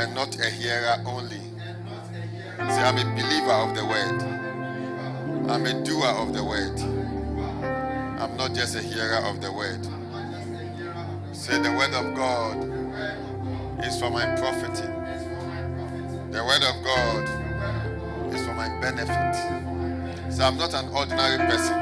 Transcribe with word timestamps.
and 0.00 0.14
not 0.14 0.34
a 0.40 0.48
hearer 0.48 0.96
only. 1.04 1.40
Say, 2.56 2.82
I'm 2.82 2.96
a 2.96 3.04
believer 3.04 3.52
of 3.52 3.74
the 3.76 3.84
word. 3.84 4.22
I'm 5.50 5.66
a 5.66 5.84
doer 5.84 6.06
of 6.06 6.32
the 6.32 6.42
word. 6.42 6.80
I'm 8.18 8.34
not 8.36 8.54
just 8.54 8.76
a 8.76 8.80
hearer 8.80 9.18
of 9.26 9.42
the 9.42 9.52
word. 9.52 9.84
Say, 11.34 11.60
the 11.60 11.70
word 11.72 11.92
of 11.92 12.14
God 12.14 13.84
is 13.84 14.00
for 14.00 14.08
my 14.08 14.24
profiting. 14.36 14.90
The 16.30 16.44
word 16.44 16.62
of 16.62 16.82
God 16.82 18.34
is 18.34 18.46
for 18.46 18.54
my 18.54 18.68
benefit. 18.80 20.32
So 20.32 20.44
I'm 20.44 20.56
not 20.56 20.72
an 20.72 20.88
ordinary 20.94 21.38
person. 21.38 21.76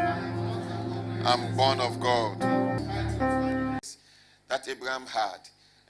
I'm 1.25 1.55
born 1.57 1.79
of 1.79 2.01
God. 2.01 2.41
That 4.49 4.67
Abraham 4.67 5.07
had, 5.07 5.41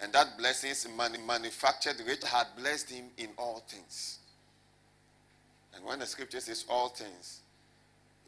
and 0.01 0.13
that 0.13 0.39
blessings 0.39 0.87
manufactured 1.27 1.97
rich 2.07 2.23
had 2.25 2.47
blessed 2.57 2.91
him 2.91 3.07
in 3.17 3.29
all 3.37 3.63
things. 3.69 4.19
And 5.75 5.85
when 5.85 5.99
the 5.99 6.07
scripture 6.07 6.41
says 6.41 6.65
all 6.69 6.89
things, 6.89 7.41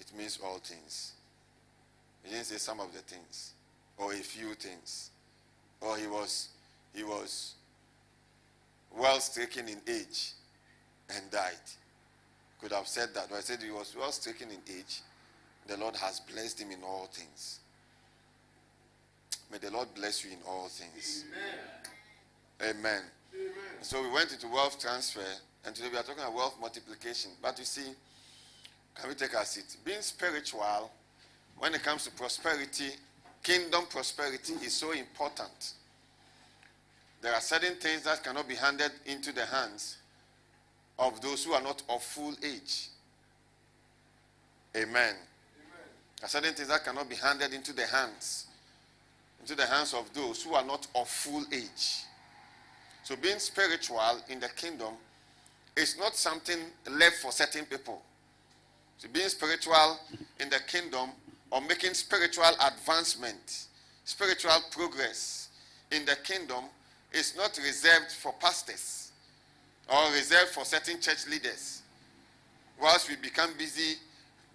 it 0.01 0.13
means 0.17 0.39
all 0.45 0.59
things. 0.59 1.13
It 2.25 2.31
didn't 2.31 2.47
say 2.47 2.57
some 2.57 2.81
of 2.81 2.93
the 2.93 3.01
things 3.01 3.53
or 3.97 4.13
a 4.13 4.17
few 4.17 4.55
things. 4.55 5.11
Or 5.81 5.97
he 5.97 6.07
was 6.07 6.49
he 6.95 7.05
was 7.05 7.55
well 8.97 9.21
stricken 9.21 9.69
in 9.69 9.81
age 9.87 10.33
and 11.15 11.31
died. 11.31 11.55
Could 12.61 12.73
have 12.73 12.89
said 12.89 13.15
that, 13.15 13.29
but 13.31 13.37
I 13.37 13.41
said 13.41 13.63
he 13.63 13.71
was 13.71 13.95
well 13.99 14.13
stricken 14.13 14.49
in 14.51 14.59
age. 14.69 15.01
The 15.67 15.77
Lord 15.77 15.97
has 15.97 16.21
blessed 16.21 16.61
him 16.61 16.73
in 16.73 16.83
all 16.83 17.09
things. 17.13 17.61
May 19.51 19.59
the 19.59 19.71
Lord 19.71 19.89
bless 19.95 20.25
you 20.25 20.31
in 20.31 20.39
all 20.47 20.69
things. 20.69 21.25
Amen. 22.63 22.77
Amen. 22.77 23.03
Amen. 23.35 23.55
So 23.83 24.03
we 24.03 24.11
went 24.11 24.33
into 24.33 24.49
wealth 24.49 24.81
transfer, 24.81 25.27
and 25.65 25.75
today 25.75 25.89
we 25.91 25.99
are 25.99 26.03
talking 26.03 26.23
about 26.23 26.35
wealth 26.35 26.57
multiplication. 26.61 27.33
But 27.43 27.59
you 27.59 27.65
see, 27.65 27.93
can 28.95 29.09
we 29.09 29.15
take 29.15 29.35
our 29.35 29.45
seat? 29.45 29.77
Being 29.85 30.03
spiritual, 30.03 30.91
when 31.59 31.75
it 31.75 31.83
comes 31.83 32.05
to 32.05 32.11
prosperity, 32.13 32.91
kingdom 33.43 33.87
prosperity 33.91 34.53
is 34.65 34.73
so 34.73 34.93
important. 34.93 35.73
There 37.23 37.35
are 37.35 37.41
certain 37.41 37.75
things 37.75 38.03
that 38.03 38.23
cannot 38.23 38.49
be 38.49 38.55
handed 38.55 38.93
into 39.07 39.33
the 39.33 39.45
hands 39.45 39.99
of 40.99 41.21
those 41.21 41.45
who 41.45 41.53
are 41.53 41.63
not 41.63 41.83
of 41.89 42.03
full 42.03 42.35
age. 42.43 42.89
Amen. 44.77 44.93
Amen. 44.95 45.17
There 46.19 46.25
are 46.25 46.29
certain 46.29 46.55
things 46.55 46.69
that 46.69 46.85
cannot 46.85 47.09
be 47.09 47.17
handed 47.17 47.53
into 47.53 47.73
the 47.73 47.87
hands, 47.87 48.47
into 49.41 49.55
the 49.55 49.67
hands 49.67 49.95
of 49.95 50.13
those 50.15 50.43
who 50.43 50.55
are 50.55 50.65
not 50.65 50.87
of 50.95 51.09
full 51.09 51.45
age. 51.53 52.05
So 53.03 53.17
being 53.17 53.39
spiritual 53.39 54.21
in 54.29 54.41
the 54.41 54.49
kingdom 54.51 54.95
is 55.77 55.99
not 55.99 56.15
something 56.15 56.59
left 56.91 57.17
for 57.17 57.33
certain 57.33 57.65
people. 57.65 58.03
So 58.99 59.09
being 59.13 59.29
spiritual 59.29 59.99
in 60.39 60.51
the 60.51 60.61
kingdom 60.67 61.11
or 61.51 61.61
making 61.63 61.95
spiritual 61.95 62.45
advancement, 62.67 63.67
spiritual 64.05 64.59
progress 64.71 65.49
in 65.91 66.05
the 66.05 66.17
kingdom 66.23 66.65
is 67.13 67.35
not 67.37 67.59
reserved 67.59 68.13
for 68.13 68.33
pastors 68.35 69.13
or 69.89 70.13
reserved 70.13 70.51
for 70.51 70.65
certain 70.65 71.01
church 71.01 71.27
leaders. 71.29 71.83
Whilst 72.81 73.09
we 73.09 73.17
become 73.17 73.51
busy 73.59 73.97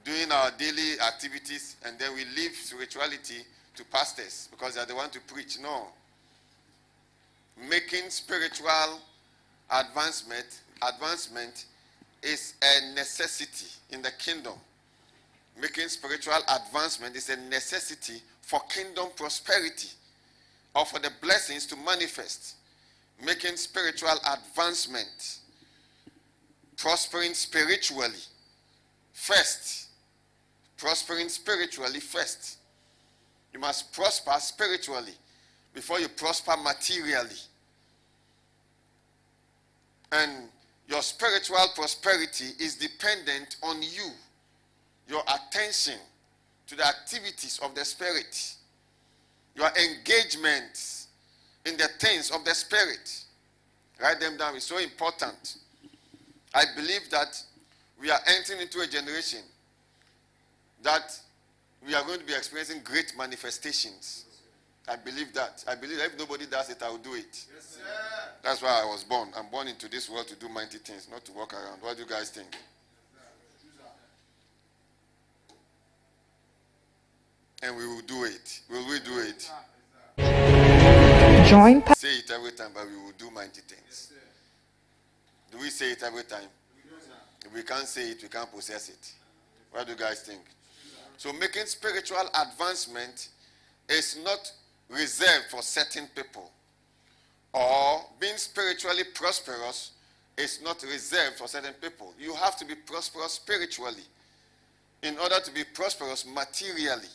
doing 0.03 0.31
our 0.31 0.51
daily 0.51 0.99
activities 1.05 1.75
and 1.85 1.97
then 1.99 2.13
we 2.13 2.23
leave 2.35 2.51
spirituality 2.55 3.43
to 3.75 3.83
pastors 3.85 4.47
because 4.51 4.75
they 4.75 4.81
are 4.81 4.85
the 4.85 4.95
one 4.95 5.09
to 5.11 5.19
preach. 5.21 5.59
No. 5.61 5.87
Making 7.69 8.09
spiritual 8.09 8.99
advancement 9.69 10.61
advancement 10.81 11.65
is 12.21 12.55
a 12.61 12.93
necessity 12.93 13.67
in 13.91 14.01
the 14.01 14.11
kingdom. 14.11 14.53
Making 15.59 15.87
spiritual 15.87 16.33
advancement 16.49 17.15
is 17.15 17.29
a 17.29 17.37
necessity 17.37 18.21
for 18.41 18.59
kingdom 18.69 19.07
prosperity 19.15 19.89
or 20.75 20.85
for 20.85 20.99
the 20.99 21.11
blessings 21.21 21.65
to 21.67 21.75
manifest. 21.77 22.55
Making 23.25 23.55
spiritual 23.55 24.17
advancement, 24.33 25.39
prospering 26.77 27.33
spiritually 27.33 28.19
first. 29.13 29.87
Prospering 30.77 31.29
spiritually 31.29 32.01
first. 32.01 32.57
You 33.55 33.61
must 33.61 33.93
prosper 33.93 34.33
spiritually 34.39 35.13
before 35.73 36.01
you 36.01 36.09
prosper 36.09 36.55
materially. 36.61 37.39
And 40.11 40.49
your 40.89 41.01
spiritual 41.01 41.65
prosperity 41.73 42.47
is 42.59 42.75
dependent 42.75 43.55
on 43.63 43.81
you, 43.81 44.09
your 45.07 45.21
attention 45.21 45.93
to 46.67 46.75
the 46.75 46.85
activities 46.85 47.61
of 47.63 47.73
the 47.75 47.85
Spirit, 47.85 48.55
your 49.55 49.69
engagement 49.69 51.05
in 51.65 51.77
the 51.77 51.87
things 51.97 52.31
of 52.31 52.43
the 52.43 52.53
Spirit. 52.53 53.23
Write 54.01 54.19
them 54.19 54.35
down, 54.35 54.57
it's 54.57 54.65
so 54.65 54.79
important. 54.79 55.59
I 56.53 56.65
believe 56.75 57.09
that 57.09 57.41
we 58.01 58.11
are 58.11 58.19
entering 58.27 58.59
into 58.59 58.81
a 58.81 58.87
generation 58.87 59.43
that 60.83 61.17
we 61.85 61.93
are 61.93 62.03
going 62.03 62.19
to 62.19 62.25
be 62.25 62.33
experiencing 62.33 62.81
great 62.83 63.13
manifestations. 63.17 64.25
I 64.87 64.95
believe 64.97 65.33
that. 65.33 65.63
I 65.67 65.75
believe 65.75 65.97
that 65.97 66.07
if 66.13 66.19
nobody 66.19 66.45
does 66.45 66.69
it, 66.69 66.81
I 66.83 66.89
will 66.89 66.97
do 66.99 67.13
it. 67.15 67.45
Yes, 67.53 67.77
sir. 67.77 67.81
That's 68.43 68.61
why 68.61 68.81
I 68.83 68.85
was 68.85 69.03
born. 69.03 69.29
I'm 69.35 69.49
born 69.49 69.67
into 69.67 69.89
this 69.89 70.09
world 70.09 70.27
to 70.27 70.35
do 70.35 70.47
mighty 70.49 70.77
things, 70.77 71.07
not 71.09 71.25
to 71.25 71.31
walk 71.31 71.53
around. 71.53 71.81
What 71.81 71.95
do 71.97 72.03
you 72.03 72.09
guys 72.09 72.29
think? 72.29 72.47
And 77.63 77.75
we 77.75 77.87
will 77.87 78.01
do 78.01 78.25
it. 78.25 78.61
Will 78.69 78.87
we 78.87 78.99
do 78.99 79.19
it? 79.19 79.49
Join 81.49 81.81
Pa- 81.81 81.93
Say 81.95 82.17
it 82.17 82.29
every 82.31 82.51
time, 82.51 82.71
but 82.73 82.85
we 82.87 82.95
will 82.95 83.13
do 83.17 83.31
mighty 83.31 83.61
things. 83.61 84.11
Do 85.51 85.57
we 85.59 85.69
say 85.69 85.91
it 85.91 86.03
every 86.03 86.23
time? 86.23 86.49
If 87.43 87.53
we 87.53 87.63
can't 87.63 87.87
say 87.87 88.09
it, 88.11 88.21
we 88.21 88.29
can't 88.29 88.51
possess 88.51 88.89
it. 88.89 89.11
What 89.71 89.85
do 89.85 89.93
you 89.93 89.97
guys 89.97 90.21
think? 90.21 90.41
So 91.17 91.33
making 91.33 91.65
spiritual 91.65 92.29
advancement 92.41 93.29
is 93.89 94.17
not 94.23 94.51
reserved 94.89 95.45
for 95.49 95.61
certain 95.61 96.07
people. 96.15 96.51
Or 97.53 98.01
being 98.19 98.37
spiritually 98.37 99.03
prosperous 99.13 99.91
is 100.37 100.61
not 100.61 100.83
reserved 100.83 101.37
for 101.37 101.47
certain 101.47 101.73
people. 101.81 102.13
You 102.19 102.33
have 102.35 102.57
to 102.57 102.65
be 102.65 102.75
prosperous 102.75 103.33
spiritually 103.33 104.03
in 105.03 105.17
order 105.17 105.39
to 105.39 105.51
be 105.53 105.63
prosperous 105.73 106.25
materially. 106.25 107.07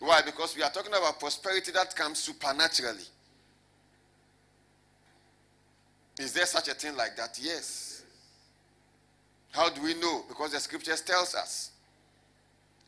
Why? 0.00 0.20
Because 0.24 0.56
we 0.56 0.62
are 0.62 0.70
talking 0.70 0.92
about 0.92 1.20
prosperity 1.20 1.72
that 1.72 1.94
comes 1.94 2.18
supernaturally. 2.18 3.04
Is 6.18 6.32
there 6.32 6.46
such 6.46 6.68
a 6.68 6.74
thing 6.74 6.96
like 6.96 7.16
that? 7.16 7.38
Yes. 7.40 8.02
How 9.52 9.70
do 9.70 9.82
we 9.82 9.94
know? 9.94 10.24
Because 10.28 10.52
the 10.52 10.60
scriptures 10.60 11.00
tells 11.00 11.34
us. 11.34 11.70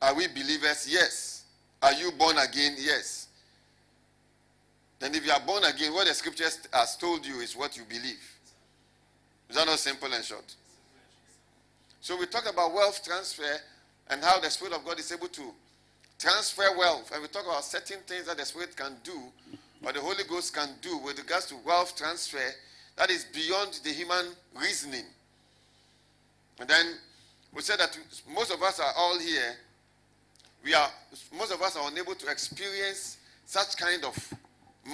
Are 0.03 0.15
we 0.15 0.27
believers? 0.27 0.89
Yes. 0.91 1.45
Are 1.81 1.93
you 1.93 2.11
born 2.13 2.37
again? 2.39 2.75
Yes. 2.77 3.29
Then 4.99 5.15
if 5.15 5.25
you 5.25 5.33
are 5.33 5.41
born 5.41 5.63
again, 5.65 5.95
what 5.95 6.07
the 6.07 6.15
scriptures 6.15 6.59
has 6.73 6.97
told 6.97 7.25
you 7.25 7.37
is 7.41 7.57
what 7.57 7.77
you 7.77 7.85
believe. 7.89 8.21
Is 9.49 9.57
that 9.57 9.67
not 9.67 9.79
simple 9.79 10.13
and 10.13 10.25
short? 10.25 10.55
So 12.01 12.19
we 12.19 12.27
talk 12.27 12.51
about 12.51 12.75
wealth 12.75 13.03
transfer 13.05 13.61
and 14.11 14.23
how 14.23 14.41
the 14.41 14.51
Spirit 14.51 14.75
of 14.75 14.85
God 14.85 14.99
is 14.99 15.11
able 15.13 15.29
to 15.29 15.43
transfer 16.19 16.65
wealth. 16.77 17.11
And 17.13 17.23
we 17.23 17.29
talk 17.29 17.45
about 17.45 17.65
certain 17.65 17.99
things 18.07 18.27
that 18.27 18.39
the 18.39 18.45
Spirit 18.45 18.77
can 18.77 18.97
do 19.05 19.19
or 19.85 19.93
the 19.93 20.01
Holy 20.01 20.25
Ghost 20.29 20.55
can 20.55 20.69
do 20.81 20.99
with 20.99 21.19
regards 21.19 21.47
to 21.47 21.57
wealth 21.65 21.97
transfer 21.97 22.39
that 22.97 23.11
is 23.11 23.25
beyond 23.27 23.81
the 23.85 23.91
human 23.91 24.33
reasoning. 24.61 25.05
And 26.59 26.69
then 26.69 26.95
we 27.55 27.63
said 27.63 27.79
that 27.79 27.97
most 28.33 28.53
of 28.53 28.63
us 28.63 28.81
are 28.81 28.93
all 28.97 29.19
here. 29.19 29.57
We 30.65 30.75
are 30.75 30.89
most 31.37 31.53
of 31.53 31.61
us 31.61 31.77
are 31.77 31.91
unable 31.91 32.15
to 32.15 32.31
experience 32.31 33.19
such 33.47 33.77
kind 33.77 34.05
of 34.05 34.35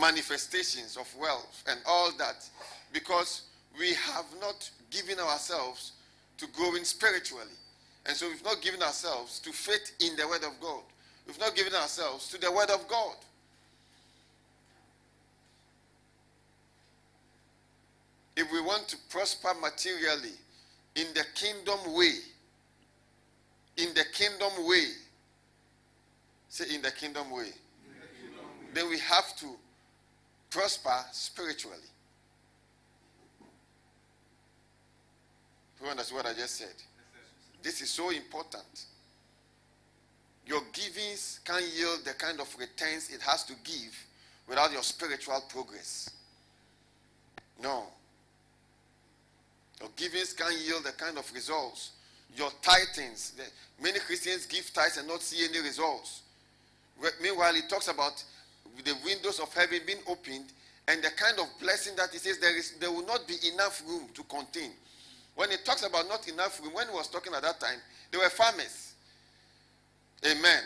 manifestations 0.00 0.96
of 0.96 1.12
wealth 1.20 1.64
and 1.68 1.80
all 1.86 2.10
that 2.18 2.48
because 2.92 3.42
we 3.78 3.94
have 3.94 4.26
not 4.40 4.70
given 4.90 5.18
ourselves 5.18 5.92
to 6.38 6.46
growing 6.48 6.84
spiritually. 6.84 7.44
And 8.06 8.16
so 8.16 8.28
we've 8.28 8.44
not 8.44 8.62
given 8.62 8.82
ourselves 8.82 9.38
to 9.40 9.52
faith 9.52 9.92
in 10.00 10.16
the 10.16 10.26
Word 10.26 10.44
of 10.44 10.58
God. 10.60 10.82
We've 11.26 11.38
not 11.38 11.54
given 11.54 11.74
ourselves 11.74 12.28
to 12.30 12.40
the 12.40 12.50
Word 12.50 12.70
of 12.70 12.88
God. 12.88 13.16
If 18.36 18.50
we 18.52 18.60
want 18.60 18.88
to 18.88 18.96
prosper 19.10 19.50
materially 19.60 20.34
in 20.94 21.06
the 21.14 21.24
kingdom 21.34 21.78
way, 21.94 22.14
in 23.76 23.88
the 23.94 24.04
kingdom 24.12 24.66
way, 24.66 24.86
say 26.48 26.74
in 26.74 26.82
the 26.82 26.90
kingdom 26.90 27.30
way, 27.30 27.50
then 28.74 28.88
we 28.88 28.98
have 28.98 29.36
to 29.38 29.46
prosper 30.50 31.04
spiritually. 31.12 31.76
You 35.82 35.88
understand 35.88 36.16
what 36.16 36.26
I 36.26 36.34
just 36.34 36.56
said? 36.56 36.74
This 37.62 37.80
is 37.80 37.90
so 37.90 38.10
important. 38.10 38.86
Your 40.46 40.62
givings 40.72 41.40
can't 41.44 41.64
yield 41.76 42.00
the 42.04 42.14
kind 42.14 42.40
of 42.40 42.54
returns 42.58 43.10
it 43.10 43.20
has 43.20 43.44
to 43.44 43.54
give 43.64 43.94
without 44.48 44.72
your 44.72 44.82
spiritual 44.82 45.42
progress. 45.48 46.10
No. 47.62 47.84
Your 49.80 49.90
givings 49.96 50.32
can't 50.32 50.56
yield 50.66 50.84
the 50.84 50.92
kind 50.92 51.18
of 51.18 51.30
results. 51.34 51.92
Your 52.36 52.50
tithings, 52.62 53.32
many 53.80 53.98
Christians 54.00 54.46
give 54.46 54.72
tithes 54.72 54.96
and 54.96 55.06
not 55.06 55.22
see 55.22 55.44
any 55.44 55.60
results. 55.60 56.22
Meanwhile, 57.22 57.54
he 57.54 57.62
talks 57.62 57.88
about 57.88 58.22
the 58.84 58.94
windows 59.04 59.40
of 59.40 59.52
heaven 59.54 59.80
being 59.86 59.98
opened 60.06 60.52
and 60.88 61.02
the 61.02 61.10
kind 61.10 61.38
of 61.38 61.46
blessing 61.60 61.94
that 61.96 62.10
he 62.10 62.18
says 62.18 62.38
there 62.38 62.56
is 62.56 62.72
there 62.80 62.90
will 62.90 63.06
not 63.06 63.26
be 63.28 63.36
enough 63.52 63.82
room 63.86 64.08
to 64.14 64.22
contain. 64.24 64.70
When 65.34 65.50
he 65.50 65.56
talks 65.64 65.84
about 65.84 66.08
not 66.08 66.26
enough 66.28 66.60
room, 66.62 66.74
when 66.74 66.88
he 66.88 66.94
was 66.94 67.08
talking 67.08 67.32
at 67.34 67.42
that 67.42 67.60
time, 67.60 67.78
there 68.10 68.20
were 68.20 68.30
farmers. 68.30 68.94
Amen. 70.24 70.38
Amen. 70.38 70.62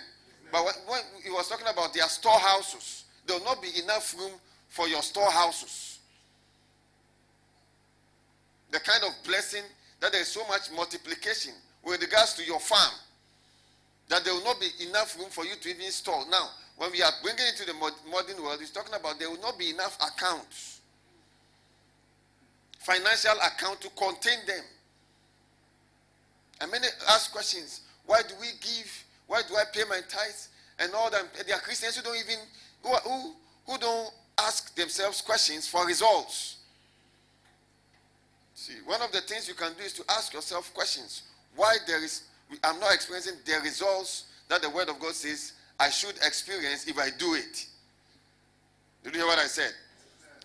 But 0.50 0.64
when, 0.64 0.74
when, 0.86 1.00
he 1.24 1.30
was 1.30 1.48
talking 1.48 1.66
about 1.66 1.92
their 1.92 2.08
storehouses, 2.08 3.04
there 3.26 3.38
will 3.38 3.44
not 3.44 3.60
be 3.60 3.68
enough 3.82 4.16
room 4.18 4.32
for 4.68 4.88
your 4.88 5.02
storehouses. 5.02 5.98
The 8.70 8.80
kind 8.80 9.02
of 9.04 9.10
blessing 9.26 9.64
that 10.00 10.12
there 10.12 10.22
is 10.22 10.28
so 10.28 10.46
much 10.48 10.70
multiplication 10.74 11.52
with 11.84 12.00
regards 12.00 12.34
to 12.34 12.44
your 12.44 12.60
farm 12.60 12.92
that 14.08 14.24
there 14.24 14.34
will 14.34 14.44
not 14.44 14.60
be 14.60 14.68
enough 14.88 15.18
room 15.18 15.30
for 15.30 15.44
you 15.44 15.54
to 15.60 15.68
even 15.70 15.90
store. 15.90 16.24
Now, 16.30 16.48
when 16.76 16.90
we 16.92 17.02
are 17.02 17.12
bringing 17.22 17.46
it 17.46 17.56
to 17.58 17.66
the 17.66 17.74
modern 17.74 18.42
world, 18.42 18.58
he's 18.60 18.70
talking 18.70 18.94
about 18.94 19.18
there 19.18 19.30
will 19.30 19.40
not 19.40 19.58
be 19.58 19.70
enough 19.70 19.96
accounts, 19.96 20.80
financial 22.78 23.38
account 23.38 23.80
to 23.82 23.88
contain 23.90 24.38
them. 24.46 24.64
And 26.60 26.70
many 26.70 26.86
ask 27.08 27.32
questions 27.32 27.82
why 28.06 28.22
do 28.28 28.34
we 28.40 28.48
give? 28.60 29.04
Why 29.26 29.42
do 29.48 29.54
I 29.56 29.64
pay 29.72 29.82
my 29.88 30.00
tithes? 30.08 30.48
And 30.78 30.92
all 30.94 31.10
that. 31.10 31.24
There 31.46 31.56
are 31.56 31.60
Christians 31.60 31.96
who 31.96 32.02
don't 32.02 32.16
even, 32.16 32.38
who, 32.82 32.94
who, 32.94 33.32
who 33.66 33.78
don't 33.78 34.10
ask 34.38 34.74
themselves 34.74 35.20
questions 35.20 35.68
for 35.68 35.86
results. 35.86 36.56
See, 38.54 38.74
one 38.84 39.02
of 39.02 39.12
the 39.12 39.20
things 39.22 39.48
you 39.48 39.54
can 39.54 39.72
do 39.74 39.82
is 39.84 39.92
to 39.94 40.04
ask 40.10 40.32
yourself 40.32 40.72
questions. 40.74 41.22
Why 41.56 41.76
there 41.86 42.02
is, 42.02 42.22
I'm 42.64 42.80
not 42.80 42.94
experiencing 42.94 43.34
the 43.44 43.60
results 43.62 44.24
that 44.48 44.62
the 44.62 44.70
Word 44.70 44.88
of 44.88 44.98
God 44.98 45.14
says 45.14 45.52
I 45.78 45.90
should 45.90 46.16
experience 46.24 46.86
if 46.86 46.98
I 46.98 47.10
do 47.18 47.34
it. 47.34 47.66
Did 49.02 49.14
you 49.14 49.20
hear 49.20 49.28
what 49.28 49.38
I 49.38 49.46
said? 49.46 49.72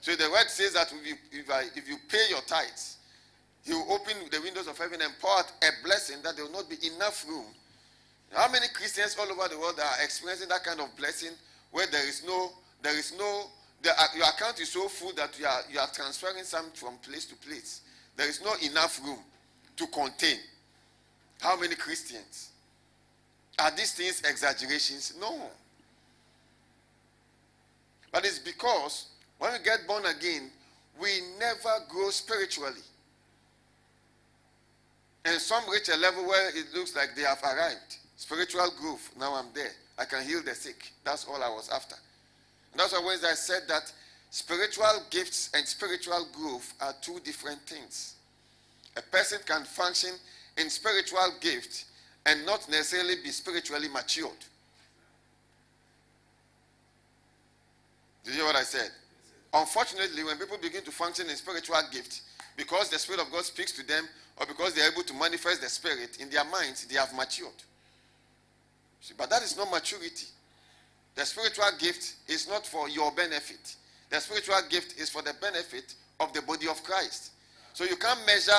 So 0.01 0.15
the 0.15 0.29
word 0.31 0.47
says 0.47 0.73
that 0.73 0.91
if 0.91 1.05
you, 1.05 1.15
if, 1.31 1.49
I, 1.49 1.63
if 1.75 1.87
you 1.87 1.97
pay 2.09 2.25
your 2.29 2.41
tithes, 2.41 2.97
he 3.63 3.73
will 3.73 3.91
open 3.91 4.13
the 4.31 4.41
windows 4.41 4.67
of 4.67 4.77
heaven 4.77 5.01
and 5.01 5.11
pour 5.19 5.31
out 5.37 5.51
a 5.61 5.67
blessing 5.83 6.17
that 6.23 6.35
there 6.35 6.45
will 6.45 6.53
not 6.53 6.69
be 6.69 6.77
enough 6.95 7.25
room. 7.27 7.45
How 8.31 8.49
many 8.51 8.67
Christians 8.73 9.15
all 9.19 9.31
over 9.31 9.47
the 9.47 9.59
world 9.59 9.79
are 9.79 10.03
experiencing 10.03 10.49
that 10.49 10.63
kind 10.63 10.79
of 10.79 10.95
blessing 10.97 11.31
where 11.71 11.87
there 11.87 12.07
is 12.07 12.23
no, 12.25 12.51
there 12.81 12.97
is 12.97 13.13
no, 13.17 13.47
the, 13.81 13.91
uh, 13.91 14.05
your 14.15 14.25
account 14.27 14.59
is 14.59 14.69
so 14.69 14.87
full 14.87 15.13
that 15.13 15.37
you 15.39 15.45
are, 15.45 15.61
you 15.71 15.79
are 15.79 15.89
transferring 15.93 16.43
some 16.43 16.71
from 16.73 16.97
place 16.97 17.25
to 17.25 17.35
place. 17.35 17.81
There 18.15 18.27
is 18.27 18.43
not 18.43 18.63
enough 18.63 18.99
room 19.03 19.19
to 19.75 19.87
contain. 19.87 20.37
How 21.39 21.59
many 21.59 21.75
Christians? 21.75 22.49
Are 23.59 23.71
these 23.71 23.93
things 23.93 24.21
exaggerations? 24.21 25.13
No. 25.19 25.39
But 28.11 28.25
it's 28.25 28.39
because 28.39 29.07
when 29.39 29.51
we 29.53 29.59
get 29.59 29.87
born 29.87 30.05
again, 30.05 30.49
we 30.99 31.09
never 31.39 31.85
grow 31.89 32.09
spiritually. 32.09 32.81
And 35.25 35.41
some 35.41 35.63
reach 35.69 35.89
a 35.89 35.97
level 35.97 36.25
where 36.25 36.49
it 36.49 36.73
looks 36.73 36.95
like 36.95 37.15
they 37.15 37.23
have 37.23 37.41
arrived. 37.43 37.97
Spiritual 38.15 38.71
growth. 38.79 39.11
Now 39.19 39.35
I'm 39.35 39.47
there. 39.53 39.71
I 39.97 40.05
can 40.05 40.23
heal 40.23 40.41
the 40.43 40.55
sick. 40.55 40.91
That's 41.03 41.25
all 41.25 41.43
I 41.43 41.49
was 41.49 41.69
after. 41.69 41.95
And 42.71 42.79
that's 42.79 42.93
why 42.93 43.17
I 43.23 43.33
said 43.33 43.63
that 43.67 43.91
spiritual 44.29 45.03
gifts 45.09 45.49
and 45.53 45.67
spiritual 45.67 46.27
growth 46.33 46.73
are 46.79 46.93
two 47.01 47.19
different 47.23 47.59
things. 47.61 48.15
A 48.95 49.01
person 49.01 49.39
can 49.45 49.63
function 49.63 50.11
in 50.57 50.69
spiritual 50.69 51.33
gift 51.39 51.85
and 52.25 52.45
not 52.45 52.67
necessarily 52.69 53.15
be 53.23 53.29
spiritually 53.29 53.87
matured. 53.87 54.31
Did 58.23 58.33
you 58.33 58.41
hear 58.41 58.45
what 58.45 58.55
I 58.55 58.63
said? 58.63 58.89
Unfortunately, 59.53 60.23
when 60.23 60.37
people 60.37 60.57
begin 60.57 60.83
to 60.83 60.91
function 60.91 61.29
in 61.29 61.35
spiritual 61.35 61.79
gift, 61.91 62.21
because 62.57 62.89
the 62.89 62.99
Spirit 62.99 63.21
of 63.21 63.31
God 63.31 63.45
speaks 63.45 63.71
to 63.73 63.87
them, 63.87 64.03
or 64.39 64.45
because 64.45 64.73
they 64.73 64.81
are 64.81 64.91
able 64.91 65.03
to 65.03 65.13
manifest 65.13 65.61
the 65.61 65.69
Spirit 65.69 66.17
in 66.19 66.29
their 66.29 66.43
minds, 66.43 66.85
they 66.85 66.97
have 66.97 67.13
matured. 67.15 67.63
See, 69.01 69.13
but 69.17 69.29
that 69.29 69.41
is 69.43 69.55
not 69.55 69.71
maturity. 69.71 70.27
The 71.15 71.25
spiritual 71.25 71.71
gift 71.79 72.15
is 72.27 72.47
not 72.47 72.67
for 72.67 72.89
your 72.89 73.11
benefit. 73.11 73.75
The 74.09 74.19
spiritual 74.19 74.59
gift 74.69 74.99
is 74.99 75.09
for 75.09 75.21
the 75.21 75.33
benefit 75.41 75.95
of 76.19 76.33
the 76.33 76.41
body 76.41 76.67
of 76.67 76.83
Christ. 76.83 77.31
So 77.73 77.85
you 77.85 77.95
can't 77.95 78.19
measure 78.25 78.51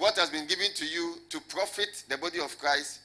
what 0.00 0.16
has 0.16 0.30
been 0.30 0.46
given 0.46 0.72
to 0.74 0.86
you 0.86 1.16
to 1.28 1.38
profit 1.42 2.04
the 2.08 2.16
body 2.16 2.40
of 2.40 2.58
Christ 2.58 3.00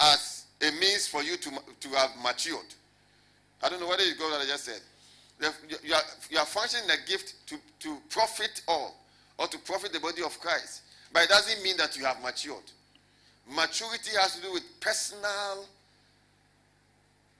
as 0.00 0.46
a 0.62 0.70
means 0.72 1.06
for 1.06 1.22
you 1.22 1.36
to, 1.36 1.50
to 1.80 1.88
have 1.90 2.10
matured. 2.22 2.64
I 3.62 3.68
don't 3.68 3.78
know 3.78 3.86
whether 3.86 4.02
you 4.02 4.14
got 4.16 4.30
what 4.30 4.40
I 4.40 4.46
just 4.46 4.64
said. 4.64 4.80
You 5.84 5.94
are, 5.94 6.00
you 6.30 6.38
are 6.38 6.46
functioning 6.46 6.88
a 6.90 7.06
gift 7.08 7.34
to, 7.48 7.56
to 7.80 7.98
profit 8.08 8.62
all 8.66 8.96
or 9.38 9.46
to 9.46 9.58
profit 9.58 9.92
the 9.92 10.00
body 10.00 10.22
of 10.24 10.40
Christ. 10.40 10.82
But 11.12 11.24
it 11.24 11.28
doesn't 11.28 11.62
mean 11.62 11.76
that 11.76 11.98
you 11.98 12.04
have 12.06 12.22
matured. 12.22 12.64
Maturity 13.46 14.12
has 14.20 14.36
to 14.36 14.42
do 14.42 14.52
with 14.52 14.64
personal 14.80 15.66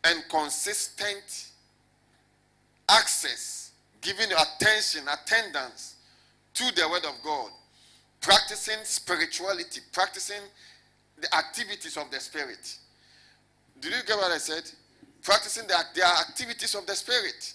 and 0.05 0.23
consistent 0.29 1.49
access, 2.91 3.73
giving 4.03 4.29
attention, 4.33 5.05
attendance 5.09 5.97
to 6.55 6.65
the 6.75 6.87
Word 6.91 7.05
of 7.07 7.15
God, 7.25 7.51
practicing 8.21 8.79
spirituality, 8.85 9.81
practicing 9.93 10.43
the 11.21 11.35
activities 11.35 11.97
of 11.97 12.11
the 12.11 12.21
Spirit. 12.21 12.77
Did 13.81 13.93
you 13.93 14.03
get 14.07 14.17
what 14.17 14.33
I 14.33 14.39
said? 14.39 14.71
Practicing 15.23 15.67
the, 15.67 15.77
the 15.95 16.07
activities 16.07 16.75
of 16.75 16.87
the 16.87 16.95
Spirit. 16.95 17.55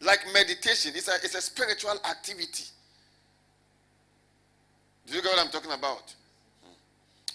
Like 0.00 0.20
meditation, 0.32 0.92
it's 0.94 1.08
a, 1.08 1.14
it's 1.22 1.34
a 1.34 1.40
spiritual 1.40 1.98
activity. 2.08 2.64
Do 5.06 5.14
you 5.14 5.22
get 5.22 5.32
what 5.32 5.44
I'm 5.44 5.50
talking 5.50 5.72
about? 5.72 6.14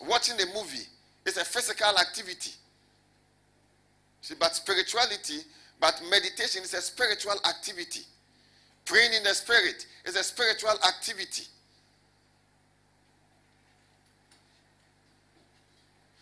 Watching 0.08 0.36
a 0.36 0.46
movie 0.54 0.88
is 1.26 1.38
a 1.38 1.46
physical 1.46 1.98
activity. 1.98 2.52
See, 4.22 4.36
but 4.40 4.56
spirituality, 4.56 5.40
but 5.80 6.02
meditation 6.10 6.64
is 6.64 6.74
a 6.74 6.82
spiritual 6.82 7.36
activity. 7.48 8.02
Praying 8.86 9.14
in 9.14 9.24
the 9.24 9.34
spirit 9.34 9.86
is 10.06 10.16
a 10.16 10.24
spiritual 10.24 10.72
activity. 10.88 11.44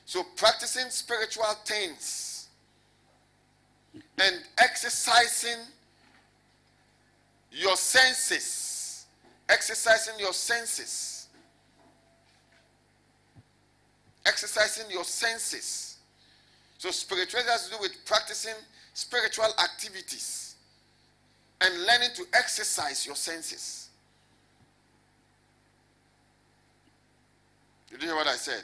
So, 0.05 0.23
practicing 0.35 0.89
spiritual 0.89 1.45
things 1.65 2.47
and 3.93 4.35
exercising 4.57 5.59
your 7.51 7.75
senses, 7.75 9.05
exercising 9.49 10.13
your 10.19 10.33
senses, 10.33 11.27
exercising 14.25 14.89
your 14.91 15.03
senses. 15.03 15.97
So, 16.77 16.91
spirituality 16.91 17.49
has 17.49 17.65
to 17.65 17.75
do 17.75 17.81
with 17.81 17.93
practicing 18.05 18.55
spiritual 18.93 19.53
activities 19.61 20.46
and 21.61 21.85
learning 21.85 22.09
to 22.15 22.25
exercise 22.33 23.05
your 23.05 23.15
senses. 23.15 23.89
Did 27.89 28.01
you 28.01 28.09
hear 28.09 28.17
what 28.17 28.27
I 28.27 28.35
said? 28.35 28.63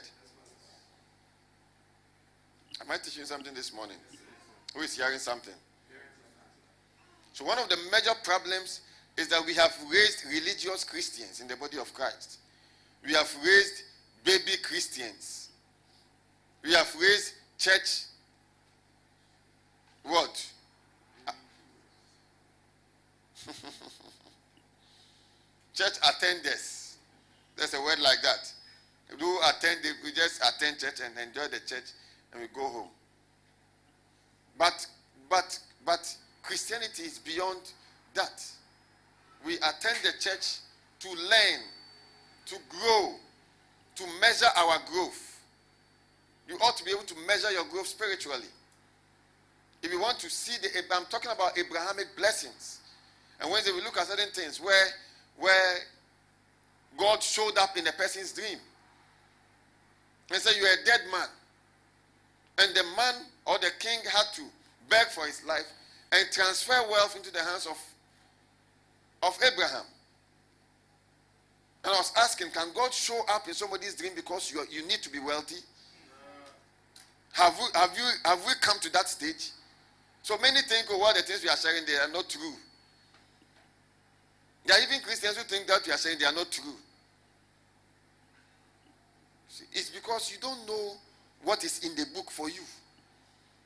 Am 2.80 2.90
I 2.90 2.96
teaching 2.98 3.24
something 3.24 3.54
this 3.54 3.72
morning? 3.72 3.96
Who 4.74 4.82
is 4.82 4.96
hearing 4.96 5.18
something? 5.18 5.54
So, 7.32 7.44
one 7.44 7.58
of 7.58 7.68
the 7.68 7.76
major 7.90 8.12
problems 8.22 8.80
is 9.16 9.28
that 9.28 9.44
we 9.44 9.54
have 9.54 9.74
raised 9.90 10.24
religious 10.26 10.84
Christians 10.84 11.40
in 11.40 11.48
the 11.48 11.56
body 11.56 11.78
of 11.78 11.92
Christ. 11.94 12.38
We 13.04 13.12
have 13.14 13.32
raised 13.44 13.82
baby 14.24 14.56
Christians. 14.62 15.48
We 16.62 16.72
have 16.72 16.94
raised 17.00 17.34
church 17.58 18.04
what? 20.04 20.46
church 25.74 26.00
attenders. 26.00 26.94
There's 27.56 27.74
a 27.74 27.80
word 27.80 28.00
like 28.00 28.22
that. 28.22 28.52
Do 29.18 29.38
attend, 29.48 29.80
we 30.02 30.12
just 30.12 30.42
attend 30.42 30.78
church 30.78 31.00
and 31.04 31.16
enjoy 31.18 31.48
the 31.48 31.60
church 31.60 31.92
and 32.32 32.42
we 32.42 32.48
go 32.48 32.66
home. 32.66 32.88
But, 34.58 34.86
but, 35.28 35.58
but 35.84 36.16
Christianity 36.42 37.02
is 37.04 37.18
beyond 37.18 37.60
that. 38.14 38.42
We 39.44 39.56
attend 39.56 39.98
the 40.02 40.12
church 40.18 40.60
to 41.00 41.10
learn 41.10 41.60
to 42.46 42.56
grow, 42.68 43.14
to 43.96 44.04
measure 44.20 44.46
our 44.56 44.78
growth. 44.90 45.40
You 46.48 46.56
ought 46.56 46.76
to 46.76 46.84
be 46.84 46.90
able 46.90 47.04
to 47.04 47.14
measure 47.26 47.50
your 47.50 47.64
growth 47.64 47.86
spiritually. 47.86 48.46
If 49.82 49.92
you 49.92 50.00
want 50.00 50.18
to 50.20 50.30
see 50.30 50.56
the, 50.62 50.68
I'm 50.94 51.04
talking 51.06 51.30
about 51.30 51.58
Abrahamic 51.58 52.16
blessings. 52.16 52.80
And 53.44 53.52
Wednesday 53.52 53.72
we 53.72 53.82
look 53.82 53.98
at 53.98 54.06
certain 54.06 54.30
things 54.30 54.58
where, 54.58 54.86
where 55.38 55.76
God 56.98 57.22
showed 57.22 57.58
up 57.58 57.76
in 57.76 57.86
a 57.86 57.92
person's 57.92 58.32
dream 58.32 58.56
and 60.32 60.40
said, 60.40 60.54
You're 60.56 60.72
a 60.72 60.84
dead 60.86 61.00
man. 61.12 61.28
And 62.56 62.74
the 62.74 62.84
man 62.96 63.14
or 63.44 63.58
the 63.58 63.68
king 63.78 63.98
had 64.10 64.24
to 64.36 64.42
beg 64.88 65.08
for 65.08 65.26
his 65.26 65.44
life 65.44 65.66
and 66.12 66.26
transfer 66.32 66.72
wealth 66.90 67.16
into 67.16 67.30
the 67.30 67.40
hands 67.40 67.66
of, 67.66 67.76
of 69.22 69.38
Abraham. 69.52 69.84
And 71.84 71.92
I 71.92 71.96
was 71.98 72.14
asking, 72.16 72.48
can 72.50 72.68
God 72.74 72.94
show 72.94 73.20
up 73.28 73.46
in 73.46 73.52
somebody's 73.52 73.94
dream 73.94 74.12
because 74.16 74.50
you, 74.50 74.64
you 74.70 74.86
need 74.86 75.02
to 75.02 75.10
be 75.10 75.18
wealthy? 75.18 75.60
Have 77.32 77.58
we, 77.58 77.64
have, 77.78 77.90
you, 77.94 78.04
have 78.24 78.38
we 78.46 78.52
come 78.62 78.78
to 78.80 78.90
that 78.92 79.10
stage? 79.10 79.50
So 80.22 80.38
many 80.38 80.62
think, 80.62 80.86
oh, 80.90 80.96
what 80.96 81.14
the 81.16 81.22
things 81.22 81.42
we 81.42 81.50
are 81.50 81.56
sharing, 81.58 81.84
they 81.84 81.96
are 81.96 82.10
not 82.10 82.30
true. 82.30 82.54
There 84.64 84.78
are 84.78 84.82
even 84.82 85.00
Christians 85.00 85.36
who 85.36 85.44
think 85.44 85.66
that 85.66 85.86
we 85.86 85.92
are 85.92 85.98
saying 85.98 86.18
they 86.18 86.24
are 86.24 86.32
not 86.32 86.50
true. 86.50 86.74
See, 89.48 89.64
it's 89.72 89.90
because 89.90 90.32
you 90.32 90.38
don't 90.40 90.66
know 90.66 90.94
what 91.42 91.62
is 91.64 91.84
in 91.84 91.94
the 91.94 92.06
book 92.14 92.30
for 92.30 92.48
you. 92.48 92.62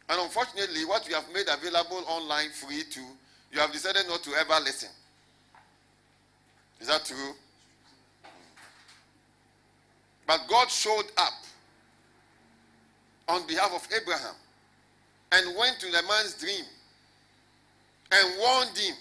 And 0.08 0.20
unfortunately, 0.20 0.84
what 0.84 1.06
we 1.06 1.14
have 1.14 1.24
made 1.32 1.46
available 1.48 2.02
online 2.08 2.50
free 2.50 2.82
to, 2.90 3.00
you 3.52 3.60
have 3.60 3.72
decided 3.72 4.06
not 4.08 4.22
to 4.24 4.30
ever 4.34 4.58
listen. 4.64 4.88
Is 6.80 6.88
that 6.88 7.04
true? 7.04 7.32
But 10.26 10.40
God 10.48 10.70
showed 10.70 11.06
up 11.16 11.32
on 13.28 13.46
behalf 13.46 13.72
of 13.74 13.86
Abraham 14.00 14.34
and 15.32 15.56
went 15.56 15.78
to 15.80 15.86
the 15.86 16.02
man's 16.08 16.34
dream 16.34 16.64
and 18.12 18.38
warned 18.38 18.76
him. 18.76 18.94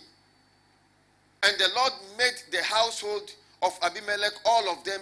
And 1.48 1.58
the 1.58 1.70
Lord 1.78 1.94
made 2.18 2.34
the 2.52 2.62
household 2.62 3.32
of 3.62 3.72
Abimelech, 3.82 4.34
all 4.46 4.70
of 4.70 4.84
them 4.84 5.00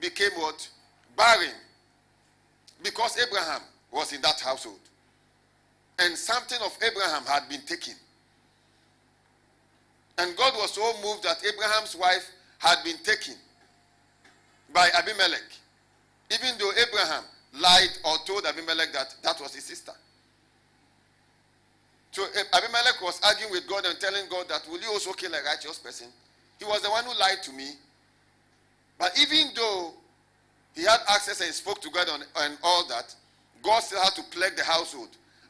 became 0.00 0.32
what? 0.32 0.68
Barren. 1.16 1.54
Because 2.82 3.16
Abraham 3.24 3.60
was 3.92 4.12
in 4.12 4.20
that 4.22 4.40
household. 4.40 4.80
And 6.00 6.16
something 6.18 6.58
of 6.64 6.76
Abraham 6.82 7.22
had 7.24 7.48
been 7.48 7.60
taken. 7.60 7.94
And 10.18 10.36
God 10.36 10.54
was 10.56 10.72
so 10.72 10.82
moved 11.04 11.22
that 11.22 11.38
Abraham's 11.46 11.94
wife 11.94 12.28
had 12.58 12.82
been 12.82 12.98
taken 13.04 13.34
by 14.72 14.88
Abimelech. 14.98 15.44
Even 16.32 16.58
though 16.58 16.72
Abraham 16.72 17.22
lied 17.60 17.90
or 18.04 18.16
told 18.26 18.46
Abimelech 18.46 18.92
that 18.92 19.14
that 19.22 19.40
was 19.40 19.54
his 19.54 19.64
sister. 19.64 19.92
So 22.14 22.22
eh, 22.22 22.44
Abimelech 22.52 23.02
was 23.02 23.20
arguing 23.24 23.50
with 23.50 23.66
God 23.66 23.84
and 23.86 23.98
telling 23.98 24.22
God 24.30 24.48
that, 24.48 24.62
Will 24.70 24.80
you 24.80 24.86
also 24.92 25.12
kill 25.14 25.34
a 25.34 25.42
righteous 25.42 25.80
person? 25.80 26.06
He 26.60 26.64
was 26.64 26.80
the 26.80 26.88
one 26.88 27.02
who 27.02 27.10
lied 27.18 27.42
to 27.42 27.52
me. 27.52 27.70
But 28.96 29.18
even 29.20 29.48
though 29.56 29.94
he 30.76 30.82
had 30.82 31.00
access 31.08 31.40
and 31.40 31.52
spoke 31.52 31.80
to 31.80 31.90
God 31.90 32.08
on, 32.08 32.20
and 32.36 32.56
all 32.62 32.86
that, 32.86 33.12
God 33.64 33.80
still 33.80 34.00
had 34.00 34.14
to 34.14 34.22
plague 34.30 34.54
the 34.54 34.62
household 34.62 35.08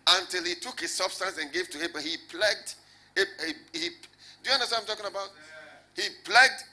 until 0.09 0.43
he 0.43 0.55
took 0.55 0.81
his 0.81 0.95
substance 0.95 1.37
and 1.37 1.53
gave 1.53 1.69
to 1.69 1.85
Abraham. 1.85 2.09
He 2.09 2.17
plagued. 2.31 2.77
He, 3.15 3.25
he, 3.45 3.79
he, 3.79 3.89
do 3.91 4.49
you 4.49 4.53
understand 4.55 4.85
what 4.89 4.91
I'm 4.91 4.97
talking 4.97 5.11
about? 5.11 5.29
He 5.97 6.09
plagued 6.25 6.65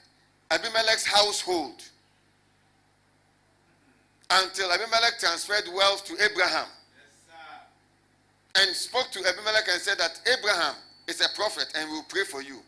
Abimelech's 0.50 1.04
household 1.04 1.82
until 4.30 4.72
Abimelech 4.72 5.18
transferred 5.20 5.68
wealth 5.74 6.06
to 6.06 6.14
Abraham. 6.14 6.68
And 8.54 8.74
spoke 8.76 9.10
to 9.12 9.20
Abimelech 9.20 9.64
and 9.70 9.80
said 9.80 9.98
that 9.98 10.20
Abraham 10.26 10.74
is 11.06 11.20
a 11.20 11.28
prophet 11.34 11.72
and 11.74 11.90
will 11.90 12.04
pray 12.08 12.24
for 12.24 12.42
you. 12.42 12.58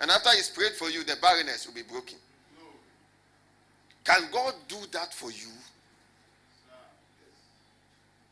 And 0.00 0.10
after 0.10 0.30
he's 0.30 0.48
prayed 0.48 0.72
for 0.72 0.90
you, 0.90 1.04
the 1.04 1.16
barrenness 1.20 1.66
will 1.66 1.74
be 1.74 1.82
broken. 1.82 2.18
No. 2.58 2.66
Can 4.04 4.30
God 4.32 4.54
do 4.68 4.76
that 4.92 5.12
for 5.12 5.30
you? 5.30 5.48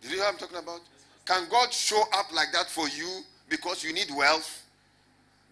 Did 0.03 0.11
you 0.11 0.17
hear 0.17 0.27
what 0.27 0.35
I'm 0.35 0.39
talking 0.39 0.59
about? 0.59 0.81
Can 1.25 1.49
God 1.51 1.73
show 1.73 2.03
up 2.13 2.33
like 2.33 2.53
that 2.53 2.69
for 2.69 2.89
you 2.89 3.23
because 3.49 3.83
you 3.83 3.93
need 3.93 4.11
wealth? 4.15 4.63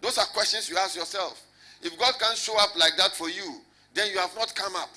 Those 0.01 0.17
are 0.17 0.25
questions 0.25 0.69
you 0.69 0.77
ask 0.77 0.95
yourself. 0.95 1.41
If 1.81 1.97
God 1.97 2.13
can 2.19 2.35
show 2.35 2.57
up 2.59 2.75
like 2.77 2.93
that 2.97 3.11
for 3.15 3.29
you, 3.29 3.61
then 3.93 4.11
you 4.11 4.19
have 4.19 4.35
not 4.35 4.53
come 4.53 4.75
up. 4.75 4.89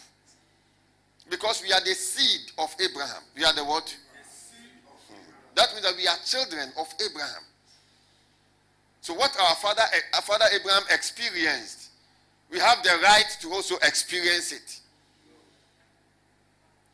Because 1.30 1.62
we 1.62 1.72
are 1.72 1.80
the 1.80 1.94
seed 1.94 2.52
of 2.58 2.74
Abraham. 2.78 3.22
We 3.36 3.44
are 3.44 3.54
the 3.54 3.64
what? 3.64 3.96
That 5.56 5.72
means 5.72 5.84
that 5.84 5.96
we 5.96 6.06
are 6.06 6.16
children 6.24 6.70
of 6.78 6.86
Abraham. 7.04 7.42
So 9.00 9.14
what 9.14 9.34
our 9.40 9.54
father, 9.56 9.82
our 10.14 10.22
father 10.22 10.44
Abraham 10.54 10.82
experienced, 10.90 11.90
we 12.50 12.58
have 12.58 12.82
the 12.82 12.98
right 13.02 13.36
to 13.40 13.50
also 13.52 13.76
experience 13.76 14.52
it. 14.52 14.80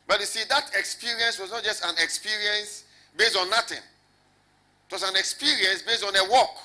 But 0.07 0.19
you 0.19 0.25
see, 0.25 0.43
that 0.49 0.71
experience 0.77 1.39
was 1.39 1.51
not 1.51 1.63
just 1.63 1.83
an 1.85 1.95
experience 2.01 2.85
based 3.17 3.37
on 3.37 3.49
nothing. 3.49 3.77
It 3.77 4.93
was 4.93 5.03
an 5.03 5.15
experience 5.15 5.81
based 5.81 6.03
on 6.03 6.15
a 6.15 6.31
walk. 6.31 6.55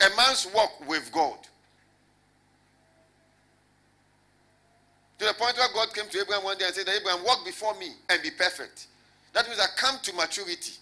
A 0.00 0.16
man's 0.16 0.48
walk 0.54 0.88
with 0.88 1.10
God. 1.12 1.38
To 5.18 5.26
the 5.26 5.34
point 5.34 5.56
where 5.58 5.68
God 5.74 5.94
came 5.94 6.08
to 6.08 6.20
Abraham 6.20 6.44
one 6.44 6.56
day 6.56 6.64
and 6.64 6.74
said, 6.74 6.88
Abraham, 6.88 7.22
walk 7.24 7.44
before 7.44 7.74
me 7.78 7.90
and 8.08 8.22
be 8.22 8.30
perfect. 8.30 8.86
That 9.32 9.46
means 9.46 9.60
I 9.60 9.66
come 9.76 9.96
to 10.02 10.12
maturity. 10.14 10.72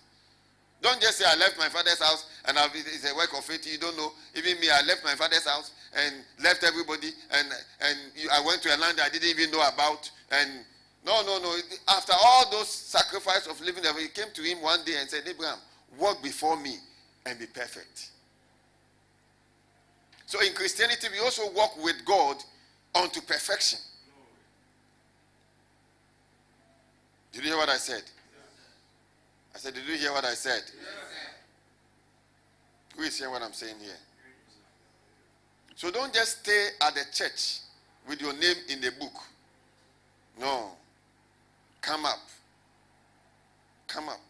Don't 0.80 1.00
just 1.00 1.18
say, 1.18 1.24
I 1.26 1.34
left 1.36 1.58
my 1.58 1.68
father's 1.68 1.98
house 1.98 2.26
and 2.46 2.58
I've, 2.58 2.70
it's 2.74 3.10
a 3.10 3.14
work 3.16 3.36
of 3.36 3.44
faith. 3.44 3.66
You 3.70 3.78
don't 3.78 3.96
know. 3.96 4.12
Even 4.36 4.60
me, 4.60 4.68
I 4.70 4.82
left 4.86 5.04
my 5.04 5.14
father's 5.14 5.46
house 5.46 5.72
and 5.94 6.14
left 6.42 6.62
everybody 6.62 7.08
and, 7.32 7.48
and 7.80 7.98
I 8.32 8.40
went 8.46 8.62
to 8.62 8.74
a 8.74 8.78
land 8.78 9.00
I 9.02 9.08
didn't 9.08 9.28
even 9.28 9.50
know 9.50 9.66
about. 9.66 10.10
And 10.30 10.50
no, 11.04 11.22
no, 11.22 11.40
no. 11.40 11.56
After 11.88 12.12
all 12.24 12.50
those 12.50 12.68
sacrifices 12.68 13.48
of 13.48 13.60
living 13.60 13.82
he 13.98 14.08
came 14.08 14.32
to 14.32 14.42
him 14.42 14.62
one 14.62 14.84
day 14.84 14.94
and 15.00 15.10
said, 15.10 15.22
Abraham, 15.26 15.58
walk 15.98 16.22
before 16.22 16.56
me 16.56 16.76
and 17.26 17.38
be 17.38 17.46
perfect. 17.46 18.10
So 20.26 20.40
in 20.40 20.52
Christianity, 20.52 21.08
we 21.10 21.18
also 21.20 21.50
walk 21.52 21.82
with 21.82 22.04
God 22.04 22.36
unto 22.94 23.20
perfection. 23.20 23.78
Did 27.32 27.44
you 27.44 27.50
hear 27.50 27.58
what 27.58 27.68
I 27.68 27.76
said? 27.76 28.02
I 29.54 29.58
said, 29.58 29.74
Did 29.74 29.86
you 29.86 29.96
hear 29.96 30.12
what 30.12 30.24
I 30.24 30.34
said? 30.34 30.62
Who 32.96 33.02
is 33.02 33.16
hearing 33.16 33.32
what 33.32 33.42
I'm 33.42 33.52
saying 33.52 33.76
here? 33.80 33.96
So 35.76 35.90
don't 35.90 36.12
just 36.12 36.40
stay 36.40 36.68
at 36.82 36.94
the 36.94 37.02
church 37.12 37.60
with 38.08 38.20
your 38.20 38.32
name 38.32 38.56
in 38.68 38.80
the 38.80 38.90
book. 38.98 39.12
No. 40.40 40.70
Come 41.80 42.04
up. 42.04 42.18
Come 43.86 44.08
up. 44.08 44.20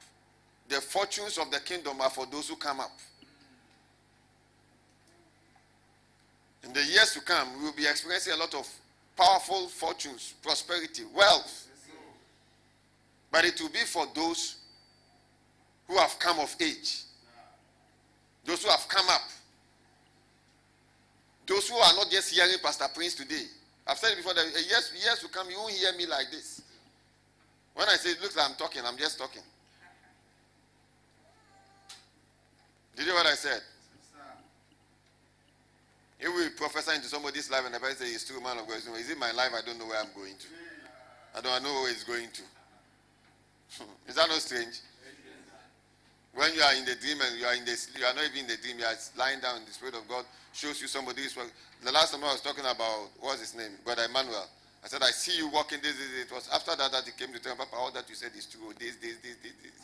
The 0.68 0.80
fortunes 0.82 1.38
of 1.38 1.50
the 1.50 1.60
kingdom 1.60 2.00
are 2.00 2.10
for 2.10 2.26
those 2.26 2.48
who 2.48 2.56
come 2.56 2.80
up. 2.80 2.92
In 6.64 6.72
the 6.74 6.82
years 6.84 7.14
to 7.14 7.20
come, 7.20 7.58
we 7.58 7.64
will 7.64 7.72
be 7.72 7.86
experiencing 7.86 8.34
a 8.34 8.36
lot 8.36 8.54
of 8.54 8.68
powerful 9.16 9.68
fortunes, 9.68 10.34
prosperity, 10.42 11.04
wealth. 11.14 11.66
But 13.32 13.46
it 13.46 13.58
will 13.60 13.70
be 13.70 13.80
for 13.80 14.06
those 14.14 14.56
who 15.88 15.96
have 15.96 16.18
come 16.18 16.38
of 16.38 16.54
age, 16.60 17.02
those 18.44 18.62
who 18.62 18.70
have 18.70 18.86
come 18.88 19.08
up, 19.08 19.22
those 21.46 21.68
who 21.68 21.76
are 21.76 21.94
not 21.94 22.10
just 22.10 22.32
hearing 22.32 22.52
Pastor 22.62 22.86
Prince 22.94 23.14
today. 23.14 23.44
I've 23.86 23.96
said 23.96 24.12
it 24.12 24.16
before 24.16 24.34
that 24.34 24.44
uh, 24.44 24.58
years, 24.58 24.92
years 25.02 25.18
to 25.20 25.28
come, 25.28 25.48
you 25.50 25.56
won't 25.56 25.72
hear 25.72 25.92
me 25.96 26.06
like 26.06 26.30
this. 26.30 26.60
When 27.74 27.88
I 27.88 27.94
say 27.94 28.10
it 28.10 28.20
looks 28.20 28.36
like 28.36 28.50
I'm 28.50 28.56
talking, 28.56 28.82
I'm 28.84 28.98
just 28.98 29.18
talking. 29.18 29.42
Did 32.94 33.06
you 33.06 33.12
hear 33.12 33.14
what 33.14 33.26
I 33.26 33.34
said? 33.34 33.62
If 36.20 36.34
we 36.34 36.48
prophesy 36.50 36.96
into 36.96 37.06
somebody's 37.06 37.48
life 37.50 37.62
and 37.64 37.72
the 37.72 37.78
person 37.78 37.98
says 37.98 38.14
it's 38.14 38.26
true, 38.26 38.42
man 38.42 38.58
of 38.58 38.66
God, 38.66 38.76
is 38.76 39.08
it 39.08 39.18
my 39.18 39.30
life? 39.30 39.50
I 39.54 39.64
don't 39.64 39.78
know 39.78 39.86
where 39.86 40.00
I'm 40.00 40.10
going 40.14 40.34
to. 40.34 40.46
I 41.38 41.40
don't 41.40 41.62
know 41.62 41.72
where 41.82 41.90
it's 41.92 42.02
going 42.02 42.28
to. 42.28 42.42
Is 44.08 44.16
that 44.16 44.28
not 44.28 44.40
strange? 44.40 44.80
When 46.38 46.54
you 46.54 46.62
are 46.62 46.74
in 46.78 46.84
the 46.86 46.94
dream 46.94 47.18
and 47.18 47.34
you 47.34 47.46
are 47.50 47.54
in 47.58 47.64
the 47.66 47.74
you 47.98 48.06
are 48.06 48.14
not 48.14 48.22
even 48.30 48.46
in 48.46 48.46
the 48.46 48.56
dream, 48.62 48.78
you 48.78 48.86
are 48.86 48.94
lying 49.18 49.40
down, 49.42 49.58
the 49.66 49.74
Spirit 49.74 49.98
of 49.98 50.06
God 50.06 50.22
shows 50.54 50.80
you 50.80 50.86
somebody. 50.86 51.22
Is 51.22 51.34
the 51.34 51.90
last 51.90 52.14
time 52.14 52.22
I 52.22 52.30
was 52.30 52.40
talking 52.40 52.62
about 52.62 53.10
what's 53.18 53.40
his 53.40 53.56
name, 53.58 53.74
Brother 53.84 54.04
Emmanuel. 54.06 54.46
I 54.84 54.86
said, 54.86 55.02
I 55.02 55.10
see 55.10 55.36
you 55.36 55.50
walking 55.50 55.82
this, 55.82 55.98
this, 55.98 56.30
It 56.30 56.32
was 56.32 56.48
after 56.54 56.76
that 56.76 56.92
that 56.92 57.02
he 57.02 57.10
came 57.18 57.34
to 57.34 57.42
tell 57.42 57.58
me, 57.58 57.58
Papa, 57.58 57.74
all 57.74 57.90
that 57.90 58.08
you 58.08 58.14
said 58.14 58.30
is 58.38 58.46
true. 58.46 58.70
This, 58.78 58.94
this, 59.02 59.18
this, 59.18 59.34
this, 59.42 59.50
this. 59.58 59.74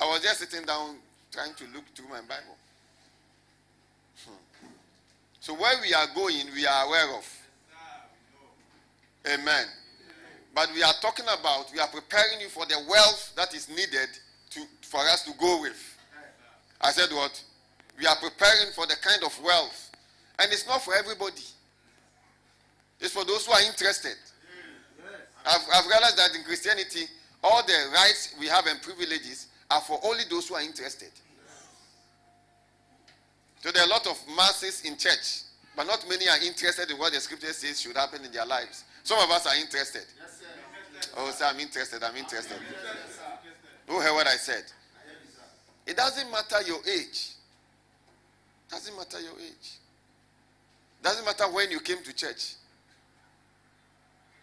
I 0.00 0.06
was 0.06 0.22
just 0.22 0.38
sitting 0.38 0.64
down 0.64 0.94
trying 1.32 1.54
to 1.58 1.64
look 1.74 1.82
through 1.96 2.06
my 2.06 2.22
Bible. 2.22 2.54
Hmm. 4.22 4.70
So 5.40 5.54
where 5.54 5.74
we 5.82 5.92
are 5.92 6.06
going, 6.14 6.54
we 6.54 6.66
are 6.70 6.86
aware 6.86 7.18
of. 7.18 7.26
Amen. 9.26 9.66
But 10.54 10.70
we 10.72 10.84
are 10.84 10.94
talking 11.02 11.26
about, 11.26 11.66
we 11.74 11.80
are 11.80 11.90
preparing 11.90 12.40
you 12.40 12.48
for 12.48 12.64
the 12.66 12.78
wealth 12.88 13.34
that 13.34 13.54
is 13.54 13.68
needed 13.68 14.08
for 14.90 14.98
us 14.98 15.22
to 15.22 15.30
go 15.38 15.62
with. 15.62 15.78
I 16.80 16.90
said 16.90 17.14
what? 17.14 17.40
We 17.96 18.06
are 18.06 18.16
preparing 18.16 18.72
for 18.74 18.86
the 18.86 18.96
kind 19.00 19.22
of 19.22 19.38
wealth. 19.42 19.90
And 20.40 20.50
it's 20.52 20.66
not 20.66 20.82
for 20.82 20.94
everybody. 20.94 21.46
It's 22.98 23.14
for 23.14 23.24
those 23.24 23.46
who 23.46 23.52
are 23.52 23.62
interested. 23.62 24.16
I've, 25.46 25.60
I've 25.72 25.86
realized 25.86 26.18
that 26.18 26.34
in 26.36 26.42
Christianity, 26.44 27.06
all 27.42 27.62
the 27.62 27.78
rights 27.94 28.34
we 28.40 28.46
have 28.46 28.66
and 28.66 28.82
privileges 28.82 29.46
are 29.70 29.80
for 29.80 30.00
only 30.02 30.24
those 30.28 30.48
who 30.48 30.56
are 30.56 30.62
interested. 30.62 31.12
So 33.60 33.70
there 33.70 33.82
are 33.82 33.86
a 33.86 33.90
lot 33.90 34.06
of 34.06 34.18
masses 34.36 34.84
in 34.84 34.96
church, 34.96 35.44
but 35.76 35.86
not 35.86 36.04
many 36.08 36.28
are 36.28 36.38
interested 36.44 36.90
in 36.90 36.98
what 36.98 37.12
the 37.12 37.20
scripture 37.20 37.52
says 37.52 37.80
should 37.80 37.96
happen 37.96 38.24
in 38.24 38.32
their 38.32 38.46
lives. 38.46 38.84
Some 39.04 39.18
of 39.18 39.30
us 39.30 39.46
are 39.46 39.56
interested. 39.56 40.04
Oh, 41.16 41.30
say, 41.30 41.44
I'm 41.46 41.60
interested, 41.60 42.02
I'm 42.02 42.16
interested. 42.16 42.56
Who 43.86 44.00
heard 44.00 44.14
what 44.14 44.26
I 44.26 44.36
said? 44.36 44.64
It 45.90 45.96
doesn't 45.96 46.30
matter 46.30 46.62
your 46.68 46.78
age. 46.88 47.32
Doesn't 48.70 48.96
matter 48.96 49.20
your 49.20 49.34
age. 49.40 49.72
Doesn't 51.02 51.24
matter 51.24 51.44
when 51.52 51.68
you 51.72 51.80
came 51.80 52.00
to 52.04 52.14
church. 52.14 52.54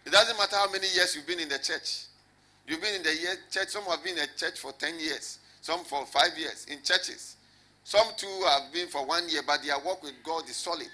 It 0.04 0.12
doesn't 0.12 0.36
matter 0.36 0.56
how 0.56 0.70
many 0.70 0.86
years 0.94 1.16
you've 1.16 1.26
been 1.26 1.40
in 1.40 1.48
the 1.48 1.58
church. 1.58 2.04
You've 2.66 2.82
been 2.82 2.96
in 2.96 3.02
the 3.02 3.16
church. 3.50 3.68
Some 3.68 3.84
have 3.84 4.04
been 4.04 4.18
in 4.18 4.26
church 4.36 4.58
for 4.58 4.72
10 4.72 5.00
years, 5.00 5.38
some 5.62 5.84
for 5.84 6.04
five 6.04 6.36
years 6.36 6.66
in 6.68 6.82
churches. 6.82 7.36
Some 7.82 8.08
too 8.18 8.44
have 8.46 8.70
been 8.70 8.88
for 8.88 9.06
one 9.06 9.26
year, 9.30 9.40
but 9.46 9.62
their 9.64 9.78
work 9.78 10.02
with 10.02 10.22
God 10.22 10.46
is 10.50 10.56
solid. 10.56 10.92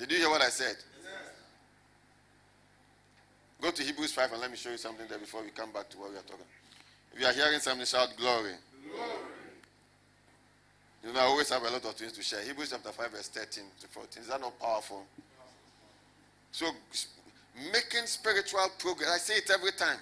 Did 0.00 0.10
you 0.10 0.18
hear 0.18 0.30
what 0.30 0.42
I 0.42 0.48
said? 0.48 0.74
Go 3.60 3.70
to 3.70 3.82
Hebrews 3.84 4.10
5 4.10 4.32
and 4.32 4.40
let 4.40 4.50
me 4.50 4.56
show 4.56 4.70
you 4.70 4.78
something 4.78 5.06
there 5.08 5.18
before 5.18 5.44
we 5.44 5.50
come 5.50 5.70
back 5.70 5.88
to 5.90 5.98
what 5.98 6.10
we 6.10 6.16
are 6.16 6.22
talking. 6.22 6.44
If 7.14 7.20
you 7.20 7.26
are 7.26 7.32
hearing 7.32 7.60
something, 7.60 7.86
shout 7.86 8.08
glory. 8.16 8.50
glory. 8.92 9.10
You 11.06 11.12
know, 11.12 11.20
I 11.20 11.24
always 11.24 11.48
have 11.50 11.62
a 11.62 11.70
lot 11.70 11.84
of 11.84 11.94
things 11.94 12.12
to 12.12 12.22
share. 12.22 12.42
Hebrews 12.42 12.70
chapter 12.70 12.90
5, 12.90 13.10
verse 13.10 13.28
13 13.28 13.64
to 13.80 13.86
14. 13.88 14.22
Is 14.22 14.28
that 14.28 14.40
not 14.40 14.58
powerful? 14.58 15.04
So, 16.50 16.66
making 17.72 18.06
spiritual 18.06 18.66
progress, 18.78 19.10
I 19.14 19.18
say 19.18 19.34
it 19.34 19.50
every 19.50 19.72
time. 19.72 19.98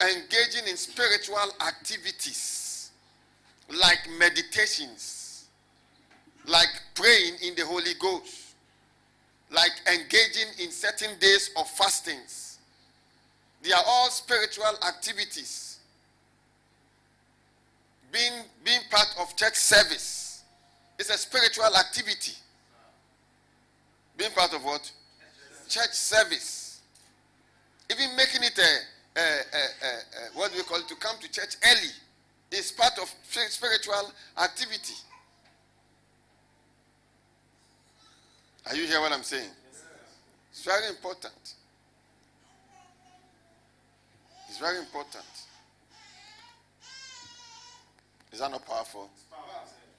Engaging 0.00 0.68
in 0.68 0.76
spiritual 0.76 1.36
activities 1.66 2.90
like 3.68 4.08
meditations, 4.18 5.46
like 6.46 6.68
praying 6.94 7.34
in 7.42 7.54
the 7.56 7.66
Holy 7.66 7.94
Ghost 8.00 8.48
like 9.50 9.72
engaging 9.86 10.48
in 10.58 10.70
certain 10.70 11.18
days 11.18 11.50
of 11.56 11.68
fastings. 11.68 12.47
They 13.62 13.72
are 13.72 13.82
all 13.86 14.08
spiritual 14.10 14.72
activities. 14.86 15.78
Being, 18.12 18.32
being 18.64 18.80
part 18.90 19.08
of 19.20 19.36
church 19.36 19.56
service 19.56 20.42
is 20.98 21.10
a 21.10 21.18
spiritual 21.18 21.76
activity. 21.76 22.32
Being 24.16 24.30
part 24.30 24.54
of 24.54 24.64
what? 24.64 24.90
Church 25.68 25.92
service. 25.92 26.80
Even 27.90 28.16
making 28.16 28.42
it 28.42 28.58
a, 28.58 29.20
a, 29.20 29.22
a, 29.22 29.26
a 29.26 30.38
what 30.38 30.52
do 30.52 30.58
we 30.58 30.64
call 30.64 30.78
it, 30.78 30.88
to 30.88 30.96
come 30.96 31.16
to 31.20 31.30
church 31.30 31.56
early 31.64 31.90
is 32.50 32.72
part 32.72 32.98
of 33.00 33.12
spiritual 33.24 34.12
activity. 34.42 34.94
Are 38.66 38.76
you 38.76 38.86
hear 38.86 39.00
what 39.00 39.12
I'm 39.12 39.22
saying? 39.22 39.50
It's 40.50 40.64
very 40.64 40.88
important. 40.88 41.54
It's 44.58 44.66
very 44.66 44.80
important. 44.80 45.24
Is 48.32 48.40
that 48.40 48.50
not 48.50 48.66
powerful? 48.66 49.08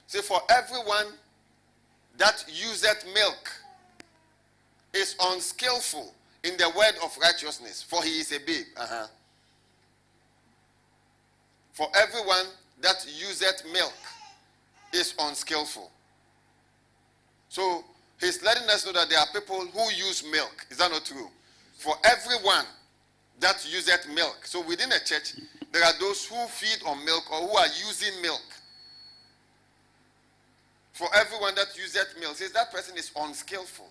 See, 0.07 0.19
for 0.19 0.41
everyone 0.49 1.13
that 2.17 2.43
useth 2.45 3.05
milk 3.13 3.53
is 4.93 5.15
unskillful 5.17 6.13
in 6.43 6.57
the 6.57 6.69
word 6.75 6.95
of 7.01 7.17
righteousness, 7.21 7.81
for 7.83 8.03
he 8.03 8.19
is 8.19 8.33
a 8.33 8.39
babe. 8.39 8.65
Uh-huh. 8.75 9.07
For 11.71 11.87
everyone 11.95 12.47
that 12.81 13.05
useth 13.07 13.63
milk 13.71 13.93
is 14.91 15.13
unskillful. 15.19 15.89
So 17.47 17.85
He's 18.19 18.43
letting 18.43 18.67
us 18.67 18.85
know 18.85 18.91
that 18.91 19.09
there 19.09 19.19
are 19.19 19.27
people 19.33 19.61
who 19.61 19.83
use 19.93 20.25
milk. 20.29 20.67
Is 20.69 20.79
that 20.79 20.91
not 20.91 21.05
true? 21.05 21.29
For 21.77 21.95
everyone 22.03 22.65
that 23.39 23.65
uses 23.69 24.07
milk. 24.13 24.45
So 24.45 24.65
within 24.65 24.91
a 24.91 24.99
church, 25.03 25.35
there 25.71 25.83
are 25.83 25.93
those 25.99 26.25
who 26.25 26.35
feed 26.47 26.83
on 26.85 27.03
milk 27.05 27.31
or 27.31 27.47
who 27.47 27.55
are 27.55 27.67
using 27.67 28.21
milk. 28.21 28.41
For 30.93 31.07
everyone 31.15 31.55
that 31.55 31.77
uses 31.77 32.05
milk, 32.19 32.35
says 32.35 32.51
that 32.51 32.71
person 32.71 32.97
is 32.97 33.11
unskillful 33.15 33.87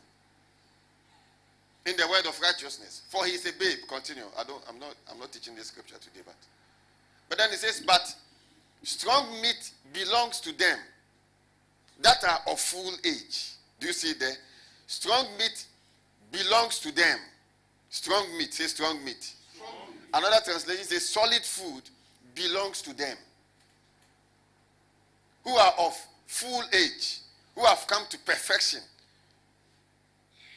in 1.87 1.96
the 1.96 2.06
word 2.08 2.26
of 2.26 2.38
righteousness. 2.40 3.02
For 3.08 3.24
he 3.24 3.32
is 3.32 3.46
a 3.46 3.52
babe. 3.58 3.78
Continue. 3.88 4.24
I 4.38 4.44
don't 4.44 4.62
I'm 4.68 4.78
not 4.78 4.94
I'm 5.11 5.18
not 5.18 5.32
teaching 5.32 5.54
this 5.54 5.68
scripture 5.68 5.96
today, 5.96 6.20
but 6.24 6.34
but 7.28 7.38
then 7.38 7.50
he 7.50 7.56
says, 7.56 7.82
but 7.87 8.14
strong 8.82 9.30
meat 9.42 9.72
belongs 9.92 10.40
to 10.40 10.56
them 10.56 10.78
that 12.00 12.22
are 12.24 12.40
of 12.52 12.61
full 12.61 12.92
age. 13.04 13.52
Do 13.80 13.87
you 13.87 13.92
see 13.92 14.12
there? 14.14 14.34
Strong 14.87 15.26
meat 15.38 15.66
belongs 16.32 16.78
to 16.80 16.94
them. 16.94 17.18
Strong 17.90 18.37
meat, 18.37 18.52
say 18.52 18.66
strong 18.66 19.04
meat. 19.04 19.34
Another 20.12 20.36
translation 20.44 20.84
says 20.84 21.08
solid 21.08 21.42
food 21.44 21.82
belongs 22.34 22.82
to 22.82 22.94
them. 22.94 23.16
Who 25.44 25.54
are 25.54 25.72
of 25.78 25.96
full 26.26 26.62
age, 26.72 27.20
who 27.54 27.64
have 27.64 27.86
come 27.86 28.04
to 28.10 28.18
perfection, 28.18 28.80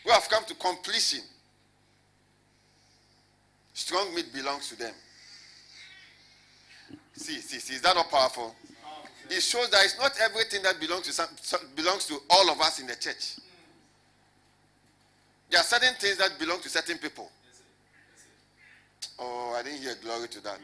who 0.03 0.11
have 0.11 0.27
come 0.29 0.43
to 0.45 0.55
completion. 0.55 1.21
Strong 3.73 4.13
meat 4.13 4.33
belongs 4.33 4.69
to 4.69 4.77
them. 4.77 4.93
See, 7.13 7.39
see, 7.39 7.59
see, 7.59 7.75
is 7.75 7.81
that 7.81 7.95
not 7.95 8.09
powerful? 8.09 8.55
it 9.31 9.41
shows 9.41 9.69
that 9.69 9.85
it's 9.85 9.97
not 9.97 10.11
everything 10.21 10.61
that 10.63 10.79
belongs 10.79 11.07
to 11.07 11.13
some, 11.13 11.59
belongs 11.75 12.05
to 12.05 12.17
all 12.29 12.49
of 12.49 12.59
us 12.59 12.79
in 12.79 12.87
the 12.87 12.95
church. 12.95 13.37
There 15.49 15.59
are 15.59 15.63
certain 15.63 15.93
things 15.95 16.17
that 16.17 16.37
belong 16.37 16.59
to 16.61 16.69
certain 16.69 16.97
people. 16.97 17.31
Oh, 19.19 19.55
I 19.57 19.63
didn't 19.63 19.81
hear 19.81 19.95
glory 20.01 20.27
to 20.29 20.43
that. 20.43 20.59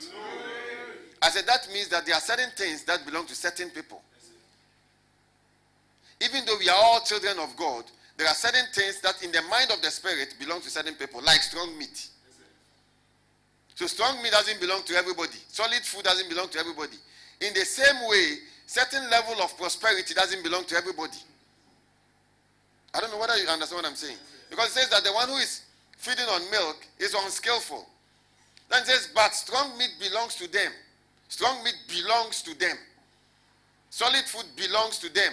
I 1.22 1.30
said 1.30 1.46
that 1.48 1.68
means 1.74 1.88
that 1.90 2.06
there 2.06 2.16
are 2.16 2.22
certain 2.22 2.50
things 2.56 2.84
that 2.84 3.06
belong 3.06 3.26
to 3.28 3.36
certain 3.36 3.70
people. 3.70 4.02
Even 6.22 6.46
though 6.46 6.58
we 6.60 6.70
are 6.70 6.76
all 6.78 7.02
children 7.02 7.38
of 7.40 7.56
God, 7.56 7.86
there 8.18 8.28
are 8.28 8.34
certain 8.34 8.66
things 8.74 9.00
that 9.02 9.24
in 9.24 9.32
the 9.32 9.42
mind 9.44 9.70
of 9.72 9.82
the 9.82 9.92
spirit 9.92 10.36
belong 10.40 10.62
to 10.62 10.70
certain 10.70 10.96
people, 10.96 11.22
like 11.24 11.42
strong 11.42 11.78
meat. 11.78 12.08
So 13.76 13.86
strong 13.86 14.22
meat 14.24 14.32
doesn't 14.32 14.60
belong 14.60 14.82
to 14.84 14.96
everybody. 14.96 15.38
Solid 15.50 15.84
food 15.84 16.04
doesn't 16.04 16.28
belong 16.30 16.50
to 16.50 16.60
everybody. 16.60 16.98
In 17.42 17.54
the 17.54 17.66
same 17.66 18.08
way, 18.10 18.38
certain 18.66 19.08
level 19.12 19.36
of 19.44 19.56
prosperity 19.58 20.16
doesn't 20.16 20.44
belong 20.44 20.66
to 20.66 20.76
everybody. 20.76 21.18
I 22.96 23.00
don't 23.00 23.12
know 23.12 23.20
whether 23.20 23.38
you 23.38 23.48
understand 23.48 23.84
what 23.84 23.90
I'm 23.90 23.96
saying. 23.96 24.18
Because 24.50 24.70
it 24.70 24.80
says 24.80 24.90
that 24.90 25.04
the 25.04 25.14
one 25.14 25.30
who 25.30 25.38
is 25.38 25.62
feeding 25.98 26.26
on 26.26 26.42
milk 26.50 26.78
is 26.98 27.14
unskillful. 27.14 27.86
Then 28.70 28.84
says, 28.86 29.10
but 29.16 29.34
strong 29.34 29.78
meat 29.78 29.92
belongs 30.00 30.36
to 30.36 30.52
them. 30.52 30.72
Strong 31.30 31.64
meat 31.64 31.76
belongs 31.88 32.42
to 32.44 32.58
them. 32.58 32.78
Solid 33.90 34.26
food 34.26 34.46
belongs 34.56 35.00
to 35.00 35.14
them. 35.14 35.32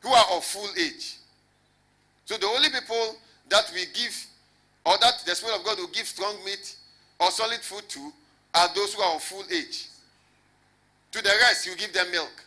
Who 0.00 0.10
are 0.10 0.26
of 0.32 0.44
full 0.44 0.68
age. 0.78 1.16
So 2.26 2.36
the 2.36 2.46
only 2.46 2.68
people 2.70 3.16
that 3.48 3.70
we 3.74 3.86
give, 3.94 4.26
or 4.84 4.98
that 5.00 5.22
the 5.24 5.34
Spirit 5.34 5.58
of 5.58 5.64
God 5.64 5.78
will 5.78 5.88
give 5.88 6.06
strong 6.06 6.36
meat 6.44 6.76
or 7.20 7.30
solid 7.30 7.60
food 7.60 7.88
to, 7.88 8.12
are 8.54 8.68
those 8.74 8.94
who 8.94 9.02
are 9.02 9.14
of 9.14 9.22
full 9.22 9.44
age. 9.50 9.88
To 11.12 11.22
the 11.22 11.30
rest, 11.42 11.66
you 11.66 11.76
give 11.76 11.92
them 11.92 12.10
milk. 12.10 12.44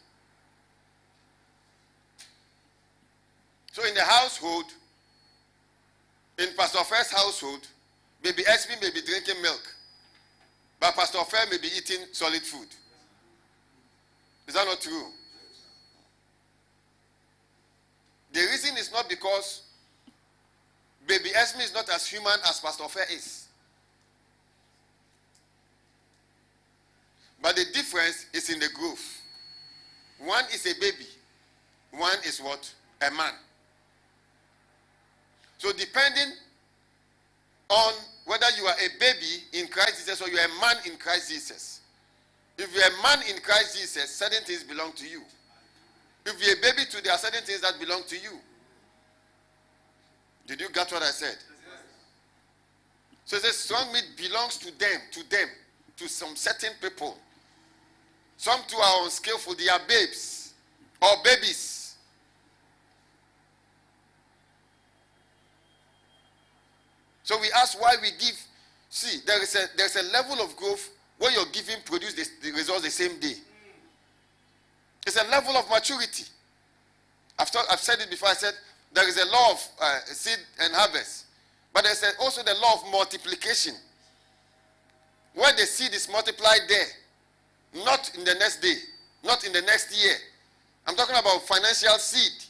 So 3.71 3.85
in 3.85 3.93
the 3.93 4.03
household, 4.03 4.65
in 6.37 6.49
Pastor 6.55 6.83
Fair's 6.83 7.11
household, 7.11 7.67
baby 8.21 8.43
Esme 8.47 8.73
may 8.81 8.89
be 8.91 9.01
drinking 9.01 9.41
milk, 9.41 9.61
but 10.79 10.95
Pastor 10.95 11.23
Fair 11.25 11.45
may 11.49 11.57
be 11.57 11.67
eating 11.75 12.05
solid 12.11 12.41
food. 12.41 12.67
Is 14.47 14.53
that 14.53 14.65
not 14.65 14.79
true? 14.79 15.07
The 18.33 18.39
reason 18.39 18.77
is 18.77 18.91
not 18.91 19.09
because 19.09 19.63
baby 21.07 21.29
Esme 21.35 21.61
is 21.61 21.73
not 21.73 21.89
as 21.89 22.07
human 22.07 22.33
as 22.47 22.59
Pastor 22.59 22.87
Fair 22.87 23.05
is. 23.11 23.47
But 27.41 27.55
the 27.55 27.65
difference 27.73 28.25
is 28.33 28.49
in 28.49 28.59
the 28.59 28.69
growth. 28.73 29.21
One 30.19 30.45
is 30.53 30.65
a 30.65 30.79
baby, 30.79 31.07
one 31.91 32.17
is 32.25 32.39
what? 32.39 32.73
a 33.01 33.11
man. 33.11 33.33
So 35.57 35.71
depending 35.73 36.33
on 37.69 37.93
whether 38.25 38.45
you 38.57 38.65
are 38.65 38.75
a 38.75 38.99
baby 38.99 39.43
in 39.53 39.67
Christ 39.67 39.99
Jesus 39.99 40.21
or 40.21 40.29
you 40.29 40.37
are 40.37 40.45
a 40.45 40.61
man 40.61 40.75
in 40.85 40.97
Christ 40.97 41.29
Jesus. 41.31 41.81
If 42.57 42.73
you're 42.73 42.83
a 42.83 43.03
man 43.03 43.25
in 43.29 43.41
Christ 43.41 43.77
Jesus, 43.77 44.09
certain 44.13 44.43
things 44.43 44.63
belong 44.63 44.91
to 44.93 45.07
you. 45.07 45.21
If 46.25 46.45
you're 46.45 46.57
a 46.57 46.61
baby 46.61 46.89
to 46.89 47.03
there 47.03 47.13
are 47.13 47.17
certain 47.17 47.43
things 47.43 47.61
that 47.61 47.79
belong 47.79 48.03
to 48.07 48.15
you. 48.15 48.39
Did 50.45 50.61
you 50.61 50.69
get 50.69 50.91
what 50.91 51.03
I 51.03 51.11
said? 51.11 51.37
So 53.25 53.37
says 53.37 53.57
strong 53.57 53.91
meat 53.91 54.05
belongs 54.17 54.57
to 54.57 54.77
them, 54.77 55.01
to 55.11 55.29
them, 55.29 55.47
to 55.97 56.07
some 56.07 56.35
certain 56.35 56.71
people. 56.81 57.17
Some 58.37 58.61
too 58.67 58.77
are 58.77 59.03
unskillful, 59.03 59.55
they 59.55 59.67
are 59.67 59.81
babes 59.87 60.53
or 61.01 61.09
babies. 61.23 61.76
So 67.27 67.37
we 67.41 67.51
ask 67.51 67.77
why 67.81 67.93
we 68.01 68.11
give. 68.11 68.41
See, 68.89 69.19
there 69.25 69.43
is 69.43 69.53
a 69.53 69.67
there's 69.75 69.97
a 69.97 70.03
level 70.13 70.41
of 70.41 70.55
growth 70.55 70.91
where 71.17 71.29
your 71.29 71.43
giving 71.51 71.75
produces 71.83 72.15
the, 72.15 72.47
the 72.47 72.55
results 72.55 72.83
the 72.83 72.89
same 72.89 73.19
day. 73.19 73.33
It's 75.05 75.21
a 75.21 75.27
level 75.29 75.57
of 75.57 75.69
maturity. 75.69 76.23
I've, 77.37 77.51
talk, 77.51 77.65
I've 77.69 77.81
said 77.81 77.99
it 77.99 78.09
before. 78.09 78.29
I 78.29 78.33
said 78.33 78.53
there 78.93 79.05
is 79.09 79.17
a 79.17 79.25
law 79.25 79.51
of 79.51 79.67
uh, 79.81 79.99
seed 80.05 80.37
and 80.61 80.73
harvest. 80.73 81.25
But 81.73 81.83
there's 81.83 82.01
also 82.21 82.43
the 82.43 82.53
law 82.61 82.75
of 82.75 82.91
multiplication. 82.93 83.73
When 85.33 85.53
the 85.57 85.65
seed 85.65 85.93
is 85.93 86.09
multiplied 86.09 86.61
there, 86.69 87.83
not 87.83 88.09
in 88.17 88.23
the 88.23 88.35
next 88.35 88.61
day, 88.61 88.75
not 89.25 89.45
in 89.45 89.51
the 89.51 89.63
next 89.63 90.01
year. 90.01 90.15
I'm 90.87 90.95
talking 90.95 91.17
about 91.17 91.45
financial 91.45 91.97
seed. 91.99 92.45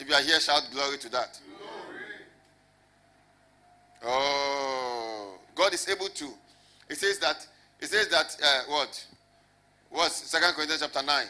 If 0.00 0.08
you 0.08 0.14
are 0.14 0.22
here, 0.22 0.40
shout 0.40 0.62
glory 0.72 0.96
to 0.96 1.10
that. 1.10 1.38
Oh, 4.06 5.34
God 5.54 5.74
is 5.74 5.88
able 5.88 6.08
to. 6.08 6.28
It 6.88 6.96
says 6.96 7.18
that. 7.18 7.46
It 7.80 7.88
says 7.88 8.08
that 8.08 8.36
uh, 8.42 8.62
what? 8.68 9.06
What? 9.90 10.12
Second 10.12 10.54
Corinthians 10.54 10.82
chapter 10.82 11.02
nine. 11.04 11.26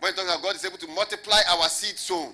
When 0.00 0.12
talking 0.12 0.28
about 0.28 0.42
God 0.42 0.56
is 0.56 0.64
able 0.64 0.78
to 0.78 0.88
multiply 0.88 1.40
our 1.48 1.68
seed 1.68 1.96
sown. 1.96 2.32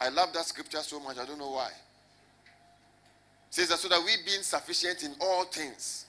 I 0.00 0.08
love 0.08 0.32
that 0.32 0.44
scripture 0.46 0.78
so 0.78 1.00
much. 1.00 1.18
I 1.18 1.26
don't 1.26 1.38
know 1.38 1.50
why. 1.50 1.68
It 1.68 3.54
says 3.54 3.68
that 3.68 3.78
so 3.78 3.88
that 3.88 4.00
we 4.04 4.12
being 4.24 4.42
sufficient 4.42 5.02
in 5.02 5.14
all 5.20 5.44
things. 5.44 6.06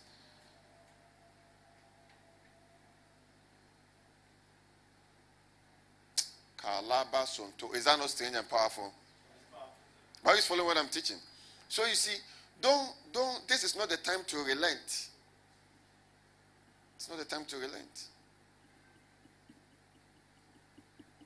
Is 7.73 7.85
that 7.85 7.97
not 7.97 8.09
strange 8.09 8.35
and 8.35 8.49
powerful? 8.49 8.93
But 10.23 10.35
you 10.35 10.41
following 10.41 10.67
what 10.67 10.77
I'm 10.77 10.89
teaching. 10.89 11.17
So 11.67 11.85
you 11.85 11.95
see, 11.95 12.17
don't 12.61 12.89
don't 13.13 13.47
this 13.47 13.63
is 13.63 13.75
not 13.75 13.89
the 13.89 13.97
time 13.97 14.19
to 14.27 14.37
relent. 14.37 15.09
It's 16.95 17.09
not 17.09 17.17
the 17.17 17.25
time 17.25 17.45
to 17.45 17.55
relent. 17.57 18.05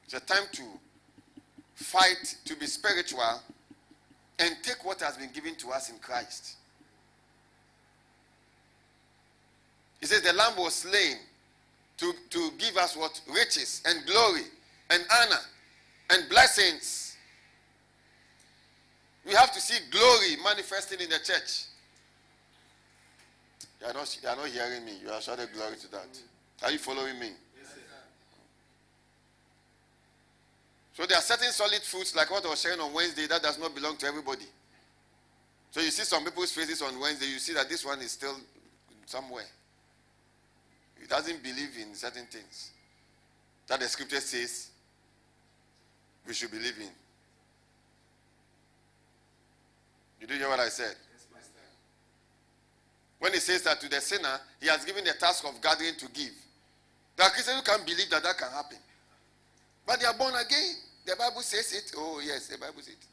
It's 0.05 0.13
a 0.13 0.19
time 0.19 0.43
to 0.51 0.63
fight 1.75 2.35
to 2.45 2.55
be 2.55 2.67
spiritual 2.67 3.41
and 4.39 4.55
take 4.61 4.85
what 4.85 5.01
has 5.01 5.17
been 5.17 5.31
given 5.31 5.55
to 5.55 5.69
us 5.71 5.89
in 5.89 5.97
Christ. 5.97 6.57
He 9.99 10.05
says 10.05 10.21
the 10.21 10.33
lamb 10.33 10.57
was 10.57 10.75
slain 10.75 11.15
to, 11.97 12.13
to 12.29 12.49
give 12.57 12.75
us 12.77 12.97
what? 12.97 13.21
Riches 13.33 13.81
and 13.85 14.05
glory 14.05 14.43
and 14.89 15.03
honor 15.21 15.39
and 16.09 16.29
blessings. 16.29 17.02
We 19.25 19.33
have 19.33 19.51
to 19.53 19.61
see 19.61 19.79
glory 19.89 20.37
manifesting 20.43 20.99
in 20.99 21.09
the 21.09 21.19
church. 21.19 21.65
You 23.79 23.87
are 23.87 23.93
not, 23.93 24.17
you 24.21 24.29
are 24.29 24.35
not 24.35 24.47
hearing 24.47 24.85
me. 24.85 24.93
You 25.03 25.11
are 25.11 25.21
shouting 25.21 25.47
glory 25.53 25.75
to 25.77 25.91
that. 25.91 26.07
Are 26.63 26.71
you 26.71 26.77
following 26.77 27.19
me? 27.19 27.31
So 30.93 31.05
there 31.07 31.17
are 31.17 31.21
certain 31.21 31.51
solid 31.51 31.81
foods, 31.81 32.15
like 32.15 32.29
what 32.29 32.45
I 32.45 32.49
was 32.49 32.61
sharing 32.61 32.79
on 32.79 32.93
Wednesday, 32.93 33.25
that 33.27 33.41
does 33.41 33.59
not 33.59 33.73
belong 33.73 33.97
to 33.97 34.05
everybody. 34.05 34.45
So 35.71 35.81
you 35.81 35.89
see 35.89 36.03
some 36.03 36.23
people's 36.23 36.51
faces 36.51 36.83
on 36.83 36.99
Wednesday, 36.99 37.25
you 37.25 37.39
see 37.39 37.53
that 37.53 37.67
this 37.67 37.83
one 37.83 37.99
is 38.01 38.11
still 38.11 38.35
somewhere. 39.07 39.47
He 41.01 41.07
doesn't 41.07 41.41
believe 41.41 41.71
in 41.81 41.95
certain 41.95 42.27
things 42.27 42.71
that 43.67 43.79
the 43.79 43.87
scripture 43.87 44.19
says 44.19 44.69
we 46.27 46.33
should 46.33 46.51
believe 46.51 46.77
in. 46.79 46.89
Did 50.23 50.31
you 50.31 50.37
hear 50.37 50.47
what 50.47 50.59
I 50.61 50.69
said? 50.69 50.95
Yes, 51.11 51.27
when 53.19 53.33
he 53.33 53.39
says 53.39 53.61
that 53.63 53.81
to 53.81 53.89
the 53.89 53.99
sinner, 53.99 54.39
he 54.61 54.67
has 54.67 54.85
given 54.85 55.03
the 55.03 55.11
task 55.19 55.43
of 55.43 55.59
gathering 55.61 55.95
to 55.97 56.07
give. 56.13 56.31
There 57.17 57.27
are 57.27 57.29
Christians 57.29 57.57
who 57.57 57.63
can't 57.63 57.85
believe 57.85 58.09
that 58.09 58.23
that 58.23 58.37
can 58.37 58.49
happen. 58.49 58.77
But 59.85 59.99
they 59.99 60.05
are 60.05 60.13
born 60.13 60.33
again. 60.35 60.75
The 61.05 61.17
Bible 61.17 61.41
says 61.41 61.73
it. 61.73 61.91
Oh, 61.97 62.21
yes, 62.23 62.47
the 62.47 62.57
Bible 62.57 62.79
says 62.79 62.95
it. 62.95 63.05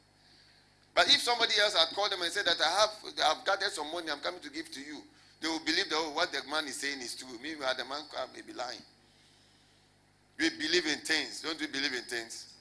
But 0.95 1.09
if 1.09 1.21
somebody 1.21 1.55
else 1.61 1.75
had 1.75 1.91
called 1.97 2.13
them 2.13 2.23
and 2.23 2.31
said 2.31 2.47
that 2.47 2.63
I 2.63 2.81
have 2.81 2.95
I've 3.27 3.45
gathered 3.45 3.73
some 3.73 3.91
money, 3.91 4.07
I'm 4.11 4.21
coming 4.21 4.41
to 4.41 4.51
give 4.51 4.71
to 4.71 4.81
you, 4.81 5.03
they 5.43 5.49
will 5.49 5.65
believe 5.67 5.91
that 5.91 5.99
oh, 5.99 6.13
what 6.15 6.31
the 6.31 6.47
man 6.49 6.67
is 6.67 6.77
saying 6.77 7.01
is 7.01 7.17
true. 7.17 7.35
Meanwhile, 7.43 7.75
the 7.77 7.85
man 7.87 8.03
may 8.35 8.43
be 8.43 8.53
lying. 8.53 8.83
We 10.39 10.51
believe 10.51 10.87
in 10.87 11.03
things. 11.03 11.43
Don't 11.43 11.59
we 11.59 11.67
believe 11.67 11.93
in 11.93 12.03
things? 12.07 12.55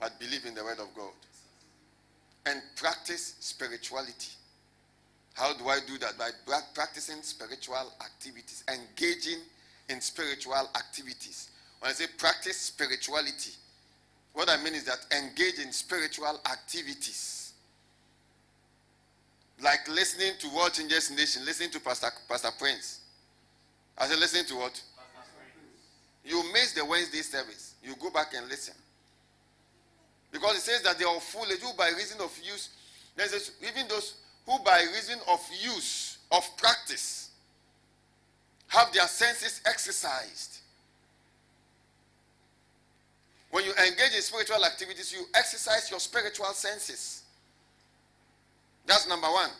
But 0.00 0.18
believe 0.18 0.44
in 0.44 0.54
the 0.54 0.64
word 0.64 0.80
of 0.80 0.90
God. 0.94 1.14
And 2.46 2.62
practice 2.76 3.34
spirituality. 3.40 4.32
How 5.34 5.52
do 5.54 5.68
I 5.68 5.80
do 5.86 5.98
that? 5.98 6.16
By 6.16 6.30
practicing 6.74 7.20
spiritual 7.22 7.92
activities, 8.00 8.64
engaging 8.72 9.40
in 9.88 10.00
spiritual 10.00 10.70
activities. 10.74 11.50
When 11.80 11.90
I 11.90 11.92
say 11.92 12.06
practice 12.16 12.56
spirituality, 12.56 13.52
what 14.32 14.48
I 14.48 14.62
mean 14.62 14.74
is 14.74 14.84
that 14.84 14.98
engage 15.16 15.58
in 15.58 15.72
spiritual 15.72 16.40
activities. 16.50 17.52
Like 19.62 19.88
listening 19.88 20.32
to 20.40 20.54
World 20.54 20.74
Changers 20.74 21.10
Nation, 21.10 21.44
listening 21.44 21.70
to 21.70 21.80
Pastor, 21.80 22.08
Pastor 22.28 22.50
Prince. 22.58 23.00
I 23.98 24.06
said, 24.06 24.18
listening 24.18 24.44
to 24.46 24.56
what? 24.56 24.82
You 26.24 26.42
miss 26.52 26.72
the 26.72 26.84
Wednesday 26.84 27.22
service. 27.22 27.74
You 27.82 27.94
go 28.00 28.10
back 28.10 28.34
and 28.36 28.48
listen. 28.48 28.74
Because 30.32 30.56
it 30.56 30.60
says 30.60 30.82
that 30.82 30.98
they 30.98 31.04
are 31.04 31.20
foolish 31.20 31.60
who 31.60 31.72
by 31.76 31.88
reason 31.90 32.20
of 32.20 32.36
use, 32.42 32.70
says, 33.16 33.52
even 33.62 33.88
those 33.88 34.14
who 34.44 34.58
by 34.64 34.80
reason 34.94 35.18
of 35.28 35.40
use, 35.60 36.18
of 36.30 36.44
practice, 36.56 37.30
have 38.68 38.92
their 38.92 39.06
senses 39.06 39.60
exercised. 39.66 40.58
When 43.50 43.64
you 43.64 43.72
engage 43.72 44.14
in 44.14 44.22
spiritual 44.22 44.64
activities, 44.64 45.12
you 45.12 45.24
exercise 45.34 45.90
your 45.90 46.00
spiritual 46.00 46.52
senses. 46.52 47.22
That's 48.86 49.08
number 49.08 49.28
one. 49.28 49.50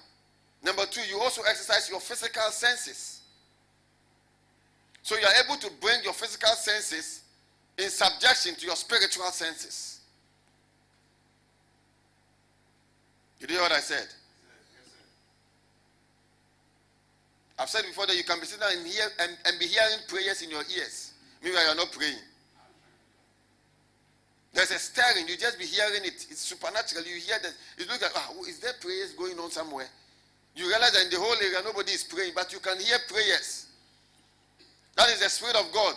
Number 0.62 0.84
two, 0.86 1.02
you 1.08 1.20
also 1.20 1.42
exercise 1.42 1.88
your 1.88 2.00
physical 2.00 2.50
senses. 2.50 3.20
So 5.02 5.16
you 5.16 5.24
are 5.24 5.44
able 5.44 5.56
to 5.60 5.70
bring 5.80 6.02
your 6.02 6.12
physical 6.12 6.50
senses 6.50 7.22
in 7.78 7.88
subjection 7.88 8.54
to 8.56 8.66
your 8.66 8.76
spiritual 8.76 9.30
senses. 9.30 9.95
You 13.40 13.46
hear 13.48 13.60
what 13.60 13.72
I 13.72 13.80
said? 13.80 14.06
I've 17.58 17.68
said 17.68 17.84
before 17.86 18.06
that 18.06 18.16
you 18.16 18.24
can 18.24 18.38
be 18.38 18.46
sitting 18.46 18.66
and, 18.68 18.86
hear, 18.86 19.06
and, 19.18 19.36
and 19.46 19.58
be 19.58 19.66
hearing 19.66 19.98
prayers 20.08 20.42
in 20.42 20.50
your 20.50 20.62
ears. 20.76 21.12
Meanwhile, 21.42 21.64
you're 21.66 21.76
not 21.76 21.92
praying. 21.92 22.18
There's 24.52 24.70
a 24.70 24.78
stirring. 24.78 25.28
You 25.28 25.36
just 25.36 25.58
be 25.58 25.64
hearing 25.64 26.04
it. 26.04 26.26
It's 26.30 26.40
supernatural. 26.40 27.04
You 27.04 27.20
hear 27.20 27.36
that. 27.42 27.52
You 27.78 27.86
look 27.86 28.02
at, 28.02 28.10
ah, 28.14 28.32
is 28.48 28.58
there 28.58 28.72
prayers 28.80 29.12
going 29.12 29.38
on 29.38 29.50
somewhere? 29.50 29.88
You 30.54 30.66
realize 30.68 30.92
that 30.92 31.04
in 31.04 31.10
the 31.10 31.18
whole 31.18 31.36
area 31.36 31.60
nobody 31.62 31.92
is 31.92 32.04
praying, 32.04 32.32
but 32.34 32.52
you 32.52 32.58
can 32.58 32.78
hear 32.80 32.96
prayers. 33.08 33.66
That 34.96 35.10
is 35.10 35.20
the 35.20 35.28
Spirit 35.28 35.56
of 35.56 35.70
God 35.72 35.94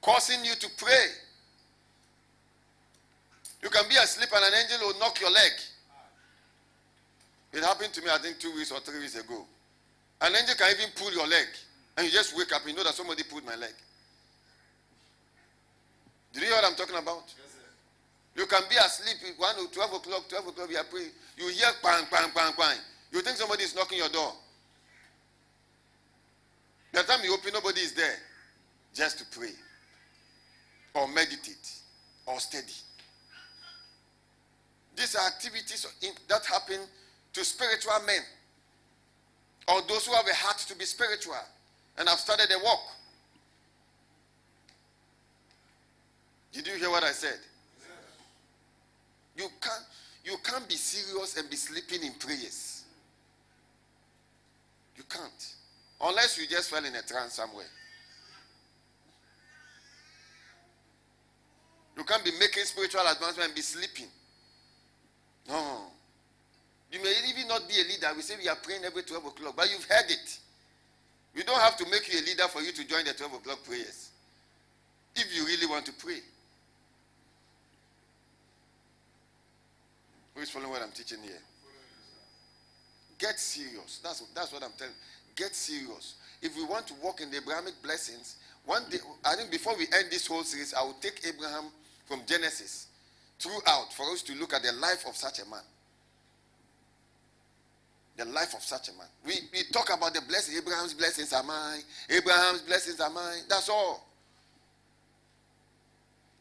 causing 0.00 0.44
you 0.44 0.54
to 0.54 0.68
pray. 0.76 1.06
You 3.62 3.70
can 3.70 3.88
be 3.88 3.96
asleep 3.96 4.28
and 4.32 4.44
an 4.44 4.60
angel 4.62 4.86
will 4.86 4.98
knock 5.00 5.20
your 5.20 5.30
leg. 5.30 5.52
It 7.54 7.62
happened 7.62 7.92
to 7.94 8.02
me, 8.02 8.08
I 8.10 8.18
think, 8.18 8.38
two 8.40 8.52
weeks 8.54 8.72
or 8.72 8.80
three 8.80 8.98
weeks 8.98 9.14
ago. 9.14 9.46
An 10.20 10.34
angel 10.34 10.54
can 10.56 10.74
even 10.76 10.90
pull 10.96 11.12
your 11.12 11.26
leg, 11.26 11.46
and 11.96 12.06
you 12.06 12.12
just 12.12 12.36
wake 12.36 12.52
up 12.52 12.62
and 12.62 12.70
you 12.70 12.76
know 12.76 12.84
that 12.84 12.94
somebody 12.94 13.22
pulled 13.22 13.44
my 13.44 13.54
leg. 13.54 13.74
Do 16.32 16.40
you 16.40 16.46
hear 16.46 16.56
what 16.56 16.64
I'm 16.64 16.74
talking 16.74 16.96
about? 16.96 17.22
Yes. 17.30 17.54
sir. 17.54 18.40
You 18.40 18.46
can 18.46 18.62
be 18.68 18.74
asleep 18.76 19.16
at 19.30 19.38
1 19.38 19.66
or 19.66 19.70
12 19.70 19.94
o'clock, 19.94 20.28
12 20.28 20.48
o'clock, 20.48 20.70
you 20.70 20.76
are 20.76 20.84
praying. 20.84 21.10
You 21.36 21.48
hear 21.48 21.70
bang, 21.82 22.04
bang, 22.10 22.30
bang, 22.34 22.52
bang. 22.58 22.78
You 23.12 23.20
think 23.20 23.36
somebody 23.36 23.62
is 23.62 23.74
knocking 23.74 23.98
your 23.98 24.08
door. 24.08 24.32
By 26.92 27.02
the 27.02 27.06
time 27.06 27.20
you 27.22 27.34
open, 27.34 27.52
nobody 27.52 27.80
is 27.80 27.92
there. 27.92 28.18
Just 28.94 29.18
to 29.18 29.38
pray. 29.38 29.54
or 30.94 31.08
meditate 31.08 31.70
or 32.26 32.38
study. 32.38 32.72
These 34.96 35.16
are 35.16 35.26
activities 35.26 35.86
that 36.28 36.46
happen 36.46 36.80
to 37.34 37.44
spiritual 37.44 37.92
men 38.06 38.20
or 39.68 39.82
those 39.88 40.06
who 40.06 40.14
have 40.14 40.26
a 40.26 40.34
heart 40.34 40.58
to 40.58 40.76
be 40.76 40.84
spiritual 40.84 41.34
and 41.98 42.08
have 42.08 42.18
started 42.18 42.50
a 42.50 42.64
walk. 42.64 42.80
Did 46.52 46.66
you 46.68 46.74
hear 46.74 46.90
what 46.90 47.02
I 47.02 47.10
said? 47.10 47.38
You 49.36 49.48
can't, 49.60 49.84
you 50.24 50.36
can't 50.44 50.68
be 50.68 50.76
serious 50.76 51.36
and 51.36 51.50
be 51.50 51.56
sleeping 51.56 52.04
in 52.04 52.14
prayers. 52.14 52.84
You 54.96 55.02
can't. 55.08 55.54
Unless 56.00 56.38
you 56.38 56.46
just 56.46 56.70
fell 56.70 56.84
in 56.84 56.94
a 56.94 57.02
trance 57.02 57.34
somewhere. 57.34 57.66
You 61.96 62.04
can't 62.04 62.24
be 62.24 62.32
making 62.38 62.64
spiritual 62.64 63.00
advancement 63.00 63.48
and 63.48 63.54
be 63.54 63.62
sleeping. 63.62 64.06
No. 65.48 65.86
You 66.94 67.02
may 67.02 67.12
even 67.28 67.48
not 67.48 67.68
be 67.68 67.74
a 67.74 67.82
leader. 67.82 68.06
We 68.14 68.22
say 68.22 68.36
we 68.40 68.48
are 68.48 68.54
praying 68.54 68.84
every 68.84 69.02
12 69.02 69.26
o'clock, 69.26 69.54
but 69.56 69.68
you've 69.68 69.84
heard 69.84 70.08
it. 70.08 70.38
We 71.34 71.42
don't 71.42 71.60
have 71.60 71.76
to 71.78 71.90
make 71.90 72.06
you 72.12 72.20
a 72.20 72.22
leader 72.22 72.46
for 72.46 72.62
you 72.62 72.70
to 72.70 72.86
join 72.86 73.04
the 73.04 73.12
12 73.12 73.34
o'clock 73.34 73.64
prayers. 73.64 74.10
If 75.16 75.36
you 75.36 75.44
really 75.44 75.66
want 75.66 75.86
to 75.86 75.92
pray. 75.92 76.20
Who 80.34 80.40
is 80.40 80.50
following 80.50 80.70
what 80.70 80.82
I'm 80.82 80.92
teaching 80.92 81.18
here? 81.20 81.42
Get 83.18 83.40
serious. 83.40 83.98
That's, 84.00 84.22
that's 84.32 84.52
what 84.52 84.62
I'm 84.62 84.72
telling 84.78 84.94
Get 85.34 85.52
serious. 85.56 86.14
If 86.40 86.56
we 86.56 86.62
want 86.64 86.86
to 86.86 86.94
walk 87.02 87.20
in 87.20 87.28
the 87.28 87.38
Abrahamic 87.38 87.74
blessings, 87.82 88.36
one 88.66 88.84
day, 88.88 88.98
I 89.24 89.34
think 89.34 89.50
before 89.50 89.76
we 89.76 89.86
end 89.92 90.12
this 90.12 90.28
whole 90.28 90.44
series, 90.44 90.72
I 90.72 90.84
will 90.84 90.96
take 91.00 91.26
Abraham 91.26 91.64
from 92.06 92.20
Genesis 92.24 92.86
throughout 93.40 93.92
for 93.96 94.08
us 94.12 94.22
to 94.22 94.34
look 94.36 94.54
at 94.54 94.62
the 94.62 94.70
life 94.72 95.04
of 95.08 95.16
such 95.16 95.40
a 95.40 95.50
man. 95.50 95.62
The 98.16 98.24
life 98.26 98.54
of 98.54 98.62
such 98.62 98.88
a 98.88 98.92
man. 98.92 99.08
We, 99.26 99.34
we 99.52 99.64
talk 99.72 99.94
about 99.94 100.14
the 100.14 100.20
blessings. 100.20 100.56
Abraham's 100.58 100.94
blessings 100.94 101.32
are 101.32 101.42
mine. 101.42 101.80
Abraham's 102.08 102.62
blessings 102.62 103.00
are 103.00 103.10
mine. 103.10 103.40
That's 103.48 103.68
all. 103.68 104.06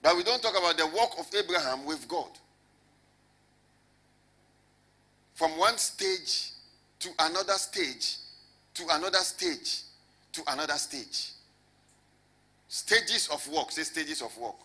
But 0.03 0.17
we 0.17 0.23
don't 0.23 0.41
talk 0.41 0.57
about 0.57 0.77
the 0.77 0.85
walk 0.87 1.15
of 1.17 1.27
Abraham 1.33 1.85
with 1.85 2.07
God. 2.07 2.29
From 5.33 5.57
one 5.57 5.77
stage 5.77 6.51
to 6.99 7.09
another 7.19 7.53
stage, 7.53 8.17
to 8.75 8.83
another 8.91 9.19
stage, 9.19 9.81
to 10.33 10.41
another 10.47 10.75
stage. 10.75 11.31
Stages 12.67 13.29
of 13.29 13.47
work. 13.49 13.71
Say 13.71 13.83
stages 13.83 14.21
of 14.21 14.37
work. 14.37 14.55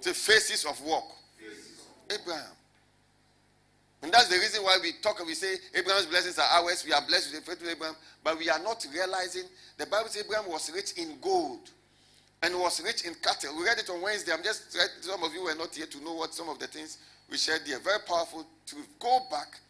Say 0.00 0.12
phases 0.12 0.64
of 0.64 0.80
work. 0.84 1.04
Abraham. 2.10 2.52
And 4.02 4.12
that's 4.12 4.28
the 4.28 4.36
reason 4.36 4.64
why 4.64 4.78
we 4.82 4.92
talk, 5.00 5.18
and 5.20 5.28
we 5.28 5.34
say 5.34 5.54
Abraham's 5.74 6.06
blessings 6.06 6.38
are 6.38 6.62
ours. 6.62 6.84
We 6.84 6.92
are 6.92 7.02
blessed 7.06 7.32
with 7.32 7.44
the 7.44 7.50
faith 7.50 7.62
of 7.62 7.68
Abraham. 7.68 7.94
But 8.24 8.36
we 8.38 8.50
are 8.50 8.58
not 8.58 8.84
realizing 8.92 9.44
the 9.78 9.86
Bible 9.86 10.08
says 10.08 10.24
Abraham 10.24 10.50
was 10.50 10.70
rich 10.72 10.92
in 10.96 11.18
gold 11.20 11.70
and 12.42 12.58
was 12.58 12.82
rich 12.82 13.04
in 13.04 13.14
cattle. 13.22 13.56
We 13.56 13.64
read 13.64 13.78
it 13.78 13.88
on 13.88 14.02
Wednesday. 14.02 14.32
I'm 14.32 14.42
just 14.42 14.76
some 15.02 15.22
of 15.22 15.32
you 15.32 15.44
were 15.44 15.54
not 15.54 15.74
here 15.74 15.86
to 15.86 16.04
know 16.04 16.14
what 16.14 16.34
some 16.34 16.48
of 16.48 16.58
the 16.58 16.66
things 16.66 16.98
we 17.30 17.38
shared 17.38 17.62
there. 17.64 17.78
Very 17.78 18.00
powerful 18.06 18.44
to 18.66 18.76
go 18.98 19.20
back 19.30 19.60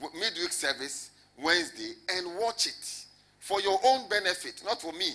midweek 0.00 0.52
service 0.52 1.10
Wednesday 1.38 1.92
and 2.08 2.38
watch 2.38 2.66
it 2.66 3.04
for 3.40 3.60
your 3.60 3.78
own 3.84 4.08
benefit, 4.08 4.62
not 4.64 4.80
for 4.80 4.92
me. 4.92 5.10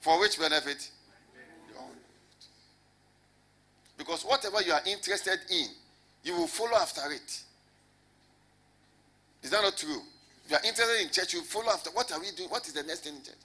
For 0.00 0.20
which 0.20 0.38
benefit? 0.38 0.90
Because 3.98 4.24
whatever 4.24 4.60
you 4.62 4.72
are 4.72 4.82
interested 4.86 5.38
in, 5.50 5.66
you 6.26 6.34
will 6.34 6.48
follow 6.48 6.76
after 6.76 7.08
it. 7.12 7.42
Is 9.44 9.50
that 9.50 9.62
not 9.62 9.76
true? 9.76 10.00
If 10.44 10.50
you 10.50 10.56
are 10.56 10.64
interested 10.66 11.00
in 11.00 11.10
church, 11.10 11.34
you 11.34 11.42
follow 11.42 11.70
after. 11.70 11.90
What 11.90 12.10
are 12.10 12.18
we 12.18 12.32
doing? 12.36 12.48
What 12.50 12.66
is 12.66 12.72
the 12.72 12.82
next 12.82 13.04
thing 13.04 13.14
in 13.14 13.22
church? 13.22 13.36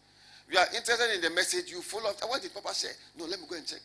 If 0.48 0.54
you 0.54 0.60
are 0.60 0.66
interested 0.76 1.14
in 1.14 1.22
the 1.22 1.30
message, 1.30 1.70
you 1.70 1.82
follow 1.82 2.10
after. 2.10 2.26
What 2.26 2.42
did 2.42 2.52
Papa 2.56 2.74
say? 2.74 2.90
No, 3.20 3.26
let 3.26 3.40
me 3.40 3.46
go 3.48 3.56
and 3.56 3.68
check. 3.68 3.82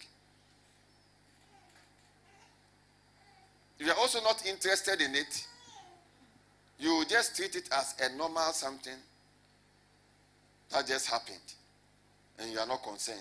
If 3.79 3.87
you 3.87 3.93
are 3.93 3.99
also 3.99 4.23
not 4.23 4.47
interested 4.47 5.03
in 5.03 5.15
it, 5.15 5.47
you 6.79 7.05
just 7.07 7.37
treat 7.37 7.55
it 7.55 7.69
as 7.73 7.95
a 8.01 8.17
normal 8.17 8.51
something 8.53 8.97
that 10.71 10.87
just 10.87 11.11
happened 11.11 11.37
and 12.39 12.51
you 12.51 12.59
are 12.59 12.67
not 12.67 12.83
concerned. 12.83 13.19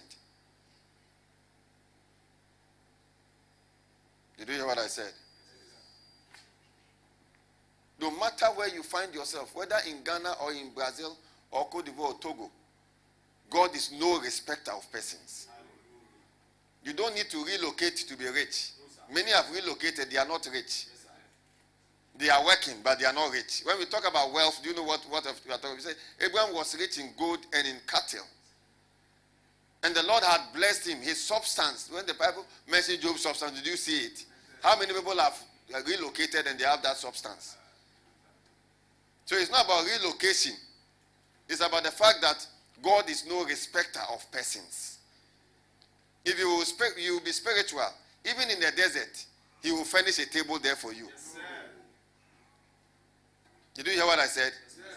Did 4.38 4.48
you 4.48 4.56
hear 4.56 4.66
what 4.66 4.78
I 4.78 4.88
said? 4.88 5.12
No 8.00 8.12
matter 8.12 8.48
where 8.56 8.68
you 8.68 8.84
find 8.84 9.14
yourself, 9.14 9.56
whether 9.56 9.78
in 9.90 10.04
Ghana 10.04 10.36
or 10.44 10.52
in 10.52 10.72
Brazil 10.74 11.18
or 11.52 11.66
Cote 11.70 11.86
d'Ivoire 11.86 12.14
or 12.14 12.20
Togo, 12.20 12.52
God 13.50 13.76
is 13.76 13.92
no 14.00 14.20
respecter 14.20 14.72
of 14.72 14.92
persons. 14.92 15.48
You 16.84 16.94
don't 16.94 17.16
need 17.16 17.30
to 17.30 17.44
relocate 17.44 17.98
to 18.08 18.18
be 18.18 18.28
rich. 18.28 18.72
Many 19.14 19.32
have 19.32 19.46
relocated, 19.54 20.12
they 20.12 20.18
are 20.18 20.28
not 20.28 20.48
rich. 20.52 20.88
They 22.18 22.30
are 22.30 22.44
working, 22.46 22.76
but 22.84 23.00
they 23.00 23.06
are 23.06 23.14
not 23.14 23.32
rich. 23.32 23.62
When 23.66 23.78
we 23.78 23.86
talk 23.86 24.08
about 24.08 24.32
wealth, 24.34 24.62
do 24.64 24.70
you 24.70 24.76
know 24.76 24.84
what, 24.84 25.02
what 25.10 25.24
we 25.46 25.52
are 25.54 25.58
talking 25.58 25.80
about? 25.80 25.96
Abraham 26.22 26.56
was 26.56 26.78
rich 26.80 26.98
in 26.98 27.10
gold 27.18 27.40
and 27.54 27.68
in 27.68 27.76
cattle. 27.88 28.26
And 29.84 29.94
the 29.94 30.04
Lord 30.04 30.24
had 30.24 30.42
blessed 30.54 30.88
him, 30.88 31.00
his 31.00 31.24
substance. 31.24 31.90
When 31.92 32.06
the 32.06 32.14
Bible 32.14 32.46
mentions 32.70 33.00
Job's 33.00 33.22
substance, 33.22 33.52
did 33.52 33.68
you 33.68 33.78
see 33.78 34.06
it? 34.06 34.26
How 34.64 34.80
many 34.80 34.94
people 34.94 35.16
have 35.18 35.38
relocated 35.86 36.48
and 36.48 36.58
they 36.58 36.64
have 36.66 36.82
that 36.84 36.98
substance? 36.98 37.58
So 39.26 39.36
it's 39.36 39.52
not 39.52 39.66
about 39.66 39.86
relocation. 39.86 40.54
It's 41.50 41.62
about 41.62 41.84
the 41.84 41.92
fact 41.92 42.20
that 42.22 42.46
God 42.84 43.10
is 43.10 43.26
no 43.28 43.44
respecter 43.44 44.00
of 44.14 44.30
persons. 44.32 45.00
If 46.24 46.40
you 46.40 46.48
will, 46.48 46.64
you 46.98 47.14
will 47.14 47.24
be 47.24 47.32
spiritual, 47.32 47.88
even 48.24 48.50
in 48.50 48.60
the 48.60 48.72
desert, 48.76 49.26
He 49.62 49.72
will 49.72 49.84
furnish 49.84 50.20
a 50.20 50.26
table 50.26 50.60
there 50.60 50.76
for 50.76 50.92
you. 50.94 51.06
Yes, 51.06 51.36
did 53.76 53.88
you 53.88 53.94
hear 53.94 54.06
what 54.06 54.20
I 54.20 54.26
said? 54.26 54.52
Yes, 54.78 54.88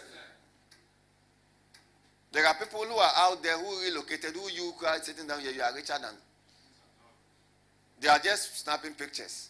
there 2.31 2.47
are 2.47 2.55
people 2.55 2.83
who 2.83 2.95
are 2.95 3.11
out 3.17 3.43
there 3.43 3.57
who 3.57 3.81
relocated, 3.83 4.35
who 4.35 4.49
you 4.49 4.73
are 4.87 4.99
sitting 4.99 5.27
down 5.27 5.41
here, 5.41 5.51
you 5.51 5.61
are 5.61 5.73
richer 5.75 5.97
than. 6.01 6.15
They 7.99 8.07
are 8.07 8.19
just 8.19 8.59
snapping 8.63 8.93
pictures. 8.93 9.49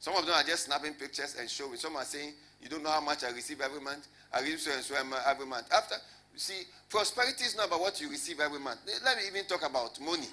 Some 0.00 0.16
of 0.16 0.24
them 0.26 0.34
are 0.34 0.42
just 0.42 0.64
snapping 0.64 0.94
pictures 0.94 1.36
and 1.38 1.48
showing. 1.48 1.76
Some 1.76 1.96
are 1.96 2.04
saying, 2.04 2.32
You 2.62 2.68
don't 2.68 2.82
know 2.82 2.90
how 2.90 3.00
much 3.00 3.24
I 3.24 3.30
receive 3.30 3.60
every 3.60 3.80
month. 3.80 4.06
I 4.32 4.40
receive 4.40 4.60
so 4.60 4.72
and 4.72 4.82
so 4.84 4.94
every 5.26 5.46
month. 5.46 5.66
After, 5.72 5.96
you 6.32 6.38
see, 6.38 6.62
prosperity 6.88 7.44
is 7.44 7.56
not 7.56 7.66
about 7.66 7.80
what 7.80 8.00
you 8.00 8.08
receive 8.08 8.40
every 8.40 8.60
month. 8.60 8.80
Let 9.04 9.16
me 9.16 9.24
even 9.28 9.44
talk 9.46 9.68
about 9.68 10.00
money. 10.00 10.28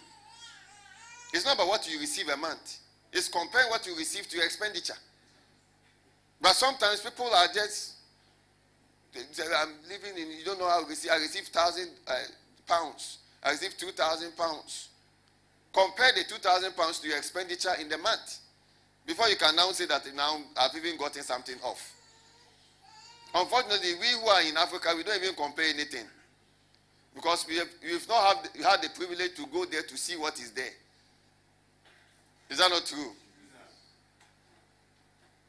It's 1.34 1.46
not 1.46 1.56
about 1.56 1.68
what 1.68 1.92
you 1.92 2.00
receive 2.00 2.28
a 2.30 2.38
month, 2.38 2.78
it's 3.12 3.28
comparing 3.28 3.70
what 3.70 3.86
you 3.86 3.96
receive 3.96 4.28
to 4.30 4.38
your 4.38 4.46
expenditure. 4.46 4.98
But 6.42 6.54
sometimes 6.54 7.02
people 7.02 7.28
are 7.28 7.48
just, 7.54 7.94
I'm 9.16 9.74
living 9.90 10.18
in, 10.18 10.38
you 10.38 10.46
don't 10.46 10.60
know 10.60 10.68
how 10.68 10.84
I 10.84 10.88
receive, 10.88 11.12
I 11.12 11.18
receive 11.18 11.44
thousand 11.46 11.90
uh, 12.08 12.14
pounds. 12.68 13.18
I 13.44 13.52
receive 13.52 13.78
two 13.78 13.92
thousand 13.92 14.36
pounds. 14.36 14.90
Compare 15.72 16.12
the 16.16 16.24
two 16.28 16.40
thousand 16.40 16.76
pounds 16.76 17.00
to 17.00 17.08
your 17.08 17.18
expenditure 17.18 17.74
in 17.80 17.90
the 17.90 17.98
month. 17.98 18.40
Before 19.06 19.28
you 19.30 19.36
can 19.36 19.56
now 19.56 19.72
say 19.72 19.86
that 19.86 20.04
now 20.16 20.40
I've 20.58 20.76
even 20.76 20.98
gotten 20.98 21.24
something 21.24 21.56
off. 21.64 21.94
Unfortunately, 23.34 23.94
we 24.00 24.08
who 24.20 24.28
are 24.28 24.42
in 24.42 24.58
Africa, 24.58 24.90
we 24.96 25.04
don't 25.04 25.22
even 25.22 25.36
compare 25.36 25.66
anything. 25.66 26.06
Because 27.14 27.46
we 27.48 27.58
have, 27.58 27.68
not 28.08 28.38
have, 28.38 28.66
had 28.66 28.82
the 28.82 28.90
privilege 28.96 29.36
to 29.36 29.46
go 29.48 29.66
there 29.66 29.84
to 29.84 29.98
see 29.98 30.16
what 30.16 30.40
is 30.40 30.52
there. 30.52 30.72
Is 32.50 32.58
that 32.58 32.70
not 32.70 32.86
true? 32.86 33.12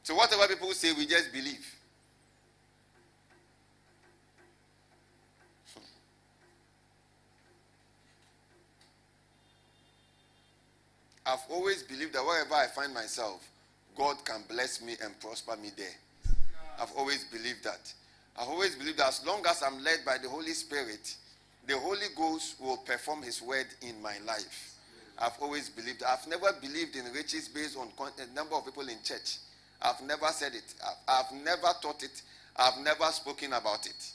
So 0.03 0.15
whatever 0.15 0.47
people 0.47 0.71
say, 0.73 0.91
we 0.93 1.05
just 1.05 1.31
believe. 1.31 1.65
I've 11.25 11.39
always 11.49 11.83
believed 11.83 12.13
that 12.13 12.25
wherever 12.25 12.55
I 12.55 12.67
find 12.67 12.93
myself, 12.93 13.47
God 13.95 14.23
can 14.25 14.43
bless 14.49 14.81
me 14.81 14.95
and 15.03 15.19
prosper 15.19 15.55
me 15.55 15.71
there. 15.77 15.87
I've 16.81 16.91
always 16.97 17.23
believed 17.25 17.63
that. 17.63 17.93
I've 18.37 18.47
always 18.47 18.75
believed 18.75 18.97
that 18.97 19.09
as 19.09 19.25
long 19.25 19.45
as 19.47 19.61
I'm 19.61 19.83
led 19.83 19.99
by 20.05 20.17
the 20.17 20.27
Holy 20.27 20.53
Spirit, 20.53 21.15
the 21.67 21.77
Holy 21.77 22.07
Ghost 22.17 22.59
will 22.59 22.77
perform 22.77 23.21
His 23.21 23.41
word 23.41 23.67
in 23.81 24.01
my 24.01 24.17
life. 24.25 24.73
I've 25.19 25.37
always 25.39 25.69
believed. 25.69 26.01
I've 26.03 26.25
never 26.27 26.51
believed 26.59 26.95
in 26.95 27.05
riches 27.13 27.47
based 27.47 27.77
on 27.77 27.89
a 27.99 28.21
eh, 28.21 28.25
number 28.33 28.55
of 28.55 28.65
people 28.65 28.87
in 28.87 28.97
church. 29.03 29.37
I've 29.79 30.01
never 30.01 30.27
said 30.27 30.53
it. 30.55 30.73
I've, 31.07 31.25
I've 31.25 31.43
never 31.43 31.67
taught 31.81 32.01
it. 32.01 32.21
I've 32.55 32.83
never 32.83 33.05
spoken 33.11 33.53
about 33.53 33.85
it. 33.85 34.11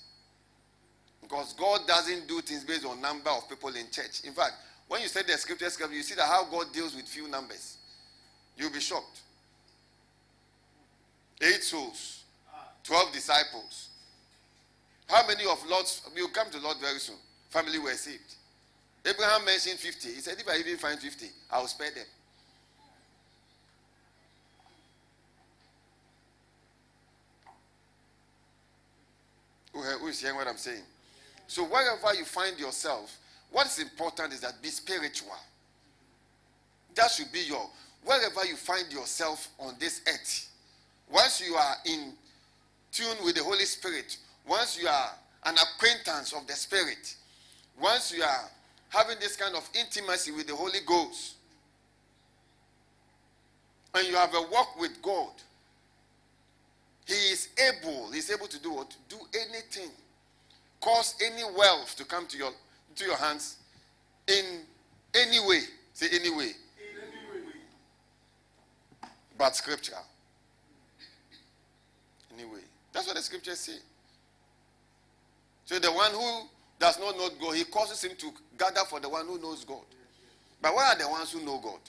Because 1.22 1.52
God 1.54 1.86
doesn't 1.86 2.26
do 2.26 2.40
things 2.40 2.64
based 2.64 2.84
on 2.84 3.00
number 3.00 3.30
of 3.30 3.48
people 3.48 3.68
in 3.70 3.90
church. 3.90 4.22
In 4.24 4.32
fact, 4.32 4.54
when 4.88 5.02
you 5.02 5.08
study 5.08 5.32
the 5.32 5.38
scriptures, 5.38 5.78
you 5.92 6.02
see 6.02 6.14
that 6.14 6.26
how 6.26 6.44
God 6.44 6.72
deals 6.72 6.94
with 6.94 7.06
few 7.06 7.28
numbers. 7.28 7.76
You'll 8.56 8.72
be 8.72 8.80
shocked. 8.80 9.20
Eight 11.40 11.62
souls, 11.62 12.15
twelve 12.86 13.12
disciples. 13.12 13.88
How 15.08 15.26
many 15.26 15.44
of 15.44 15.64
Lord's 15.68 16.02
will 16.14 16.28
come 16.28 16.50
to 16.50 16.58
Lord 16.58 16.78
very 16.80 16.98
soon? 16.98 17.16
Family 17.50 17.78
were 17.78 17.92
saved. 17.92 18.34
Abraham 19.04 19.44
mentioned 19.44 19.78
50. 19.78 20.08
He 20.08 20.20
said, 20.20 20.36
if 20.38 20.48
I 20.48 20.56
even 20.58 20.76
find 20.78 20.98
50, 20.98 21.26
I'll 21.50 21.68
spare 21.68 21.90
them. 21.92 22.04
Who 29.72 30.06
is 30.08 30.20
hearing 30.20 30.36
what 30.36 30.48
I'm 30.48 30.56
saying? 30.56 30.82
So 31.46 31.64
wherever 31.64 32.14
you 32.14 32.24
find 32.24 32.58
yourself, 32.58 33.16
what 33.52 33.66
is 33.66 33.78
important 33.78 34.32
is 34.32 34.40
that 34.40 34.60
be 34.62 34.68
spiritual. 34.68 35.36
That 36.94 37.10
should 37.10 37.30
be 37.30 37.40
your 37.40 37.68
wherever 38.04 38.44
you 38.46 38.56
find 38.56 38.90
yourself 38.92 39.48
on 39.58 39.74
this 39.78 40.00
earth. 40.08 40.50
Once 41.10 41.42
you 41.46 41.54
are 41.54 41.74
in 41.84 42.14
tune 42.96 43.24
with 43.24 43.36
the 43.36 43.44
Holy 43.44 43.66
Spirit, 43.66 44.16
once 44.48 44.80
you 44.80 44.88
are 44.88 45.10
an 45.44 45.54
acquaintance 45.54 46.32
of 46.32 46.46
the 46.46 46.54
Spirit, 46.54 47.14
once 47.80 48.12
you 48.16 48.22
are 48.22 48.50
having 48.88 49.18
this 49.20 49.36
kind 49.36 49.54
of 49.54 49.68
intimacy 49.78 50.32
with 50.32 50.46
the 50.46 50.56
Holy 50.56 50.78
Ghost, 50.86 51.34
and 53.94 54.06
you 54.08 54.14
have 54.14 54.34
a 54.34 54.42
walk 54.50 54.80
with 54.80 55.00
God, 55.02 55.32
He 57.06 57.14
is 57.14 57.48
able, 57.58 58.10
He's 58.12 58.30
able 58.30 58.46
to 58.46 58.62
do 58.62 58.72
what? 58.72 58.96
Do 59.10 59.16
anything. 59.34 59.90
Cause 60.80 61.14
any 61.22 61.42
wealth 61.56 61.96
to 61.96 62.04
come 62.04 62.26
to 62.28 62.38
your 62.38 62.52
to 62.96 63.04
your 63.04 63.16
hands 63.16 63.56
in 64.28 64.60
any 65.14 65.40
way. 65.46 65.60
Say 65.92 66.06
any 66.12 66.30
way. 66.30 66.36
Any 66.36 66.50
way. 66.50 66.52
But 69.36 69.56
scripture. 69.56 69.96
Anyway. 72.34 72.60
That's 72.96 73.06
what 73.08 73.16
the 73.16 73.22
scriptures 73.22 73.60
say. 73.60 73.76
So 75.66 75.78
the 75.78 75.92
one 75.92 76.12
who 76.12 76.48
does 76.78 76.98
not 76.98 77.14
know 77.18 77.28
God, 77.38 77.54
he 77.54 77.64
causes 77.64 78.02
him 78.02 78.16
to 78.16 78.32
gather 78.56 78.80
for 78.88 79.00
the 79.00 79.08
one 79.10 79.26
who 79.26 79.38
knows 79.38 79.66
God. 79.66 79.84
But 80.62 80.74
where 80.74 80.86
are 80.86 80.96
the 80.96 81.06
ones 81.06 81.30
who 81.30 81.44
know 81.44 81.60
God? 81.62 81.80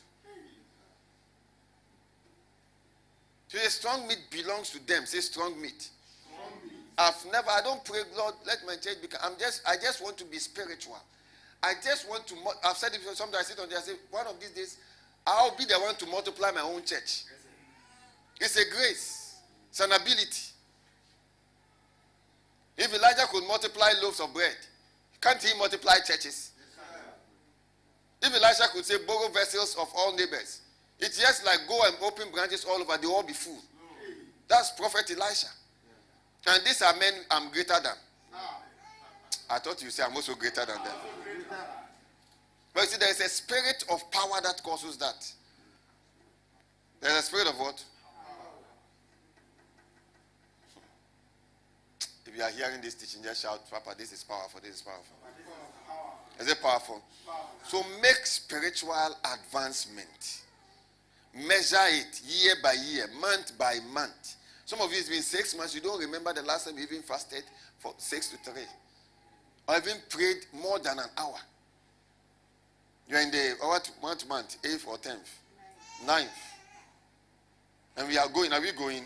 So 3.48 3.58
the 3.58 3.70
strong 3.70 4.06
meat 4.06 4.20
belongs 4.30 4.72
to 4.72 4.86
them. 4.86 5.06
Say 5.06 5.22
strong 5.22 5.62
meat. 5.62 5.90
I've 6.98 7.26
never, 7.32 7.52
I 7.52 7.62
don't 7.62 7.86
pray, 7.86 8.00
Lord, 8.18 8.34
let 8.46 8.58
my 8.68 8.76
church 8.76 9.02
become, 9.02 9.22
I'm 9.24 9.40
just, 9.40 9.62
I 9.66 9.76
just 9.76 10.04
want 10.04 10.18
to 10.18 10.26
be 10.26 10.40
spiritual. 10.40 10.98
I 11.64 11.76
just 11.82 12.10
want 12.10 12.28
to, 12.28 12.36
I've 12.66 12.76
said 12.76 12.94
it 12.94 13.00
before. 13.00 13.16
sometimes, 13.16 13.46
I 13.46 13.50
sit 13.54 13.60
on 13.62 13.70
there, 13.70 13.78
I 13.78 13.82
say, 13.82 13.94
one 14.12 14.28
of 14.28 14.38
these 14.42 14.50
days, 14.50 14.78
I'll 15.26 15.56
be 15.56 15.64
the 15.64 15.76
one 15.76 15.96
to 15.96 16.06
multiply 16.08 16.52
my 16.52 16.62
own 16.62 16.84
church. 16.84 17.24
It's 18.42 18.58
a 18.58 18.70
grace, 18.70 19.38
it's 19.70 19.80
an 19.80 19.94
ability. 19.94 20.57
If 22.78 22.94
Elijah 22.94 23.26
could 23.32 23.48
multiply 23.48 23.92
loaves 24.02 24.20
of 24.20 24.34
bread, 24.34 24.56
can't 25.20 25.42
he 25.42 25.58
multiply 25.58 25.96
churches? 26.06 26.52
If 28.22 28.36
Elijah 28.36 28.64
could 28.74 28.86
say, 28.86 28.98
borrow 29.06 29.30
vessels 29.30 29.76
of 29.80 29.90
all 29.96 30.16
neighbors, 30.16 30.62
it's 31.00 31.20
just 31.20 31.46
like 31.46 31.60
go 31.68 31.80
and 31.86 31.96
open 32.02 32.32
branches 32.32 32.66
all 32.66 32.82
over, 32.82 32.98
they 32.98 33.08
all 33.08 33.24
be 33.24 33.34
full. 33.34 33.62
That's 34.48 34.72
Prophet 34.72 35.10
Elisha. 35.12 35.48
And 36.48 36.66
these 36.66 36.82
are 36.82 36.96
men 36.98 37.14
I'm 37.30 37.52
greater 37.52 37.76
than. 37.82 37.94
I 39.50 39.60
thought 39.60 39.82
you 39.82 39.90
say 39.90 40.04
I'm 40.04 40.16
also 40.16 40.36
greater 40.36 40.66
than 40.66 40.84
them. 40.84 40.96
But 42.74 42.84
you 42.84 42.90
see, 42.90 42.98
there 42.98 43.10
is 43.10 43.20
a 43.22 43.30
spirit 43.30 43.84
of 43.90 44.10
power 44.12 44.40
that 44.44 44.62
causes 44.64 44.98
that. 44.98 45.32
There's 47.02 47.20
a 47.20 47.22
spirit 47.22 47.48
of 47.48 47.60
what? 47.60 47.84
If 52.28 52.36
you 52.36 52.44
are 52.44 52.50
hearing 52.50 52.82
this 52.82 52.96
teaching, 52.96 53.24
just 53.24 53.42
shout, 53.42 53.70
Papa, 53.70 53.96
this 53.98 54.12
is 54.12 54.24
powerful, 54.24 54.60
this 54.62 54.76
is 54.76 54.82
powerful. 54.82 55.16
Is 56.40 56.50
it 56.50 56.62
powerful? 56.62 57.02
So 57.64 57.84
make 58.02 58.26
spiritual 58.26 58.94
advancement. 59.34 60.42
Measure 61.34 61.88
it 61.90 62.22
year 62.26 62.54
by 62.62 62.74
year, 62.74 63.08
month 63.20 63.58
by 63.58 63.78
month. 63.94 64.36
Some 64.66 64.82
of 64.82 64.92
you, 64.92 65.00
it's 65.00 65.10
been 65.10 65.22
six 65.22 65.56
months. 65.56 65.74
You 65.74 65.82
don't 65.82 66.00
remember 66.00 66.34
the 66.34 66.42
last 66.42 66.66
time 66.66 66.78
you 66.78 66.84
even 66.84 67.02
fasted 67.02 67.44
for 67.80 67.94
six 67.98 68.30
to 68.30 68.38
three. 68.38 68.64
Or 69.68 69.78
even 69.78 69.98
prayed 70.10 70.46
more 70.54 70.80
than 70.80 71.00
an 71.00 71.10
hour. 71.18 71.38
You're 73.08 73.22
in 73.22 73.32
the 73.32 73.54
oh, 73.62 73.70
what, 73.70 73.90
what 74.02 74.28
month? 74.28 74.58
Eighth 74.66 74.86
or 74.88 74.98
tenth? 74.98 75.30
Ninth. 76.06 76.30
And 77.96 78.08
we 78.08 78.18
are 78.18 78.28
going. 78.30 78.52
Are 78.52 78.62
we 78.62 78.72
going? 78.74 79.04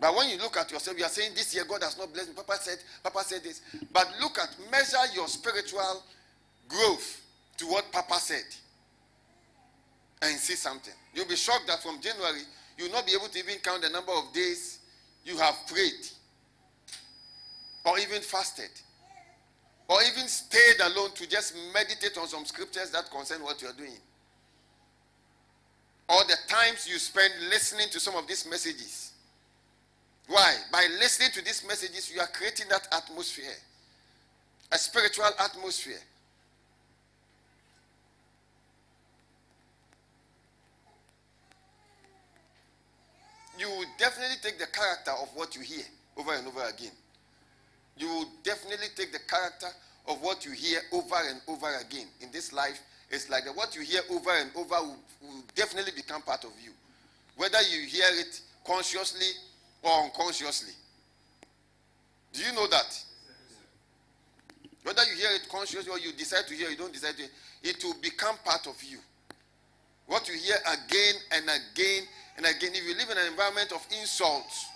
But 0.00 0.16
when 0.16 0.30
you 0.30 0.38
look 0.38 0.56
at 0.56 0.70
yourself, 0.72 0.98
you 0.98 1.04
are 1.04 1.10
saying 1.10 1.32
this 1.34 1.54
year 1.54 1.64
God 1.68 1.82
has 1.82 1.98
not 1.98 2.12
blessed 2.12 2.30
me. 2.30 2.34
Papa 2.34 2.56
said, 2.58 2.78
Papa 3.02 3.22
said 3.22 3.42
this. 3.42 3.60
But 3.92 4.10
look 4.20 4.38
at 4.38 4.48
measure 4.70 4.96
your 5.14 5.28
spiritual 5.28 6.02
growth 6.68 7.20
to 7.58 7.66
what 7.66 7.92
Papa 7.92 8.14
said. 8.14 8.44
And 10.22 10.36
see 10.38 10.54
something. 10.54 10.94
You'll 11.14 11.28
be 11.28 11.36
shocked 11.36 11.66
that 11.66 11.82
from 11.82 12.00
January, 12.00 12.40
you'll 12.78 12.90
not 12.90 13.06
be 13.06 13.12
able 13.12 13.28
to 13.28 13.38
even 13.38 13.56
count 13.62 13.82
the 13.82 13.90
number 13.90 14.12
of 14.12 14.32
days 14.32 14.78
you 15.24 15.36
have 15.36 15.54
prayed. 15.66 16.08
Or 17.84 17.98
even 17.98 18.22
fasted. 18.22 18.70
Or 19.88 19.98
even 20.02 20.28
stayed 20.28 20.80
alone 20.82 21.10
to 21.12 21.28
just 21.28 21.54
meditate 21.74 22.16
on 22.16 22.26
some 22.26 22.46
scriptures 22.46 22.90
that 22.90 23.10
concern 23.10 23.42
what 23.42 23.60
you're 23.60 23.72
doing. 23.72 23.98
Or 26.08 26.22
the 26.24 26.36
times 26.48 26.88
you 26.88 26.98
spend 26.98 27.32
listening 27.50 27.88
to 27.90 28.00
some 28.00 28.16
of 28.16 28.26
these 28.26 28.48
messages 28.48 29.09
why? 30.28 30.54
By 30.72 30.86
listening 30.98 31.30
to 31.32 31.44
these 31.44 31.64
messages, 31.66 32.10
you 32.12 32.20
are 32.20 32.28
creating 32.28 32.66
that 32.70 32.86
atmosphere, 32.92 33.56
a 34.72 34.78
spiritual 34.78 35.26
atmosphere. 35.38 35.98
You 43.58 43.68
will 43.68 43.86
definitely 43.98 44.36
take 44.42 44.58
the 44.58 44.66
character 44.66 45.10
of 45.20 45.28
what 45.34 45.54
you 45.54 45.60
hear 45.60 45.84
over 46.16 46.32
and 46.32 46.46
over 46.46 46.62
again. 46.64 46.92
You 47.96 48.08
will 48.08 48.28
definitely 48.42 48.86
take 48.96 49.12
the 49.12 49.18
character 49.28 49.66
of 50.08 50.22
what 50.22 50.46
you 50.46 50.52
hear 50.52 50.80
over 50.92 51.16
and 51.28 51.40
over 51.46 51.76
again. 51.76 52.06
In 52.22 52.30
this 52.32 52.52
life, 52.52 52.80
it's 53.10 53.28
like 53.28 53.44
what 53.54 53.74
you 53.76 53.82
hear 53.82 54.00
over 54.10 54.30
and 54.30 54.50
over 54.56 54.76
will, 54.80 54.96
will 55.20 55.42
definitely 55.54 55.92
become 55.94 56.22
part 56.22 56.44
of 56.44 56.52
you. 56.64 56.70
Whether 57.36 57.60
you 57.62 57.86
hear 57.86 58.06
it 58.12 58.40
consciously 58.64 59.26
or 59.82 60.04
unconsciously. 60.04 60.72
Do 62.32 62.42
you 62.42 62.52
know 62.52 62.66
that? 62.68 63.04
Whether 64.82 65.02
you 65.04 65.16
hear 65.16 65.30
it 65.34 65.48
consciously 65.50 65.90
or 65.90 65.98
you 65.98 66.12
decide 66.12 66.46
to 66.48 66.54
hear, 66.54 66.70
you 66.70 66.76
don't 66.76 66.92
decide 66.92 67.16
to 67.16 67.22
hear, 67.22 67.30
it 67.62 67.84
will 67.84 67.96
become 68.00 68.36
part 68.44 68.66
of 68.66 68.82
you. 68.82 68.98
What 70.06 70.28
you 70.28 70.34
hear 70.34 70.56
again 70.66 71.14
and 71.32 71.44
again 71.44 72.02
and 72.36 72.46
again. 72.46 72.70
If 72.74 72.84
you 72.86 72.96
live 72.96 73.10
in 73.10 73.18
an 73.18 73.26
environment 73.28 73.72
of 73.72 73.86
insults, 74.00 74.66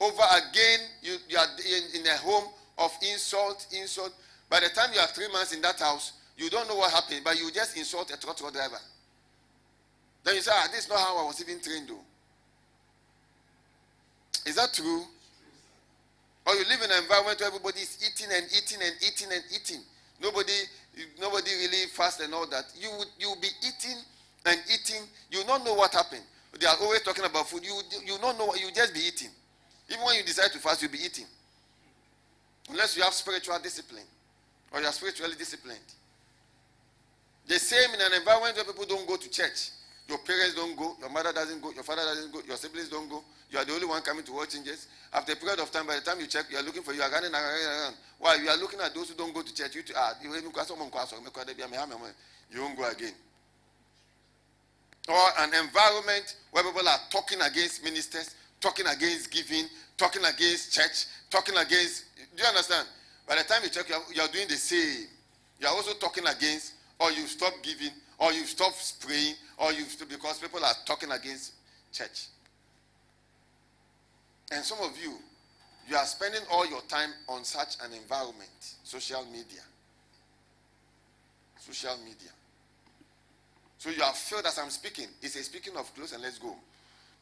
over 0.00 0.22
again, 0.34 0.80
you, 1.02 1.16
you 1.28 1.38
are 1.38 1.46
in, 1.64 2.00
in 2.00 2.06
a 2.06 2.16
home 2.16 2.44
of 2.78 2.90
insult, 3.12 3.66
insult. 3.72 4.12
By 4.50 4.60
the 4.60 4.68
time 4.70 4.90
you 4.92 5.00
are 5.00 5.06
three 5.08 5.28
months 5.28 5.54
in 5.54 5.62
that 5.62 5.78
house, 5.78 6.12
you 6.36 6.50
don't 6.50 6.66
know 6.68 6.76
what 6.76 6.92
happened, 6.92 7.20
but 7.22 7.38
you 7.38 7.50
just 7.52 7.76
insult 7.76 8.10
a 8.10 8.18
truck 8.18 8.38
driver. 8.38 8.80
Then 10.24 10.36
you 10.36 10.40
say, 10.40 10.50
ah, 10.52 10.68
this 10.72 10.84
is 10.84 10.88
not 10.88 10.98
how 10.98 11.22
I 11.22 11.24
was 11.24 11.40
even 11.40 11.60
trained, 11.60 11.88
though. 11.88 12.00
Is 14.46 14.56
that 14.56 14.72
true? 14.72 15.04
Or 16.46 16.54
you 16.54 16.64
live 16.68 16.82
in 16.82 16.90
an 16.90 17.02
environment 17.02 17.38
where 17.38 17.48
everybody 17.48 17.80
is 17.80 17.98
eating 18.02 18.32
and 18.34 18.46
eating 18.50 18.78
and 18.82 18.94
eating 19.00 19.28
and 19.32 19.42
eating. 19.54 19.80
Nobody, 20.20 20.52
nobody 21.20 21.50
really 21.50 21.86
fast 21.94 22.20
and 22.20 22.34
all 22.34 22.46
that. 22.50 22.64
You 22.78 22.90
would 22.98 23.08
you 23.18 23.28
will 23.28 23.40
be 23.40 23.50
eating 23.62 23.98
and 24.46 24.58
eating. 24.66 25.02
You 25.30 25.46
not 25.46 25.64
know 25.64 25.74
what 25.74 25.92
happened. 25.92 26.22
They 26.58 26.66
are 26.66 26.76
always 26.80 27.02
talking 27.02 27.24
about 27.24 27.48
food. 27.48 27.64
You 27.64 27.80
you 28.04 28.18
don't 28.20 28.38
know. 28.38 28.52
You 28.54 28.70
just 28.74 28.92
be 28.92 29.00
eating. 29.00 29.30
Even 29.88 30.04
when 30.04 30.16
you 30.16 30.22
decide 30.22 30.50
to 30.52 30.58
fast, 30.58 30.82
you'll 30.82 30.90
be 30.90 31.04
eating. 31.04 31.26
Unless 32.70 32.96
you 32.96 33.02
have 33.02 33.12
spiritual 33.12 33.58
discipline 33.62 34.04
or 34.72 34.80
you 34.80 34.86
are 34.86 34.92
spiritually 34.92 35.34
disciplined. 35.36 35.78
The 37.46 37.58
same 37.58 37.92
in 37.94 38.00
an 38.00 38.12
environment 38.18 38.56
where 38.56 38.64
people 38.64 38.84
don't 38.86 39.06
go 39.06 39.16
to 39.16 39.30
church. 39.30 39.70
Your 40.12 40.20
parents 40.20 40.54
don't 40.54 40.76
go, 40.76 40.94
your 41.00 41.08
mother 41.08 41.32
doesn't 41.32 41.62
go, 41.62 41.72
your 41.72 41.84
father 41.84 42.02
doesn't 42.02 42.30
go, 42.30 42.42
your 42.46 42.58
siblings 42.58 42.90
don't 42.90 43.08
go. 43.08 43.24
You 43.50 43.58
are 43.58 43.64
the 43.64 43.72
only 43.72 43.86
one 43.86 44.02
coming 44.02 44.22
to 44.24 44.32
watch 44.34 44.50
changes. 44.52 44.86
After 45.10 45.32
a 45.32 45.36
period 45.36 45.58
of 45.58 45.70
time, 45.72 45.86
by 45.86 45.94
the 45.94 46.02
time 46.02 46.20
you 46.20 46.26
check, 46.26 46.44
you 46.50 46.58
are 46.58 46.62
looking 46.62 46.82
for 46.82 46.92
you 46.92 47.00
are 47.00 47.10
running 47.10 47.32
around. 47.32 47.94
Why? 48.18 48.34
You 48.34 48.50
are 48.50 48.58
looking 48.58 48.78
at 48.80 48.94
those 48.94 49.08
who 49.08 49.14
don't 49.16 49.32
go 49.32 49.40
to 49.40 49.54
church. 49.54 49.74
You, 49.74 49.82
ah, 49.96 50.12
you 50.22 50.28
won't 50.28 50.44
go 52.76 52.84
again. 52.90 53.14
Or 55.08 55.28
an 55.38 55.54
environment 55.54 56.36
where 56.50 56.62
people 56.62 56.86
are 56.86 56.98
talking 57.08 57.40
against 57.40 57.82
ministers, 57.82 58.34
talking 58.60 58.86
against 58.86 59.30
giving, 59.30 59.64
talking 59.96 60.26
against 60.26 60.74
church, 60.74 61.06
talking 61.30 61.56
against. 61.56 62.04
Do 62.36 62.42
you 62.42 62.48
understand? 62.50 62.86
By 63.26 63.36
the 63.36 63.44
time 63.44 63.62
you 63.64 63.70
check, 63.70 63.88
you 63.88 63.94
are, 63.94 64.02
you 64.14 64.20
are 64.20 64.28
doing 64.28 64.48
the 64.48 64.56
same. 64.56 65.06
You 65.58 65.68
are 65.68 65.74
also 65.74 65.94
talking 65.94 66.26
against, 66.26 66.74
or 67.00 67.10
you 67.12 67.26
stop 67.26 67.54
giving, 67.62 67.92
or 68.18 68.32
you 68.32 68.44
stop 68.44 68.72
praying, 69.00 69.34
or 69.58 69.72
you 69.72 69.84
because 70.08 70.38
people 70.38 70.64
are 70.64 70.74
talking 70.84 71.10
against 71.10 71.52
church. 71.92 72.26
And 74.52 74.64
some 74.64 74.78
of 74.80 74.92
you, 75.02 75.14
you 75.88 75.96
are 75.96 76.04
spending 76.04 76.42
all 76.50 76.68
your 76.68 76.82
time 76.82 77.10
on 77.28 77.44
such 77.44 77.76
an 77.84 77.92
environment, 77.92 78.74
social 78.84 79.24
media. 79.26 79.62
Social 81.58 81.96
media. 82.04 82.30
So 83.78 83.90
you 83.90 84.02
are 84.02 84.12
filled 84.12 84.46
as 84.46 84.58
I'm 84.58 84.70
speaking. 84.70 85.06
It's 85.22 85.36
a 85.36 85.42
speaking 85.42 85.76
of 85.76 85.92
close 85.94 86.12
and 86.12 86.22
let's 86.22 86.38
go. 86.38 86.54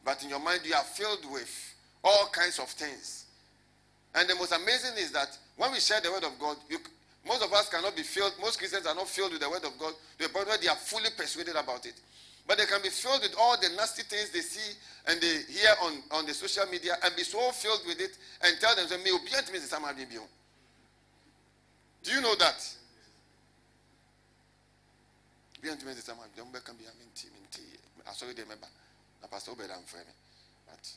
But 0.03 0.23
in 0.23 0.29
your 0.29 0.39
mind, 0.39 0.61
you 0.63 0.73
are 0.73 0.83
filled 0.83 1.25
with 1.31 1.73
all 2.03 2.27
kinds 2.31 2.59
of 2.59 2.67
things. 2.69 3.25
And 4.13 4.29
the 4.29 4.35
most 4.35 4.51
amazing 4.51 4.97
is 4.97 5.11
that 5.11 5.37
when 5.57 5.71
we 5.71 5.79
share 5.79 6.01
the 6.01 6.11
word 6.11 6.23
of 6.23 6.37
God, 6.39 6.57
you, 6.69 6.79
most 7.25 7.43
of 7.43 7.53
us 7.53 7.69
cannot 7.69 7.95
be 7.95 8.01
filled, 8.03 8.33
most 8.41 8.57
Christians 8.57 8.85
are 8.87 8.95
not 8.95 9.07
filled 9.07 9.31
with 9.31 9.41
the 9.41 9.49
word 9.49 9.63
of 9.63 9.77
God 9.77 9.93
to 10.17 10.27
the 10.27 10.33
point 10.33 10.47
where 10.47 10.57
they 10.57 10.67
are 10.67 10.75
fully 10.75 11.09
persuaded 11.15 11.55
about 11.55 11.85
it. 11.85 11.93
But 12.47 12.57
they 12.57 12.65
can 12.65 12.81
be 12.81 12.89
filled 12.89 13.21
with 13.21 13.35
all 13.39 13.55
the 13.61 13.69
nasty 13.77 14.03
things 14.03 14.31
they 14.31 14.41
see 14.41 14.75
and 15.07 15.21
they 15.21 15.41
hear 15.47 15.73
on, 15.83 15.93
on 16.11 16.25
the 16.25 16.33
social 16.33 16.65
media 16.65 16.95
and 17.03 17.15
be 17.15 17.23
so 17.23 17.39
filled 17.51 17.81
with 17.85 18.01
it 18.01 18.17
and 18.43 18.59
tell 18.59 18.75
means 19.53 19.61
Do 22.03 22.11
you 22.11 22.21
know 22.21 22.35
that? 22.35 22.57
Obedient 25.59 25.85
means 25.85 26.03
can 26.65 26.75
be 26.75 26.85
a 26.85 26.93
minty, 26.97 27.29
minty. 27.37 27.77
I 28.09 28.13
saw 28.13 28.25
the 28.25 28.33
member. 28.49 28.65
Na 29.21 29.27
pastor 29.27 29.51
Obed 29.51 29.69
am 29.69 29.83
friend. 29.85 30.07
But 30.65 30.89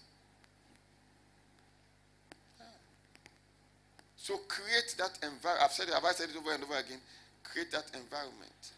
so 4.24 4.38
create 4.48 4.94
that 4.96 5.18
environment. 5.22 5.60
I've 5.62 5.72
said 5.72 5.88
it, 5.88 5.92
have 5.92 6.02
I 6.02 6.12
said 6.12 6.30
it 6.30 6.36
over 6.38 6.54
and 6.54 6.64
over 6.64 6.78
again? 6.78 6.96
Create 7.42 7.70
that 7.72 7.84
environment. 7.92 8.72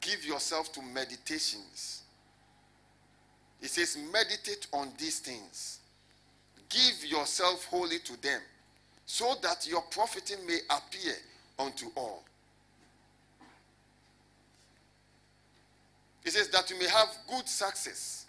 Give 0.00 0.24
yourself 0.24 0.72
to 0.72 0.82
meditations. 0.82 2.02
It 3.62 3.68
says, 3.68 3.96
meditate 4.12 4.66
on 4.72 4.88
these 4.98 5.20
things. 5.20 5.78
Give 6.68 7.04
yourself 7.08 7.66
wholly 7.66 8.00
to 8.00 8.20
them, 8.20 8.40
so 9.06 9.36
that 9.40 9.68
your 9.68 9.82
profiting 9.82 10.44
may 10.48 10.58
appear 10.68 11.14
unto 11.56 11.86
all. 11.96 12.24
It 16.24 16.32
says 16.32 16.48
that 16.48 16.68
you 16.70 16.76
may 16.80 16.88
have 16.88 17.06
good 17.30 17.48
success. 17.48 18.26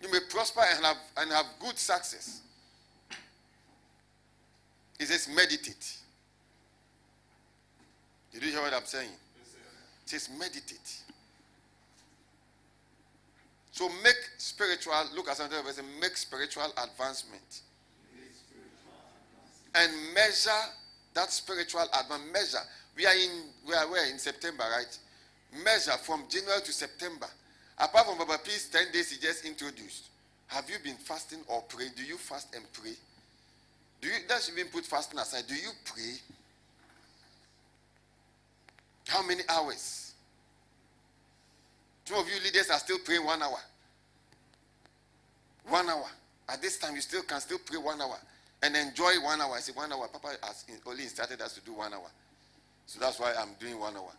You 0.00 0.10
may 0.10 0.20
prosper 0.30 0.62
and 0.76 0.82
have, 0.82 0.96
and 1.18 1.30
have 1.30 1.44
good 1.60 1.76
success. 1.76 2.40
It 4.98 5.08
says 5.08 5.28
meditate. 5.34 5.98
Did 8.32 8.42
you 8.42 8.50
hear 8.50 8.62
what 8.62 8.72
I'm 8.74 8.84
saying? 8.84 9.10
It 9.10 10.08
says 10.08 10.30
meditate. 10.38 11.02
So 13.72 13.88
make 14.02 14.16
spiritual, 14.38 14.94
look 15.14 15.28
at 15.28 15.36
something 15.36 15.58
else, 15.58 15.80
make 16.00 16.16
spiritual 16.16 16.72
advancement. 16.82 17.60
And 19.74 19.92
measure 20.14 20.50
that 21.16 21.32
spiritual 21.32 21.82
advancement. 21.82 22.32
Measure. 22.32 22.64
We 22.96 23.06
are 23.06 23.14
in 23.14 23.42
we 23.66 23.74
are 23.74 23.90
where 23.90 24.08
in 24.10 24.18
September, 24.18 24.64
right? 24.70 24.98
Measure 25.64 25.96
from 26.02 26.24
January 26.28 26.60
to 26.62 26.72
September. 26.72 27.26
Apart 27.78 28.06
from 28.06 28.18
Baba 28.18 28.38
Peace, 28.42 28.68
10 28.70 28.92
days 28.92 29.10
he 29.10 29.20
just 29.20 29.44
introduced. 29.44 30.08
Have 30.46 30.70
you 30.70 30.76
been 30.82 30.96
fasting 30.96 31.40
or 31.48 31.62
praying? 31.62 31.92
Do 31.96 32.04
you 32.04 32.16
fast 32.16 32.54
and 32.54 32.64
pray? 32.72 32.92
Do 34.00 34.08
you 34.08 34.14
let's 34.28 34.50
even 34.50 34.70
put 34.70 34.84
fasting 34.84 35.18
aside. 35.18 35.44
Do 35.48 35.54
you 35.54 35.70
pray? 35.84 36.14
How 39.08 39.26
many 39.26 39.42
hours? 39.48 40.14
Some 42.04 42.18
of 42.18 42.28
you 42.28 42.34
leaders 42.44 42.70
are 42.70 42.78
still 42.78 42.98
praying 43.04 43.24
one 43.24 43.42
hour. 43.42 43.58
One 45.68 45.88
hour. 45.88 46.06
At 46.48 46.62
this 46.62 46.78
time, 46.78 46.94
you 46.94 47.00
still 47.00 47.22
can 47.22 47.40
still 47.40 47.58
pray 47.64 47.78
one 47.78 48.00
hour 48.00 48.16
and 48.62 48.76
enjoy 48.76 49.12
one 49.22 49.40
hour. 49.40 49.54
I 49.56 49.60
say 49.60 49.72
one 49.72 49.92
hour. 49.92 50.08
Papa 50.08 50.36
has 50.42 50.64
only 50.86 51.02
instructed 51.02 51.40
us 51.40 51.54
to 51.54 51.60
do 51.62 51.72
one 51.74 51.92
hour. 51.92 52.10
So 52.86 53.00
that's 53.00 53.18
why 53.18 53.34
I'm 53.36 53.50
doing 53.58 53.78
one 53.78 53.96
hour. 53.96 54.12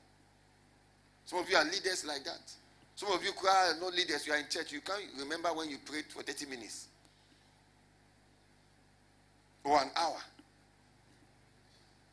Some 1.26 1.40
of 1.40 1.50
you 1.50 1.56
are 1.56 1.64
leaders 1.64 2.06
like 2.06 2.24
that. 2.26 2.52
Some 2.96 3.12
of 3.12 3.24
you 3.24 3.32
are 3.48 3.80
not 3.80 3.94
leaders. 3.94 4.28
You 4.28 4.34
are 4.34 4.40
in 4.40 4.48
church. 4.50 4.74
You 4.74 4.82
can't 4.82 5.04
remember 5.18 5.50
when 5.50 5.70
you 5.70 5.78
prayed 5.86 6.06
for 6.10 6.24
30 6.24 6.46
minutes 6.48 6.88
an 9.76 9.90
hour. 9.96 10.18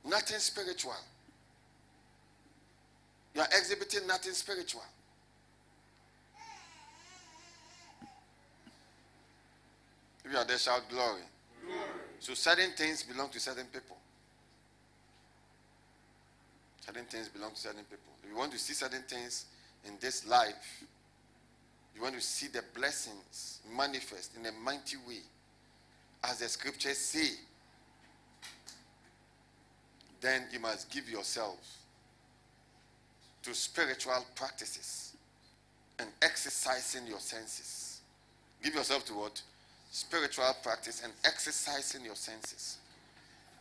Nothing 0.05 0.39
spiritual. 0.39 0.95
You 3.35 3.41
are 3.41 3.49
exhibiting 3.57 4.07
nothing 4.07 4.33
spiritual. 4.33 4.83
If 10.25 10.33
you 10.33 10.39
are 10.39 10.45
there, 10.45 10.59
shout 10.59 10.89
glory. 10.89 11.21
glory. 11.65 11.81
So 12.21 12.35
certain 12.35 12.71
things 12.73 13.03
belong 13.03 13.29
to 13.31 13.41
certain 13.41 13.67
people. 13.67 13.97
Certain 16.81 17.05
things 17.05 17.29
belong 17.29 17.51
to 17.53 17.57
certain 17.57 17.85
people. 17.85 18.13
If 18.23 18.31
you 18.31 18.37
want 18.37 18.53
to 18.53 18.59
see 18.59 18.75
certain 18.75 19.03
things 19.03 19.47
in 19.85 19.95
this 20.01 20.27
life, 20.27 20.85
you 21.95 22.03
want 22.03 22.15
to 22.15 22.21
see 22.21 22.49
the 22.49 22.63
blessings 22.75 23.61
manifest 23.75 24.37
in 24.37 24.47
a 24.47 24.53
mighty 24.53 24.97
way, 25.09 25.21
as 26.29 26.39
the 26.39 26.49
scriptures 26.49 26.99
say, 26.99 27.31
then 30.21 30.47
you 30.53 30.59
must 30.59 30.91
give 30.91 31.09
yourself 31.09 31.59
to 33.43 33.55
spiritual 33.55 34.25
practices 34.35 35.15
and 35.99 36.09
exercising 36.23 37.07
your 37.07 37.21
senses. 37.21 38.01
Give 38.63 38.75
yourself 38.75 39.05
to 39.07 39.15
what? 39.15 39.43
spiritual 39.95 40.53
practice 40.65 41.03
and 41.05 41.13
exercising 41.25 42.05
your 42.05 42.17
senses. 42.17 42.79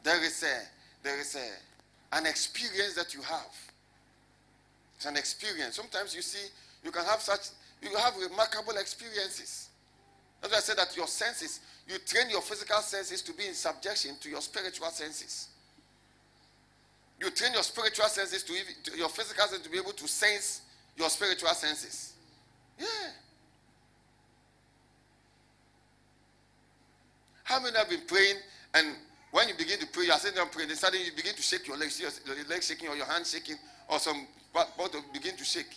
There 0.01 0.21
is 0.25 0.41
a 0.41 0.57
there 1.03 1.19
is 1.19 1.35
a 1.35 2.17
an 2.17 2.25
experience 2.25 2.95
that 2.95 3.13
you 3.13 3.21
have. 3.21 3.53
It's 4.95 5.05
an 5.05 5.15
experience. 5.15 5.75
Sometimes 5.75 6.15
you 6.15 6.23
see 6.23 6.49
you 6.83 6.89
can 6.89 7.05
have 7.05 7.21
such 7.21 7.49
you 7.83 7.95
have 7.97 8.17
remarkable 8.17 8.73
experiences. 8.77 9.69
That's 10.43 10.51
why 10.51 10.57
I 10.57 10.61
said 10.61 10.77
that 10.77 10.95
your 10.97 11.07
senses, 11.07 11.61
you 11.87 11.97
train 11.99 12.29
your 12.29 12.41
physical 12.41 12.79
senses 12.81 13.21
to 13.21 13.31
be 13.31 13.47
in 13.47 13.53
subjection 13.53 14.17
to 14.19 14.29
your 14.29 14.41
spiritual 14.41 14.89
senses. 14.89 15.47
You 17.17 17.29
train 17.31 17.53
your 17.53 17.63
spiritual 17.63 18.07
senses 18.07 18.43
to, 18.43 18.91
to 18.91 18.97
your 18.97 19.07
physical 19.07 19.45
senses 19.45 19.65
to 19.65 19.71
be 19.71 19.77
able 19.77 19.93
to 19.93 20.05
sense 20.05 20.63
your 20.97 21.09
spiritual 21.09 21.49
senses. 21.51 22.13
Yeah. 22.77 22.85
How 27.45 27.61
many 27.61 27.77
have 27.77 27.89
been 27.89 28.01
praying 28.05 28.35
and 28.73 28.95
when 29.31 29.47
you 29.47 29.53
begin 29.55 29.79
to 29.79 29.87
pray, 29.87 30.05
you 30.05 30.11
are 30.11 30.19
sitting 30.19 30.35
down 30.35 30.49
praying, 30.49 30.67
then 30.67 30.77
suddenly 30.77 31.05
you 31.05 31.11
begin 31.15 31.33
to 31.35 31.41
shake 31.41 31.67
your 31.67 31.77
legs, 31.77 31.99
your, 32.01 32.11
legs 32.49 32.67
shaking 32.67 32.89
or 32.89 32.97
your 32.97 33.05
hands 33.05 33.31
shaking 33.31 33.55
or 33.89 33.97
some 33.97 34.27
part 34.53 34.67
begin 35.13 35.37
to 35.37 35.43
shake. 35.45 35.73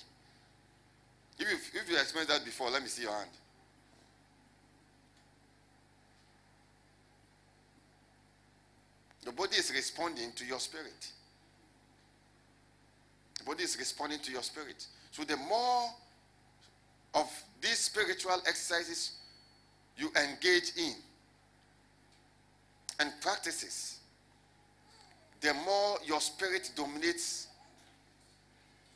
If 1.39 1.49
you, 1.49 1.81
if 1.81 1.89
you 1.89 1.97
experienced 1.97 2.35
that 2.35 2.45
before, 2.45 2.69
let 2.71 2.83
me 2.83 2.89
see 2.89 3.03
your 3.03 3.13
hand. 3.13 3.31
The 9.27 9.33
body 9.33 9.57
is 9.57 9.73
responding 9.75 10.31
to 10.37 10.47
your 10.47 10.61
spirit. 10.61 11.11
The 13.41 13.45
body 13.45 13.65
is 13.65 13.77
responding 13.77 14.21
to 14.21 14.31
your 14.31 14.43
spirit. 14.43 14.87
So 15.11 15.25
the 15.25 15.37
more 15.37 15.91
of 17.13 17.29
these 17.61 17.79
spiritual 17.79 18.41
exercises 18.47 19.19
you 19.97 20.11
engage 20.11 20.77
in, 20.79 20.95
and 23.01 23.11
practices, 23.21 23.99
the 25.41 25.53
more 25.55 25.99
your 26.07 26.21
spirit 26.21 26.71
dominates 26.77 27.49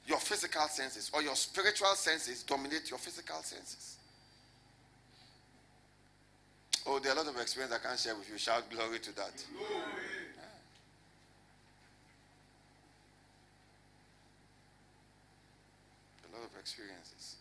your 0.06 0.18
physical 0.18 0.68
senses, 0.68 1.10
or 1.12 1.22
your 1.22 1.34
spiritual 1.34 1.94
senses 1.96 2.44
dominate 2.44 2.88
your 2.88 2.98
physical 3.00 3.42
senses. 3.42 3.96
Oh, 6.86 6.98
there 6.98 7.12
are 7.12 7.16
a 7.16 7.22
lot 7.22 7.34
of 7.34 7.40
experience 7.40 7.74
I 7.74 7.78
can't 7.86 7.98
share 7.98 8.14
with 8.14 8.30
you. 8.30 8.38
Shout 8.38 8.70
glory 8.70 9.00
to 9.00 9.16
that. 9.16 9.44
Glory. 9.56 10.09
A 16.30 16.36
lot 16.36 16.44
of 16.46 16.60
experiences. 16.60 17.36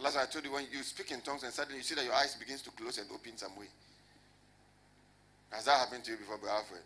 Last 0.00 0.16
I 0.16 0.24
told 0.26 0.46
you 0.46 0.52
when 0.52 0.64
you 0.72 0.82
speak 0.82 1.10
in 1.10 1.20
tongues 1.20 1.42
and 1.42 1.52
suddenly 1.52 1.78
you 1.78 1.84
see 1.84 1.94
that 1.94 2.04
your 2.04 2.14
eyes 2.14 2.34
begins 2.34 2.62
to 2.62 2.70
close 2.70 2.96
and 2.96 3.06
open 3.12 3.36
some 3.36 3.54
way. 3.58 3.66
Has 5.50 5.66
that 5.66 5.76
happened 5.76 6.04
to 6.04 6.12
you 6.12 6.16
before, 6.16 6.38
Brother? 6.38 6.80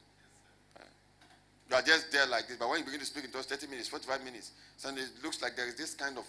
You 1.70 1.76
are 1.76 1.82
just 1.82 2.11
there 2.11 2.26
like 2.26 2.48
this, 2.48 2.57
but 2.57 2.68
when 2.68 2.80
you 2.80 2.84
begin 2.84 3.00
to 3.00 3.07
speak 3.07 3.24
in 3.24 3.30
those 3.30 3.46
30 3.46 3.68
minutes, 3.68 3.88
45 3.88 4.24
minutes, 4.24 4.50
suddenly 4.76 5.02
it 5.02 5.11
looks 5.22 5.40
like 5.40 5.57
there 5.57 5.68
is 5.68 5.76
this 5.76 5.94
kind 5.94 6.18
of 6.18 6.24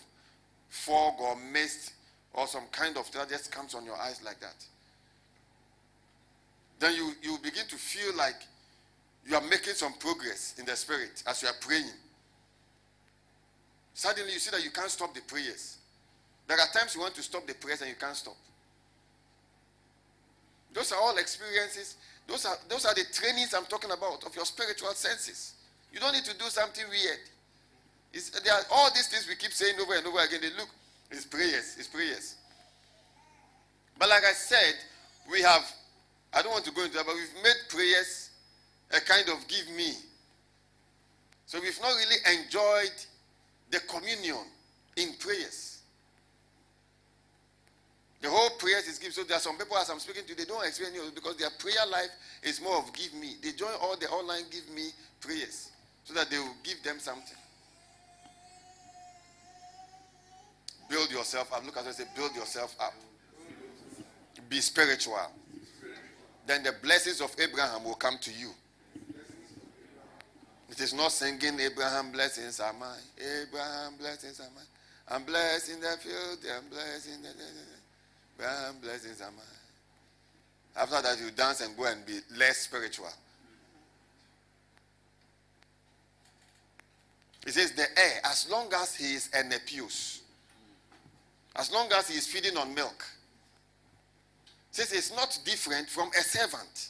fog 0.69 1.15
or 1.19 1.36
mist 1.51 1.93
or 2.34 2.47
some 2.47 2.63
kind 2.71 2.97
of 2.97 3.11
that 3.13 3.30
just 3.30 3.51
comes 3.51 3.73
on 3.73 3.86
your 3.86 3.97
eyes 3.97 4.21
like 4.23 4.39
that. 4.39 4.63
Then 6.80 6.93
you, 6.93 7.13
you 7.21 7.38
begin 7.41 7.65
to 7.67 7.76
feel 7.76 8.15
like 8.15 8.36
you 9.26 9.36
are 9.36 9.41
making 9.41 9.73
some 9.73 9.93
progress 9.93 10.55
in 10.59 10.65
the 10.65 10.76
spirit 10.76 11.23
as 11.26 11.41
you 11.41 11.47
are 11.47 11.55
praying. 11.59 11.89
Suddenly 13.96 14.34
you 14.34 14.39
see 14.39 14.52
that 14.52 14.62
you 14.62 14.72
can't 14.72 14.91
stop 14.91 15.16
the 15.16 15.22
prayers. 15.22 15.78
There 16.48 16.60
are 16.60 16.68
times 16.78 16.93
you 16.93 17.02
want 17.02 17.16
to 17.16 17.24
stop 17.24 17.48
the 17.48 17.56
prayers 17.56 17.80
and 17.80 17.89
you 17.89 17.96
can't 17.96 18.16
stop. 18.16 18.36
Those 20.74 20.91
are 20.91 21.00
all 21.00 21.18
experiences. 21.18 21.96
Those 22.28 22.46
are 22.46 22.58
those 22.68 22.86
are 22.86 22.93
the 22.93 23.06
trainings 23.14 23.54
I'm 23.54 23.66
talking 23.66 23.91
about 23.91 24.26
of 24.26 24.36
your 24.36 24.43
spiritual 24.43 24.91
senses. 24.91 25.54
You 25.93 26.02
don't 26.02 26.12
need 26.12 26.26
to 26.26 26.38
do 26.38 26.43
something 26.46 26.84
weird. 26.89 27.20
It's, 28.12 28.30
there 28.41 28.54
are 28.54 28.64
all 28.70 28.89
these 28.93 29.08
things 29.08 29.28
we 29.30 29.36
keep 29.36 29.54
saying 29.54 29.76
over 29.82 29.96
and 29.96 30.06
over 30.06 30.20
again. 30.20 30.39
They 30.41 30.52
look, 30.60 30.68
it's 31.10 31.26
prayers, 31.26 31.76
it's 31.80 31.88
prayers. 31.88 32.36
But 33.98 34.10
like 34.10 34.24
I 34.26 34.34
said, 34.34 34.76
we 35.32 35.41
have, 35.41 35.64
I 36.34 36.41
don't 36.41 36.52
want 36.52 36.66
to 36.66 36.72
go 36.72 36.84
into 36.84 36.96
that, 36.98 37.06
but 37.06 37.16
we've 37.16 37.43
made 37.43 37.56
prayers 37.70 38.32
a 38.91 39.00
kind 39.00 39.30
of 39.30 39.48
give 39.48 39.70
me. 39.74 39.93
So 41.46 41.62
we've 41.62 41.80
not 41.82 41.96
really 41.96 42.39
enjoyed 42.39 42.96
the 43.72 43.80
communion 43.89 44.43
in 44.97 45.13
prayers. 45.20 45.80
The 48.22 48.30
whole 48.30 48.49
prayers 48.57 48.88
is 48.88 48.97
give. 48.97 49.13
So 49.13 49.24
there 49.24 49.38
are 49.38 49.39
some 49.39 49.57
people 49.57 49.78
as 49.78 49.89
I'm 49.89 49.99
speaking 49.99 50.24
to, 50.26 50.36
they 50.36 50.45
don't 50.45 50.66
experience 50.66 50.97
it 50.97 51.16
because 51.16 51.36
their 51.38 51.51
prayer 51.59 51.86
life 51.91 52.09
is 52.41 52.59
more 52.61 52.78
of 52.78 52.91
give 52.93 53.13
me. 53.13 53.36
They 53.41 53.51
join 53.51 53.74
all 53.82 53.95
the 53.97 54.07
online 54.07 54.43
give 54.51 54.68
me 54.74 54.89
prayers 55.20 55.70
so 56.03 56.13
that 56.16 56.30
they 56.30 56.39
will 56.39 56.55
give 56.63 56.82
them 56.84 56.97
something. 56.99 57.38
Build 60.89 61.11
yourself 61.11 61.51
up. 61.53 61.66
Look 61.66 61.78
at 61.78 61.86
us 61.86 61.97
say, 61.97 62.05
build 62.16 62.36
yourself 62.36 62.76
up. 62.80 62.93
Be 64.49 64.59
spiritual. 64.61 65.18
Then 66.45 66.63
the 66.63 66.74
blessings 66.82 67.22
of 67.22 67.36
Abraham 67.39 67.84
will 67.84 67.95
come 67.95 68.18
to 68.22 68.32
you. 68.32 68.51
It 70.76 70.82
is 70.82 70.93
not 70.93 71.13
singing 71.13 71.57
Abraham 71.57 72.11
blessings 72.11 72.59
are 72.59 72.73
mine. 72.73 72.99
Abraham 73.17 73.93
blessings 73.97 74.41
are 74.41 74.51
mine. 74.53 74.65
I'm 75.07 75.23
blessed 75.23 75.69
in 75.71 75.80
the 75.80 75.95
field. 76.01 76.39
I'm 76.53 76.67
blessed 76.69 77.07
in 77.15 77.21
the 77.21 77.30
Abraham 78.38 78.76
blessings 78.82 79.21
are 79.21 79.32
mine. 79.32 79.45
After 80.76 81.01
that, 81.01 81.17
you 81.21 81.32
dance 81.32 81.61
and 81.61 81.78
go 81.78 81.86
and 81.86 82.05
be 82.05 82.19
less 82.38 82.57
spiritual. 82.57 83.07
He 87.45 87.51
says 87.51 87.71
the 87.71 87.84
heir, 87.97 88.19
as 88.26 88.49
long 88.51 88.67
as 88.73 88.95
he 88.95 89.13
is 89.13 89.30
a 89.34 89.43
nepios, 89.43 90.19
as 91.55 91.71
long 91.71 91.89
as 91.93 92.09
he 92.09 92.17
is 92.17 92.28
feeding 92.28 92.57
on 92.57 92.73
milk, 92.73 93.05
says 94.71 94.91
it's 94.91 95.15
not 95.15 95.39
different 95.45 95.88
from 95.88 96.09
a 96.09 96.21
servant. 96.21 96.89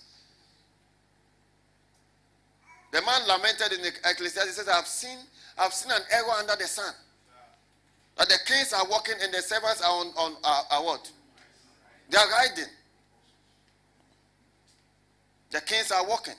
The 2.95 3.01
man 3.01 3.27
lamented 3.27 3.73
in 3.73 3.81
the 3.81 3.91
Ecclesiastes, 4.09 4.45
he 4.45 4.51
says, 4.51 4.69
I've 4.69 4.87
seen, 4.87 5.17
I've 5.57 5.73
seen 5.73 5.91
an 5.91 6.01
error 6.13 6.31
under 6.39 6.55
the 6.55 6.63
sun. 6.63 6.93
That 8.17 8.29
the 8.29 8.37
kings 8.47 8.71
are 8.71 8.87
walking 8.89 9.15
and 9.21 9.33
the 9.33 9.41
servants 9.41 9.81
are 9.81 9.91
on, 9.91 10.07
on 10.15 10.37
are, 10.45 10.63
are 10.71 10.81
what? 10.81 11.11
They 12.09 12.17
are 12.17 12.29
riding. 12.29 12.71
The 15.51 15.59
kings 15.59 15.91
are 15.91 16.07
walking. 16.07 16.35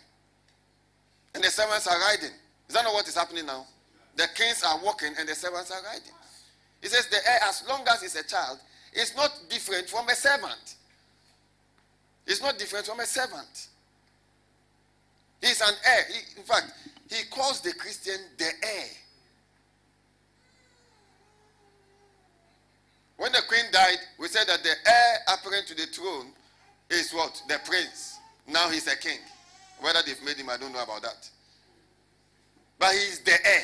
And 1.34 1.44
the 1.44 1.50
servants 1.50 1.86
are 1.88 2.00
riding. 2.00 2.32
Is 2.68 2.74
that 2.74 2.84
not 2.84 2.94
what 2.94 3.06
is 3.06 3.16
happening 3.16 3.44
now? 3.44 3.66
The 4.16 4.26
kings 4.34 4.64
are 4.66 4.80
walking 4.82 5.12
and 5.18 5.28
the 5.28 5.34
servants 5.34 5.70
are 5.70 5.82
riding. 5.82 6.14
He 6.80 6.88
says 6.88 7.06
the 7.08 7.16
heir, 7.16 7.40
as 7.50 7.64
long 7.68 7.82
as 7.86 8.00
he's 8.00 8.16
a 8.16 8.26
child, 8.26 8.60
is 8.94 9.14
not 9.14 9.30
different 9.50 9.90
from 9.90 10.08
a 10.08 10.14
servant. 10.14 10.76
It's 12.26 12.40
not 12.40 12.58
different 12.58 12.86
from 12.86 13.00
a 13.00 13.04
servant. 13.04 13.68
He's 15.40 15.60
an 15.60 15.74
heir. 15.84 16.04
He, 16.08 16.40
in 16.40 16.44
fact, 16.44 16.72
he 17.10 17.24
calls 17.30 17.60
the 17.60 17.72
Christian 17.74 18.16
the 18.38 18.44
heir. 18.44 18.88
When 23.16 23.32
the 23.32 23.42
queen 23.48 23.64
died, 23.72 23.98
we 24.18 24.28
said 24.28 24.46
that 24.46 24.62
the 24.62 24.74
heir 24.86 25.18
apparent 25.32 25.66
to 25.68 25.74
the 25.74 25.86
throne 25.86 26.32
is 26.90 27.12
what? 27.12 27.40
The 27.48 27.58
prince. 27.64 28.18
Now 28.46 28.68
he's 28.68 28.86
a 28.86 28.96
king. 28.96 29.18
Whether 29.80 30.00
they've 30.06 30.22
made 30.22 30.36
him, 30.36 30.50
I 30.50 30.56
don't 30.56 30.72
know 30.72 30.82
about 30.82 31.02
that. 31.02 31.28
But 32.78 32.92
he's 32.92 33.20
the 33.20 33.32
heir. 33.32 33.62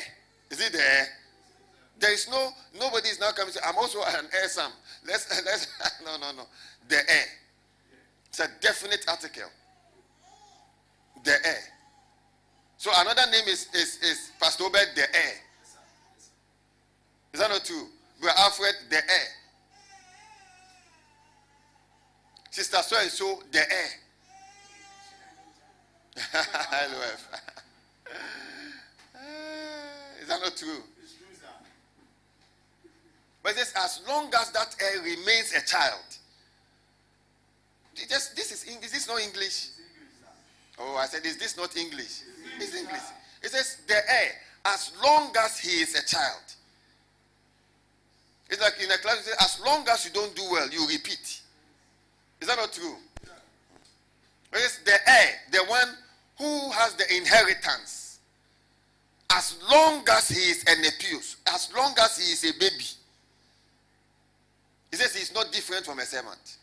Is 0.49 0.61
he 0.63 0.69
the 0.69 0.79
heir? 0.81 1.07
There 1.99 2.13
is 2.13 2.27
no 2.29 2.49
nobody 2.79 3.09
is 3.09 3.19
now 3.19 3.31
coming 3.31 3.53
to 3.53 3.59
say, 3.59 3.65
I'm 3.65 3.77
also 3.77 3.99
an 4.01 4.25
heir 4.33 4.49
Sam. 4.49 4.71
Let's 5.07 5.29
let's 5.45 5.67
no 6.05 6.17
no 6.17 6.31
no. 6.31 6.43
The 6.89 6.97
heir. 6.97 7.25
It's 8.29 8.39
a 8.39 8.47
definite 8.59 9.05
article. 9.07 9.49
The 11.23 11.31
heir. 11.31 11.63
So 12.77 12.91
another 12.97 13.31
name 13.31 13.47
is 13.47 13.67
is, 13.73 13.97
is 14.03 14.31
Pastor 14.39 14.65
Obed 14.65 14.89
the 14.95 15.01
heir. 15.01 15.33
Is 17.33 17.39
that 17.39 17.49
not 17.49 17.63
true? 17.63 17.87
Brother 18.21 18.37
Alfred 18.39 18.75
the 18.89 18.97
heir. 18.97 19.27
Sister 22.51 22.77
so 22.83 22.97
and 22.99 23.09
so 23.09 23.41
the 23.51 23.59
heir. 23.59 23.89
LOF. 26.71 27.27
Is 30.21 30.27
that 30.29 30.39
not 30.39 30.55
true? 30.55 30.83
But 33.43 33.55
this, 33.55 33.73
as 33.75 33.99
long 34.07 34.31
as 34.39 34.51
that 34.51 34.73
heir 34.79 35.01
remains 35.01 35.53
a 35.53 35.65
child, 35.65 35.99
just 38.09 38.35
this 38.37 38.53
is 38.53 38.65
English. 38.65 38.85
Is 38.85 38.91
this 38.93 39.07
not 39.07 39.19
English? 39.19 39.67
Oh, 40.79 40.97
I 40.97 41.05
said, 41.05 41.25
is 41.25 41.37
this 41.37 41.55
not 41.55 41.75
English? 41.77 42.21
It's 42.57 42.75
English. 42.75 43.01
It 43.41 43.49
says 43.49 43.77
the 43.87 43.93
heir, 43.93 44.31
as 44.65 44.91
long 45.03 45.31
as 45.39 45.59
he 45.59 45.81
is 45.81 45.95
a 45.95 46.05
child. 46.05 46.41
It's 48.49 48.61
like 48.61 48.73
in 48.83 48.91
a 48.91 48.97
class, 48.97 49.29
as 49.39 49.59
long 49.65 49.85
as 49.89 50.05
you 50.05 50.11
don't 50.11 50.35
do 50.35 50.43
well, 50.51 50.69
you 50.69 50.87
repeat. 50.87 51.41
Is 52.41 52.47
that 52.47 52.57
not 52.57 52.73
true? 52.73 52.95
It's 54.53 54.79
the 54.79 54.93
heir, 55.07 55.29
the 55.51 55.63
one 55.65 55.87
who 56.37 56.71
has 56.71 56.93
the 56.95 57.15
inheritance 57.15 58.19
as 59.31 59.57
long 59.69 60.03
as 60.11 60.29
he 60.29 60.51
is 60.51 60.63
a 60.63 60.75
nepios, 60.75 61.37
as 61.47 61.71
long 61.75 61.93
as 61.99 62.17
he 62.17 62.31
is 62.31 62.43
a 62.43 62.59
baby. 62.59 62.85
He 64.91 64.97
says 64.97 65.15
he's 65.15 65.33
not 65.33 65.51
different 65.51 65.85
from 65.85 65.97
a 65.99 66.05
servant. 66.05 66.57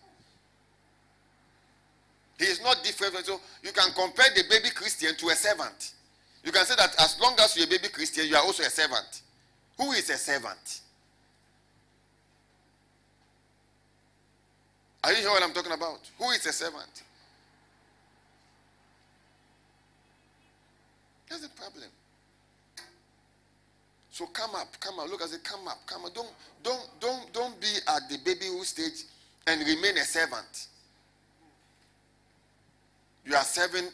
He 2.41 2.47
is 2.47 2.62
not 2.62 2.82
different. 2.82 3.14
So 3.26 3.38
you 3.62 3.70
can 3.70 3.93
compare 3.93 4.24
the 4.34 4.45
baby 4.49 4.70
Christian 4.74 5.14
to 5.14 5.28
a 5.28 5.34
servant. 5.34 5.93
You 6.43 6.51
can 6.51 6.64
say 6.64 6.74
that 6.74 6.95
as 6.99 7.20
long 7.20 7.34
as 7.38 7.55
you're 7.55 7.66
a 7.66 7.68
baby 7.68 7.88
Christian, 7.88 8.26
you 8.26 8.34
are 8.34 8.43
also 8.43 8.62
a 8.62 8.70
servant. 8.70 9.20
Who 9.76 9.93
is 9.93 10.09
a 10.09 10.16
servant? 10.16 10.80
Are 15.05 15.11
you 15.11 15.18
hearing 15.18 15.32
what 15.32 15.43
I'm 15.43 15.53
talking 15.53 15.72
about? 15.72 16.01
Who 16.18 16.30
is 16.30 16.47
a 16.47 16.53
servant? 16.53 17.03
That's 21.28 21.43
the 21.43 21.49
problem. 21.51 21.91
So 24.11 24.26
come 24.26 24.55
up, 24.55 24.68
come 24.80 24.99
up. 24.99 25.11
Look, 25.11 25.22
I 25.22 25.26
say, 25.26 25.36
come 25.45 25.68
up, 25.68 25.78
come 25.86 26.07
up. 26.07 26.14
Don't, 26.14 26.30
don't, 26.62 26.88
don't, 27.01 27.32
don't 27.34 27.61
be 27.61 27.68
at 27.86 28.09
the 28.09 28.16
babyhood 28.24 28.64
stage 28.64 29.05
and 29.47 29.61
remain 29.61 29.99
a 29.99 30.05
servant. 30.05 30.68
You 33.24 33.34
are 33.34 33.44
serving 33.44 33.88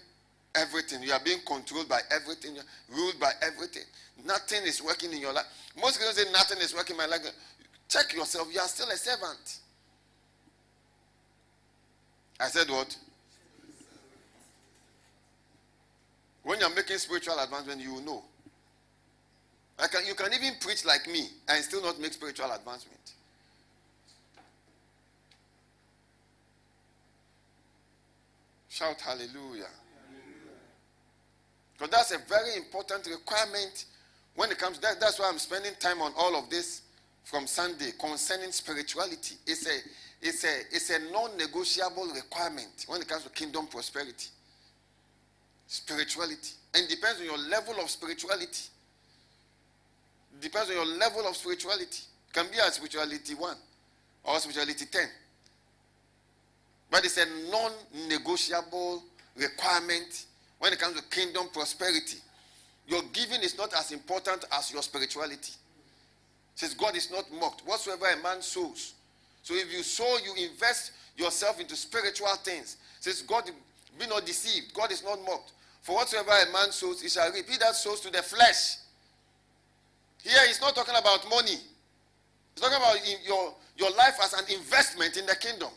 everything. 0.54 1.02
You 1.02 1.12
are 1.12 1.20
being 1.24 1.40
controlled 1.46 1.88
by 1.88 2.00
everything. 2.10 2.56
ruled 2.88 3.20
by 3.20 3.32
everything. 3.42 3.84
Nothing 4.24 4.62
is 4.64 4.82
working 4.82 5.12
in 5.12 5.20
your 5.20 5.32
life. 5.32 5.46
Most 5.80 5.98
people 5.98 6.12
say 6.12 6.30
nothing 6.32 6.58
is 6.58 6.74
working 6.74 6.94
in 6.94 6.98
my 6.98 7.06
life. 7.06 7.20
Check 7.88 8.14
yourself. 8.14 8.48
You 8.52 8.60
are 8.60 8.68
still 8.68 8.88
a 8.88 8.96
servant. 8.96 9.58
I 12.40 12.48
said 12.48 12.68
what? 12.68 12.96
When 16.42 16.60
you're 16.60 16.74
making 16.74 16.98
spiritual 16.98 17.38
advancement, 17.38 17.80
you 17.80 17.94
will 17.94 18.02
know. 18.02 18.22
Can, 19.78 20.06
you 20.06 20.14
can 20.14 20.32
even 20.32 20.54
preach 20.60 20.84
like 20.84 21.06
me 21.06 21.28
and 21.48 21.62
still 21.64 21.82
not 21.82 22.00
make 22.00 22.12
spiritual 22.12 22.50
advancement. 22.52 23.12
Shout 28.76 29.00
hallelujah. 29.00 29.72
Because 31.72 31.90
that's 31.90 32.10
a 32.12 32.18
very 32.28 32.56
important 32.56 33.06
requirement 33.06 33.86
when 34.34 34.50
it 34.50 34.58
comes. 34.58 34.78
That, 34.80 35.00
that's 35.00 35.18
why 35.18 35.30
I'm 35.32 35.38
spending 35.38 35.72
time 35.80 36.02
on 36.02 36.12
all 36.14 36.36
of 36.36 36.50
this 36.50 36.82
from 37.24 37.46
Sunday 37.46 37.92
concerning 37.98 38.52
spirituality. 38.52 39.36
It's 39.46 39.66
a 39.66 39.78
it's 40.20 40.44
a 40.44 40.60
it's 40.70 40.90
a 40.90 40.98
non-negotiable 41.10 42.08
requirement 42.14 42.84
when 42.86 43.00
it 43.00 43.08
comes 43.08 43.22
to 43.22 43.30
kingdom 43.30 43.66
prosperity. 43.66 44.28
Spirituality. 45.66 46.50
And 46.74 46.86
depends 46.86 47.20
on 47.20 47.24
your 47.24 47.38
level 47.38 47.76
of 47.82 47.88
spirituality. 47.88 48.68
Depends 50.38 50.68
on 50.68 50.76
your 50.76 50.98
level 50.98 51.26
of 51.26 51.34
spirituality. 51.34 52.02
Can 52.30 52.44
be 52.52 52.58
a 52.58 52.70
spirituality 52.70 53.36
one 53.36 53.56
or 54.24 54.38
spirituality 54.38 54.84
ten. 54.84 55.08
But 56.90 57.04
it's 57.04 57.18
a 57.18 57.26
non-negotiable 57.50 59.02
requirement 59.36 60.26
when 60.58 60.72
it 60.72 60.78
comes 60.78 60.96
to 60.96 61.02
kingdom 61.08 61.48
prosperity, 61.52 62.18
your 62.86 63.02
giving 63.12 63.42
is 63.42 63.58
not 63.58 63.74
as 63.74 63.92
important 63.92 64.44
as 64.52 64.72
your 64.72 64.82
spirituality. 64.82 65.52
Says 66.54 66.72
God 66.74 66.96
is 66.96 67.10
not 67.10 67.24
mocked. 67.38 67.66
Whatsoever 67.66 68.06
a 68.06 68.22
man 68.22 68.40
sows. 68.40 68.94
So 69.42 69.54
if 69.54 69.72
you 69.72 69.82
sow, 69.82 70.16
you 70.24 70.48
invest 70.48 70.92
yourself 71.16 71.60
into 71.60 71.76
spiritual 71.76 72.34
things. 72.42 72.76
Says 73.00 73.22
God, 73.22 73.44
be 73.98 74.06
not 74.06 74.24
deceived. 74.24 74.72
God 74.72 74.90
is 74.90 75.04
not 75.04 75.18
mocked. 75.24 75.52
For 75.82 75.94
whatsoever 75.94 76.30
a 76.30 76.52
man 76.52 76.72
sows, 76.72 77.02
he 77.02 77.08
shall 77.08 77.30
reap. 77.32 77.48
He 77.48 77.58
that 77.58 77.74
sows 77.76 78.00
to 78.00 78.10
the 78.10 78.22
flesh. 78.22 78.78
Here 80.22 80.46
he's 80.46 80.60
not 80.60 80.74
talking 80.74 80.94
about 80.98 81.28
money. 81.28 81.58
He's 82.54 82.62
talking 82.62 82.76
about 82.76 82.96
your, 83.26 83.54
your 83.76 83.90
life 83.90 84.16
as 84.22 84.32
an 84.32 84.44
investment 84.52 85.16
in 85.16 85.26
the 85.26 85.36
kingdom. 85.36 85.70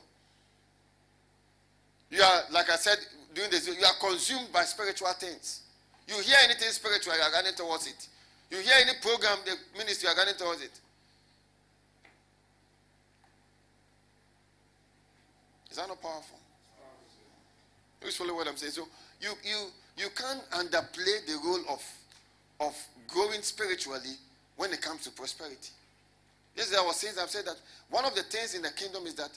You 2.09 2.21
are, 2.21 2.41
like 2.51 2.69
I 2.69 2.75
said 2.75 2.97
during 3.33 3.51
this, 3.51 3.67
you 3.67 3.73
are 3.73 4.09
consumed 4.09 4.51
by 4.51 4.63
spiritual 4.63 5.11
things. 5.13 5.61
You 6.07 6.15
hear 6.15 6.37
anything 6.43 6.69
spiritual, 6.69 7.15
you 7.15 7.21
are 7.21 7.31
running 7.31 7.53
towards 7.53 7.87
it. 7.87 8.07
You 8.49 8.57
hear 8.57 8.73
any 8.81 8.93
program, 9.01 9.37
the 9.45 9.55
ministry, 9.77 10.09
you 10.09 10.15
are 10.15 10.17
running 10.17 10.35
towards 10.35 10.61
it. 10.63 10.71
Is 15.69 15.77
that 15.77 15.87
not 15.87 16.01
powerful? 16.01 16.39
You 18.03 18.11
follow 18.11 18.33
what 18.33 18.47
I'm 18.47 18.57
saying. 18.57 18.71
So 18.71 18.87
you 19.21 19.29
you 19.43 19.67
you 19.97 20.07
can't 20.15 20.41
underplay 20.51 21.25
the 21.27 21.37
role 21.45 21.61
of 21.69 21.83
of 22.59 22.75
growing 23.07 23.41
spiritually 23.41 24.15
when 24.57 24.71
it 24.71 24.81
comes 24.81 25.03
to 25.03 25.11
prosperity. 25.11 25.71
Yes, 26.55 26.75
I 26.77 26.83
was 26.83 26.97
saying, 26.97 27.13
I've 27.21 27.29
said 27.29 27.45
that 27.45 27.55
one 27.89 28.05
of 28.05 28.15
the 28.15 28.23
things 28.23 28.55
in 28.55 28.61
the 28.61 28.71
kingdom 28.71 29.05
is 29.05 29.13
that 29.15 29.29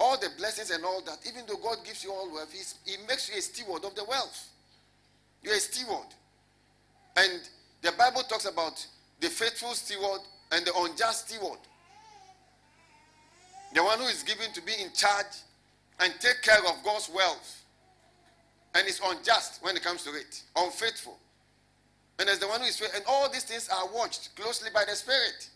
all 0.00 0.18
the 0.18 0.30
blessings 0.38 0.70
and 0.70 0.82
all 0.84 1.02
that, 1.02 1.18
even 1.28 1.44
though 1.46 1.56
God 1.62 1.84
gives 1.84 2.02
you 2.02 2.10
all 2.10 2.32
wealth, 2.32 2.52
He 2.84 2.96
makes 3.06 3.28
you 3.30 3.38
a 3.38 3.42
steward 3.42 3.84
of 3.84 3.94
the 3.94 4.04
wealth. 4.04 4.48
You're 5.42 5.54
a 5.54 5.58
steward. 5.58 6.06
And 7.16 7.48
the 7.82 7.92
Bible 7.92 8.22
talks 8.22 8.46
about 8.46 8.84
the 9.20 9.28
faithful 9.28 9.74
steward 9.74 10.20
and 10.52 10.64
the 10.64 10.72
unjust 10.74 11.28
steward. 11.28 11.58
The 13.74 13.84
one 13.84 13.98
who 13.98 14.06
is 14.06 14.22
given 14.22 14.50
to 14.52 14.62
be 14.62 14.72
in 14.80 14.90
charge 14.92 15.26
and 16.00 16.12
take 16.18 16.42
care 16.42 16.58
of 16.58 16.82
God's 16.82 17.10
wealth 17.14 17.62
and 18.74 18.88
is 18.88 19.00
unjust 19.04 19.62
when 19.62 19.76
it 19.76 19.82
comes 19.82 20.02
to 20.04 20.10
it, 20.10 20.42
unfaithful. 20.56 21.18
And 22.18 22.28
as 22.28 22.38
the 22.38 22.48
one 22.48 22.60
who 22.60 22.66
is 22.66 22.78
faithful, 22.78 22.96
and 22.96 23.04
all 23.06 23.30
these 23.30 23.44
things 23.44 23.68
are 23.68 23.88
watched 23.94 24.34
closely 24.34 24.70
by 24.72 24.84
the 24.88 24.96
Spirit. 24.96 25.48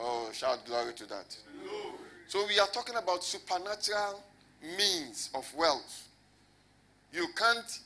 Oh, 0.00 0.30
shout 0.32 0.64
glory 0.64 0.94
to 0.94 1.06
that. 1.06 1.36
Glory. 1.62 1.94
So 2.26 2.46
we 2.46 2.58
are 2.58 2.66
talking 2.68 2.96
about 2.96 3.22
supernatural 3.22 4.22
means 4.62 5.30
of 5.34 5.46
wealth. 5.54 6.08
You 7.12 7.26
can't 7.36 7.80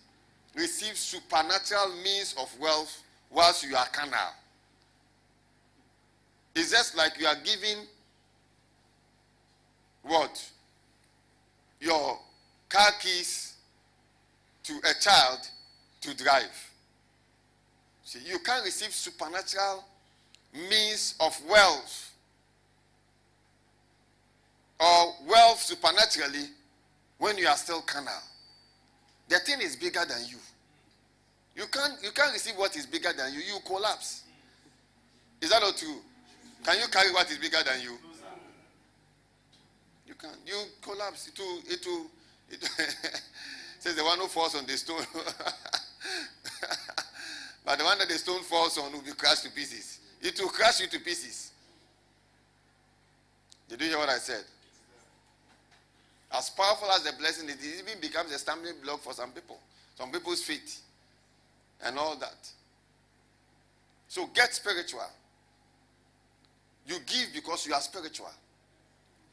receive 0.55 0.97
supernatural 0.97 1.89
means 2.05 2.35
of 2.41 2.49
wealth 2.61 3.03
whilst 3.31 3.65
you 3.65 3.75
are 3.75 3.87
carnal. 3.87 4.19
It's 6.55 6.71
just 6.71 6.97
like 6.97 7.19
you 7.19 7.27
are 7.27 7.37
giving 7.43 7.79
what? 10.03 10.51
Your 11.81 12.19
car 12.69 12.91
keys 13.01 13.55
to 14.65 14.75
a 14.85 15.01
child 15.01 15.39
to 16.03 16.17
drive. 16.17 16.71
See, 18.05 18.21
you 18.25 18.39
can't 18.39 18.65
receive 18.65 18.93
supernatural 18.93 19.85
means 20.55 21.15
of 21.21 21.39
wealth 21.49 22.13
or 24.81 25.15
wealth 25.29 25.61
supernaturally 25.61 26.47
when 27.19 27.37
you 27.37 27.47
are 27.47 27.57
still 27.57 27.83
carnal. 27.83 28.13
The 29.29 29.39
thing 29.41 29.61
is 29.61 29.77
bigger 29.77 30.05
than 30.07 30.21
you. 30.29 30.37
You 31.57 31.67
can't 31.71 31.95
you 32.03 32.11
can't 32.11 32.33
receive 32.33 32.57
what 32.57 32.77
is 32.77 32.87
bigger 32.87 33.13
than 33.17 33.33
you. 33.33 33.41
You 33.41 33.59
collapse. 33.67 34.23
Is 35.41 35.51
that 35.51 35.61
not 35.61 35.77
true? 35.77 35.97
Can 36.65 36.79
you 36.79 36.89
carry 36.89 37.13
what 37.13 37.31
is 37.31 37.39
bigger 37.39 37.63
than 37.65 37.81
you? 37.83 37.99
You 40.07 40.15
can. 40.15 40.31
You 40.47 40.57
collapse. 40.83 41.29
It 41.29 41.39
will. 41.39 41.59
It 41.67 41.87
will. 41.87 42.07
It 42.51 42.63
says 43.79 43.95
the 43.97 44.05
one 44.05 44.19
who 44.19 44.27
falls 44.27 44.55
on 44.55 44.67
the 44.67 44.77
stone. 44.77 45.05
but 47.65 47.79
the 47.79 47.85
one 47.85 47.99
that 47.99 48.09
the 48.09 48.15
stone 48.15 48.43
falls 48.43 48.77
on 48.79 48.93
will 48.93 49.03
be 49.03 49.13
crushed 49.13 49.45
to 49.45 49.51
pieces. 49.51 50.01
It 50.25 50.41
will 50.41 50.49
crush 50.49 50.81
you 50.81 50.87
to 50.87 50.99
pieces. 51.01 51.53
Did 53.69 53.83
you 53.83 53.89
hear 53.89 53.99
what 53.99 54.09
I 54.09 54.17
said? 54.17 54.43
As 56.33 56.49
powerful 56.49 56.91
as 56.91 57.05
the 57.05 57.13
blessing 57.19 57.47
is, 57.51 57.57
it 57.57 57.85
even 57.87 58.01
becomes 58.01 58.33
a 58.33 58.39
stumbling 58.39 58.75
block 58.83 59.01
for 59.01 59.13
some 59.13 59.33
people, 59.33 59.59
some 59.97 60.11
people's 60.11 60.43
feet, 60.43 60.79
and 61.85 61.99
all 61.99 62.17
that. 62.17 62.49
So 64.09 64.27
get 64.35 64.55
spiritual. 64.55 65.07
You 66.87 66.97
give 67.07 67.29
because 67.35 67.67
you 67.67 67.75
are 67.75 67.81
spiritual. 67.83 68.33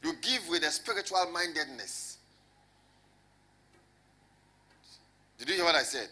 You 0.03 0.13
give 0.21 0.41
with 0.49 0.63
a 0.63 0.71
spiritual 0.71 1.25
mindedness. 1.31 2.17
Did 5.37 5.49
you 5.49 5.55
hear 5.55 5.63
what 5.63 5.75
I 5.75 5.83
said? 5.83 6.09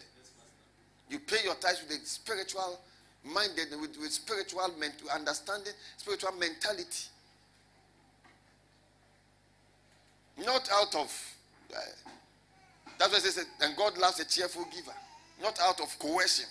You 1.10 1.18
pay 1.18 1.44
your 1.44 1.54
tithes 1.56 1.82
with 1.86 2.00
a 2.00 2.06
spiritual 2.06 2.80
mindedness, 3.24 3.80
with, 3.80 3.98
with 3.98 4.12
spiritual 4.12 4.68
mental 4.78 5.08
understanding, 5.10 5.72
spiritual 5.96 6.32
mentality. 6.32 7.08
Not 10.38 10.68
out 10.72 10.94
of, 10.94 11.34
uh, 11.74 11.78
that's 12.98 13.12
what 13.12 13.18
it 13.18 13.30
says, 13.30 13.46
and 13.60 13.76
God 13.76 13.98
loves 13.98 14.20
a 14.20 14.24
cheerful 14.24 14.64
giver. 14.74 14.96
Not 15.42 15.58
out 15.60 15.80
of 15.80 15.98
coercion. 15.98 16.46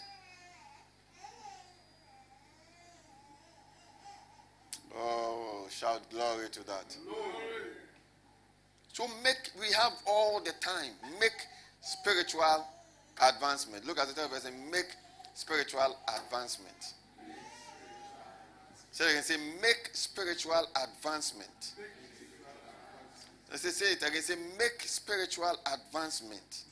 Oh, 4.95 5.67
shout 5.69 6.01
glory 6.09 6.49
to 6.49 6.65
that. 6.67 6.95
Glory. 7.05 7.79
So 8.93 9.07
make, 9.23 9.51
we 9.59 9.67
have 9.73 9.93
all 10.05 10.41
the 10.41 10.51
time, 10.59 10.91
make 11.19 11.31
spiritual 11.81 12.67
advancement. 13.21 13.85
Look 13.85 13.99
at 13.99 14.07
the 14.07 14.13
third 14.13 14.29
make 14.69 14.87
spiritual 15.39 15.95
advancement. 16.17 16.93
So 18.91 19.07
you 19.07 19.13
can 19.13 19.23
say, 19.23 19.37
make 19.61 19.89
spiritual 19.93 20.67
advancement. 20.75 21.75
Let's 23.49 23.73
say 23.73 23.93
it 23.93 24.03
again. 24.05 24.21
Say, 24.21 24.35
make 24.57 24.81
spiritual 24.81 25.55
advancement. 25.65 26.65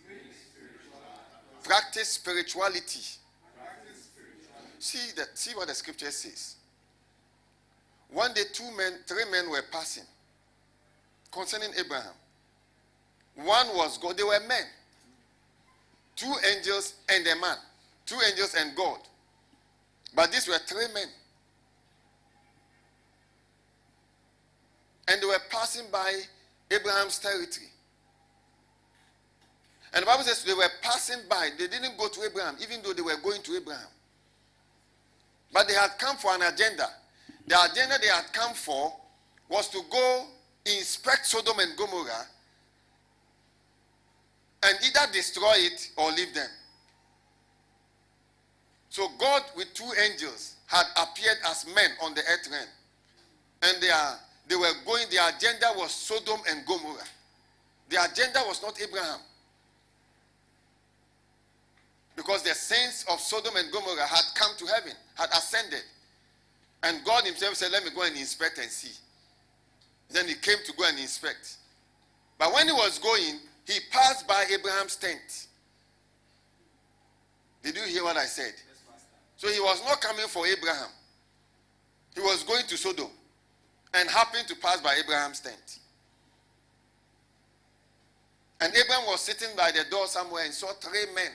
Practice 1.64 2.10
spirituality. 2.10 3.00
See 4.80 5.14
that. 5.16 5.38
See 5.38 5.56
what 5.56 5.70
the 5.70 5.74
scripture 5.74 6.12
says. 6.12 6.56
One 8.12 8.34
day, 8.34 8.44
two 8.52 8.70
men, 8.76 9.00
three 9.08 9.32
men 9.32 9.50
were 9.50 9.64
passing 9.72 10.04
concerning 11.32 11.70
Abraham. 11.80 12.14
One 13.36 13.68
was 13.78 13.98
God. 13.98 14.18
They 14.18 14.24
were 14.24 14.42
men. 14.46 14.64
Two 16.18 16.34
angels 16.54 16.96
and 17.10 17.26
a 17.26 17.36
man. 17.40 17.58
Two 18.08 18.18
angels 18.28 18.56
and 18.58 18.76
God. 18.76 19.00
But 20.16 20.32
these 20.32 20.48
were 20.48 20.58
three 20.66 20.88
men. 20.94 21.08
And 25.10 25.22
they 25.22 25.26
were 25.28 25.42
passing 25.50 25.86
by 25.92 26.22
Abraham's 26.72 27.20
territory. 27.20 27.68
And 29.94 30.02
the 30.02 30.06
Bible 30.06 30.24
says 30.24 30.44
they 30.44 30.54
were 30.54 30.70
passing 30.82 31.20
by. 31.30 31.50
They 31.58 31.68
didn't 31.68 31.98
go 31.98 32.08
to 32.08 32.24
Abraham, 32.24 32.56
even 32.62 32.82
though 32.84 32.94
they 32.94 33.02
were 33.02 33.18
going 33.24 33.42
to 33.44 33.56
Abraham. 33.56 33.88
But 35.54 35.68
they 35.68 35.74
had 35.74 35.92
come 35.98 36.18
for 36.18 36.34
an 36.34 36.42
agenda. 36.42 36.88
The 37.46 37.56
agenda 37.72 37.96
they 38.02 38.08
had 38.08 38.32
come 38.34 38.54
for 38.54 38.94
was 39.50 39.70
to 39.70 39.82
go 39.90 40.26
inspect 40.66 41.26
Sodom 41.26 41.60
and 41.60 41.78
Gomorrah 41.78 42.26
and 44.64 44.78
either 44.86 45.12
destroy 45.14 45.54
it 45.56 45.92
or 45.96 46.12
leave 46.12 46.34
them. 46.34 46.50
So 48.90 49.08
God 49.20 49.44
with 49.56 49.74
two 49.74 49.90
angels 50.06 50.56
had 50.68 50.86
appeared 50.96 51.38
as 51.46 51.66
men 51.74 51.92
on 52.02 52.14
the 52.14 52.22
earth 52.22 52.48
realm. 52.50 52.68
And 53.64 53.82
they 53.82 53.90
are 53.90 54.20
they 54.48 54.56
were 54.56 54.72
going, 54.86 55.06
their 55.12 55.28
agenda 55.30 55.68
was 55.76 55.92
Sodom 55.92 56.40
and 56.50 56.66
Gomorrah. 56.66 57.04
The 57.90 58.04
agenda 58.04 58.40
was 58.48 58.62
not 58.62 58.82
Abraham. 58.82 59.20
Because 62.16 62.44
the 62.44 62.54
saints 62.54 63.06
of 63.12 63.20
Sodom 63.20 63.56
and 63.56 63.72
Gomorrah 63.72 64.08
had 64.08 64.24
come 64.36 64.52
to 64.58 64.66
heaven, 64.66 64.94
had 65.16 65.30
ascended. 65.30 65.84
And 66.84 67.04
God 67.06 67.26
Himself 67.26 67.56
said, 67.56 67.72
Let 67.72 67.84
me 67.84 67.92
go 67.94 68.04
and 68.04 68.16
inspect 68.16 68.58
and 68.58 68.70
see. 68.70 68.96
Then 70.10 70.28
He 70.28 70.36
came 70.36 70.58
to 70.66 70.74
go 70.74 70.86
and 70.88 70.98
inspect. 70.98 71.58
But 72.38 72.54
when 72.54 72.68
He 72.68 72.74
was 72.74 73.00
going, 73.00 73.40
He 73.66 73.80
passed 73.92 74.28
by 74.28 74.46
Abraham's 74.52 74.96
tent. 74.96 75.48
Did 77.64 77.76
you 77.76 77.84
hear 77.84 78.04
what 78.04 78.16
I 78.16 78.26
said? 78.26 78.54
So 79.38 79.48
He 79.48 79.60
was 79.60 79.84
not 79.86 80.02
coming 80.02 80.28
for 80.28 80.46
Abraham, 80.46 80.90
He 82.14 82.22
was 82.22 82.44
going 82.44 82.66
to 82.68 82.78
Sodom 82.78 83.10
and 83.94 84.10
happened 84.10 84.48
to 84.48 84.56
pass 84.56 84.82
by 84.82 84.96
Abraham's 84.96 85.40
tent. 85.40 85.80
And 88.60 88.74
Abraham 88.76 89.06
was 89.08 89.22
sitting 89.22 89.56
by 89.56 89.72
the 89.72 89.84
door 89.90 90.08
somewhere 90.08 90.46
and 90.46 90.54
saw 90.54 90.74
three 90.74 91.06
men. 91.14 91.32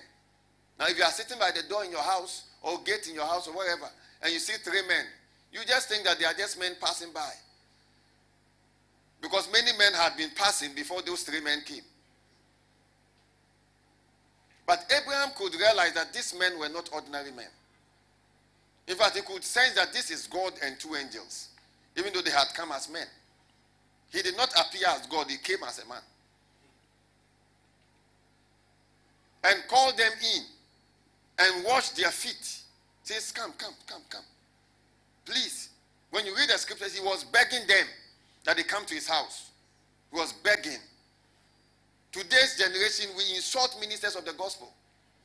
Now, 0.78 0.86
if 0.88 0.98
you 0.98 1.04
are 1.04 1.10
sitting 1.10 1.38
by 1.38 1.50
the 1.52 1.62
door 1.68 1.84
in 1.84 1.90
your 1.90 2.02
house 2.02 2.44
or 2.62 2.82
gate 2.82 3.06
in 3.08 3.14
your 3.14 3.26
house 3.26 3.46
or 3.46 3.54
wherever, 3.54 3.88
and 4.22 4.32
you 4.32 4.38
see 4.38 4.54
three 4.54 4.86
men, 4.88 5.04
you 5.52 5.60
just 5.66 5.88
think 5.88 6.04
that 6.04 6.18
they 6.18 6.24
are 6.24 6.34
just 6.34 6.58
men 6.58 6.72
passing 6.80 7.12
by. 7.12 7.30
Because 9.20 9.50
many 9.52 9.70
men 9.78 9.92
had 9.94 10.16
been 10.16 10.30
passing 10.34 10.74
before 10.74 11.02
those 11.02 11.22
three 11.22 11.40
men 11.40 11.62
came. 11.64 11.82
But 14.66 14.84
Abraham 14.90 15.30
could 15.36 15.54
realize 15.54 15.92
that 15.94 16.12
these 16.12 16.34
men 16.36 16.58
were 16.58 16.68
not 16.68 16.88
ordinary 16.92 17.30
men. 17.30 17.46
In 18.88 18.96
fact, 18.96 19.16
he 19.16 19.22
could 19.22 19.44
sense 19.44 19.74
that 19.74 19.92
this 19.92 20.10
is 20.10 20.26
God 20.26 20.52
and 20.64 20.78
two 20.78 20.94
angels, 20.96 21.48
even 21.96 22.12
though 22.12 22.22
they 22.22 22.30
had 22.30 22.46
come 22.54 22.72
as 22.72 22.90
men. 22.90 23.06
He 24.10 24.22
did 24.22 24.36
not 24.36 24.52
appear 24.52 24.88
as 24.88 25.06
God, 25.06 25.30
he 25.30 25.38
came 25.38 25.62
as 25.66 25.78
a 25.78 25.88
man. 25.88 26.02
And 29.44 29.56
called 29.68 29.96
them 29.96 30.12
in 30.34 30.42
and 31.38 31.64
washed 31.64 31.96
their 31.96 32.10
feet. 32.10 32.58
Says, 33.02 33.32
Come, 33.32 33.52
come, 33.58 33.74
come, 33.86 34.02
come. 34.08 34.24
Please. 35.24 35.70
When 36.10 36.26
you 36.26 36.36
read 36.36 36.48
the 36.50 36.58
scriptures, 36.58 36.94
he 36.94 37.02
was 37.02 37.24
begging 37.24 37.66
them 37.66 37.86
that 38.44 38.56
they 38.56 38.62
come 38.62 38.84
to 38.84 38.94
his 38.94 39.08
house. 39.08 39.50
He 40.12 40.18
was 40.18 40.32
begging. 40.32 40.78
Today's 42.12 42.58
generation, 42.58 43.10
we 43.16 43.34
insult 43.34 43.76
ministers 43.80 44.14
of 44.14 44.26
the 44.26 44.34
gospel. 44.34 44.70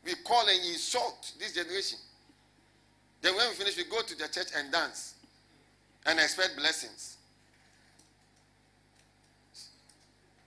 We 0.06 0.16
call 0.24 0.48
and 0.48 0.66
insult 0.66 1.34
this 1.38 1.54
generation. 1.54 2.00
Then 3.28 3.36
when 3.36 3.50
we 3.50 3.56
finish, 3.56 3.76
we 3.76 3.84
go 3.84 4.02
to 4.02 4.16
the 4.18 4.30
church 4.30 4.48
and 4.56 4.72
dance 4.72 5.16
and 6.06 6.18
expect 6.18 6.56
blessings. 6.56 7.18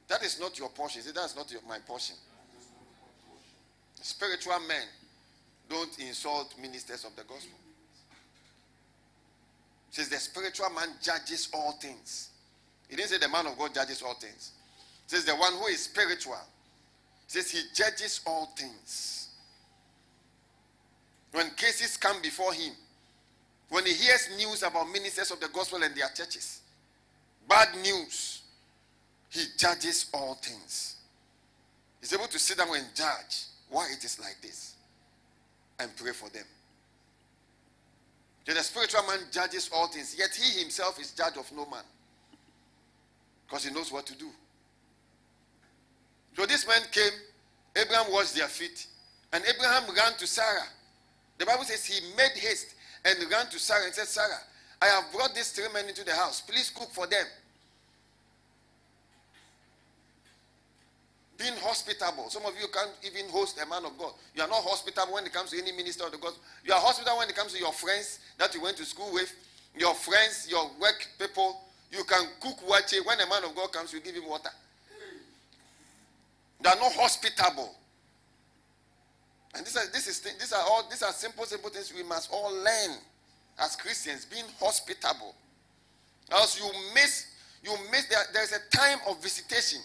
That 0.08 0.24
is 0.24 0.40
not 0.40 0.58
your 0.58 0.70
portion. 0.70 1.02
See, 1.02 1.10
that's 1.14 1.36
not 1.36 1.52
your, 1.52 1.60
my 1.68 1.78
portion. 1.80 2.16
Spiritual 4.00 4.60
men 4.66 4.86
don't 5.68 5.98
insult 5.98 6.54
ministers 6.58 7.04
of 7.04 7.14
the 7.16 7.22
gospel. 7.24 7.58
Says 9.90 10.08
the 10.08 10.16
spiritual 10.16 10.70
man 10.70 10.88
judges 11.02 11.50
all 11.52 11.72
things. 11.72 12.30
He 12.88 12.96
didn't 12.96 13.10
say 13.10 13.18
the 13.18 13.28
man 13.28 13.46
of 13.46 13.58
God 13.58 13.74
judges 13.74 14.00
all 14.00 14.14
things. 14.14 14.52
It 15.04 15.10
says 15.10 15.26
the 15.26 15.36
one 15.36 15.52
who 15.52 15.66
is 15.66 15.84
spiritual. 15.84 16.32
It 17.26 17.30
says 17.30 17.50
he 17.50 17.60
judges 17.74 18.22
all 18.26 18.46
things. 18.56 19.19
When 21.32 21.50
cases 21.50 21.96
come 21.96 22.20
before 22.22 22.52
him, 22.52 22.72
when 23.68 23.86
he 23.86 23.92
hears 23.92 24.28
news 24.36 24.62
about 24.62 24.90
ministers 24.90 25.30
of 25.30 25.40
the 25.40 25.48
gospel 25.48 25.82
and 25.82 25.94
their 25.94 26.08
churches, 26.08 26.60
bad 27.48 27.68
news, 27.82 28.42
he 29.28 29.44
judges 29.56 30.06
all 30.12 30.34
things. 30.34 30.96
He's 32.00 32.12
able 32.12 32.26
to 32.26 32.38
sit 32.38 32.58
down 32.58 32.74
and 32.74 32.86
judge 32.94 33.46
why 33.68 33.88
it 33.92 34.02
is 34.04 34.18
like 34.18 34.36
this 34.42 34.74
and 35.78 35.94
pray 35.96 36.12
for 36.12 36.28
them. 36.30 36.44
Then 38.44 38.56
the 38.56 38.62
spiritual 38.62 39.02
man 39.06 39.20
judges 39.30 39.70
all 39.72 39.86
things, 39.88 40.16
yet 40.18 40.30
he 40.34 40.60
himself 40.60 40.98
is 41.00 41.12
judge 41.12 41.36
of 41.36 41.50
no 41.52 41.66
man 41.66 41.84
because 43.46 43.64
he 43.64 43.72
knows 43.72 43.92
what 43.92 44.06
to 44.06 44.14
do. 44.16 44.28
So 46.36 46.46
this 46.46 46.66
man 46.66 46.80
came, 46.90 47.12
Abraham 47.76 48.12
washed 48.12 48.34
their 48.34 48.48
feet, 48.48 48.86
and 49.32 49.44
Abraham 49.44 49.94
ran 49.94 50.14
to 50.18 50.26
Sarah. 50.26 50.66
The 51.40 51.46
Bible 51.46 51.64
says 51.64 51.86
he 51.86 51.98
made 52.16 52.36
haste 52.36 52.74
and 53.02 53.18
ran 53.32 53.46
to 53.46 53.58
Sarah 53.58 53.86
and 53.86 53.94
said, 53.94 54.06
Sarah, 54.06 54.44
I 54.82 54.86
have 54.86 55.10
brought 55.10 55.34
these 55.34 55.50
three 55.52 55.72
men 55.72 55.88
into 55.88 56.04
the 56.04 56.14
house. 56.14 56.42
Please 56.42 56.70
cook 56.70 56.90
for 56.92 57.06
them. 57.06 57.24
being 61.40 61.56
hospitable. 61.62 62.28
Some 62.28 62.44
of 62.44 62.52
you 62.60 62.68
can't 62.68 62.90
even 63.02 63.30
host 63.30 63.58
a 63.58 63.66
man 63.66 63.86
of 63.86 63.96
God. 63.96 64.12
You 64.34 64.42
are 64.42 64.48
not 64.48 64.62
hospitable 64.62 65.14
when 65.14 65.24
it 65.24 65.32
comes 65.32 65.50
to 65.52 65.58
any 65.58 65.72
minister 65.72 66.04
of 66.04 66.12
the 66.12 66.18
gospel. 66.18 66.42
You 66.64 66.74
are 66.74 66.80
hospitable 66.80 67.16
when 67.16 67.30
it 67.30 67.34
comes 67.34 67.54
to 67.54 67.58
your 67.58 67.72
friends 67.72 68.18
that 68.36 68.54
you 68.54 68.60
went 68.60 68.76
to 68.76 68.84
school 68.84 69.10
with, 69.14 69.34
your 69.74 69.94
friends, 69.94 70.46
your 70.50 70.70
work 70.78 71.08
people. 71.18 71.62
You 71.90 72.04
can 72.04 72.28
cook 72.40 72.60
waakye. 72.68 73.04
When 73.06 73.18
a 73.20 73.26
man 73.26 73.44
of 73.44 73.56
God 73.56 73.72
comes, 73.72 73.90
you 73.92 74.00
give 74.00 74.14
him 74.14 74.28
water. 74.28 74.50
They 76.60 76.68
are 76.68 76.76
not 76.76 76.92
hospitable. 76.92 77.74
And 79.54 79.66
these 79.66 79.76
are, 79.76 79.86
this 79.92 80.06
is, 80.06 80.20
these 80.20 80.52
are 80.52 80.62
all 80.62 80.88
these 80.88 81.02
are 81.02 81.12
simple, 81.12 81.44
simple 81.44 81.70
things 81.70 81.92
we 81.94 82.02
must 82.02 82.30
all 82.32 82.52
learn 82.52 82.98
as 83.58 83.76
Christians, 83.76 84.24
being 84.24 84.44
hospitable. 84.58 85.34
Else 86.30 86.58
you 86.58 86.70
miss, 86.94 87.26
you 87.62 87.72
miss 87.90 88.06
there, 88.06 88.22
there's 88.32 88.52
a 88.52 88.76
time 88.76 88.98
of 89.08 89.20
visitation. 89.22 89.80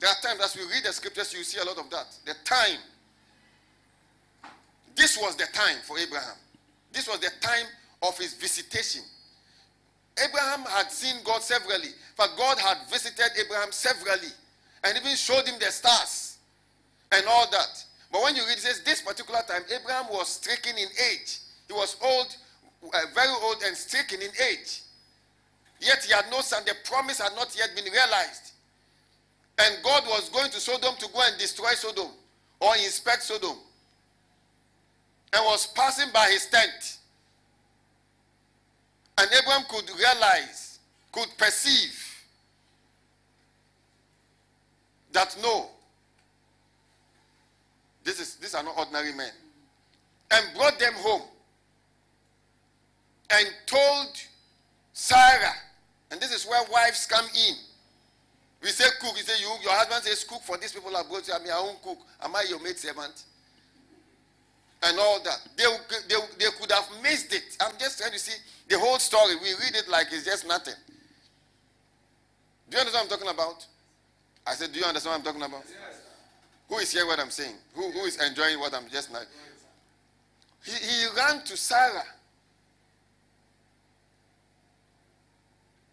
There 0.00 0.08
are 0.08 0.16
times 0.22 0.40
as 0.42 0.56
we 0.56 0.62
read 0.62 0.84
the 0.84 0.92
scriptures, 0.92 1.34
you 1.34 1.42
see 1.44 1.60
a 1.60 1.64
lot 1.64 1.78
of 1.78 1.90
that. 1.90 2.06
The 2.24 2.34
time. 2.44 2.78
This 4.96 5.18
was 5.18 5.36
the 5.36 5.46
time 5.52 5.76
for 5.84 5.98
Abraham. 5.98 6.36
This 6.92 7.06
was 7.06 7.18
the 7.20 7.30
time 7.40 7.66
of 8.02 8.16
his 8.18 8.34
visitation. 8.34 9.02
Abraham 10.24 10.64
had 10.64 10.90
seen 10.90 11.16
God 11.24 11.42
severally, 11.42 11.90
but 12.16 12.30
God 12.36 12.58
had 12.58 12.78
visited 12.90 13.28
Abraham 13.38 13.70
severally 13.70 14.32
and 14.82 14.96
even 14.96 15.14
showed 15.14 15.46
him 15.46 15.58
the 15.60 15.66
stars 15.66 16.38
and 17.12 17.24
all 17.28 17.48
that. 17.50 17.84
But 18.10 18.22
when 18.22 18.36
you 18.36 18.42
read, 18.46 18.56
it 18.56 18.60
says 18.60 18.82
this 18.82 19.02
particular 19.02 19.40
time, 19.46 19.62
Abraham 19.74 20.06
was 20.10 20.28
stricken 20.28 20.76
in 20.76 20.88
age. 21.12 21.38
He 21.66 21.72
was 21.74 21.96
old, 22.02 22.36
uh, 22.84 22.98
very 23.14 23.28
old, 23.42 23.62
and 23.66 23.76
stricken 23.76 24.20
in 24.22 24.30
age. 24.50 24.80
Yet 25.80 26.04
he 26.04 26.12
had 26.12 26.24
no 26.30 26.40
son. 26.40 26.62
The 26.66 26.74
promise 26.84 27.20
had 27.20 27.32
not 27.36 27.54
yet 27.56 27.70
been 27.76 27.84
realized. 27.84 28.52
And 29.58 29.76
God 29.82 30.04
was 30.06 30.28
going 30.30 30.50
to 30.50 30.60
Sodom 30.60 30.94
to 30.98 31.08
go 31.12 31.20
and 31.20 31.38
destroy 31.38 31.72
Sodom 31.74 32.08
or 32.60 32.76
inspect 32.76 33.24
Sodom. 33.24 33.56
And 35.32 35.44
was 35.44 35.66
passing 35.68 36.10
by 36.12 36.28
his 36.30 36.46
tent. 36.46 36.98
And 39.18 39.28
Abraham 39.42 39.64
could 39.68 39.90
realize, 39.98 40.78
could 41.12 41.28
perceive 41.36 42.04
that 45.12 45.36
no, 45.42 45.68
this 48.08 48.20
is 48.20 48.36
these 48.36 48.54
are 48.54 48.62
not 48.62 48.78
ordinary 48.78 49.12
men. 49.12 49.30
And 50.30 50.56
brought 50.56 50.78
them 50.78 50.94
home 50.94 51.22
and 53.30 53.46
told 53.66 54.08
Sarah, 54.94 55.52
and 56.10 56.18
this 56.18 56.32
is 56.32 56.46
where 56.46 56.62
wives 56.72 57.06
come 57.06 57.26
in. 57.26 57.54
We 58.62 58.68
say 58.68 58.86
cook. 59.00 59.14
You 59.16 59.22
say 59.22 59.40
you, 59.40 59.48
your 59.62 59.72
husband 59.72 60.02
says 60.04 60.24
cook 60.24 60.40
for 60.42 60.56
these 60.56 60.72
people. 60.72 60.96
I 60.96 61.02
go 61.08 61.20
to 61.20 61.38
me, 61.44 61.50
I 61.50 61.60
won't 61.60 61.82
cook. 61.82 61.98
Am 62.22 62.34
I 62.34 62.44
your 62.48 62.62
maid 62.62 62.78
servant? 62.78 63.24
And 64.82 64.98
all 64.98 65.22
that. 65.22 65.40
They, 65.56 65.64
they, 66.08 66.14
they 66.38 66.50
could 66.58 66.72
have 66.72 66.88
missed 67.02 67.34
it. 67.34 67.56
I'm 67.60 67.76
just 67.78 67.98
trying 68.00 68.12
to 68.12 68.18
see 68.18 68.36
the 68.68 68.78
whole 68.78 68.98
story. 68.98 69.34
We 69.36 69.50
read 69.50 69.74
it 69.74 69.88
like 69.88 70.06
it's 70.12 70.24
just 70.24 70.46
nothing. 70.46 70.74
Do 72.70 72.76
you 72.76 72.80
understand 72.80 73.10
what 73.10 73.12
I'm 73.12 73.18
talking 73.18 73.34
about? 73.34 73.66
I 74.46 74.54
said, 74.54 74.72
Do 74.72 74.78
you 74.78 74.86
understand 74.86 75.12
what 75.12 75.18
I'm 75.18 75.24
talking 75.24 75.42
about? 75.42 75.64
Yes. 75.68 75.97
Who 76.68 76.76
is 76.78 76.92
hearing 76.92 77.08
what 77.08 77.18
I'm 77.18 77.30
saying? 77.30 77.54
Who, 77.74 77.90
who 77.90 78.04
is 78.04 78.16
enjoying 78.22 78.60
what 78.60 78.74
I'm 78.74 78.88
just 78.90 79.12
now? 79.12 79.20
He, 80.64 80.72
he 80.72 81.06
ran 81.16 81.42
to 81.44 81.56
Sarah. 81.56 82.04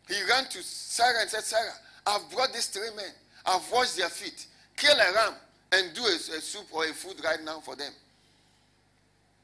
He 0.08 0.16
ran 0.30 0.46
to 0.46 0.62
Sarah 0.62 1.22
and 1.22 1.30
said, 1.30 1.44
Sarah, 1.44 1.74
I've 2.06 2.30
brought 2.32 2.54
these 2.54 2.68
three 2.68 2.94
men. 2.96 3.12
I've 3.46 3.72
washed 3.72 3.98
their 3.98 4.10
feet. 4.10 4.48
Kill 4.76 4.96
a 4.96 5.14
ram 5.14 5.34
and 5.72 5.94
do 5.94 6.02
a, 6.02 6.16
a 6.16 6.42
soup 6.42 6.68
or 6.72 6.84
a 6.86 6.94
food 6.94 7.22
right 7.24 7.42
now 7.44 7.60
for 7.60 7.76
them. 7.76 7.92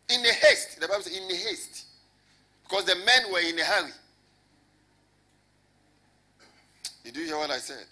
In 0.10 0.20
a 0.26 0.34
haste, 0.34 0.80
the 0.80 0.88
Bible 0.88 1.04
says, 1.04 1.18
in 1.18 1.24
a 1.24 1.36
haste. 1.36 1.86
Because 2.64 2.86
the 2.86 2.96
men 2.96 3.32
were 3.32 3.40
in 3.40 3.58
a 3.58 3.64
hurry. 3.64 3.92
Did 7.04 7.16
you 7.16 7.26
hear 7.26 7.38
what 7.38 7.50
I 7.50 7.58
said? 7.58 7.86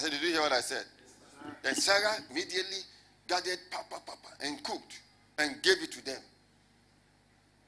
Said, 0.00 0.10
Did 0.12 0.22
you 0.22 0.28
hear 0.30 0.40
what 0.40 0.52
I 0.52 0.60
said? 0.60 0.84
Then 1.62 1.74
Sarah 1.74 2.16
immediately 2.30 2.78
gathered 3.28 3.58
papa 3.70 4.00
papa 4.04 4.28
and 4.42 4.62
cooked 4.62 5.00
and 5.38 5.62
gave 5.62 5.82
it 5.82 5.92
to 5.92 6.04
them. 6.04 6.20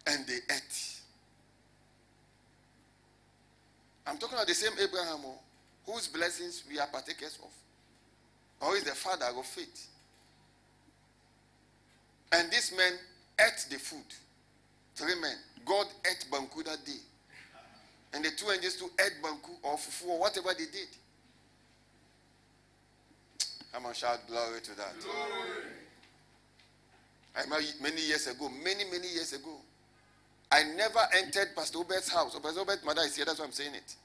And 0.06 0.26
they 0.26 0.38
ate. 0.50 1.00
I'm 4.06 4.18
talking 4.18 4.34
about 4.34 4.48
the 4.48 4.54
same 4.54 4.72
Abraham 4.72 5.20
oh, 5.24 5.38
whose 5.86 6.08
blessings 6.08 6.64
we 6.68 6.78
are 6.78 6.88
partakers 6.88 7.38
of. 7.42 8.66
Or 8.66 8.76
is 8.76 8.84
the 8.84 8.90
father 8.90 9.26
of 9.26 9.46
faith. 9.46 9.88
And 12.32 12.50
this 12.50 12.76
man 12.76 12.92
ate 13.38 13.66
the 13.70 13.78
food. 13.78 14.04
Three 14.96 15.20
men. 15.20 15.36
God 15.64 15.86
ate 16.10 16.26
banku 16.30 16.64
that 16.64 16.84
day. 16.84 16.98
And 18.14 18.24
the 18.24 18.30
two 18.30 18.50
angels 18.50 18.76
to 18.76 18.84
ate 18.84 19.22
banku 19.22 19.50
or 19.62 19.76
fufu 19.76 20.08
or 20.08 20.20
whatever 20.20 20.50
they 20.58 20.64
did. 20.64 20.88
Come 23.72 23.86
on, 23.86 23.94
shout 23.94 24.20
glory 24.28 24.60
to 24.60 24.76
that. 24.76 24.92
Glory. 25.00 25.72
I 27.34 27.44
remember 27.44 27.66
many 27.80 28.02
years 28.02 28.26
ago, 28.26 28.50
many, 28.62 28.84
many 28.84 29.08
years 29.08 29.32
ago, 29.32 29.56
I 30.50 30.64
never 30.64 31.00
entered 31.16 31.56
Pastor 31.56 31.78
Obert's 31.78 32.12
house. 32.12 32.34
Oh, 32.36 32.40
Pastor 32.40 32.60
Obert's 32.60 32.84
mother 32.84 33.00
is 33.02 33.16
here, 33.16 33.24
that's 33.24 33.38
why 33.38 33.46
I'm 33.46 33.52
saying 33.52 33.74
it. 33.74 33.96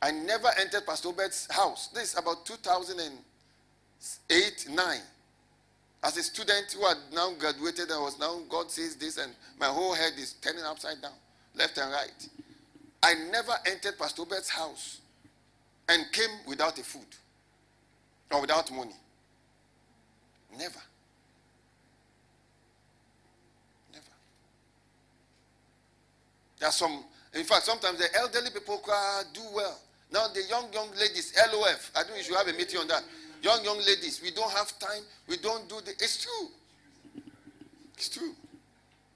I 0.00 0.12
never 0.12 0.48
entered 0.58 0.86
Pastor 0.86 1.08
Obert's 1.08 1.46
house. 1.50 1.88
This 1.88 2.14
is 2.14 2.18
about 2.18 2.46
2008, 2.46 4.68
9. 4.70 5.00
As 6.04 6.16
a 6.16 6.22
student 6.22 6.72
who 6.72 6.86
had 6.86 6.96
now 7.12 7.32
graduated, 7.38 7.92
I 7.92 7.98
was 7.98 8.18
now, 8.18 8.38
God 8.48 8.70
says 8.70 8.96
this, 8.96 9.18
and 9.18 9.34
my 9.60 9.66
whole 9.66 9.92
head 9.92 10.14
is 10.16 10.32
turning 10.40 10.64
upside 10.64 11.02
down, 11.02 11.12
left 11.54 11.76
and 11.76 11.92
right. 11.92 12.26
I 13.02 13.12
never 13.30 13.52
entered 13.66 13.98
Pastor 13.98 14.22
Obert's 14.22 14.48
house 14.48 15.00
and 15.90 16.10
came 16.12 16.30
without 16.46 16.78
a 16.78 16.82
food 16.82 17.04
or 18.30 18.40
without 18.40 18.70
money. 18.70 18.94
Never. 20.52 20.80
Never. 23.92 24.04
There 26.58 26.68
are 26.68 26.72
some, 26.72 27.04
in 27.34 27.44
fact, 27.44 27.64
sometimes 27.64 27.98
the 27.98 28.08
elderly 28.16 28.50
people 28.50 28.82
do 29.32 29.42
well. 29.54 29.78
Now 30.12 30.28
the 30.28 30.42
young, 30.48 30.72
young 30.72 30.90
ladies, 30.92 31.34
LOF, 31.52 31.90
I 31.94 32.02
think 32.02 32.16
we 32.16 32.22
should 32.22 32.36
have 32.36 32.48
a 32.48 32.52
meeting 32.52 32.80
on 32.80 32.88
that. 32.88 33.04
Young, 33.42 33.62
young 33.64 33.78
ladies, 33.78 34.20
we 34.22 34.30
don't 34.30 34.50
have 34.52 34.78
time, 34.78 35.02
we 35.28 35.36
don't 35.36 35.68
do 35.68 35.76
the, 35.84 35.92
it's 35.92 36.24
true. 36.24 36.48
It's 37.94 38.08
true. 38.08 38.32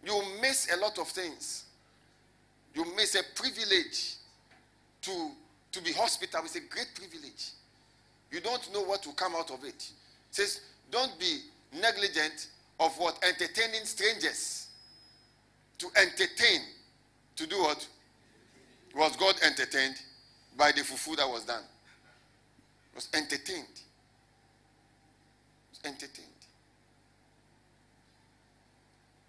You 0.04 0.22
miss 0.40 0.68
a 0.72 0.80
lot 0.80 0.98
of 0.98 1.08
things. 1.08 1.64
You 2.74 2.84
miss 2.96 3.14
a 3.14 3.22
privilege 3.34 4.14
to, 5.02 5.30
to 5.72 5.82
be 5.82 5.92
hospital. 5.92 6.40
It's 6.44 6.56
a 6.56 6.60
great 6.60 6.88
privilege. 6.94 7.50
You 8.33 8.41
don't 8.41 8.72
know 8.72 8.83
what 8.83 9.05
will 9.07 9.12
come 9.12 9.35
out 9.37 9.51
of 9.51 9.62
it. 9.62 9.74
it 9.74 9.93
says, 10.30 10.62
don't 10.91 11.18
be 11.20 11.41
negligent 11.78 12.49
of 12.80 12.97
what? 12.99 13.22
Entertaining 13.22 13.85
strangers. 13.85 14.68
To 15.78 15.87
entertain. 15.97 16.61
To 17.37 17.47
do 17.47 17.59
what? 17.61 17.87
Was 18.97 19.16
God 19.16 19.35
entertained 19.45 19.97
by 20.57 20.72
the 20.72 20.80
fufu 20.80 21.16
that 21.16 21.28
was 21.28 21.45
done? 21.45 21.62
Was 22.95 23.09
entertained. 23.14 23.80
Was 25.70 25.80
entertained. 25.85 26.28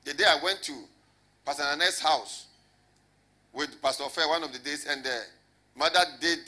The 0.05 0.13
day 0.13 0.25
I 0.27 0.41
went 0.43 0.61
to 0.63 0.73
Pastor 1.45 1.63
Nane's 1.77 1.99
house 1.99 2.47
with 3.53 3.81
Pastor 3.81 4.03
Fair 4.09 4.27
one 4.27 4.43
of 4.43 4.51
the 4.51 4.59
days, 4.59 4.85
and 4.89 5.03
the 5.03 5.21
mother 5.77 5.99
did 6.19 6.39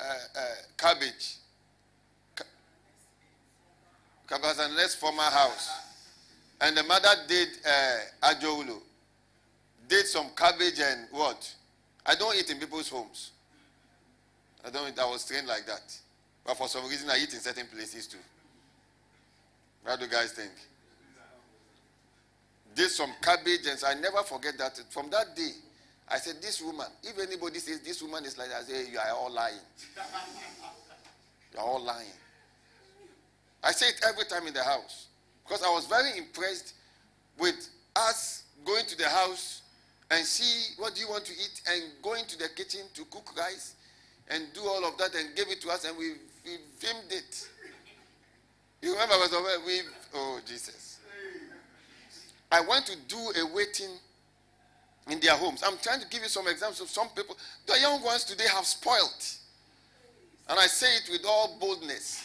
uh, 0.00 0.04
uh, 0.04 0.40
cabbage 0.76 1.36
Kabazan's 4.28 4.94
former 4.94 5.22
house. 5.22 5.70
And 6.60 6.76
the 6.76 6.82
mother 6.82 7.08
did 7.26 7.48
uh. 7.66 8.34
Did 9.88 10.06
some 10.06 10.26
cabbage 10.36 10.80
and 10.80 11.06
what? 11.12 11.54
I 12.04 12.14
don't 12.14 12.36
eat 12.36 12.50
in 12.50 12.58
people's 12.58 12.88
homes. 12.90 13.30
I 14.66 14.70
don't 14.70 14.98
I 14.98 15.04
was 15.06 15.24
trained 15.26 15.46
like 15.46 15.66
that. 15.66 15.96
But 16.44 16.56
for 16.56 16.68
some 16.68 16.86
reason, 16.88 17.08
I 17.10 17.18
eat 17.18 17.32
in 17.32 17.40
certain 17.40 17.66
places 17.66 18.06
too. 18.06 18.18
What 19.84 19.98
do 19.98 20.04
you 20.04 20.10
guys 20.10 20.32
think? 20.32 20.50
Did 22.74 22.90
some 22.90 23.10
cabbage 23.22 23.66
and 23.66 23.82
I 23.86 23.94
never 23.94 24.22
forget 24.22 24.58
that. 24.58 24.78
From 24.90 25.08
that 25.10 25.34
day, 25.34 25.50
I 26.10 26.18
said, 26.18 26.36
This 26.42 26.60
woman, 26.62 26.86
if 27.02 27.18
anybody 27.18 27.58
says 27.58 27.80
this 27.80 28.02
woman 28.02 28.24
is 28.24 28.36
like 28.36 28.48
that, 28.48 28.58
I 28.58 28.62
say, 28.64 28.90
You 28.90 28.98
are 28.98 29.16
all 29.16 29.32
lying. 29.32 29.56
you 31.54 31.58
are 31.58 31.64
all 31.64 31.82
lying. 31.82 32.06
I 33.62 33.72
say 33.72 33.88
it 33.88 34.00
every 34.08 34.24
time 34.24 34.46
in 34.46 34.54
the 34.54 34.62
house 34.62 35.06
because 35.44 35.62
I 35.62 35.70
was 35.70 35.86
very 35.86 36.16
impressed 36.18 36.74
with 37.38 37.68
us 37.96 38.44
going 38.64 38.84
to 38.86 38.96
the 38.96 39.08
house 39.08 39.62
and 40.10 40.24
see 40.24 40.74
what 40.80 40.94
do 40.94 41.00
you 41.00 41.08
want 41.08 41.24
to 41.26 41.32
eat 41.32 41.62
and 41.70 41.82
going 42.02 42.24
to 42.26 42.38
the 42.38 42.48
kitchen 42.54 42.80
to 42.94 43.04
cook 43.06 43.36
rice 43.36 43.74
and 44.28 44.44
do 44.54 44.60
all 44.62 44.84
of 44.84 44.96
that 44.98 45.14
and 45.14 45.34
give 45.36 45.48
it 45.48 45.60
to 45.62 45.70
us 45.70 45.84
and 45.84 45.96
we, 45.96 46.10
we 46.44 46.56
filmed 46.78 47.10
it. 47.10 47.48
You 48.82 48.92
remember 48.92 49.14
i 49.14 49.18
was 49.18 49.66
we 49.66 49.80
oh 50.14 50.40
Jesus. 50.46 51.00
I 52.50 52.60
went 52.60 52.86
to 52.86 52.96
do 53.08 53.18
a 53.18 53.54
waiting 53.54 53.90
in 55.10 55.20
their 55.20 55.34
homes. 55.34 55.62
I'm 55.66 55.76
trying 55.82 56.00
to 56.00 56.08
give 56.08 56.22
you 56.22 56.28
some 56.28 56.46
examples 56.48 56.80
of 56.80 56.88
some 56.88 57.08
people. 57.10 57.36
The 57.66 57.78
young 57.80 58.02
ones 58.02 58.24
today 58.24 58.46
have 58.54 58.64
spoiled. 58.64 59.24
And 60.48 60.58
I 60.58 60.66
say 60.66 60.86
it 60.96 61.08
with 61.10 61.24
all 61.26 61.56
boldness. 61.60 62.24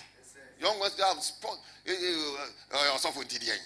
Young 0.64 0.80
ones 0.80 0.97
have 0.97 1.22
spoiled. 1.22 1.59
Eh, 1.86 1.91
eh, 1.91 2.74
eh, 2.74 3.57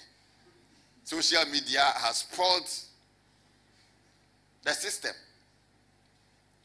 Social 1.04 1.46
media 1.46 1.82
has 1.96 2.18
spoiled 2.18 2.68
the 4.64 4.72
system. 4.72 5.14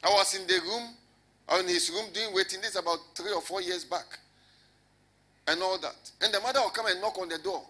I 0.02 0.08
was 0.08 0.34
in 0.34 0.46
the 0.46 0.58
room, 0.64 0.88
in 1.60 1.68
his 1.68 1.90
room 1.90 2.06
doing 2.14 2.34
waiting. 2.34 2.62
This 2.62 2.76
about 2.76 2.98
three 3.14 3.30
or 3.30 3.42
four 3.42 3.60
years 3.60 3.84
back. 3.84 4.18
And 5.46 5.62
all 5.62 5.78
that. 5.78 6.10
And 6.22 6.32
the 6.32 6.40
mother 6.40 6.60
will 6.60 6.70
come 6.70 6.86
and 6.86 7.00
knock 7.00 7.18
on 7.18 7.28
the 7.28 7.38
door 7.38 7.62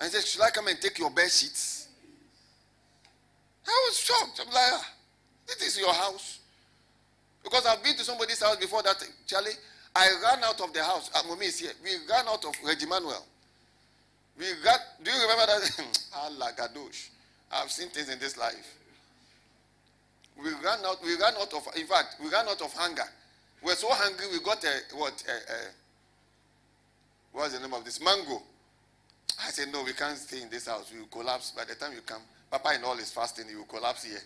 and 0.00 0.12
say, 0.12 0.20
Should 0.20 0.42
I 0.42 0.50
come 0.50 0.68
and 0.68 0.78
take 0.80 0.98
your 0.98 1.10
bed 1.10 1.30
sheets? 1.30 1.88
I 3.66 3.86
was 3.88 3.98
shocked. 3.98 4.40
I'm 4.40 4.52
like, 4.52 4.70
ah, 4.72 4.92
This 5.46 5.66
is 5.68 5.78
your 5.78 5.94
house. 5.94 6.40
Because 7.42 7.64
I've 7.64 7.82
been 7.82 7.96
to 7.96 8.04
somebody's 8.04 8.42
house 8.42 8.56
before 8.56 8.82
that, 8.82 9.02
Charlie. 9.26 9.52
I 9.94 10.08
ran 10.22 10.44
out 10.44 10.60
of 10.60 10.72
the 10.72 10.82
house. 10.82 11.10
Uh, 11.14 11.22
Mummy 11.28 11.46
is 11.46 11.58
here. 11.58 11.72
We 11.82 11.90
ran 12.08 12.26
out 12.28 12.44
of 12.44 12.54
Reggie 12.64 12.86
Manuel. 12.86 13.24
We 14.38 14.46
got, 14.64 14.78
do 15.02 15.10
you 15.10 15.20
remember 15.20 15.46
that? 15.46 16.00
Allah 16.16 16.52
Gadosh. 16.56 17.08
I've 17.52 17.70
seen 17.70 17.88
things 17.88 18.08
in 18.08 18.18
this 18.18 18.38
life. 18.38 18.76
We 20.42 20.50
ran 20.50 20.78
out, 20.86 21.02
we 21.04 21.12
ran 21.16 21.34
out 21.34 21.52
of, 21.52 21.68
in 21.76 21.86
fact, 21.86 22.16
we 22.22 22.30
ran 22.30 22.48
out 22.48 22.62
of 22.62 22.72
hunger. 22.72 23.04
We 23.62 23.70
were 23.72 23.76
so 23.76 23.88
hungry, 23.90 24.26
we 24.32 24.40
got 24.40 24.64
a, 24.64 24.96
what, 24.96 25.22
a, 25.28 25.32
a, 25.32 25.56
what's 27.32 27.52
the 27.52 27.60
name 27.60 27.74
of 27.74 27.84
this? 27.84 28.00
Mango. 28.02 28.40
I 29.44 29.50
said, 29.50 29.68
no, 29.72 29.82
we 29.84 29.92
can't 29.92 30.16
stay 30.16 30.40
in 30.42 30.48
this 30.48 30.66
house. 30.66 30.90
We 30.92 31.00
will 31.00 31.08
collapse. 31.08 31.50
By 31.50 31.64
the 31.64 31.74
time 31.74 31.92
you 31.92 32.00
come, 32.00 32.22
Papa 32.50 32.74
in 32.74 32.84
all 32.84 32.98
is 32.98 33.10
fasting, 33.10 33.46
he 33.48 33.56
will 33.56 33.64
collapse 33.64 34.04
here. 34.04 34.22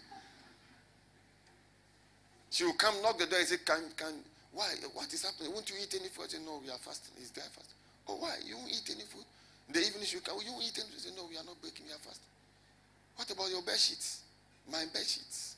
She 2.51 2.65
will 2.65 2.75
come, 2.75 3.03
knock 3.03 3.19
the 3.19 3.27
door 3.27 3.39
and 3.41 3.49
say, 3.49 3.57
can, 3.65 3.83
can, 3.97 4.15
why? 4.55 4.71
What 4.95 5.13
is 5.13 5.23
happening? 5.23 5.53
Won't 5.53 5.69
you 5.69 5.77
eat 5.83 5.95
any 5.99 6.09
food? 6.09 6.25
I 6.25 6.29
say, 6.29 6.39
No, 6.45 6.61
we 6.63 6.71
are 6.71 6.79
fasting. 6.79 7.15
Is 7.21 7.31
there 7.31 7.45
fast? 7.45 7.75
Oh, 8.09 8.17
why? 8.17 8.39
You 8.47 8.57
won't 8.57 8.71
eat 8.71 8.87
any 8.95 9.05
food? 9.05 9.25
The 9.71 9.81
evening, 9.81 10.07
you 10.07 10.21
come. 10.21 10.39
You 10.45 10.53
won't 10.53 10.65
eat 10.65 10.79
any 10.79 10.89
food? 10.89 11.03
I 11.03 11.11
say, 11.11 11.15
No, 11.17 11.27
we 11.29 11.37
are 11.37 11.45
not 11.45 11.61
breaking. 11.61 11.87
We 11.87 11.93
are 11.93 11.99
fasting. 11.99 12.31
What 13.17 13.31
about 13.31 13.51
your 13.51 13.63
bed 13.63 13.79
sheets? 13.79 14.23
My 14.71 14.85
bed 14.93 15.03
sheets. 15.03 15.57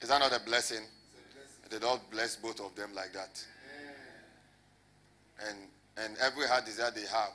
Is 0.00 0.08
that 0.08 0.18
not 0.18 0.32
a 0.32 0.40
blessing? 0.44 0.84
The 1.70 1.80
Lord 1.80 2.00
bless 2.10 2.36
both 2.36 2.60
of 2.60 2.74
them 2.74 2.94
like 2.94 3.12
that. 3.12 3.44
And 5.48 5.58
and 5.96 6.16
every 6.18 6.46
heart 6.46 6.66
desire 6.66 6.90
they 6.90 7.06
have 7.06 7.32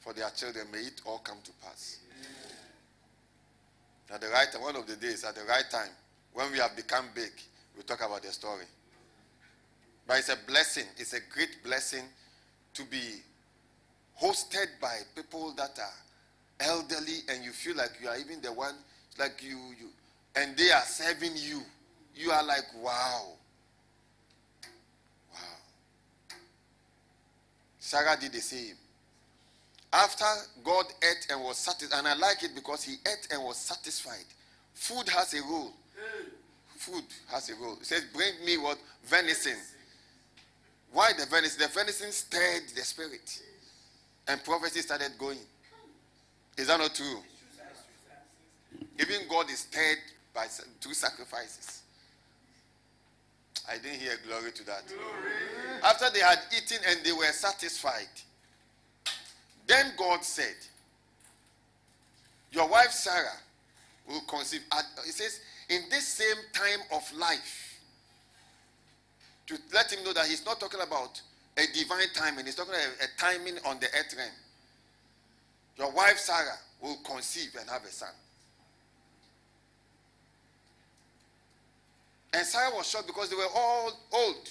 for 0.00 0.12
their 0.12 0.28
children, 0.30 0.66
may 0.72 0.78
it 0.78 1.00
all 1.06 1.18
come 1.18 1.38
to 1.44 1.50
pass. 1.64 1.98
At 4.12 4.20
the 4.20 4.28
right 4.28 4.50
time, 4.52 4.60
one 4.60 4.76
of 4.76 4.86
the 4.86 4.96
days, 4.96 5.24
at 5.24 5.34
the 5.34 5.44
right 5.44 5.64
time, 5.70 5.88
when 6.34 6.52
we 6.52 6.58
have 6.58 6.76
become 6.76 7.06
big, 7.14 7.32
we 7.76 7.82
talk 7.82 8.04
about 8.04 8.22
the 8.22 8.30
story. 8.30 8.66
But 10.06 10.18
it's 10.18 10.28
a 10.28 10.36
blessing. 10.46 10.84
It's 10.98 11.14
a 11.14 11.20
great 11.32 11.62
blessing 11.64 12.04
to 12.74 12.84
be 12.84 13.22
hosted 14.20 14.66
by 14.80 14.98
people 15.16 15.54
that 15.56 15.78
are 15.78 16.66
elderly 16.68 17.20
and 17.28 17.42
you 17.42 17.52
feel 17.52 17.74
like 17.76 17.92
you 18.02 18.08
are 18.08 18.18
even 18.18 18.42
the 18.42 18.52
one, 18.52 18.74
like 19.18 19.42
you, 19.42 19.56
you, 19.80 19.88
and 20.36 20.56
they 20.56 20.70
are 20.70 20.82
serving 20.82 21.32
you. 21.36 21.62
You 22.14 22.30
are 22.32 22.44
like, 22.44 22.64
wow. 22.82 23.28
Wow. 25.32 25.40
Sarah 27.78 28.16
did 28.20 28.32
the 28.32 28.40
same. 28.40 28.74
After 29.92 30.24
God 30.64 30.86
ate 31.02 31.26
and 31.30 31.42
was 31.42 31.58
satisfied, 31.58 31.98
and 31.98 32.08
I 32.08 32.14
like 32.14 32.42
it 32.42 32.54
because 32.54 32.82
he 32.82 32.94
ate 33.06 33.28
and 33.30 33.42
was 33.44 33.58
satisfied. 33.58 34.24
Food 34.72 35.08
has 35.10 35.34
a 35.34 35.42
role. 35.42 35.72
Food 36.76 37.04
has 37.30 37.50
a 37.50 37.54
role. 37.56 37.76
It 37.80 37.86
says, 37.86 38.04
Bring 38.12 38.32
me 38.44 38.56
what? 38.56 38.78
Venison. 39.04 39.56
Why 40.92 41.12
the 41.12 41.26
venison? 41.26 41.60
The 41.60 41.68
venison 41.68 42.10
stirred 42.10 42.62
the 42.74 42.82
spirit. 42.82 43.42
And 44.28 44.42
prophecy 44.44 44.80
started 44.80 45.12
going. 45.18 45.38
Is 46.56 46.68
that 46.68 46.78
not 46.78 46.94
true? 46.94 47.18
Even 48.98 49.28
God 49.28 49.50
is 49.50 49.60
stirred 49.60 49.98
by 50.34 50.46
two 50.80 50.94
sacrifices. 50.94 51.82
I 53.68 53.74
didn't 53.78 54.00
hear 54.00 54.14
glory 54.26 54.52
to 54.52 54.66
that. 54.66 54.86
Glory. 54.88 55.82
After 55.84 56.10
they 56.10 56.20
had 56.20 56.38
eaten 56.56 56.78
and 56.88 57.04
they 57.04 57.12
were 57.12 57.30
satisfied, 57.32 58.08
then 59.66 59.92
God 59.96 60.24
said, 60.24 60.56
Your 62.50 62.68
wife 62.68 62.90
Sarah 62.90 63.38
will 64.08 64.22
conceive. 64.22 64.62
It 65.06 65.12
says, 65.12 65.40
in 65.68 65.82
this 65.90 66.06
same 66.06 66.36
time 66.52 66.80
of 66.92 67.10
life, 67.16 67.80
to 69.46 69.56
let 69.72 69.92
him 69.92 70.04
know 70.04 70.12
that 70.12 70.26
he's 70.26 70.44
not 70.44 70.60
talking 70.60 70.80
about 70.80 71.20
a 71.56 71.62
divine 71.74 72.12
timing, 72.14 72.46
he's 72.46 72.54
talking 72.54 72.72
about 72.74 72.86
a 73.00 73.18
timing 73.18 73.58
on 73.66 73.78
the 73.80 73.86
earth 73.86 74.14
realm. 74.16 74.30
Your 75.76 75.90
wife 75.92 76.18
Sarah 76.18 76.58
will 76.80 76.96
conceive 77.04 77.50
and 77.58 77.68
have 77.68 77.82
a 77.84 77.88
son. 77.88 78.08
And 82.34 82.46
Sarah 82.46 82.74
was 82.74 82.88
shocked 82.88 83.06
because 83.06 83.28
they 83.28 83.36
were 83.36 83.48
all 83.54 83.92
old. 84.12 84.48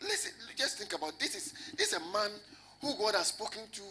Listen, 0.00 0.32
just 0.56 0.78
think 0.78 0.94
about 0.94 1.18
this. 1.20 1.34
Is 1.34 1.54
this 1.76 1.92
is 1.92 1.94
a 1.94 2.00
man 2.12 2.30
who 2.82 2.94
God 2.98 3.14
has 3.14 3.28
spoken 3.28 3.62
to, 3.72 3.82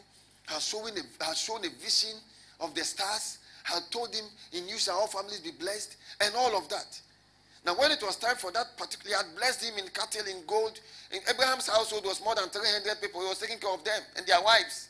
has 0.53 0.63
shown 0.67 0.91
a, 0.95 1.23
has 1.25 1.39
shown 1.39 1.65
a 1.65 1.69
vision 1.81 2.19
of 2.59 2.75
the 2.75 2.83
stars, 2.83 3.39
had 3.63 3.81
told 3.89 4.13
him, 4.13 4.25
"In 4.51 4.67
you 4.67 4.77
shall 4.77 4.99
all 4.99 5.07
families 5.07 5.39
be 5.39 5.51
blessed," 5.51 5.95
and 6.19 6.35
all 6.35 6.55
of 6.55 6.69
that. 6.69 7.01
Now, 7.65 7.75
when 7.75 7.91
it 7.91 8.01
was 8.01 8.15
time 8.17 8.35
for 8.37 8.51
that 8.51 8.75
particular, 8.77 9.17
had 9.17 9.35
blessed 9.35 9.63
him 9.63 9.77
in 9.77 9.87
cattle, 9.89 10.25
in 10.25 10.45
gold. 10.45 10.79
In 11.11 11.21
Abraham's 11.29 11.67
household 11.67 12.05
was 12.05 12.19
more 12.21 12.33
than 12.35 12.49
300 12.49 12.99
people. 12.99 13.21
He 13.21 13.27
was 13.27 13.37
taking 13.37 13.59
care 13.59 13.71
of 13.71 13.83
them 13.83 14.01
and 14.15 14.25
their 14.25 14.41
wives. 14.41 14.87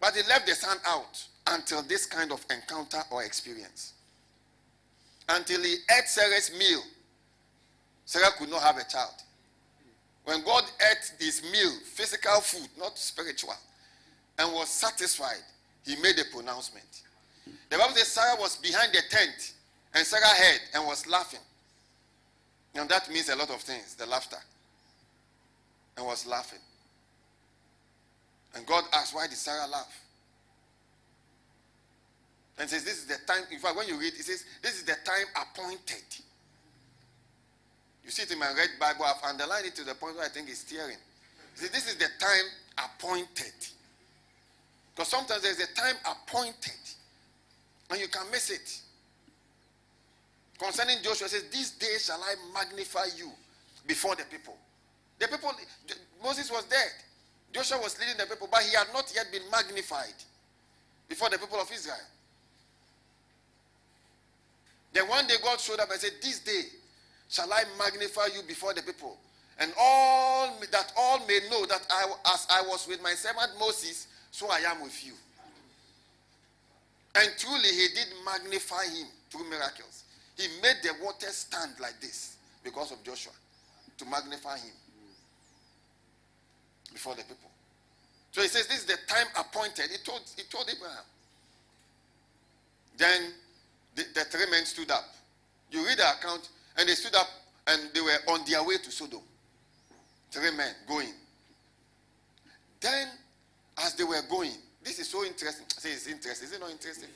But 0.00 0.14
he 0.14 0.22
left 0.24 0.46
the 0.46 0.54
son 0.54 0.78
out 0.84 1.24
until 1.46 1.82
this 1.82 2.04
kind 2.04 2.30
of 2.30 2.44
encounter 2.50 3.02
or 3.10 3.24
experience. 3.24 3.94
Until 5.30 5.62
he 5.62 5.76
ate 5.90 6.08
Sarah's 6.08 6.50
meal, 6.52 6.82
Sarah 8.04 8.32
could 8.32 8.50
not 8.50 8.62
have 8.62 8.76
a 8.76 8.84
child. 8.84 9.14
When 10.28 10.42
God 10.44 10.64
ate 10.90 11.24
his 11.24 11.42
meal, 11.42 11.72
physical 11.84 12.42
food, 12.42 12.68
not 12.78 12.98
spiritual, 12.98 13.54
and 14.38 14.52
was 14.52 14.68
satisfied, 14.68 15.40
he 15.86 15.96
made 16.02 16.18
a 16.18 16.24
pronouncement. 16.30 16.84
The 17.70 17.78
Bible 17.78 17.94
says 17.94 18.08
Sarah 18.08 18.36
was 18.38 18.56
behind 18.56 18.92
the 18.92 19.00
tent 19.08 19.54
and 19.94 20.06
Sarah 20.06 20.26
heard 20.26 20.60
and 20.74 20.86
was 20.86 21.06
laughing. 21.06 21.40
And 22.74 22.86
that 22.90 23.10
means 23.10 23.30
a 23.30 23.36
lot 23.36 23.48
of 23.48 23.62
things, 23.62 23.94
the 23.94 24.04
laughter. 24.04 24.36
And 25.96 26.04
was 26.04 26.26
laughing. 26.26 26.60
And 28.54 28.66
God 28.66 28.84
asked, 28.92 29.14
Why 29.14 29.28
did 29.28 29.38
Sarah 29.38 29.66
laugh? 29.66 29.98
And 32.58 32.68
says, 32.68 32.84
This 32.84 32.98
is 32.98 33.06
the 33.06 33.16
time. 33.26 33.44
In 33.50 33.60
fact, 33.60 33.78
when 33.78 33.88
you 33.88 33.98
read, 33.98 34.12
it 34.12 34.24
says, 34.24 34.44
This 34.60 34.74
is 34.74 34.82
the 34.82 34.96
time 35.06 35.24
appointed. 35.40 36.04
You 38.08 38.12
see 38.12 38.22
it 38.22 38.32
in 38.32 38.38
my 38.38 38.50
red 38.56 38.70
Bible. 38.80 39.04
I've 39.04 39.22
underlined 39.22 39.66
it 39.66 39.74
to 39.74 39.84
the 39.84 39.94
point 39.94 40.16
where 40.16 40.24
I 40.24 40.30
think 40.30 40.48
it's 40.48 40.64
tearing. 40.64 40.96
See, 41.56 41.68
this 41.68 41.88
is 41.88 41.96
the 41.96 42.06
time 42.18 42.46
appointed. 42.78 43.52
Because 44.94 45.08
sometimes 45.08 45.42
there's 45.42 45.60
a 45.60 45.74
time 45.74 45.94
appointed, 46.06 46.80
and 47.90 48.00
you 48.00 48.08
can 48.08 48.22
miss 48.32 48.48
it. 48.48 48.80
Concerning 50.58 50.96
Joshua, 51.02 51.28
says, 51.28 51.44
This 51.52 51.72
day 51.72 51.98
shall 52.00 52.18
I 52.22 52.34
magnify 52.54 53.08
you 53.14 53.30
before 53.86 54.16
the 54.16 54.24
people. 54.24 54.56
The 55.18 55.28
people, 55.28 55.52
Moses 56.24 56.50
was 56.50 56.64
dead. 56.64 56.88
Joshua 57.52 57.78
was 57.78 58.00
leading 58.00 58.16
the 58.16 58.24
people, 58.24 58.48
but 58.50 58.62
he 58.62 58.74
had 58.74 58.86
not 58.94 59.12
yet 59.14 59.30
been 59.30 59.42
magnified 59.52 60.16
before 61.10 61.28
the 61.28 61.36
people 61.36 61.60
of 61.60 61.70
Israel. 61.70 61.96
Then 64.94 65.06
one 65.08 65.26
day 65.26 65.34
God 65.44 65.60
showed 65.60 65.78
up 65.78 65.90
and 65.90 66.00
said, 66.00 66.12
This 66.22 66.38
day 66.38 66.62
shall 67.28 67.52
I 67.52 67.64
magnify 67.78 68.26
you 68.34 68.42
before 68.46 68.74
the 68.74 68.82
people. 68.82 69.18
And 69.58 69.72
all 69.78 70.56
that 70.70 70.92
all 70.96 71.18
may 71.26 71.40
know 71.50 71.66
that 71.66 71.86
I, 71.90 72.06
as 72.32 72.46
I 72.50 72.62
was 72.62 72.86
with 72.88 73.02
my 73.02 73.12
servant 73.14 73.52
Moses, 73.58 74.06
so 74.30 74.48
I 74.50 74.58
am 74.58 74.82
with 74.82 75.04
you. 75.04 75.12
And 77.16 77.28
truly 77.38 77.68
he 77.68 77.88
did 77.94 78.06
magnify 78.24 78.84
him 78.84 79.08
through 79.30 79.50
miracles. 79.50 80.04
He 80.36 80.46
made 80.62 80.76
the 80.82 80.90
water 81.02 81.26
stand 81.30 81.72
like 81.80 82.00
this 82.00 82.36
because 82.62 82.92
of 82.92 83.02
Joshua 83.02 83.32
to 83.98 84.04
magnify 84.04 84.58
him 84.58 84.72
before 86.92 87.14
the 87.16 87.22
people. 87.22 87.50
So 88.30 88.42
he 88.42 88.48
says, 88.48 88.68
This 88.68 88.80
is 88.80 88.84
the 88.84 88.98
time 89.08 89.26
appointed. 89.36 89.90
He 89.90 89.98
told, 90.04 90.20
he 90.36 90.44
told 90.44 90.70
Abraham. 90.70 91.04
Then 92.96 93.32
the, 93.96 94.04
the 94.14 94.24
three 94.24 94.48
men 94.50 94.64
stood 94.64 94.90
up. 94.90 95.04
You 95.70 95.84
read 95.84 95.98
the 95.98 96.08
account, 96.08 96.48
and 96.78 96.88
they 96.88 96.94
stood 96.94 97.14
up 97.14 97.26
and 97.66 97.90
they 97.92 98.00
were 98.00 98.16
on 98.28 98.40
their 98.48 98.62
way 98.62 98.76
to 98.78 98.90
Sodom. 98.90 99.20
Three 100.30 100.56
men 100.56 100.74
going. 100.86 101.12
Then, 102.80 103.08
as 103.78 103.94
they 103.94 104.04
were 104.04 104.22
going, 104.30 104.52
this 104.84 104.98
is 104.98 105.08
so 105.08 105.24
interesting. 105.24 105.66
say 105.68 105.90
it's 105.90 106.06
interesting. 106.06 106.48
Is 106.48 106.54
it 106.54 106.60
not 106.60 106.70
interesting? 106.70 107.08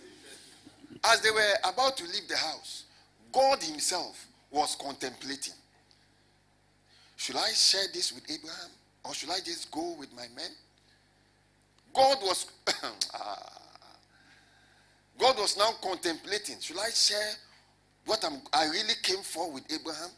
As 1.04 1.20
they 1.20 1.30
were 1.30 1.54
about 1.64 1.96
to 1.98 2.04
leave 2.04 2.28
the 2.28 2.36
house, 2.36 2.84
God 3.32 3.62
Himself 3.62 4.26
was 4.50 4.76
contemplating. 4.76 5.54
Should 7.16 7.36
I 7.36 7.50
share 7.52 7.84
this 7.94 8.12
with 8.12 8.24
Abraham 8.30 8.70
or 9.04 9.14
should 9.14 9.30
I 9.30 9.38
just 9.38 9.70
go 9.70 9.94
with 9.98 10.12
my 10.14 10.26
men? 10.34 10.50
God 11.94 12.18
was 12.22 12.46
ah. 13.14 13.52
God 15.18 15.38
was 15.38 15.56
now 15.56 15.70
contemplating. 15.82 16.56
Should 16.60 16.78
I 16.78 16.90
share 16.90 17.32
what 18.06 18.24
I'm, 18.24 18.40
I 18.52 18.66
really 18.66 18.94
came 19.02 19.22
for 19.22 19.50
with 19.52 19.64
Abraham? 19.72 20.10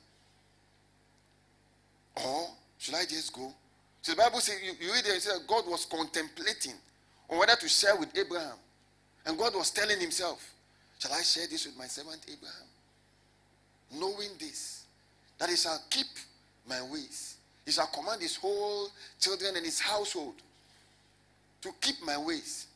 Or 2.16 2.48
should 2.78 2.94
I 2.94 3.02
just 3.02 3.32
go? 3.32 3.52
So 4.02 4.12
the 4.12 4.18
Bible 4.18 4.40
says, 4.40 4.56
you, 4.62 4.72
you 4.80 4.92
read 4.92 5.04
it, 5.06 5.16
it 5.16 5.22
says 5.22 5.40
God 5.48 5.64
was 5.66 5.86
contemplating 5.86 6.74
on 7.28 7.38
whether 7.38 7.56
to 7.56 7.68
share 7.68 7.96
with 7.96 8.16
Abraham. 8.16 8.56
And 9.26 9.38
God 9.38 9.54
was 9.54 9.70
telling 9.70 10.00
himself, 10.00 10.50
Shall 10.98 11.12
I 11.12 11.22
share 11.22 11.46
this 11.48 11.66
with 11.66 11.76
my 11.76 11.86
servant 11.86 12.20
Abraham? 12.32 12.68
knowing 13.98 14.30
this, 14.38 14.84
that 15.38 15.48
he 15.48 15.56
shall 15.56 15.80
keep 15.90 16.06
my 16.68 16.80
ways. 16.82 17.36
He 17.64 17.72
shall 17.72 17.86
command 17.86 18.20
his 18.20 18.36
whole 18.36 18.88
children 19.20 19.56
and 19.56 19.64
his 19.64 19.80
household 19.80 20.34
to 21.62 21.70
keep 21.80 21.96
my 22.04 22.18
ways. 22.18 22.66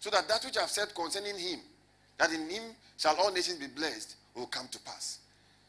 So 0.00 0.10
that 0.10 0.28
that 0.28 0.44
which 0.44 0.56
I 0.56 0.62
have 0.62 0.70
said 0.70 0.94
concerning 0.94 1.38
him, 1.38 1.60
that 2.18 2.32
in 2.32 2.48
him 2.48 2.62
shall 2.98 3.16
all 3.16 3.32
nations 3.32 3.58
be 3.58 3.66
blessed, 3.66 4.16
will 4.36 4.46
come 4.46 4.68
to 4.68 4.78
pass. 4.80 5.18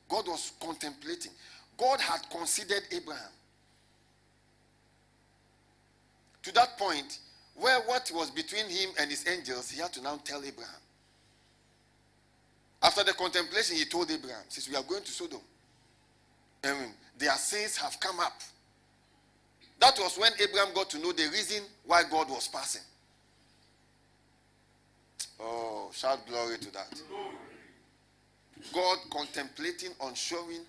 God 0.09 0.27
was 0.27 0.51
contemplating. 0.59 1.31
God 1.77 1.99
had 1.99 2.29
considered 2.29 2.83
Abraham. 2.91 3.31
To 6.43 6.53
that 6.53 6.77
point, 6.77 7.19
where 7.55 7.79
what 7.81 8.11
was 8.13 8.29
between 8.31 8.65
him 8.69 8.89
and 8.99 9.09
his 9.09 9.27
angels, 9.27 9.71
he 9.71 9.81
had 9.81 9.91
to 9.93 10.01
now 10.01 10.19
tell 10.23 10.43
Abraham. 10.43 10.79
After 12.81 13.03
the 13.03 13.13
contemplation, 13.13 13.75
he 13.75 13.85
told 13.85 14.09
Abraham, 14.11 14.43
Since 14.49 14.69
we 14.69 14.75
are 14.75 14.83
going 14.83 15.03
to 15.03 15.11
Sodom, 15.11 15.41
and 16.63 16.91
their 17.17 17.33
sins 17.33 17.77
have 17.77 17.99
come 17.99 18.19
up. 18.19 18.41
That 19.79 19.97
was 19.99 20.17
when 20.17 20.31
Abraham 20.39 20.73
got 20.73 20.89
to 20.91 20.99
know 20.99 21.11
the 21.11 21.27
reason 21.29 21.63
why 21.85 22.03
God 22.09 22.29
was 22.29 22.47
passing. 22.47 22.81
Oh, 25.39 25.89
shout 25.93 26.25
glory 26.27 26.57
to 26.57 26.71
that. 26.73 27.01
God 28.73 28.97
contemplating 29.11 29.91
on 29.99 30.13
showing, 30.13 30.61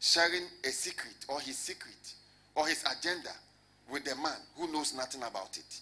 sharing 0.00 0.44
a 0.64 0.68
secret 0.68 1.14
or 1.28 1.40
his 1.40 1.58
secret 1.58 2.14
or 2.54 2.66
his 2.66 2.82
agenda 2.84 3.30
with 3.90 4.04
the 4.04 4.14
man 4.16 4.38
who 4.56 4.70
knows 4.72 4.94
nothing 4.94 5.22
about 5.22 5.56
it. 5.56 5.80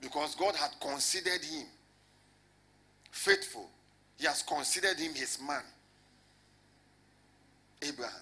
Because 0.00 0.34
God 0.34 0.54
had 0.54 0.70
considered 0.80 1.42
him 1.42 1.66
faithful. 3.10 3.68
He 4.18 4.26
has 4.26 4.42
considered 4.42 4.98
him 4.98 5.14
his 5.14 5.38
man. 5.46 5.62
Abraham. 7.82 8.12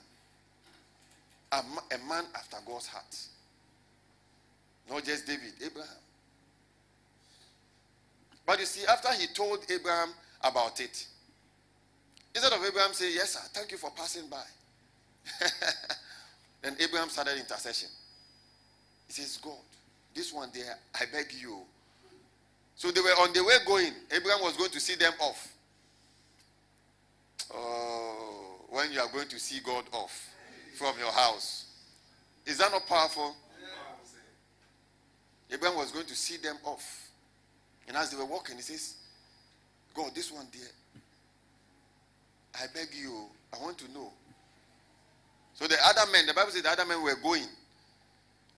A, 1.52 1.56
a 1.94 2.08
man 2.08 2.24
after 2.34 2.56
God's 2.66 2.86
heart. 2.86 3.16
Not 4.90 5.04
just 5.04 5.26
David, 5.26 5.52
Abraham. 5.64 5.90
But 8.46 8.60
you 8.60 8.66
see, 8.66 8.86
after 8.86 9.12
he 9.12 9.26
told 9.28 9.60
Abraham 9.70 10.10
about 10.44 10.80
it, 10.80 11.06
instead 12.34 12.52
of 12.52 12.64
Abraham 12.64 12.92
saying, 12.92 13.12
Yes, 13.14 13.32
sir, 13.32 13.40
thank 13.52 13.70
you 13.70 13.78
for 13.78 13.90
passing 13.90 14.28
by. 14.28 14.44
then 16.62 16.76
Abraham 16.80 17.08
started 17.08 17.38
intercession. 17.38 17.88
He 19.06 19.12
says, 19.12 19.38
God, 19.42 19.54
this 20.14 20.32
one 20.32 20.50
there, 20.54 20.78
I 20.94 21.04
beg 21.12 21.32
you, 21.40 21.58
so 22.76 22.90
they 22.90 23.00
were 23.00 23.08
on 23.20 23.32
the 23.32 23.42
way 23.42 23.54
going. 23.66 23.92
Abraham 24.10 24.42
was 24.42 24.56
going 24.56 24.70
to 24.70 24.80
see 24.80 24.96
them 24.96 25.12
off. 25.20 25.52
Oh, 27.54 28.56
when 28.70 28.90
you 28.92 29.00
are 29.00 29.08
going 29.12 29.28
to 29.28 29.38
see 29.38 29.60
God 29.64 29.84
off 29.92 30.28
from 30.74 30.98
your 30.98 31.12
house. 31.12 31.66
Is 32.46 32.58
that 32.58 32.72
not 32.72 32.86
powerful? 32.86 33.34
Abraham 35.52 35.78
was 35.78 35.92
going 35.92 36.06
to 36.06 36.16
see 36.16 36.36
them 36.36 36.56
off. 36.64 37.08
And 37.86 37.96
as 37.96 38.10
they 38.10 38.16
were 38.16 38.24
walking, 38.24 38.56
he 38.56 38.62
says, 38.62 38.96
God, 39.94 40.14
this 40.14 40.32
one 40.32 40.46
there, 40.52 41.02
I 42.54 42.66
beg 42.74 42.88
you, 42.94 43.26
I 43.52 43.62
want 43.62 43.78
to 43.78 43.92
know. 43.92 44.12
So 45.54 45.66
the 45.66 45.76
other 45.84 46.10
men, 46.10 46.26
the 46.26 46.34
Bible 46.34 46.50
says 46.50 46.62
the 46.62 46.70
other 46.70 46.84
men 46.84 47.02
were 47.02 47.16
going. 47.22 47.46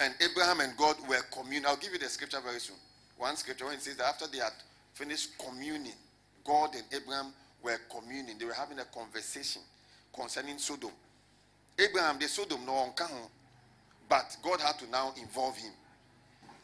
And 0.00 0.14
Abraham 0.20 0.60
and 0.60 0.76
God 0.76 0.96
were 1.08 1.22
communing. 1.32 1.66
I'll 1.66 1.76
give 1.76 1.92
you 1.92 1.98
the 1.98 2.08
scripture 2.08 2.40
very 2.44 2.60
soon 2.60 2.76
one 3.18 3.36
scripture 3.36 3.66
when 3.66 3.74
it 3.74 3.82
says 3.82 3.96
that 3.96 4.06
after 4.06 4.26
they 4.26 4.38
had 4.38 4.52
finished 4.94 5.30
communing, 5.38 5.92
God 6.44 6.74
and 6.74 6.84
Abraham 6.92 7.32
were 7.62 7.78
communing. 7.90 8.38
They 8.38 8.44
were 8.44 8.52
having 8.52 8.78
a 8.78 8.84
conversation 8.84 9.62
concerning 10.14 10.58
Sodom. 10.58 10.90
Abraham, 11.78 12.18
the 12.18 12.28
Sodom, 12.28 12.64
no 12.64 12.74
one 12.74 12.92
can, 12.96 13.08
but 14.08 14.36
God 14.42 14.60
had 14.60 14.78
to 14.78 14.90
now 14.90 15.12
involve 15.18 15.56
him. 15.56 15.72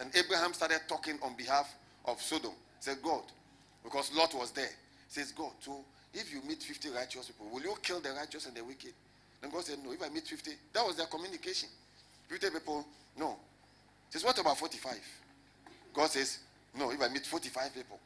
And 0.01 0.11
Abraham 0.16 0.53
started 0.53 0.81
talking 0.89 1.18
on 1.23 1.37
behalf 1.37 1.75
of 2.05 2.20
Sodom. 2.20 2.53
He 2.79 2.85
said, 2.85 2.99
God, 3.03 3.23
because 3.83 4.12
Lot 4.14 4.35
was 4.35 4.51
there. 4.53 4.66
He 4.66 5.20
says, 5.20 5.33
God, 5.33 5.53
so 5.61 5.85
if 6.14 6.33
you 6.33 6.41
meet 6.47 6.62
50 6.62 6.91
righteous 6.91 7.26
people, 7.26 7.49
will 7.53 7.62
you 7.62 7.74
kill 7.83 8.01
the 8.01 8.11
righteous 8.12 8.47
and 8.47 8.57
the 8.57 8.64
wicked? 8.64 8.93
Then 9.41 9.51
God 9.51 9.64
said, 9.64 9.78
No, 9.85 9.93
if 9.93 10.03
I 10.03 10.09
meet 10.09 10.26
50, 10.26 10.51
that 10.72 10.87
was 10.87 10.97
their 10.97 11.07
communication. 11.07 11.68
50 12.28 12.51
people, 12.51 12.87
no. 13.18 13.37
Says, 14.11 14.24
What 14.24 14.39
about 14.39 14.59
45? 14.59 14.95
God 15.95 16.11
says, 16.11 16.39
No, 16.78 16.91
if 16.91 17.01
I 17.01 17.09
meet 17.09 17.26
45 17.26 17.74
people, 17.74 17.99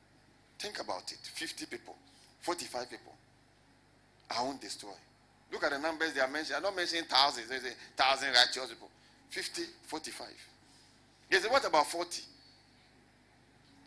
think 0.59 0.81
about 0.81 1.11
it 1.13 1.19
50 1.23 1.67
people, 1.67 1.95
45 2.41 2.91
people, 2.91 3.13
I 4.31 4.43
won't 4.43 4.61
destroy. 4.61 4.91
Look 5.53 5.63
at 5.63 5.71
the 5.71 5.79
numbers 5.79 6.13
they 6.13 6.21
are 6.21 6.29
mentioning. 6.29 6.57
I'm 6.57 6.63
not 6.63 6.75
mentioning 6.77 7.05
thousands. 7.05 7.49
They 7.49 7.59
say 7.59 7.75
thousand 7.97 8.29
righteous 8.29 8.69
people. 8.69 8.89
50, 9.31 9.63
45. 9.85 10.27
He 11.31 11.37
said, 11.37 11.51
What 11.51 11.65
about 11.67 11.87
40? 11.87 12.23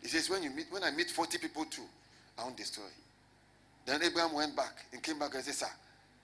He 0.02 0.08
says, 0.08 0.28
When 0.30 0.42
you 0.42 0.50
meet, 0.50 0.66
when 0.70 0.82
I 0.82 0.90
meet 0.90 1.10
40 1.10 1.38
people 1.38 1.64
too, 1.64 1.82
I 2.38 2.44
won't 2.44 2.56
destroy. 2.56 2.84
Then 3.86 4.02
Abraham 4.02 4.34
went 4.34 4.56
back 4.56 4.84
and 4.92 5.02
came 5.02 5.18
back 5.18 5.34
and 5.34 5.44
said, 5.44 5.54
Sir, 5.54 5.72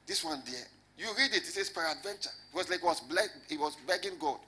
this 0.07 0.25
one 0.25 0.43
there, 0.47 0.67
you 0.99 1.07
read 1.19 1.33
it, 1.33 1.43
it 1.43 1.47
says 1.47 1.69
peradventure. 1.69 2.31
It 2.53 2.57
was 2.57 2.71
like 2.71 2.83
was 2.83 3.03
he 3.49 3.57
was 3.57 3.77
begging 3.87 4.19
God. 4.19 4.39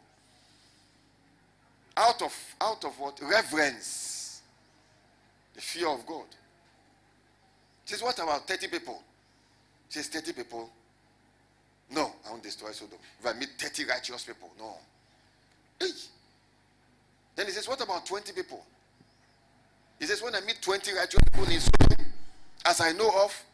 Out 1.97 2.23
of 2.23 2.35
out 2.61 2.85
of 2.85 2.99
what? 2.99 3.21
Reverence. 3.21 4.41
The 5.55 5.61
fear 5.61 5.89
of 5.89 6.07
God. 6.07 6.27
He 7.85 7.93
says, 7.93 8.03
What 8.03 8.19
about 8.19 8.47
30 8.47 8.69
people? 8.69 9.03
He 9.89 9.95
says, 9.95 10.09
30 10.09 10.33
people. 10.33 10.71
No, 11.91 12.13
I 12.27 12.31
won't 12.31 12.43
destroy 12.43 12.71
Sodom. 12.71 12.99
If 13.19 13.27
I 13.27 13.33
meet 13.33 13.49
30 13.59 13.87
righteous 13.87 14.25
people, 14.25 14.51
no. 14.59 14.75
Hey. 15.81 15.91
Then 17.35 17.47
he 17.47 17.53
says, 17.53 17.67
What 17.67 17.81
about 17.81 18.07
20 18.07 18.33
people? 18.33 18.63
He 19.99 20.07
says, 20.07 20.23
When 20.23 20.35
I 20.35 20.41
meet 20.41 20.59
20 20.61 20.93
righteous 20.95 21.21
people 21.25 21.45
in 21.45 21.61
Sodom, 21.61 22.07
as 22.65 22.81
I 22.81 22.93
know 22.93 23.11
of, 23.23 23.45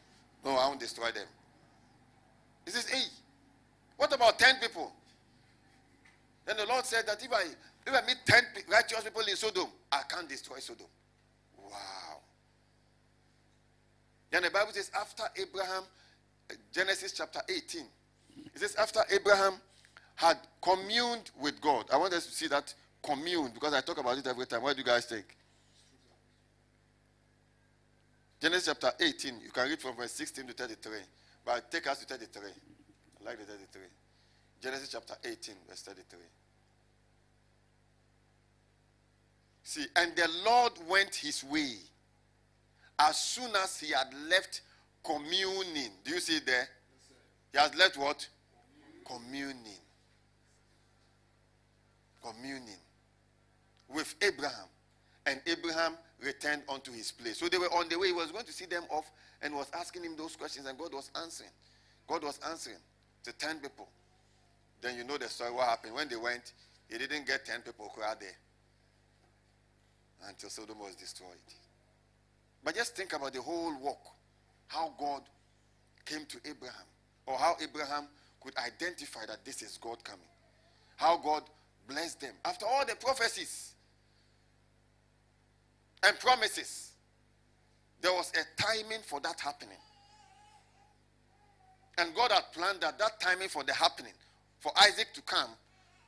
no, 0.44 0.52
I 0.52 0.66
won't 0.66 0.80
destroy 0.80 1.10
them. 1.10 1.26
He 2.64 2.70
says, 2.70 2.88
Hey, 2.88 3.04
what 3.96 4.12
about 4.14 4.38
10 4.38 4.56
people? 4.60 4.92
Then 6.46 6.56
the 6.56 6.66
Lord 6.66 6.84
said 6.84 7.06
that 7.06 7.22
if 7.22 7.32
I 7.32 7.44
if 7.86 7.92
I 7.94 8.06
meet 8.06 8.16
10 8.24 8.42
righteous 8.70 9.04
people 9.04 9.22
in 9.22 9.36
Sodom, 9.36 9.66
I 9.92 10.02
can't 10.08 10.28
destroy 10.28 10.58
Sodom. 10.58 10.86
Wow. 11.58 12.20
Then 14.30 14.42
the 14.42 14.50
Bible 14.50 14.72
says, 14.72 14.90
after 14.98 15.22
Abraham, 15.40 15.84
eh, 16.50 16.54
Genesis 16.72 17.12
chapter 17.12 17.40
18, 17.48 17.82
it 18.54 18.58
says, 18.58 18.74
after 18.76 19.00
Abraham 19.12 19.54
had 20.16 20.38
communed 20.62 21.30
with 21.40 21.60
God. 21.60 21.86
I 21.92 21.96
want 21.96 22.14
us 22.14 22.26
to 22.26 22.32
see 22.32 22.48
that 22.48 22.72
commune 23.02 23.50
because 23.52 23.74
I 23.74 23.80
talk 23.80 23.98
about 23.98 24.16
it 24.16 24.26
every 24.26 24.46
time. 24.46 24.62
What 24.62 24.76
do 24.76 24.80
you 24.80 24.86
guys 24.86 25.04
think? 25.04 25.36
Genesis 28.44 28.66
chapter 28.66 28.92
18, 29.02 29.40
you 29.42 29.50
can 29.50 29.70
read 29.70 29.80
from 29.80 29.96
verse 29.96 30.12
16 30.12 30.46
to 30.48 30.52
33. 30.52 30.98
But 31.46 31.70
take 31.70 31.86
us 31.86 32.00
to 32.00 32.04
33. 32.04 32.42
I 32.46 33.24
like 33.24 33.38
the 33.38 33.44
33. 33.46 33.80
Genesis 34.60 34.90
chapter 34.90 35.14
18, 35.24 35.54
verse 35.66 35.80
33. 35.80 36.18
See, 39.62 39.86
and 39.96 40.14
the 40.14 40.28
Lord 40.44 40.72
went 40.86 41.14
his 41.14 41.42
way 41.42 41.72
as 42.98 43.16
soon 43.16 43.48
as 43.62 43.80
he 43.80 43.92
had 43.92 44.08
left 44.28 44.60
communing. 45.02 45.92
Do 46.04 46.12
you 46.12 46.20
see 46.20 46.40
there? 46.40 46.68
He 47.50 47.58
has 47.58 47.74
left 47.76 47.96
what? 47.96 48.28
Communing. 49.06 49.80
Communing 52.22 52.76
with 53.88 54.14
Abraham. 54.20 54.68
And 55.26 55.40
Abraham 55.46 55.96
returned 56.20 56.62
unto 56.68 56.92
his 56.92 57.12
place. 57.12 57.38
So 57.38 57.48
they 57.48 57.58
were 57.58 57.72
on 57.72 57.88
the 57.88 57.98
way. 57.98 58.08
He 58.08 58.12
was 58.12 58.30
going 58.30 58.44
to 58.44 58.52
see 58.52 58.66
them 58.66 58.84
off 58.90 59.10
and 59.42 59.54
was 59.54 59.70
asking 59.74 60.04
him 60.04 60.16
those 60.16 60.36
questions, 60.36 60.66
and 60.66 60.78
God 60.78 60.92
was 60.92 61.10
answering. 61.20 61.50
God 62.06 62.22
was 62.22 62.38
answering 62.48 62.78
to 63.24 63.32
10 63.32 63.60
people. 63.60 63.88
Then 64.80 64.96
you 64.96 65.04
know 65.04 65.16
the 65.16 65.28
story. 65.28 65.52
What 65.52 65.68
happened? 65.68 65.94
When 65.94 66.08
they 66.08 66.16
went, 66.16 66.52
he 66.90 66.98
didn't 66.98 67.26
get 67.26 67.46
10 67.46 67.62
people 67.62 67.90
who 67.94 68.02
are 68.02 68.16
there 68.20 68.36
until 70.28 70.50
Sodom 70.50 70.78
was 70.78 70.94
destroyed. 70.94 71.28
But 72.62 72.74
just 72.74 72.96
think 72.96 73.12
about 73.12 73.32
the 73.32 73.42
whole 73.42 73.74
walk. 73.80 74.00
How 74.68 74.92
God 74.98 75.22
came 76.04 76.26
to 76.26 76.38
Abraham, 76.48 76.86
or 77.26 77.38
how 77.38 77.56
Abraham 77.62 78.08
could 78.42 78.56
identify 78.58 79.26
that 79.26 79.44
this 79.44 79.62
is 79.62 79.78
God 79.78 80.02
coming. 80.04 80.26
How 80.96 81.16
God 81.16 81.42
blessed 81.88 82.20
them. 82.20 82.34
After 82.44 82.66
all 82.66 82.84
the 82.86 82.94
prophecies, 82.96 83.73
and 86.06 86.18
promises. 86.18 86.92
There 88.00 88.12
was 88.12 88.32
a 88.34 88.62
timing 88.62 89.00
for 89.02 89.20
that 89.20 89.40
happening. 89.40 89.78
And 91.96 92.14
God 92.14 92.32
had 92.32 92.44
planned 92.52 92.80
that 92.80 92.98
that 92.98 93.20
timing 93.20 93.48
for 93.48 93.62
the 93.62 93.72
happening, 93.72 94.12
for 94.58 94.72
Isaac 94.82 95.08
to 95.14 95.22
come, 95.22 95.50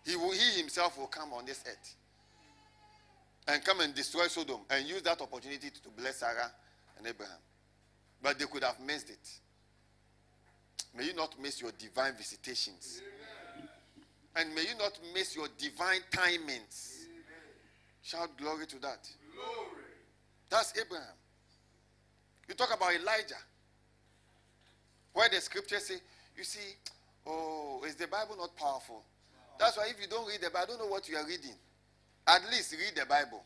he, 0.05 0.17
will, 0.17 0.33
he 0.33 0.59
himself 0.59 0.99
will 0.99 1.07
come 1.07 1.33
on 1.33 1.47
this 1.47 1.63
earth 1.67 1.95
and 3.49 3.65
come 3.65 3.81
and 3.81 3.95
destroy 3.95 4.27
Sodom 4.27 4.61
and 4.71 4.87
use 4.87 5.03
that 5.03 5.21
opportunity 5.21 5.71
to 5.71 5.89
bless 5.97 6.17
Sarah 6.17 6.51
and 6.99 7.07
Abraham. 7.07 7.39
But 8.23 8.39
they 8.39 8.47
could 8.47 8.65
have 8.65 8.81
missed 8.81 9.11
it. 9.11 9.29
May 10.97 11.07
you 11.07 11.15
not 11.15 11.41
miss 11.41 11.61
your 11.61 11.71
divine 11.79 12.15
visitations. 12.17 13.01
Amen. 13.03 13.69
And 14.37 14.55
may 14.55 14.63
you 14.63 14.77
not 14.79 14.99
miss 15.15 15.37
your 15.37 15.49
divine 15.59 16.01
timings. 16.11 16.47
Amen. 16.49 16.63
Shout 18.03 18.37
glory 18.39 18.67
to 18.67 18.79
that. 18.81 19.09
Glory. 19.35 19.86
That's 20.51 20.73
Abraham. 20.79 21.15
You 22.49 22.55
talk 22.55 22.75
about 22.75 22.95
Elijah. 22.95 23.41
Where 25.13 25.29
the 25.29 25.41
scriptures 25.41 25.87
say, 25.87 25.97
you 26.37 26.45
see, 26.45 26.75
oh, 27.27 27.83
is 27.87 27.95
the 27.97 28.07
Bible 28.07 28.37
not 28.37 28.55
powerful? 28.57 29.03
That's 29.59 29.77
why 29.77 29.89
if 29.89 30.01
you 30.01 30.07
don't 30.07 30.29
read 30.29 30.41
the 30.43 30.51
Bible, 30.51 30.61
I 30.63 30.67
don't 30.67 30.79
know 30.79 30.93
what 30.93 31.09
you 31.09 31.17
are 31.17 31.27
reading. 31.27 31.55
At 32.27 32.43
least 32.51 32.73
read 32.73 32.93
the 32.95 33.07
Bible. 33.07 33.43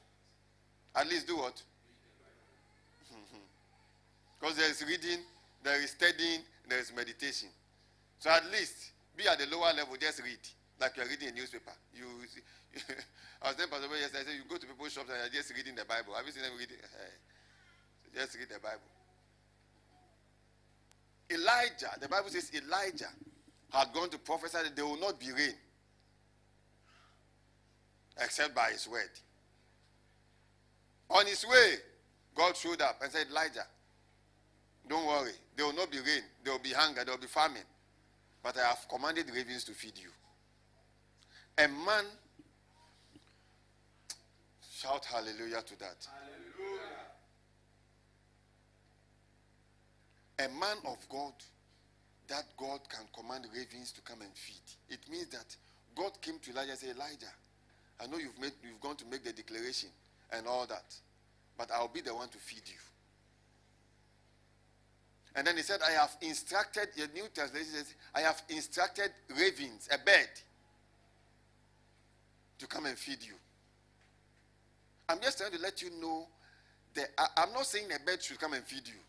At 0.94 1.08
least 1.08 1.26
do 1.26 1.36
what? 1.36 1.62
Because 4.40 4.56
there 4.56 4.70
is 4.70 4.82
reading, 4.88 5.20
there 5.62 5.80
is 5.82 5.90
studying, 5.90 6.40
there 6.68 6.78
is 6.78 6.92
meditation. 6.96 7.50
So 8.18 8.30
at 8.30 8.44
least 8.50 8.92
be 9.16 9.28
at 9.28 9.38
the 9.38 9.46
lower 9.54 9.72
level, 9.72 9.96
just 10.00 10.22
read. 10.22 10.38
Like 10.80 10.96
you're 10.96 11.06
reading 11.06 11.28
a 11.28 11.32
newspaper. 11.32 11.72
You, 11.94 12.06
I 13.42 13.48
was 13.48 13.56
telling 13.56 13.70
Pastor 13.70 13.96
yesterday, 13.96 14.20
I 14.20 14.24
said, 14.24 14.34
you 14.36 14.48
go 14.48 14.58
to 14.58 14.66
people's 14.66 14.92
shops 14.92 15.10
and 15.10 15.18
you're 15.32 15.42
just 15.42 15.54
reading 15.56 15.74
the 15.74 15.84
Bible. 15.84 16.14
Have 16.14 16.26
you 16.26 16.32
seen 16.32 16.42
them 16.42 16.52
reading? 16.58 16.76
just 18.14 18.36
read 18.38 18.48
the 18.48 18.60
Bible. 18.60 18.90
Elijah, 21.30 21.94
the 22.00 22.08
Bible 22.08 22.28
says 22.28 22.50
Elijah 22.54 23.10
had 23.70 23.92
gone 23.92 24.10
to 24.10 24.18
prophesy 24.18 24.58
that 24.64 24.74
there 24.74 24.84
will 24.84 24.98
not 24.98 25.18
be 25.18 25.30
rain 25.30 25.54
except 28.18 28.54
by 28.54 28.70
his 28.70 28.88
word. 28.88 29.10
On 31.10 31.26
his 31.26 31.44
way, 31.46 31.74
God 32.34 32.56
showed 32.56 32.80
up 32.80 33.00
and 33.02 33.10
said, 33.10 33.26
Elijah, 33.30 33.66
don't 34.88 35.06
worry. 35.06 35.32
There 35.56 35.66
will 35.66 35.74
not 35.74 35.90
be 35.90 35.98
rain. 35.98 36.22
There 36.42 36.52
will 36.52 36.60
be 36.60 36.72
hunger. 36.72 37.04
There 37.04 37.14
will 37.14 37.20
be 37.20 37.26
famine. 37.26 37.62
But 38.42 38.56
I 38.56 38.68
have 38.68 38.86
commanded 38.88 39.26
ravens 39.32 39.64
to 39.64 39.72
feed 39.72 39.98
you. 39.98 40.10
A 41.58 41.68
man 41.68 42.04
Shout 44.80 45.04
hallelujah 45.04 45.60
to 45.60 45.78
that. 45.78 46.08
Hallelujah. 46.08 46.80
A 50.38 50.48
man 50.58 50.78
of 50.86 51.06
God 51.10 51.34
that 52.28 52.44
God 52.56 52.80
can 52.88 53.04
command 53.14 53.44
ravens 53.54 53.92
to 53.92 54.00
come 54.00 54.22
and 54.22 54.30
feed. 54.34 54.62
It 54.88 55.00
means 55.10 55.26
that 55.28 55.54
God 55.94 56.12
came 56.22 56.38
to 56.38 56.50
Elijah 56.52 56.70
and 56.70 56.78
said, 56.78 56.96
Elijah, 56.96 57.32
I 58.00 58.06
know 58.06 58.16
you've 58.16 58.40
made 58.40 58.52
you've 58.62 58.80
gone 58.80 58.96
to 58.96 59.04
make 59.10 59.22
the 59.22 59.32
declaration 59.32 59.90
and 60.32 60.46
all 60.46 60.66
that, 60.66 60.94
but 61.58 61.70
I'll 61.70 61.88
be 61.88 62.00
the 62.00 62.14
one 62.14 62.28
to 62.30 62.38
feed 62.38 62.62
you. 62.64 62.80
And 65.34 65.46
then 65.46 65.56
he 65.58 65.62
said, 65.62 65.80
I 65.86 65.90
have 65.90 66.16
instructed, 66.22 66.88
the 66.96 67.08
New 67.12 67.28
Translation 67.34 67.68
says, 67.74 67.94
I 68.14 68.20
have 68.20 68.40
instructed 68.48 69.10
ravens, 69.38 69.90
a 69.92 69.98
bird, 69.98 70.30
to 72.58 72.66
come 72.66 72.86
and 72.86 72.96
feed 72.96 73.22
you. 73.22 73.34
I'm 75.10 75.20
just 75.20 75.38
trying 75.38 75.50
to 75.50 75.58
let 75.58 75.82
you 75.82 75.90
know 76.00 76.28
that 76.94 77.08
I, 77.18 77.42
am 77.42 77.52
not 77.52 77.66
saying 77.66 77.86
a 77.86 77.98
bird 78.06 78.22
should 78.22 78.38
come 78.38 78.52
and 78.52 78.64
feed 78.64 78.86
you. 78.86 79.00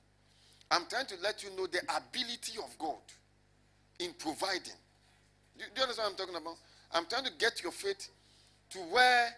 I'm 0.71 0.87
trying 0.89 1.05
to 1.05 1.15
let 1.21 1.43
you 1.43 1.49
know 1.51 1.67
the 1.67 1.79
ability 1.79 2.57
of 2.57 2.75
God 2.79 3.05
in 3.99 4.13
providing. 4.17 4.79
Do, 5.57 5.63
do 5.63 5.71
you 5.75 5.81
understand 5.83 6.05
what 6.05 6.11
I'm 6.11 6.17
talking 6.17 6.35
about? 6.41 6.55
I'm 6.91 7.05
trying 7.05 7.25
to 7.25 7.31
get 7.37 7.61
your 7.61 7.71
faith 7.71 8.09
to 8.71 8.79
where 8.79 9.29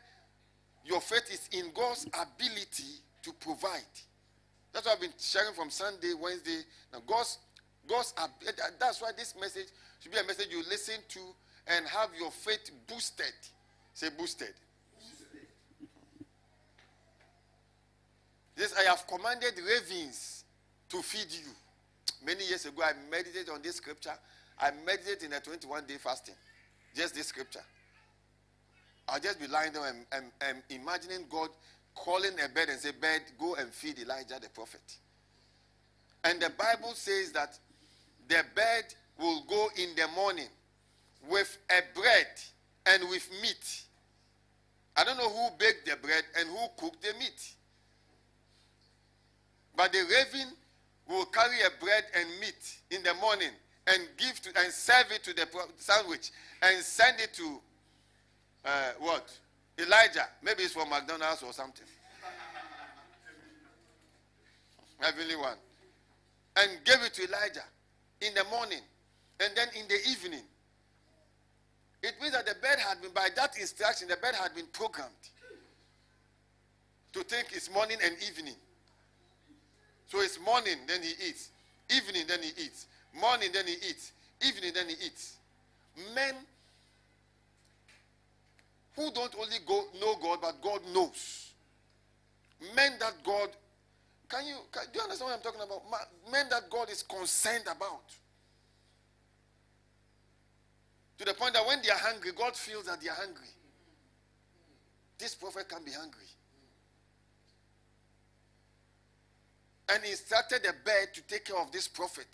your 0.85 1.01
faith 1.01 1.29
is 1.33 1.49
in 1.51 1.71
God's 1.73 2.05
ability 2.05 3.01
to 3.23 3.33
provide. 3.33 3.81
That's 4.71 4.85
what 4.85 4.95
I've 4.95 5.01
been 5.01 5.13
sharing 5.19 5.53
from 5.53 5.69
Sunday, 5.69 6.13
Wednesday. 6.13 6.61
Now, 6.93 6.99
God's, 7.05 7.39
God's, 7.89 8.13
eh, 8.47 8.51
that's 8.79 9.01
why 9.01 9.11
this 9.17 9.33
message 9.37 9.67
should 9.99 10.13
be 10.13 10.17
a 10.17 10.23
message 10.23 10.47
you 10.49 10.63
listen 10.69 10.95
to 11.09 11.19
and 11.67 11.85
have 11.87 12.09
your 12.17 12.31
faith 12.31 12.71
boosted. 12.87 13.33
Say 13.93 14.07
boosted 14.17 14.53
This 18.55 18.73
I 18.77 18.83
have 18.83 19.05
commanded 19.07 19.53
ravens 19.57 20.43
to 20.89 21.01
feed 21.01 21.31
you. 21.31 21.51
Many 22.25 22.45
years 22.47 22.65
ago, 22.65 22.83
I 22.83 22.93
meditated 23.09 23.49
on 23.49 23.61
this 23.61 23.77
scripture. 23.77 24.13
I 24.59 24.71
meditated 24.85 25.23
in 25.23 25.33
a 25.33 25.39
21 25.39 25.85
day 25.85 25.97
fasting. 25.97 26.35
Just 26.95 27.15
this 27.15 27.27
scripture. 27.27 27.63
I'll 29.09 29.19
just 29.19 29.39
be 29.39 29.47
lying 29.47 29.73
there 29.73 29.85
and, 29.85 30.05
and, 30.11 30.25
and 30.41 30.63
imagining 30.69 31.25
God 31.29 31.49
calling 31.95 32.33
a 32.43 32.47
bird 32.49 32.69
and 32.69 32.79
say, 32.79 32.91
Bird, 32.91 33.21
go 33.39 33.55
and 33.55 33.71
feed 33.73 33.99
Elijah 33.99 34.39
the 34.41 34.49
prophet. 34.49 34.81
And 36.23 36.41
the 36.41 36.51
Bible 36.51 36.93
says 36.93 37.31
that 37.33 37.57
the 38.27 38.43
bird 38.55 38.85
will 39.19 39.43
go 39.49 39.67
in 39.77 39.95
the 39.95 40.07
morning 40.15 40.47
with 41.29 41.57
a 41.69 41.99
bread 41.99 42.27
and 42.85 43.09
with 43.09 43.29
meat. 43.41 43.83
I 44.95 45.03
don't 45.03 45.17
know 45.17 45.29
who 45.29 45.49
baked 45.57 45.85
the 45.89 45.95
bread 45.97 46.23
and 46.39 46.47
who 46.49 46.67
cooked 46.77 47.01
the 47.01 47.13
meat. 47.19 47.55
But 49.75 49.91
the 49.91 49.99
raven 49.99 50.53
will 51.07 51.25
carry 51.25 51.57
a 51.61 51.83
bread 51.83 52.05
and 52.15 52.29
meat 52.39 52.77
in 52.91 53.03
the 53.03 53.13
morning 53.15 53.49
and 53.87 54.07
give 54.17 54.39
to 54.41 54.49
and 54.61 54.71
serve 54.71 55.11
it 55.11 55.23
to 55.23 55.33
the 55.33 55.47
sandwich 55.77 56.31
and 56.61 56.83
send 56.83 57.19
it 57.19 57.33
to 57.33 57.59
uh, 58.65 58.91
what 58.99 59.29
Elijah. 59.77 60.27
Maybe 60.41 60.63
it's 60.63 60.73
for 60.73 60.85
McDonald's 60.85 61.43
or 61.43 61.51
something. 61.51 61.85
Heavenly 64.99 65.35
one, 65.35 65.57
and 66.55 66.69
gave 66.85 67.01
it 67.03 67.13
to 67.15 67.27
Elijah 67.27 67.65
in 68.21 68.33
the 68.33 68.43
morning, 68.45 68.79
and 69.39 69.51
then 69.55 69.67
in 69.79 69.87
the 69.87 69.99
evening. 70.09 70.43
It 72.01 72.15
means 72.19 72.33
that 72.33 72.45
the 72.45 72.55
bed 72.61 72.79
had 72.79 73.01
been, 73.01 73.11
by 73.11 73.29
that 73.37 73.57
instruction, 73.57 74.09
the 74.09 74.17
bed 74.17 74.35
had 74.35 74.53
been 74.53 74.65
programmed 74.73 75.09
to 77.13 77.23
think 77.23 77.47
it's 77.53 77.71
morning 77.71 77.97
and 78.03 78.13
evening. 78.27 78.55
So 80.07 80.21
it's 80.21 80.39
morning, 80.39 80.77
then 80.87 81.01
he 81.01 81.11
eats. 81.27 81.49
Evening, 81.89 82.23
then 82.27 82.41
he 82.41 82.49
eats. 82.49 82.87
Morning, 83.19 83.49
then 83.53 83.65
he 83.67 83.73
eats. 83.73 84.11
Evening, 84.45 84.71
then 84.73 84.87
he 84.87 84.95
eats. 85.05 85.37
Men 86.15 86.35
who 88.95 89.11
don't 89.11 89.33
only 89.35 89.57
go, 89.65 89.85
know 89.99 90.15
God, 90.21 90.39
but 90.41 90.61
God 90.61 90.81
knows. 90.93 91.51
Men 92.75 92.93
that 92.99 93.13
God, 93.23 93.49
can 94.29 94.45
you, 94.45 94.55
can, 94.71 94.83
do 94.91 94.99
you 94.99 95.01
understand 95.01 95.29
what 95.29 95.37
I'm 95.37 95.43
talking 95.43 95.61
about? 95.61 95.81
Men 96.31 96.47
that 96.49 96.69
God 96.69 96.89
is 96.89 97.03
concerned 97.03 97.65
about. 97.65 98.03
To 101.17 101.25
the 101.25 101.33
point 101.33 101.53
that 101.53 101.65
when 101.65 101.81
they 101.81 101.89
are 101.89 101.97
hungry, 101.97 102.31
God 102.35 102.55
feels 102.55 102.85
that 102.85 103.01
they 103.01 103.09
are 103.09 103.15
hungry. 103.15 103.47
This 105.17 105.35
prophet 105.35 105.69
can 105.69 105.83
be 105.83 105.91
hungry. 105.91 106.25
And 109.93 110.03
instructed 110.05 110.63
the 110.63 110.73
bird 110.83 111.13
to 111.13 111.21
take 111.23 111.45
care 111.45 111.57
of 111.57 111.71
this 111.71 111.87
prophet. 111.87 112.27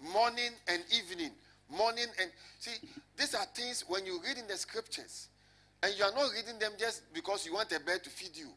Morning 0.00 0.50
and 0.68 0.82
evening. 0.96 1.32
Morning 1.68 2.06
and 2.20 2.30
see, 2.60 2.76
these 3.16 3.34
are 3.34 3.44
things 3.54 3.84
when 3.88 4.06
you 4.06 4.20
read 4.24 4.38
in 4.38 4.46
the 4.46 4.56
scriptures, 4.56 5.28
and 5.82 5.92
you 5.98 6.04
are 6.04 6.12
not 6.12 6.30
reading 6.34 6.58
them 6.58 6.72
just 6.78 7.02
because 7.12 7.44
you 7.44 7.52
want 7.52 7.72
a 7.72 7.80
bird 7.80 8.02
to 8.04 8.10
feed 8.10 8.36
you, 8.36 8.48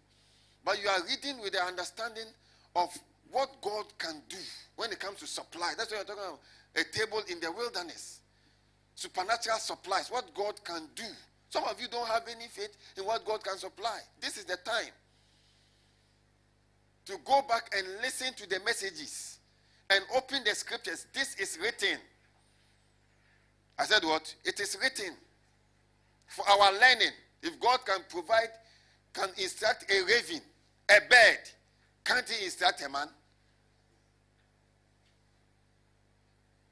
but 0.63 0.81
you 0.81 0.87
are 0.87 1.01
reading 1.09 1.41
with 1.41 1.53
the 1.53 1.61
understanding 1.61 2.27
of 2.75 2.89
what 3.31 3.49
God 3.61 3.85
can 3.97 4.21
do 4.29 4.37
when 4.75 4.91
it 4.91 4.99
comes 4.99 5.19
to 5.19 5.27
supply. 5.27 5.73
That's 5.77 5.91
what 5.91 5.97
you're 5.97 6.15
talking 6.15 6.23
about. 6.23 6.39
A 6.75 6.97
table 6.97 7.21
in 7.29 7.39
the 7.39 7.51
wilderness. 7.51 8.21
Supernatural 8.95 9.57
supplies. 9.57 10.09
What 10.09 10.33
God 10.33 10.63
can 10.63 10.87
do. 10.95 11.03
Some 11.49 11.63
of 11.65 11.81
you 11.81 11.87
don't 11.87 12.07
have 12.07 12.23
any 12.29 12.47
faith 12.47 12.75
in 12.97 13.03
what 13.03 13.25
God 13.25 13.43
can 13.43 13.57
supply. 13.57 13.99
This 14.21 14.37
is 14.37 14.45
the 14.45 14.57
time 14.57 14.91
to 17.05 17.17
go 17.25 17.41
back 17.47 17.73
and 17.75 17.85
listen 18.01 18.33
to 18.35 18.47
the 18.47 18.59
messages 18.65 19.39
and 19.89 20.03
open 20.15 20.43
the 20.45 20.55
scriptures. 20.55 21.07
This 21.13 21.35
is 21.35 21.57
written. 21.61 21.97
I 23.77 23.85
said, 23.85 24.03
What? 24.03 24.33
It 24.45 24.59
is 24.59 24.77
written 24.81 25.15
for 26.27 26.47
our 26.47 26.71
learning. 26.73 27.11
If 27.43 27.59
God 27.59 27.79
can 27.85 27.99
provide, 28.09 28.49
can 29.13 29.29
instruct 29.37 29.91
a 29.91 30.03
raven, 30.03 30.41
a 30.89 30.99
bird, 31.09 31.39
can't 32.05 32.29
He 32.29 32.45
instruct 32.45 32.83
a 32.83 32.89
man? 32.89 33.07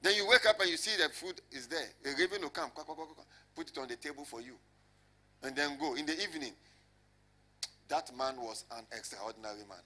Then 0.02 0.16
you 0.16 0.28
wake 0.30 0.46
up 0.48 0.60
and 0.62 0.70
you 0.70 0.78
see 0.78 1.02
the 1.02 1.10
food 1.10 1.42
is 1.52 1.68
there. 1.68 1.90
A 2.06 2.18
raven 2.18 2.42
will 2.42 2.50
come, 2.50 2.70
put 3.56 3.70
it 3.70 3.78
on 3.78 3.88
the 3.88 3.98
table 3.98 4.24
for 4.24 4.40
you, 4.40 4.54
and 5.44 5.56
then 5.56 5.78
go. 5.78 5.96
In 5.96 6.06
the 6.06 6.14
evening, 6.22 6.54
that 7.90 8.16
man 8.16 8.38
was 8.38 8.64
an 8.78 8.86
extraordinary 8.96 9.66
man. 9.68 9.82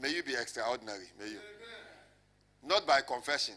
May 0.00 0.14
you 0.14 0.22
be 0.22 0.34
extraordinary. 0.34 1.06
May 1.18 1.30
you. 1.30 1.38
Not 2.62 2.86
by 2.86 3.00
confession. 3.00 3.54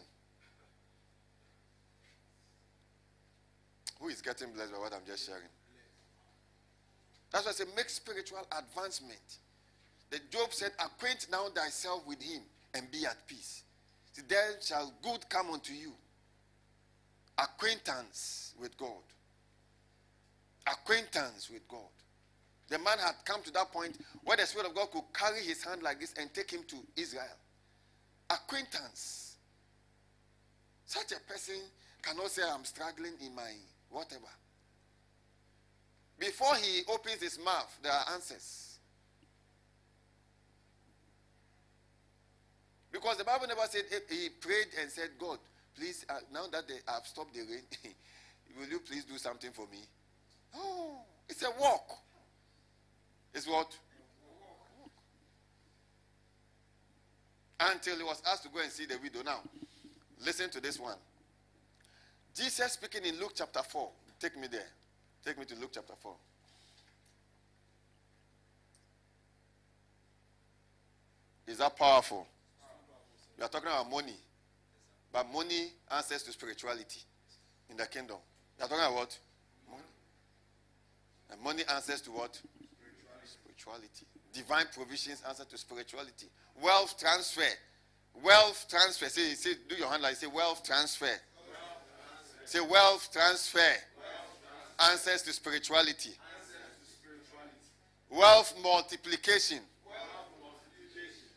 Who 4.00 4.08
is 4.08 4.22
getting 4.22 4.52
blessed 4.52 4.72
by 4.72 4.78
what 4.78 4.94
I'm 4.94 5.04
just 5.06 5.26
sharing? 5.26 5.42
That's 7.32 7.44
why 7.44 7.50
I 7.50 7.54
say 7.54 7.64
make 7.76 7.88
spiritual 7.88 8.46
advancement. 8.58 9.38
The 10.10 10.18
Job 10.30 10.52
said, 10.52 10.72
Acquaint 10.78 11.26
now 11.30 11.48
thyself 11.54 12.06
with 12.06 12.20
him 12.20 12.42
and 12.74 12.90
be 12.90 13.04
at 13.04 13.26
peace. 13.26 13.62
See, 14.12 14.22
shall 14.62 14.92
good 15.02 15.28
come 15.28 15.50
unto 15.50 15.72
you. 15.72 15.92
Acquaintance 17.38 18.54
with 18.60 18.76
God. 18.76 19.02
Acquaintance 20.66 21.48
with 21.50 21.66
God. 21.68 21.80
The 22.70 22.78
man 22.78 22.98
had 22.98 23.16
come 23.24 23.42
to 23.42 23.50
that 23.52 23.72
point 23.72 23.98
where 24.22 24.36
the 24.36 24.46
Spirit 24.46 24.68
of 24.68 24.74
God 24.74 24.92
could 24.92 25.02
carry 25.12 25.40
his 25.40 25.62
hand 25.62 25.82
like 25.82 25.98
this 25.98 26.14
and 26.18 26.32
take 26.32 26.52
him 26.52 26.62
to 26.68 26.76
Israel. 26.96 27.24
Acquaintance. 28.30 29.36
Such 30.86 31.12
a 31.12 31.20
person 31.30 31.56
cannot 32.00 32.30
say, 32.30 32.42
I'm 32.48 32.64
struggling 32.64 33.14
in 33.24 33.34
my 33.34 33.50
whatever. 33.90 34.30
Before 36.18 36.54
he 36.56 36.82
opens 36.88 37.20
his 37.20 37.38
mouth, 37.44 37.76
there 37.82 37.92
are 37.92 38.14
answers. 38.14 38.78
Because 42.92 43.16
the 43.16 43.24
Bible 43.24 43.46
never 43.48 43.62
said 43.68 43.82
he 44.08 44.28
prayed 44.28 44.66
and 44.80 44.90
said, 44.90 45.10
God, 45.18 45.38
please, 45.76 46.04
uh, 46.08 46.18
now 46.32 46.46
that 46.52 46.68
they 46.68 46.78
have 46.86 47.04
stopped 47.04 47.34
the 47.34 47.40
rain, 47.40 47.62
will 48.58 48.68
you 48.68 48.78
please 48.78 49.04
do 49.04 49.18
something 49.18 49.50
for 49.50 49.66
me? 49.72 49.78
Oh, 50.54 51.00
it's 51.28 51.42
a 51.42 51.50
walk 51.60 51.98
is 53.34 53.46
what? 53.46 53.76
Until 57.60 57.96
he 57.96 58.02
was 58.02 58.22
asked 58.30 58.44
to 58.44 58.48
go 58.48 58.60
and 58.60 58.70
see 58.70 58.86
the 58.86 58.98
widow. 59.02 59.22
Now, 59.22 59.40
listen 60.24 60.50
to 60.50 60.60
this 60.60 60.78
one. 60.80 60.96
Jesus 62.34 62.72
speaking 62.72 63.04
in 63.04 63.18
Luke 63.20 63.32
chapter 63.34 63.62
4. 63.62 63.88
Take 64.18 64.38
me 64.38 64.46
there. 64.50 64.66
Take 65.24 65.38
me 65.38 65.44
to 65.44 65.54
Luke 65.56 65.70
chapter 65.72 65.92
4. 66.00 66.14
Is 71.46 71.58
that 71.58 71.76
powerful? 71.76 72.26
We 73.36 73.44
are 73.44 73.48
talking 73.48 73.68
about 73.68 73.90
money. 73.90 74.16
But 75.12 75.32
money 75.32 75.72
answers 75.90 76.22
to 76.22 76.32
spirituality 76.32 77.00
in 77.68 77.76
the 77.76 77.86
kingdom. 77.86 78.18
We 78.58 78.64
are 78.64 78.68
talking 78.68 78.84
about 78.84 78.94
what? 78.94 79.18
Money. 79.68 79.82
And 81.32 81.42
money 81.42 81.62
answers 81.74 82.00
to 82.02 82.10
what? 82.10 82.40
Spirituality. 83.60 84.06
Divine 84.32 84.66
provisions 84.74 85.22
answer 85.28 85.44
to 85.44 85.58
spirituality. 85.58 86.26
Wealth 86.62 86.94
transfer. 86.98 87.42
Wealth 88.22 88.66
transfer. 88.68 89.06
Say, 89.06 89.34
say 89.34 89.50
do 89.68 89.76
your 89.76 89.88
hand 89.88 90.02
like 90.02 90.16
say 90.16 90.26
wealth 90.26 90.62
transfer. 90.64 91.06
Wealth 91.06 91.18
transfer. 91.98 92.46
Say 92.46 92.60
wealth 92.60 93.08
transfer. 93.12 93.58
Wealth 93.58 93.76
transfer. 94.78 95.10
Answers 95.10 95.22
to 95.22 95.32
spirituality. 95.32 96.10
Wealth 98.10 98.54
multiplication. 98.62 99.60
Wealth 99.86 100.42
multiplication. 100.42 101.28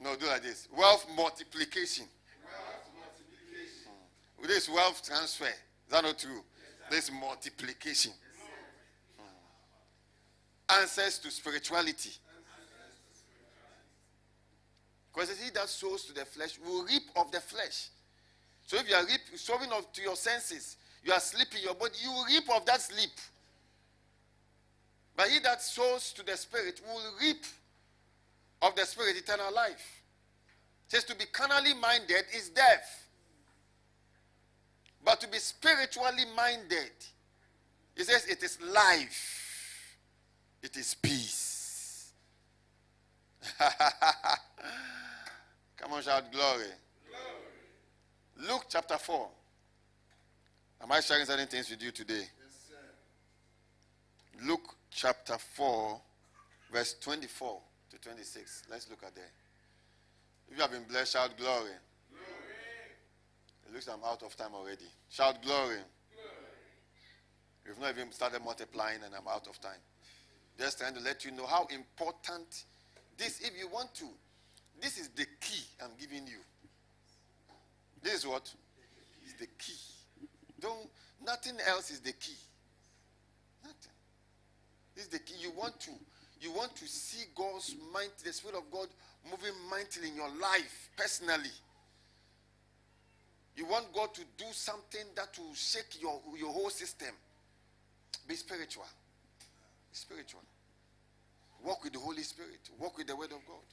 No, 0.00 0.16
do 0.16 0.26
like 0.26 0.42
this. 0.42 0.68
Wealth 0.76 1.06
multiplication. 1.16 2.06
Wealth 2.44 2.90
multiplication. 2.94 3.92
Hmm. 4.40 4.46
This 4.46 4.68
wealth 4.68 5.02
transfer. 5.04 5.46
Is 5.46 5.90
that 5.90 6.04
not 6.04 6.18
true? 6.18 6.42
Yes, 6.90 7.08
this 7.08 7.10
multiplication 7.12 8.12
answers 10.80 11.18
to 11.18 11.30
spirituality. 11.30 12.10
Because 15.12 15.38
he 15.38 15.50
that 15.50 15.68
sows 15.68 16.04
to 16.04 16.14
the 16.14 16.24
flesh 16.24 16.58
will 16.64 16.84
reap 16.84 17.02
of 17.16 17.30
the 17.30 17.40
flesh. 17.40 17.88
So 18.66 18.78
if 18.78 18.88
you 18.88 18.94
are 18.94 19.04
reap, 19.04 19.20
sowing 19.36 19.70
of 19.70 19.92
to 19.92 20.02
your 20.02 20.16
senses, 20.16 20.76
you 21.04 21.12
are 21.12 21.20
sleeping 21.20 21.60
your 21.62 21.74
body, 21.74 21.94
you 22.02 22.10
will 22.10 22.24
reap 22.24 22.44
of 22.54 22.64
that 22.66 22.80
sleep. 22.80 23.10
But 25.14 25.28
he 25.28 25.40
that 25.40 25.60
sows 25.60 26.12
to 26.14 26.24
the 26.24 26.36
spirit 26.36 26.80
will 26.86 27.02
reap 27.20 27.44
of 28.62 28.74
the 28.74 28.86
spirit 28.86 29.16
eternal 29.16 29.52
life. 29.54 30.02
Says 30.88 31.04
to 31.04 31.14
be 31.14 31.24
carnally 31.26 31.74
minded 31.74 32.24
is 32.34 32.48
death. 32.48 33.06
But 35.04 35.20
to 35.20 35.28
be 35.28 35.38
spiritually 35.38 36.24
minded, 36.34 36.92
he 37.96 38.04
says 38.04 38.26
it 38.26 38.42
is 38.42 38.58
life 38.62 39.41
It 40.62 40.76
is 40.76 40.94
peace. 40.94 42.12
Come 45.76 45.92
on, 45.92 46.02
shout 46.02 46.30
glory. 46.30 46.66
glory. 48.36 48.48
Luke 48.48 48.66
chapter 48.68 48.96
4. 48.96 49.28
Am 50.82 50.92
I 50.92 51.00
sharing 51.00 51.24
certain 51.26 51.48
things 51.48 51.68
with 51.68 51.82
you 51.82 51.90
today? 51.90 52.14
Yes, 52.14 52.70
Luke 54.46 54.76
chapter 54.90 55.36
4, 55.36 56.00
verse 56.72 56.94
24 57.00 57.60
to 57.90 57.98
26. 57.98 58.62
Let's 58.70 58.88
look 58.88 59.02
at 59.04 59.14
that. 59.16 59.30
If 60.48 60.56
you 60.56 60.62
have 60.62 60.70
been 60.70 60.84
blessed, 60.84 61.12
shout 61.14 61.36
glory. 61.36 61.58
glory. 61.58 61.76
It 63.66 63.72
looks 63.72 63.88
like 63.88 63.96
I'm 63.96 64.04
out 64.04 64.22
of 64.22 64.36
time 64.36 64.54
already. 64.54 64.86
Shout 65.10 65.42
glory. 65.42 65.76
glory. 65.76 65.84
We've 67.66 67.80
not 67.80 67.90
even 67.96 68.12
started 68.12 68.44
multiplying 68.44 69.02
and 69.04 69.12
I'm 69.12 69.26
out 69.26 69.48
of 69.48 69.60
time. 69.60 69.80
Just 70.58 70.78
trying 70.78 70.94
to 70.94 71.00
let 71.00 71.24
you 71.24 71.30
know 71.30 71.46
how 71.46 71.66
important 71.66 72.64
this, 73.16 73.40
if 73.40 73.58
you 73.58 73.68
want 73.68 73.94
to, 73.96 74.04
this 74.80 74.98
is 74.98 75.08
the 75.08 75.26
key 75.40 75.62
I'm 75.82 75.90
giving 75.98 76.26
you. 76.26 76.38
This 78.02 78.14
is 78.14 78.26
what? 78.26 78.52
Is 79.24 79.34
the 79.34 79.46
key. 79.58 79.78
Don't 80.60 80.88
nothing 81.24 81.54
else 81.68 81.90
is 81.90 82.00
the 82.00 82.12
key. 82.12 82.36
Nothing. 83.62 83.92
This 84.94 85.04
is 85.04 85.10
the 85.10 85.18
key. 85.20 85.34
You 85.40 85.52
want 85.52 85.78
to 85.80 85.90
you 86.40 86.50
want 86.52 86.74
to 86.76 86.88
see 86.88 87.26
God's 87.36 87.76
mind, 87.94 88.10
the 88.24 88.32
Spirit 88.32 88.56
of 88.56 88.70
God 88.72 88.88
moving 89.30 89.54
mightily 89.70 90.08
in 90.08 90.16
your 90.16 90.30
life 90.40 90.90
personally. 90.96 91.52
You 93.56 93.66
want 93.66 93.92
God 93.92 94.12
to 94.14 94.22
do 94.36 94.46
something 94.50 95.04
that 95.14 95.38
will 95.38 95.54
shake 95.54 96.00
your, 96.00 96.20
your 96.36 96.50
whole 96.52 96.70
system. 96.70 97.14
Be 98.26 98.34
spiritual. 98.34 98.86
Spiritual. 99.92 100.42
Walk 101.64 101.84
with 101.84 101.92
the 101.92 101.98
Holy 101.98 102.22
Spirit. 102.22 102.70
Walk 102.78 102.98
with 102.98 103.06
the 103.06 103.16
Word 103.16 103.32
of 103.32 103.46
God. 103.46 103.64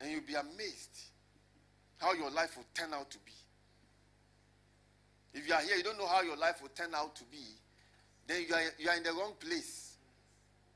And 0.00 0.10
you'll 0.10 0.26
be 0.26 0.34
amazed 0.34 0.98
how 1.98 2.12
your 2.14 2.30
life 2.30 2.56
will 2.56 2.66
turn 2.74 2.92
out 2.92 3.10
to 3.10 3.18
be. 3.18 3.32
If 5.34 5.46
you 5.48 5.54
are 5.54 5.60
here, 5.60 5.76
you 5.76 5.82
don't 5.82 5.96
know 5.96 6.06
how 6.06 6.22
your 6.22 6.36
life 6.36 6.60
will 6.60 6.70
turn 6.70 6.94
out 6.94 7.14
to 7.16 7.24
be, 7.24 7.38
then 8.26 8.44
you 8.48 8.54
are, 8.54 8.62
you 8.78 8.90
are 8.90 8.96
in 8.96 9.02
the 9.02 9.12
wrong 9.12 9.32
place. 9.38 9.96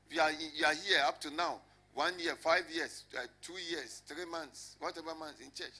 If 0.09 0.15
you 0.15 0.21
are, 0.21 0.31
you 0.31 0.65
are 0.65 0.73
here 0.73 1.01
up 1.05 1.19
to 1.21 1.31
now, 1.31 1.59
one 1.93 2.17
year, 2.19 2.35
five 2.35 2.63
years, 2.73 3.03
uh, 3.15 3.23
two 3.41 3.53
years, 3.53 4.01
three 4.07 4.25
months, 4.25 4.75
whatever 4.79 5.13
months 5.13 5.41
in 5.41 5.51
church, 5.53 5.73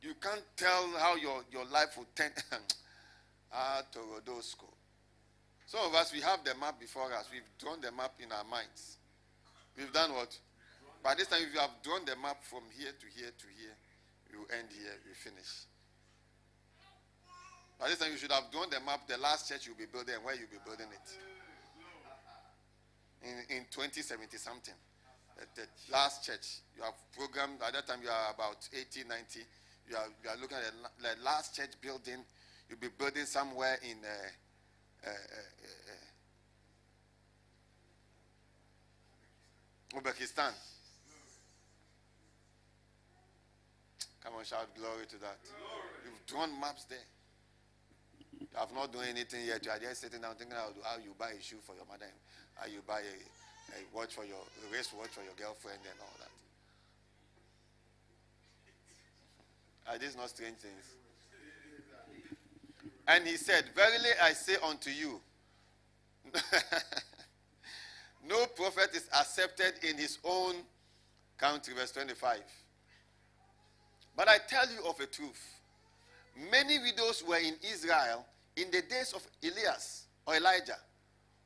you 0.00 0.14
can't 0.20 0.42
tell 0.56 0.92
how 0.98 1.16
your, 1.16 1.44
your 1.52 1.64
life 1.66 1.96
will 1.96 2.06
turn. 2.14 2.30
ah, 3.52 3.82
Torodosko. 3.92 4.73
Some 5.66 5.80
of 5.86 5.94
us, 5.94 6.12
we 6.12 6.20
have 6.20 6.44
the 6.44 6.54
map 6.60 6.78
before 6.78 7.12
us. 7.12 7.28
We've 7.32 7.48
drawn 7.58 7.80
the 7.80 7.90
map 7.90 8.12
in 8.20 8.30
our 8.32 8.44
minds. 8.44 8.98
We've 9.76 9.92
done 9.92 10.12
what? 10.12 10.36
By 11.02 11.14
this 11.14 11.28
time, 11.28 11.40
if 11.42 11.52
you 11.52 11.60
have 11.60 11.82
drawn 11.82 12.04
the 12.04 12.16
map 12.16 12.42
from 12.44 12.64
here 12.76 12.92
to 12.92 13.06
here 13.12 13.32
to 13.32 13.46
here, 13.56 13.76
you 14.32 14.46
end 14.56 14.68
here, 14.72 14.96
you 15.04 15.14
finish. 15.14 15.68
By 17.78 17.88
this 17.88 17.98
time, 17.98 18.12
you 18.12 18.18
should 18.18 18.32
have 18.32 18.50
drawn 18.52 18.70
the 18.70 18.80
map, 18.80 19.06
the 19.08 19.18
last 19.18 19.48
church 19.48 19.66
you'll 19.66 19.76
be 19.76 19.86
building, 19.90 20.14
where 20.22 20.34
you'll 20.34 20.52
be 20.52 20.62
building 20.64 20.86
it. 20.92 21.08
In, 23.24 23.56
in 23.56 23.62
2070 23.70 24.36
something. 24.36 24.74
The, 25.36 25.62
the 25.62 25.66
last 25.90 26.24
church, 26.24 26.60
you 26.76 26.82
have 26.84 26.94
programmed, 27.16 27.60
at 27.66 27.72
that 27.72 27.86
time 27.86 28.00
you 28.02 28.08
are 28.08 28.32
about 28.32 28.68
80, 28.72 29.08
90. 29.08 29.40
You 29.90 29.96
are, 29.96 30.06
you 30.22 30.30
are 30.30 30.36
looking 30.40 30.56
at 30.56 30.64
the, 30.70 31.08
the 31.08 31.24
last 31.24 31.56
church 31.56 31.72
building. 31.80 32.22
You'll 32.68 32.78
be 32.78 32.88
building 32.96 33.26
somewhere 33.26 33.76
in 33.82 33.98
uh, 34.04 34.28
Uzbekistan. 39.94 40.52
Come 44.22 44.34
on, 44.34 44.44
shout 44.44 44.68
glory 44.76 45.06
to 45.06 45.16
that. 45.20 45.38
Glory. 45.44 46.04
You've 46.04 46.26
drawn 46.26 46.60
maps 46.60 46.84
there. 46.84 46.98
You 48.40 48.46
have 48.56 48.72
not 48.74 48.92
done 48.92 49.04
anything 49.08 49.46
yet. 49.46 49.64
You 49.64 49.70
are 49.70 49.78
just 49.78 50.00
sitting 50.00 50.20
down 50.20 50.34
thinking 50.36 50.56
how, 50.56 50.72
how 50.82 50.96
you 50.98 51.14
buy 51.18 51.30
a 51.30 51.42
shoe 51.42 51.60
for 51.64 51.74
your 51.76 51.86
mother, 51.86 52.10
how 52.56 52.66
you 52.66 52.80
buy 52.86 53.00
a, 53.00 53.16
a 53.76 53.84
watch 53.94 54.14
for 54.14 54.24
your 54.24 54.40
a 54.40 54.72
wrist 54.72 54.94
watch 54.96 55.10
for 55.10 55.22
your 55.22 55.34
girlfriend 55.36 55.80
and 55.84 56.00
all 56.00 56.16
that. 56.18 56.32
Are 59.94 59.98
these 59.98 60.16
not 60.16 60.30
strange 60.30 60.56
things? 60.56 61.03
And 63.06 63.26
he 63.26 63.36
said, 63.36 63.64
Verily 63.74 64.10
I 64.22 64.32
say 64.32 64.56
unto 64.66 64.90
you, 64.90 65.20
no 68.28 68.46
prophet 68.46 68.90
is 68.94 69.08
accepted 69.18 69.74
in 69.88 69.96
his 69.96 70.18
own 70.24 70.54
country. 71.38 71.74
Verse 71.74 71.92
25. 71.92 72.38
But 74.16 74.28
I 74.28 74.38
tell 74.48 74.70
you 74.70 74.88
of 74.88 74.98
a 75.00 75.06
truth. 75.06 75.60
Many 76.50 76.78
widows 76.78 77.22
were 77.26 77.36
in 77.38 77.54
Israel 77.62 78.24
in 78.56 78.70
the 78.70 78.82
days 78.82 79.12
of 79.14 79.26
Elias 79.42 80.06
or 80.26 80.36
Elijah, 80.36 80.78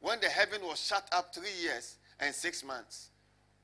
when 0.00 0.20
the 0.20 0.28
heaven 0.28 0.62
was 0.62 0.80
shut 0.80 1.08
up 1.12 1.34
three 1.34 1.52
years 1.62 1.96
and 2.20 2.34
six 2.34 2.64
months, 2.64 3.10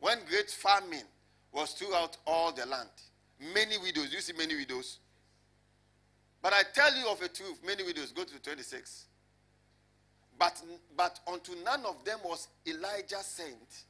when 0.00 0.18
great 0.28 0.50
famine 0.50 1.04
was 1.52 1.72
throughout 1.72 2.16
all 2.26 2.52
the 2.52 2.66
land. 2.66 2.88
Many 3.52 3.78
widows. 3.78 4.12
You 4.12 4.20
see 4.20 4.32
many 4.32 4.56
widows? 4.56 4.98
But 6.44 6.52
I 6.52 6.62
tell 6.74 6.94
you 6.94 7.08
of 7.08 7.22
a 7.22 7.28
truth, 7.28 7.58
many 7.66 7.82
widows. 7.84 8.12
Go 8.12 8.22
to 8.22 8.38
26. 8.38 9.06
But, 10.38 10.60
but 10.94 11.18
unto 11.26 11.52
none 11.64 11.86
of 11.86 12.04
them 12.04 12.18
was 12.22 12.48
Elijah 12.66 13.22
sent, 13.22 13.84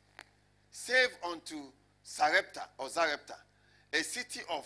save 0.70 1.08
unto 1.28 1.56
Sarepta 2.04 2.60
or 2.78 2.86
Zarepta, 2.86 3.34
a 3.92 4.04
city 4.04 4.38
of 4.52 4.64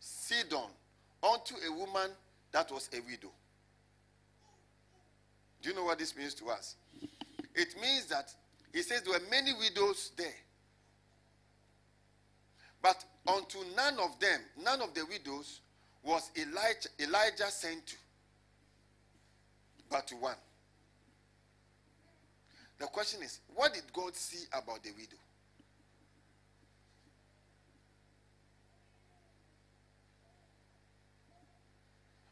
Sidon, 0.00 0.70
unto 1.22 1.56
a 1.56 1.72
woman 1.74 2.10
that 2.52 2.72
was 2.72 2.88
a 2.94 3.00
widow. 3.02 3.32
Do 5.60 5.68
you 5.68 5.74
know 5.74 5.84
what 5.84 5.98
this 5.98 6.16
means 6.16 6.32
to 6.36 6.48
us? 6.48 6.76
It 7.54 7.78
means 7.78 8.06
that 8.06 8.32
he 8.72 8.80
says 8.80 9.02
there 9.02 9.12
were 9.12 9.26
many 9.30 9.52
widows 9.52 10.12
there. 10.16 10.32
But 12.80 13.04
unto 13.28 13.58
none 13.76 13.98
of 13.98 14.18
them, 14.20 14.40
none 14.64 14.80
of 14.80 14.94
the 14.94 15.04
widows, 15.04 15.60
was 16.06 16.30
Elijah, 16.36 16.88
Elijah 17.00 17.50
sent 17.50 17.84
to, 17.88 17.96
but 19.90 20.12
one. 20.20 20.36
The 22.78 22.86
question 22.86 23.22
is, 23.22 23.40
what 23.54 23.74
did 23.74 23.84
God 23.92 24.14
see 24.14 24.44
about 24.52 24.82
the 24.84 24.90
widow? 24.90 25.16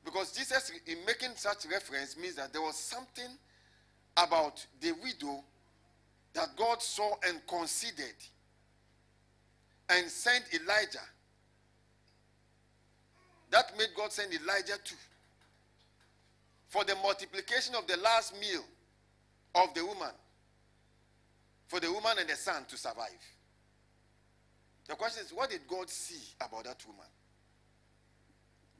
Because 0.04 0.32
Jesus, 0.32 0.70
in 0.86 0.98
making 1.06 1.30
such 1.34 1.66
reference, 1.70 2.16
means 2.16 2.36
that 2.36 2.52
there 2.52 2.62
was 2.62 2.76
something 2.76 3.38
about 4.16 4.64
the 4.80 4.92
widow 5.02 5.42
that 6.34 6.48
God 6.56 6.80
saw 6.80 7.14
and 7.26 7.40
considered 7.48 8.14
and 9.88 10.08
sent 10.08 10.44
Elijah. 10.52 10.98
That 13.54 13.78
made 13.78 13.90
God 13.96 14.10
send 14.10 14.34
Elijah 14.34 14.76
too. 14.82 14.96
For 16.66 16.82
the 16.82 16.96
multiplication 16.96 17.76
of 17.76 17.86
the 17.86 17.96
last 17.98 18.34
meal 18.40 18.64
of 19.54 19.72
the 19.74 19.86
woman. 19.86 20.10
For 21.68 21.78
the 21.78 21.92
woman 21.92 22.16
and 22.18 22.28
the 22.28 22.34
son 22.34 22.64
to 22.66 22.76
survive. 22.76 23.22
The 24.88 24.96
question 24.96 25.24
is, 25.24 25.32
what 25.32 25.50
did 25.50 25.60
God 25.68 25.88
see 25.88 26.34
about 26.40 26.64
that 26.64 26.84
woman? 26.84 27.06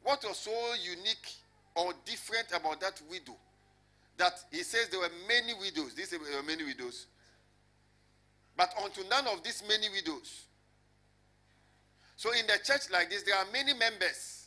What 0.02 0.24
was 0.26 0.38
so 0.38 0.50
unique 0.82 1.30
or 1.76 1.92
different 2.04 2.48
about 2.52 2.80
that 2.80 3.00
widow? 3.08 3.36
That 4.16 4.32
he 4.50 4.64
says 4.64 4.88
there 4.88 4.98
were 4.98 5.12
many 5.28 5.54
widows. 5.54 5.94
There 5.94 6.18
were 6.18 6.42
many 6.42 6.64
widows. 6.64 7.06
But 8.56 8.74
unto 8.82 9.08
none 9.08 9.28
of 9.28 9.44
these 9.44 9.62
many 9.68 9.88
widows. 9.88 10.46
So 12.16 12.32
in 12.32 12.44
the 12.48 12.58
church 12.64 12.90
like 12.90 13.10
this, 13.10 13.22
there 13.22 13.36
are 13.36 13.46
many 13.52 13.72
members. 13.72 14.43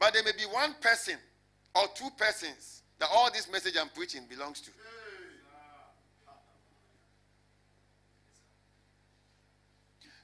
But 0.00 0.14
there 0.14 0.24
may 0.24 0.32
be 0.32 0.44
one 0.50 0.74
person 0.80 1.16
or 1.76 1.82
two 1.94 2.08
persons 2.16 2.82
that 2.98 3.08
all 3.12 3.30
this 3.30 3.50
message 3.52 3.74
I'm 3.78 3.90
preaching 3.90 4.22
belongs 4.28 4.62
to. 4.62 4.70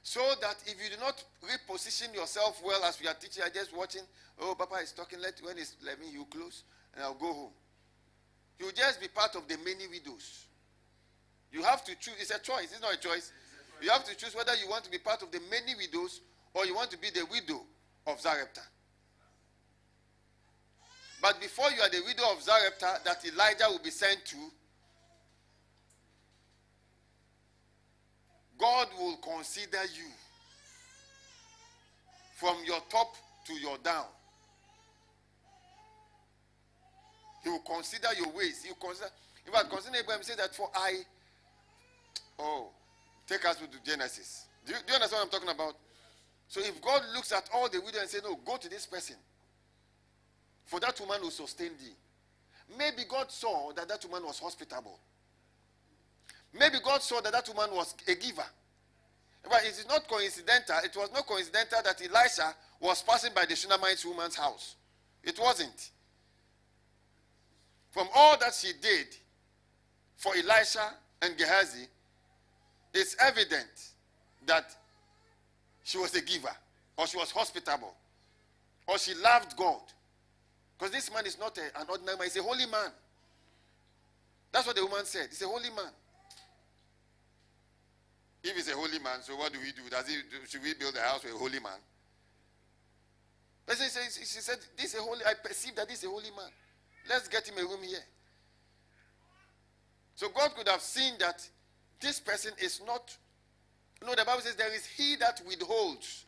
So 0.01 0.21
that 0.41 0.55
if 0.65 0.81
you 0.81 0.89
do 0.95 0.99
not 0.99 1.23
reposition 1.43 2.15
yourself 2.15 2.61
well 2.65 2.83
as 2.85 2.99
we 2.99 3.07
are 3.07 3.13
teaching, 3.13 3.43
I 3.45 3.49
just 3.49 3.75
watching, 3.75 4.01
oh, 4.39 4.55
Papa 4.57 4.75
is 4.75 4.93
talking, 4.93 5.19
let 5.19 5.39
when 5.43 5.57
it's 5.57 5.75
11, 5.83 6.05
you 6.11 6.25
close, 6.31 6.63
and 6.95 7.03
I'll 7.03 7.13
go 7.13 7.31
home. 7.31 7.51
You'll 8.57 8.71
just 8.71 8.99
be 8.99 9.09
part 9.09 9.35
of 9.35 9.47
the 9.47 9.57
many 9.57 9.85
widows. 9.87 10.47
You 11.51 11.61
have 11.61 11.83
to 11.83 11.95
choose. 11.99 12.15
It's 12.19 12.31
a 12.31 12.39
choice. 12.39 12.71
It's 12.71 12.81
not 12.81 12.93
a 12.93 12.99
choice. 12.99 13.31
You 13.81 13.91
have 13.91 14.05
to 14.05 14.15
choose 14.15 14.33
whether 14.33 14.55
you 14.55 14.67
want 14.69 14.85
to 14.85 14.89
be 14.89 14.97
part 14.97 15.21
of 15.21 15.31
the 15.31 15.39
many 15.51 15.75
widows 15.75 16.21
or 16.53 16.65
you 16.65 16.73
want 16.73 16.89
to 16.91 16.97
be 16.97 17.09
the 17.11 17.25
widow 17.25 17.61
of 18.07 18.19
Zarepta. 18.19 18.63
But 21.21 21.39
before 21.41 21.71
you 21.71 21.81
are 21.81 21.89
the 21.89 22.01
widow 22.05 22.31
of 22.31 22.41
Zarephath 22.41 23.03
that 23.03 23.25
Elijah 23.25 23.65
will 23.69 23.81
be 23.83 23.89
sent 23.89 24.23
to, 24.25 24.37
God 28.57 28.87
will 28.99 29.17
consider 29.17 29.83
you 29.95 30.09
from 32.35 32.57
your 32.65 32.79
top 32.89 33.15
to 33.47 33.53
your 33.53 33.77
down. 33.79 34.05
He 37.43 37.49
will 37.49 37.59
consider 37.59 38.09
your 38.19 38.29
ways. 38.33 38.63
He 38.63 38.69
will 38.69 38.87
consider. 38.87 39.09
In 39.45 39.53
fact, 39.53 39.69
consider 39.69 39.97
Abraham 39.97 40.23
say 40.23 40.35
that 40.35 40.55
for 40.55 40.69
I. 40.75 41.01
Oh, 42.39 42.69
take 43.27 43.45
us 43.45 43.57
to 43.57 43.65
Genesis. 43.83 44.45
Do 44.65 44.73
you, 44.73 44.79
do 44.85 44.93
you 44.93 44.95
understand 44.95 45.19
what 45.19 45.25
I'm 45.25 45.31
talking 45.31 45.55
about? 45.55 45.75
So 46.47 46.61
if 46.61 46.81
God 46.81 47.01
looks 47.15 47.31
at 47.31 47.49
all 47.53 47.69
the 47.69 47.79
widows 47.79 48.01
and 48.01 48.09
say, 48.09 48.19
No, 48.23 48.35
go 48.45 48.57
to 48.57 48.69
this 48.69 48.85
person. 48.85 49.15
For 50.67 50.79
that 50.81 50.99
woman 50.99 51.21
who 51.21 51.31
sustained 51.31 51.79
thee. 51.79 51.95
Maybe 52.77 53.03
God 53.09 53.31
saw 53.31 53.71
that 53.73 53.87
that 53.87 54.05
woman 54.05 54.27
was 54.27 54.37
hospitable. 54.39 54.99
Maybe 56.53 56.77
God 56.83 57.01
saw 57.01 57.21
that 57.21 57.31
that 57.31 57.47
woman 57.47 57.75
was 57.75 57.95
a 58.07 58.15
giver. 58.15 58.45
But 59.49 59.63
it 59.63 59.69
is 59.69 59.85
not 59.87 60.07
coincidental. 60.07 60.75
It 60.83 60.95
was 60.95 61.09
not 61.13 61.25
coincidental 61.25 61.79
that 61.83 62.01
Elisha 62.01 62.53
was 62.81 63.01
passing 63.01 63.33
by 63.33 63.45
the 63.45 63.55
Shunammite 63.55 64.03
woman's 64.05 64.35
house. 64.35 64.75
It 65.23 65.39
wasn't. 65.39 65.89
From 67.91 68.07
all 68.13 68.37
that 68.39 68.53
she 68.53 68.73
did 68.81 69.07
for 70.17 70.33
Elisha 70.35 70.93
and 71.21 71.37
Gehazi, 71.37 71.87
it's 72.93 73.15
evident 73.19 73.91
that 74.45 74.75
she 75.83 75.97
was 75.97 76.13
a 76.15 76.21
giver, 76.21 76.51
or 76.97 77.07
she 77.07 77.17
was 77.17 77.31
hospitable, 77.31 77.93
or 78.87 78.97
she 78.97 79.13
loved 79.15 79.55
God. 79.55 79.81
Because 80.77 80.93
this 80.93 81.11
man 81.13 81.25
is 81.25 81.39
not 81.39 81.57
a, 81.57 81.79
an 81.79 81.87
ordinary 81.89 82.17
man, 82.17 82.27
he's 82.27 82.37
a 82.37 82.43
holy 82.43 82.65
man. 82.65 82.91
That's 84.51 84.67
what 84.67 84.75
the 84.75 84.85
woman 84.85 85.05
said. 85.05 85.27
He's 85.29 85.41
a 85.41 85.47
holy 85.47 85.69
man. 85.69 85.91
If 88.43 88.55
he's 88.55 88.69
a 88.69 88.75
holy 88.75 88.99
man, 88.99 89.21
so 89.21 89.35
what 89.35 89.51
do 89.51 89.59
we 89.59 89.71
do? 89.71 89.89
Does 89.89 90.07
he 90.07 90.15
should 90.47 90.63
we 90.63 90.73
build 90.75 90.95
a 90.95 91.01
house 91.01 91.21
for 91.21 91.29
a 91.29 91.37
holy 91.37 91.59
man? 91.59 91.79
But 93.65 93.77
she, 93.77 93.89
she, 93.89 94.25
she 94.25 94.39
said, 94.39 94.59
This 94.77 94.93
is 94.93 94.99
a 94.99 95.03
holy, 95.03 95.25
I 95.25 95.33
perceive 95.43 95.75
that 95.75 95.89
this 95.89 95.99
is 95.99 96.05
a 96.05 96.09
holy 96.09 96.31
man. 96.35 96.49
Let's 97.09 97.27
get 97.27 97.47
him 97.47 97.57
a 97.57 97.61
room 97.61 97.83
here. 97.83 97.99
So 100.15 100.29
God 100.29 100.55
could 100.55 100.67
have 100.67 100.81
seen 100.81 101.13
that 101.19 101.47
this 101.99 102.19
person 102.19 102.53
is 102.59 102.81
not. 102.85 103.15
You 104.01 104.07
know, 104.07 104.15
the 104.15 104.25
Bible 104.25 104.41
says 104.41 104.55
there 104.55 104.73
is 104.73 104.85
he 104.85 105.15
that 105.17 105.41
withholds. 105.47 106.25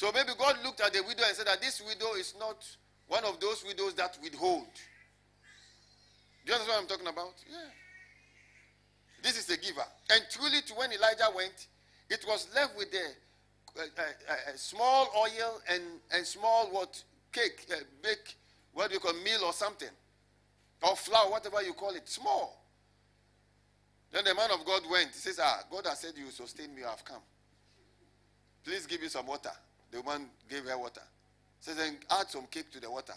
So 0.00 0.10
maybe 0.14 0.30
God 0.38 0.56
looked 0.64 0.80
at 0.80 0.94
the 0.94 1.02
widow 1.02 1.24
and 1.28 1.36
said 1.36 1.46
that 1.46 1.60
this 1.60 1.82
widow 1.86 2.14
is 2.14 2.32
not 2.40 2.66
one 3.06 3.22
of 3.22 3.38
those 3.38 3.62
widows 3.66 3.92
that 3.96 4.16
withhold. 4.22 4.64
Do 6.46 6.52
you 6.52 6.54
understand 6.54 6.68
what 6.68 6.80
I'm 6.80 6.88
talking 6.88 7.06
about? 7.06 7.34
Yeah. 7.46 7.58
This 9.22 9.36
is 9.36 9.50
a 9.50 9.58
giver. 9.60 9.84
And 10.08 10.22
truly, 10.30 10.62
to 10.68 10.72
when 10.72 10.90
Elijah 10.90 11.28
went, 11.36 11.66
it 12.08 12.24
was 12.26 12.48
left 12.54 12.78
with 12.78 12.88
a, 12.94 14.56
small 14.56 15.06
oil 15.18 15.60
and, 15.68 15.82
and 16.14 16.26
small 16.26 16.68
what 16.70 17.04
cake, 17.30 17.66
uh, 17.70 17.80
bake, 18.02 18.38
what 18.72 18.88
do 18.88 18.94
you 18.94 19.00
call 19.00 19.12
meal 19.22 19.44
or 19.44 19.52
something, 19.52 19.92
or 20.82 20.96
flour, 20.96 21.30
whatever 21.30 21.60
you 21.62 21.74
call 21.74 21.94
it, 21.94 22.08
small. 22.08 22.64
Then 24.12 24.24
the 24.24 24.34
man 24.34 24.50
of 24.50 24.64
God 24.64 24.80
went. 24.90 25.08
He 25.08 25.18
says, 25.18 25.38
Ah, 25.42 25.62
God 25.70 25.84
has 25.84 26.00
said 26.00 26.14
you 26.16 26.30
sustain 26.30 26.74
me. 26.74 26.84
I 26.84 26.88
have 26.88 27.04
come. 27.04 27.20
Please 28.64 28.86
give 28.86 29.02
me 29.02 29.08
some 29.08 29.26
water. 29.26 29.52
The 29.90 30.00
woman 30.02 30.28
gave 30.48 30.64
her 30.64 30.78
water. 30.78 31.02
Says, 31.60 31.76
then 31.76 31.98
add 32.10 32.28
some 32.28 32.46
cake 32.46 32.70
to 32.72 32.80
the 32.80 32.90
water. 32.90 33.14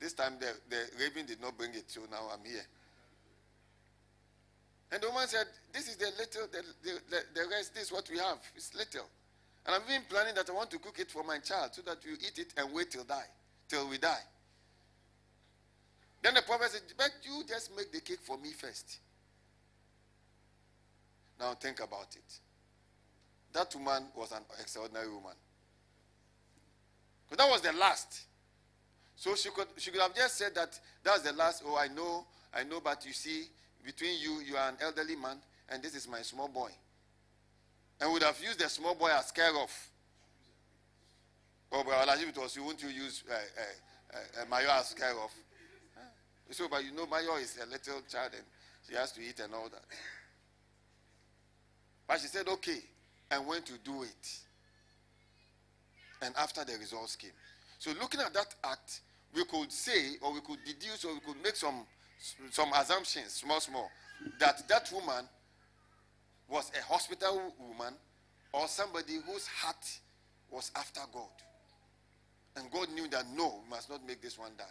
This 0.00 0.14
time 0.14 0.34
the, 0.40 0.52
the 0.68 0.82
raven 0.98 1.26
did 1.26 1.40
not 1.40 1.56
bring 1.58 1.74
it, 1.74 1.84
so 1.88 2.00
now 2.10 2.28
I'm 2.32 2.44
here. 2.44 2.64
And 4.92 5.02
the 5.02 5.08
woman 5.08 5.28
said, 5.28 5.46
This 5.72 5.88
is 5.88 5.96
the 5.96 6.10
little, 6.18 6.48
the, 6.50 6.62
the, 6.82 7.18
the, 7.34 7.48
rest, 7.50 7.74
this 7.74 7.84
is 7.84 7.92
what 7.92 8.08
we 8.10 8.18
have. 8.18 8.38
It's 8.56 8.74
little. 8.74 9.06
And 9.66 9.76
I'm 9.76 9.82
even 9.88 10.02
planning 10.08 10.34
that 10.34 10.48
I 10.48 10.52
want 10.52 10.70
to 10.70 10.78
cook 10.78 10.98
it 10.98 11.10
for 11.10 11.22
my 11.22 11.38
child 11.38 11.70
so 11.74 11.82
that 11.82 11.98
you 12.04 12.14
eat 12.14 12.38
it 12.38 12.54
and 12.56 12.72
wait 12.72 12.90
till 12.90 13.04
die, 13.04 13.28
till 13.68 13.88
we 13.88 13.98
die. 13.98 14.24
Then 16.22 16.34
the 16.34 16.42
prophet 16.42 16.70
said, 16.70 16.82
But 16.96 17.10
you 17.22 17.44
just 17.46 17.76
make 17.76 17.92
the 17.92 18.00
cake 18.00 18.20
for 18.22 18.38
me 18.38 18.50
first. 18.50 18.98
Now 21.38 21.54
think 21.54 21.80
about 21.80 22.16
it. 22.16 22.38
That 23.52 23.74
woman 23.74 24.04
was 24.16 24.32
an 24.32 24.42
extraordinary 24.60 25.08
woman. 25.08 25.34
That 27.36 27.48
was 27.48 27.60
the 27.60 27.72
last. 27.72 28.22
So 29.16 29.34
she 29.34 29.50
could 29.50 29.68
she 29.76 29.90
could 29.90 30.00
have 30.00 30.14
just 30.14 30.36
said 30.36 30.54
that 30.54 30.78
that's 31.02 31.22
the 31.22 31.32
last. 31.32 31.62
Oh, 31.66 31.76
I 31.76 31.88
know, 31.88 32.24
I 32.54 32.64
know, 32.64 32.80
but 32.80 33.04
you 33.06 33.12
see, 33.12 33.44
between 33.84 34.18
you, 34.20 34.40
you 34.40 34.56
are 34.56 34.68
an 34.68 34.76
elderly 34.80 35.16
man, 35.16 35.36
and 35.68 35.82
this 35.82 35.94
is 35.94 36.08
my 36.08 36.22
small 36.22 36.48
boy. 36.48 36.70
And 38.00 38.12
would 38.12 38.22
have 38.22 38.42
used 38.42 38.58
the 38.58 38.68
small 38.68 38.94
boy 38.94 39.10
as 39.10 39.30
care 39.30 39.54
of. 39.56 39.70
Oh, 41.72 41.84
but 41.84 42.08
if 42.18 42.28
it 42.28 42.36
was 42.36 42.56
you, 42.56 42.64
wouldn't 42.64 42.82
you 42.82 42.88
use 42.88 43.22
uh, 43.30 43.34
uh, 43.34 44.42
uh, 44.42 44.44
Mayo 44.50 44.70
as 44.72 44.92
care 44.94 45.12
of? 45.12 45.30
So, 46.50 46.66
but 46.68 46.84
you 46.84 46.92
know, 46.92 47.06
Mayo 47.06 47.36
is 47.36 47.58
a 47.62 47.66
little 47.66 48.00
child 48.10 48.32
and 48.34 48.42
she 48.88 48.96
has 48.96 49.12
to 49.12 49.20
eat 49.20 49.38
and 49.38 49.54
all 49.54 49.68
that. 49.68 49.84
But 52.08 52.20
she 52.20 52.26
said, 52.26 52.48
okay, 52.48 52.80
and 53.30 53.46
went 53.46 53.66
to 53.66 53.74
do 53.84 54.02
it. 54.02 54.38
And 56.22 56.34
after 56.36 56.64
the 56.64 56.76
results 56.78 57.16
came. 57.16 57.30
So, 57.78 57.92
looking 58.00 58.20
at 58.20 58.34
that 58.34 58.54
act, 58.64 59.00
we 59.34 59.44
could 59.44 59.72
say, 59.72 60.16
or 60.20 60.32
we 60.34 60.40
could 60.40 60.58
deduce, 60.64 61.04
or 61.04 61.14
we 61.14 61.20
could 61.20 61.42
make 61.42 61.56
some 61.56 61.86
some 62.50 62.70
assumptions, 62.74 63.32
small, 63.32 63.60
small, 63.60 63.90
that 64.38 64.68
that 64.68 64.90
woman 64.92 65.24
was 66.48 66.70
a 66.78 66.82
hospital 66.82 67.54
woman 67.58 67.94
or 68.52 68.68
somebody 68.68 69.14
whose 69.26 69.46
heart 69.46 70.00
was 70.50 70.70
after 70.76 71.00
God. 71.12 71.28
And 72.56 72.70
God 72.70 72.88
knew 72.92 73.08
that 73.08 73.24
no, 73.34 73.60
we 73.64 73.70
must 73.70 73.88
not 73.88 74.06
make 74.06 74.20
this 74.20 74.38
one 74.38 74.50
die. 74.58 74.64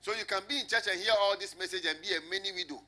So 0.00 0.12
you 0.14 0.24
can 0.24 0.40
be 0.48 0.58
in 0.58 0.66
church 0.66 0.84
and 0.90 1.00
hear 1.00 1.12
all 1.20 1.36
this 1.38 1.56
message 1.56 1.84
and 1.86 2.00
be 2.00 2.08
a 2.08 2.20
many 2.30 2.50
widow. 2.52 2.80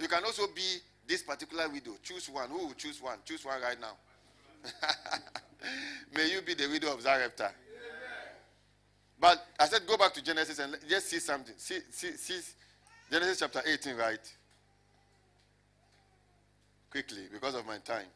You 0.00 0.08
can 0.08 0.24
also 0.24 0.46
be 0.54 0.78
this 1.06 1.22
particular 1.22 1.68
widow. 1.68 1.92
Choose 2.02 2.28
one. 2.28 2.48
Who 2.48 2.66
will 2.66 2.74
choose 2.74 3.00
one? 3.00 3.18
Choose 3.24 3.44
one 3.44 3.60
right 3.62 3.80
now. 3.80 3.92
May 6.14 6.30
you 6.30 6.42
be 6.42 6.54
the 6.54 6.68
widow 6.68 6.94
of 6.94 7.02
Zarephath. 7.02 7.54
But 9.20 9.44
I 9.58 9.66
said, 9.66 9.86
go 9.86 9.96
back 9.96 10.12
to 10.14 10.22
Genesis 10.22 10.58
and 10.58 10.76
just 10.88 11.08
see 11.08 11.18
something. 11.18 11.54
See, 11.56 11.78
see, 11.90 12.12
see 12.12 12.40
Genesis 13.10 13.38
chapter 13.38 13.62
18, 13.64 13.96
right? 13.96 14.36
Quickly, 16.90 17.22
because 17.32 17.54
of 17.54 17.66
my 17.66 17.78
time. 17.78 18.06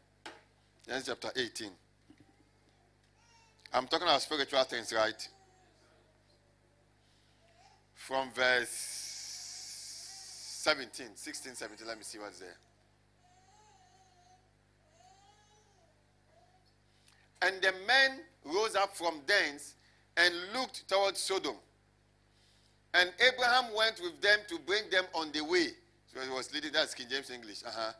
Genesis 0.86 1.08
chapter 1.08 1.30
18. 1.40 1.70
I'm 3.72 3.86
talking 3.86 4.06
about 4.06 4.22
spiritual 4.22 4.62
things, 4.64 4.92
right? 4.92 5.28
From 7.94 8.30
verse 8.32 8.68
17, 10.62 11.08
16, 11.14 11.54
17. 11.54 11.86
Let 11.86 11.96
me 11.96 12.04
see 12.04 12.18
what's 12.18 12.40
there. 12.40 12.56
And 17.42 17.60
the 17.62 17.72
men 17.86 18.20
rose 18.44 18.74
up 18.74 18.96
from 18.96 19.20
thence 19.26 19.74
and 20.16 20.34
looked 20.54 20.88
towards 20.88 21.20
Sodom. 21.20 21.56
And 22.94 23.10
Abraham 23.32 23.74
went 23.76 24.00
with 24.00 24.20
them 24.20 24.38
to 24.48 24.58
bring 24.58 24.88
them 24.90 25.04
on 25.14 25.30
the 25.32 25.44
way. 25.44 25.68
So 26.12 26.20
he 26.20 26.30
was 26.30 26.52
leading, 26.52 26.72
that's 26.72 26.94
King 26.94 27.06
James 27.10 27.30
English. 27.30 27.62
Uh-huh. 27.64 27.92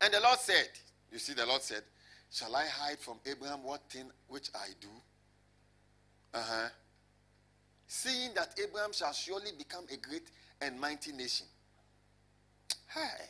And 0.00 0.12
the 0.12 0.20
Lord 0.20 0.38
said, 0.38 0.68
You 1.12 1.18
see, 1.18 1.34
the 1.34 1.46
Lord 1.46 1.62
said, 1.62 1.82
Shall 2.30 2.54
I 2.56 2.64
hide 2.66 2.98
from 2.98 3.18
Abraham 3.26 3.62
what 3.62 3.82
thing 3.90 4.06
which 4.28 4.48
I 4.54 4.68
do? 4.80 4.88
Uh-huh. 6.34 6.68
Seeing 7.86 8.32
that 8.34 8.54
Abraham 8.62 8.92
shall 8.92 9.12
surely 9.12 9.50
become 9.56 9.84
a 9.92 9.96
great 9.98 10.28
and 10.62 10.80
mighty 10.80 11.12
nation. 11.12 11.46
Hey. 12.88 13.26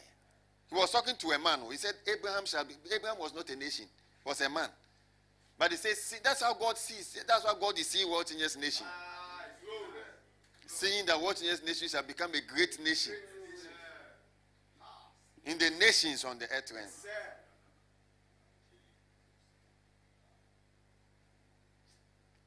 He 0.71 0.77
was 0.77 0.91
talking 0.91 1.17
to 1.17 1.29
a 1.33 1.39
man. 1.39 1.61
He 1.71 1.77
said, 1.77 1.95
Abraham 2.07 2.47
shall 2.47 2.65
be 2.65 2.75
Abraham 2.95 3.19
was 3.19 3.35
not 3.35 3.51
a 3.51 3.57
nation, 3.57 3.85
was 4.25 4.41
a 4.41 4.49
man. 4.49 4.69
But 5.59 5.71
he 5.71 5.77
says, 5.77 5.99
see, 5.99 6.17
that's 6.23 6.43
how 6.43 6.55
God 6.55 6.77
sees. 6.77 7.23
That's 7.27 7.45
why 7.45 7.55
God 7.61 7.79
is 7.79 7.89
seeing 7.89 8.09
Changers 8.25 8.57
Nation. 8.57 8.87
Seeing 10.67 11.07
that 11.07 11.21
World 11.21 11.37
Changers 11.37 11.63
Nation 11.65 11.89
shall 11.89 12.03
become 12.03 12.31
a 12.35 12.41
great 12.41 12.83
nation. 12.83 13.15
In 15.45 15.59
the 15.59 15.71
nations 15.79 16.25
on 16.25 16.39
the 16.39 16.47
earth 16.47 16.73
realm. 16.75 16.87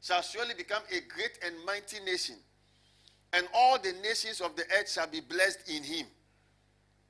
Shall 0.02 0.22
surely 0.22 0.53
become 0.53 0.84
a 0.91 0.99
great 1.14 1.39
and 1.45 1.56
mighty 1.65 1.99
nation. 2.06 2.35
And 3.34 3.47
all 3.53 3.77
the 3.80 3.93
nations 4.03 4.39
of 4.39 4.56
the 4.56 4.64
earth 4.80 4.89
shall 4.89 5.07
be 5.07 5.19
blessed 5.19 5.69
in 5.69 5.84
him. 5.84 6.06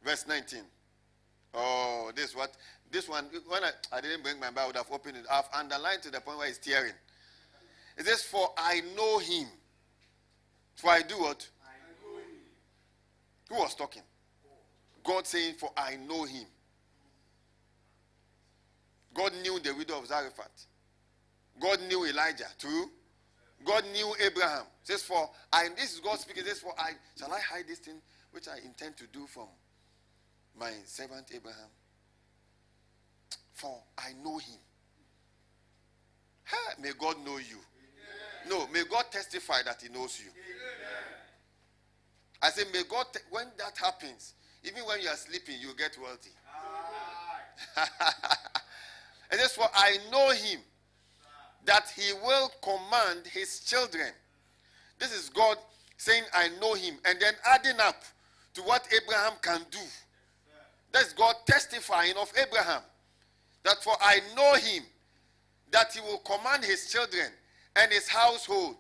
Verse 0.04 0.26
19. 0.28 0.62
Oh, 1.54 2.12
this 2.16 2.36
what 2.36 2.56
this 2.96 3.10
one 3.10 3.26
when 3.50 3.62
I, 3.62 3.72
I 3.92 4.00
didn't 4.00 4.24
bring 4.24 4.40
my 4.40 4.50
Bible, 4.52 4.62
I 4.64 4.68
would 4.68 4.76
have 4.78 4.92
opened 4.92 5.18
it. 5.18 5.26
I've 5.30 5.50
underlined 5.54 6.02
to 6.04 6.12
the 6.12 6.22
point 6.22 6.38
where 6.38 6.48
it's 6.48 6.58
tearing. 6.58 6.94
It 7.98 8.06
says, 8.06 8.24
For 8.24 8.50
I 8.58 8.82
know 8.96 9.20
him. 9.20 9.48
For 10.76 10.92
I 10.92 11.02
do 11.02 11.16
what? 11.16 11.46
I 11.66 13.54
Who 13.54 13.60
was 13.60 13.76
talking? 13.76 14.02
God 15.04 15.28
saying, 15.28 15.56
For 15.56 15.72
I 15.76 15.98
know 15.98 16.24
him. 16.24 16.46
God 19.14 19.34
knew 19.42 19.60
the 19.60 19.76
widow 19.76 20.00
of 20.00 20.08
Zarephath. 20.08 20.66
God 21.60 21.80
knew 21.90 22.06
Elijah. 22.06 22.48
True? 22.58 22.90
God 23.66 23.84
knew 23.92 24.14
Abraham. 24.26 24.64
It 24.84 24.88
says, 24.88 25.04
For 25.04 25.30
I, 25.52 25.68
this 25.76 25.96
is 25.96 26.00
God 26.00 26.20
speaking. 26.20 26.44
It 26.44 26.48
says, 26.48 26.60
For 26.60 26.74
I, 26.80 26.92
shall 27.20 27.34
I 27.34 27.42
hide 27.42 27.68
this 27.68 27.80
thing 27.80 28.02
which 28.32 28.48
I 28.48 28.58
intend 28.66 28.96
to 28.98 29.08
do 29.08 29.28
from 29.28 29.48
my 30.58 30.72
servant 30.86 31.28
Abraham? 31.34 31.70
For 33.56 33.82
I 33.98 34.12
know 34.22 34.38
him. 34.38 34.60
Hey, 36.44 36.82
may 36.82 36.92
God 37.00 37.16
know 37.26 37.38
you. 37.38 37.58
No, 38.50 38.68
may 38.68 38.84
God 38.84 39.06
testify 39.12 39.64
that 39.66 39.82
He 39.82 39.90
knows 39.90 40.22
you. 40.24 40.30
I 42.42 42.50
say, 42.52 42.64
may 42.72 42.84
God, 42.88 43.08
te- 43.12 43.22
when 43.32 43.48
that 43.58 43.78
happens, 43.78 44.34
even 44.64 44.84
when 44.84 45.02
you 45.02 45.08
are 45.08 45.16
sleeping, 45.16 45.56
you 45.60 45.70
get 45.76 45.98
wealthy. 46.00 46.30
and 49.32 49.40
that's 49.40 49.58
what 49.58 49.72
I 49.74 49.98
know 50.12 50.30
Him, 50.32 50.60
that 51.66 51.92
He 51.96 52.14
will 52.24 52.52
command 52.62 53.26
His 53.26 53.62
children. 53.62 54.10
This 55.00 55.12
is 55.12 55.30
God 55.30 55.58
saying, 55.98 56.24
I 56.36 56.50
know 56.62 56.76
Him, 56.76 56.96
and 57.06 57.20
then 57.20 57.34
adding 57.46 57.80
up 57.80 58.04
to 58.54 58.62
what 58.62 58.88
Abraham 58.94 59.34
can 59.42 59.62
do. 59.72 59.80
That's 60.92 61.14
God 61.14 61.36
testifying 61.48 62.16
of 62.18 62.32
Abraham. 62.38 62.82
That 63.66 63.84
for 63.84 63.94
I 64.00 64.22
know 64.36 64.54
Him, 64.56 64.84
that 65.72 65.92
He 65.92 66.00
will 66.00 66.20
command 66.20 66.64
His 66.64 66.90
children 66.90 67.28
and 67.76 67.92
his 67.92 68.08
household. 68.08 68.78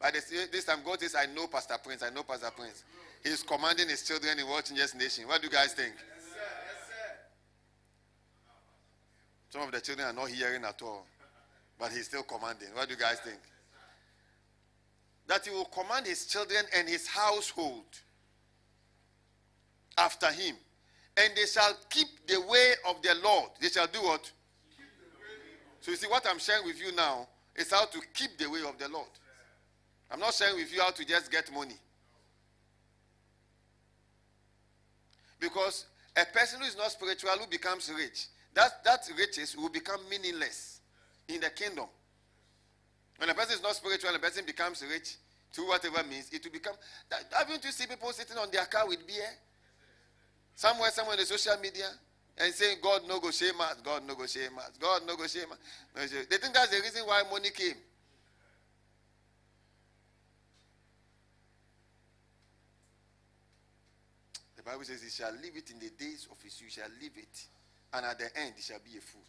By 0.00 0.10
this, 0.10 0.30
this 0.52 0.64
time, 0.64 0.80
God 0.84 1.00
says, 1.00 1.14
I 1.14 1.26
know 1.26 1.46
Pastor 1.46 1.76
Prince. 1.82 2.02
I 2.02 2.10
know 2.10 2.22
Pastor 2.22 2.50
Prince. 2.54 2.84
He's 3.22 3.42
commanding 3.42 3.88
his 3.88 4.02
children 4.02 4.38
in 4.38 4.46
watching 4.46 4.76
Changers 4.76 4.94
Nation. 4.94 5.26
What 5.26 5.40
do 5.40 5.46
you 5.48 5.52
guys 5.52 5.72
think? 5.72 5.94
Yes, 5.96 6.24
sir. 6.24 6.38
Yes, 6.38 6.86
sir. 6.86 7.16
Some 9.48 9.62
of 9.62 9.72
the 9.72 9.80
children 9.80 10.06
are 10.06 10.12
not 10.12 10.28
hearing 10.28 10.64
at 10.64 10.80
all, 10.82 11.06
but 11.78 11.90
he's 11.92 12.04
still 12.04 12.22
commanding. 12.22 12.68
What 12.74 12.88
do 12.88 12.94
you 12.94 13.00
guys 13.00 13.18
think? 13.20 13.38
That 15.28 15.44
he 15.46 15.50
will 15.50 15.64
command 15.64 16.06
his 16.06 16.26
children 16.26 16.62
and 16.76 16.88
his 16.88 17.08
household 17.08 17.84
after 19.98 20.30
him, 20.30 20.54
and 21.16 21.32
they 21.34 21.46
shall 21.46 21.74
keep 21.88 22.08
the 22.26 22.40
way 22.42 22.72
of 22.88 23.00
the 23.02 23.14
Lord. 23.22 23.50
They 23.60 23.68
shall 23.68 23.86
do 23.86 24.02
what? 24.02 24.30
So 25.80 25.90
you 25.92 25.96
see 25.96 26.08
what 26.08 26.26
I'm 26.28 26.38
sharing 26.38 26.66
with 26.66 26.80
you 26.80 26.94
now 26.94 27.28
is 27.54 27.70
how 27.70 27.86
to 27.86 27.98
keep 28.12 28.36
the 28.38 28.50
way 28.50 28.60
of 28.68 28.78
the 28.78 28.88
Lord. 28.88 29.08
I'm 30.10 30.20
not 30.20 30.34
sharing 30.34 30.56
with 30.56 30.72
you 30.72 30.80
how 30.80 30.90
to 30.90 31.04
just 31.04 31.30
get 31.30 31.52
money. 31.52 31.76
Because 35.40 35.86
a 36.16 36.24
person 36.24 36.60
who 36.60 36.66
is 36.66 36.76
not 36.76 36.90
spiritual 36.90 37.30
who 37.30 37.46
becomes 37.46 37.90
rich, 37.96 38.26
that, 38.54 38.82
that 38.84 39.08
riches 39.16 39.56
will 39.56 39.68
become 39.68 40.00
meaningless 40.08 40.80
in 41.28 41.40
the 41.40 41.50
kingdom. 41.50 41.86
When 43.18 43.30
a 43.30 43.34
person 43.34 43.54
is 43.56 43.62
not 43.62 43.76
spiritual, 43.76 44.14
a 44.14 44.18
person 44.18 44.44
becomes 44.44 44.82
rich 44.88 45.16
through 45.52 45.68
whatever 45.68 46.02
means, 46.08 46.28
it 46.32 46.44
will 46.44 46.52
become. 46.52 46.74
Haven't 47.32 47.64
you 47.64 47.70
seen 47.70 47.88
people 47.88 48.12
sitting 48.12 48.36
on 48.36 48.50
their 48.50 48.66
car 48.66 48.86
with 48.86 49.06
beer? 49.06 49.28
Somewhere, 50.56 50.90
somewhere 50.90 51.14
in 51.14 51.20
the 51.20 51.26
social 51.26 51.56
media, 51.60 51.86
and 52.38 52.52
saying 52.52 52.78
God 52.82 53.02
no 53.06 53.20
go 53.20 53.30
shame 53.30 53.60
us, 53.60 53.76
God 53.84 54.02
no 54.06 54.14
go 54.14 54.26
shame 54.26 54.58
us, 54.58 54.72
God 54.80 55.02
no 55.06 55.16
go 55.16 55.26
shame 55.26 55.52
us. 55.52 56.10
They 56.10 56.36
think 56.38 56.54
that's 56.54 56.70
the 56.70 56.80
reason 56.80 57.02
why 57.06 57.22
money 57.30 57.50
came. 57.50 57.76
The 64.56 64.62
Bible 64.62 64.84
says 64.84 65.02
he 65.02 65.10
shall 65.10 65.32
leave 65.42 65.56
it 65.56 65.70
in 65.70 65.78
the 65.78 65.90
days 65.90 66.26
of 66.30 66.40
his 66.42 66.60
youth, 66.60 66.72
shall 66.72 66.88
leave 67.00 67.16
it, 67.16 67.46
and 67.92 68.06
at 68.06 68.18
the 68.18 68.36
end 68.40 68.54
he 68.56 68.62
shall 68.62 68.80
be 68.82 68.96
a 68.96 69.00
fool. 69.00 69.20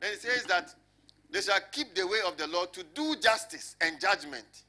Then 0.00 0.12
it 0.12 0.20
says 0.20 0.44
that 0.44 0.74
they 1.30 1.40
shall 1.40 1.60
keep 1.72 1.94
the 1.94 2.06
way 2.06 2.18
of 2.26 2.36
the 2.36 2.46
Lord 2.46 2.72
to 2.74 2.84
do 2.94 3.16
justice 3.16 3.74
and 3.80 3.98
judgment, 3.98 4.64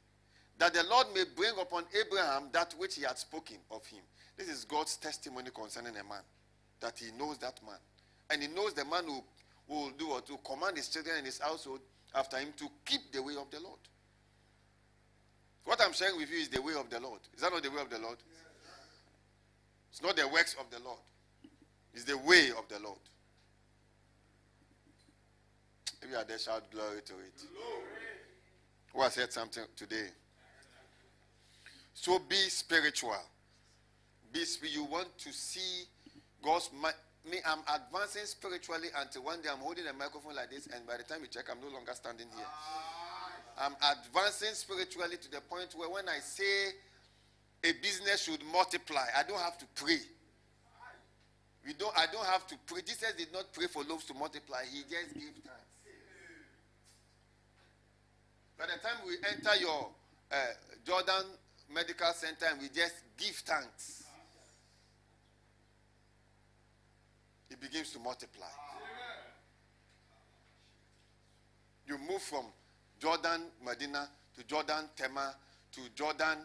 that 0.60 0.74
the 0.74 0.84
Lord 0.90 1.08
may 1.14 1.24
bring 1.36 1.54
upon 1.60 1.84
Abraham 2.00 2.50
that 2.52 2.74
which 2.78 2.96
he 2.96 3.04
had 3.04 3.18
spoken 3.18 3.58
of 3.70 3.86
him. 3.86 4.02
This 4.38 4.50
is 4.50 4.66
God's 4.66 4.98
testimony 4.98 5.50
concerning 5.54 5.96
a 5.96 6.04
man. 6.04 6.22
That 6.80 6.98
he 6.98 7.12
knows 7.18 7.38
that 7.40 7.60
man. 7.66 7.78
And 8.30 8.42
he 8.42 8.48
knows 8.48 8.74
the 8.74 8.86
man 8.86 9.06
who, 9.06 9.24
will 9.68 9.92
do 9.98 10.12
or 10.12 10.22
to 10.22 10.38
command 10.46 10.78
his 10.78 10.88
children 10.88 11.18
and 11.18 11.26
his 11.26 11.40
household 11.40 11.82
after 12.16 12.38
him 12.38 12.54
to 12.58 12.70
keep 12.86 13.12
the 13.12 13.22
way 13.22 13.34
of 13.36 13.50
the 13.52 13.60
Lord. 13.60 13.80
What 15.66 15.82
I'm 15.82 15.92
sharing 15.92 16.18
with 16.18 16.32
you 16.32 16.38
is 16.38 16.48
the 16.48 16.62
way 16.62 16.74
of 16.74 16.90
the 16.90 17.00
Lord. 17.00 17.20
Is 17.36 17.42
that 17.42 17.52
not 17.52 17.62
the 17.62 17.70
way 17.70 17.82
of 17.82 17.90
the 17.90 18.00
Lord? 18.00 18.18
It's 19.92 20.02
not 20.02 20.16
the 20.16 20.28
works 20.28 20.56
of 20.60 20.70
the 20.70 20.82
Lord. 20.84 21.00
It's 21.94 22.06
the 22.06 22.18
way 22.18 22.52
of 22.58 22.68
the 22.70 22.80
Lord. 22.80 23.00
If 26.02 26.10
you 26.10 26.16
are 26.16 26.24
there, 26.24 26.40
shout 26.40 26.72
glory 26.72 27.02
to 27.04 27.14
it. 27.14 27.36
Glory. 27.52 27.84
Who 28.94 29.02
has 29.02 29.14
said 29.14 29.34
something 29.34 29.64
today? 29.76 30.08
So 32.00 32.20
be 32.20 32.36
spiritual. 32.36 33.18
Be 34.32 34.46
you 34.72 34.84
want 34.84 35.18
to 35.18 35.34
see 35.34 35.86
God's 36.44 36.70
me. 36.72 37.40
I'm 37.44 37.60
advancing 37.74 38.26
spiritually 38.26 38.90
until 38.96 39.24
one 39.24 39.42
day 39.42 39.50
I'm 39.52 39.58
holding 39.58 39.88
a 39.88 39.94
microphone 39.94 40.36
like 40.36 40.52
this, 40.52 40.68
and 40.68 40.86
by 40.86 40.98
the 40.98 41.04
time 41.04 41.22
you 41.22 41.28
check, 41.28 41.46
I'm 41.50 41.60
no 41.60 41.74
longer 41.74 41.94
standing 41.96 42.28
here. 42.36 42.46
I'm 43.58 43.74
advancing 43.82 44.54
spiritually 44.54 45.18
to 45.18 45.32
the 45.32 45.42
point 45.42 45.74
where 45.76 45.90
when 45.90 46.08
I 46.08 46.20
say 46.20 46.78
a 47.64 47.74
business 47.82 48.26
should 48.26 48.46
multiply, 48.54 49.08
I 49.18 49.24
don't 49.24 49.42
have 49.42 49.58
to 49.58 49.66
pray. 49.74 49.98
We 51.66 51.74
don't, 51.74 51.98
I 51.98 52.06
don't 52.14 52.28
have 52.28 52.46
to 52.48 52.56
pray. 52.68 52.82
Jesus 52.86 53.12
did 53.18 53.34
not 53.34 53.52
pray 53.54 53.66
for 53.66 53.84
loaves 53.84 54.06
to 54.06 54.14
multiply, 54.14 54.62
he 54.72 54.82
just 54.82 55.16
gave 55.16 55.34
thanks. 55.42 55.66
By 58.60 58.66
the 58.68 58.78
time 58.86 59.02
we 59.04 59.18
enter 59.34 59.60
your 59.60 59.90
uh, 60.32 60.36
Jordan 60.86 61.26
Medical 61.74 62.14
Center 62.14 62.46
and 62.52 62.62
we 62.62 62.70
just 62.70 62.96
give 63.18 63.36
thanks. 63.46 64.08
it 67.58 67.62
begins 67.62 67.92
to 67.92 68.00
multiply. 68.00 68.48
You 71.88 71.98
move 71.98 72.22
from 72.22 72.46
Jordan, 73.00 73.44
Medina, 73.66 74.10
to 74.36 74.44
Jordan, 74.46 74.90
Tema, 74.96 75.36
to 75.72 75.82
Jordan, 75.96 76.40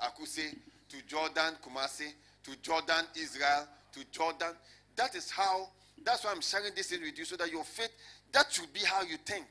Akuse, 0.00 0.54
to 0.88 0.96
Jordan, 1.06 1.54
Kumasi, 1.64 2.12
to 2.44 2.56
Jordan, 2.62 3.06
Israel, 3.16 3.66
to 3.92 4.00
Jordan. 4.10 4.54
That 4.96 5.14
is 5.14 5.30
how, 5.30 5.68
that's 6.04 6.24
why 6.24 6.30
I'm 6.30 6.40
sharing 6.40 6.74
this 6.74 6.90
with 6.92 7.18
you 7.18 7.24
so 7.24 7.36
that 7.36 7.50
your 7.50 7.64
faith, 7.64 7.90
that 8.32 8.52
should 8.52 8.72
be 8.72 8.80
how 8.80 9.02
you 9.02 9.16
think. 9.24 9.46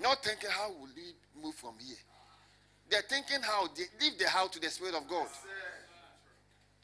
Not 0.00 0.24
thinking, 0.24 0.50
how 0.50 0.70
will 0.70 0.88
we 0.94 1.42
move 1.42 1.54
from 1.54 1.74
here? 1.78 1.96
They're 2.90 3.02
thinking 3.08 3.42
how, 3.42 3.68
they 3.74 3.84
leave 4.00 4.18
the 4.18 4.28
how 4.28 4.46
to 4.48 4.60
the 4.60 4.68
Spirit 4.68 4.94
of 4.94 5.08
God 5.08 5.26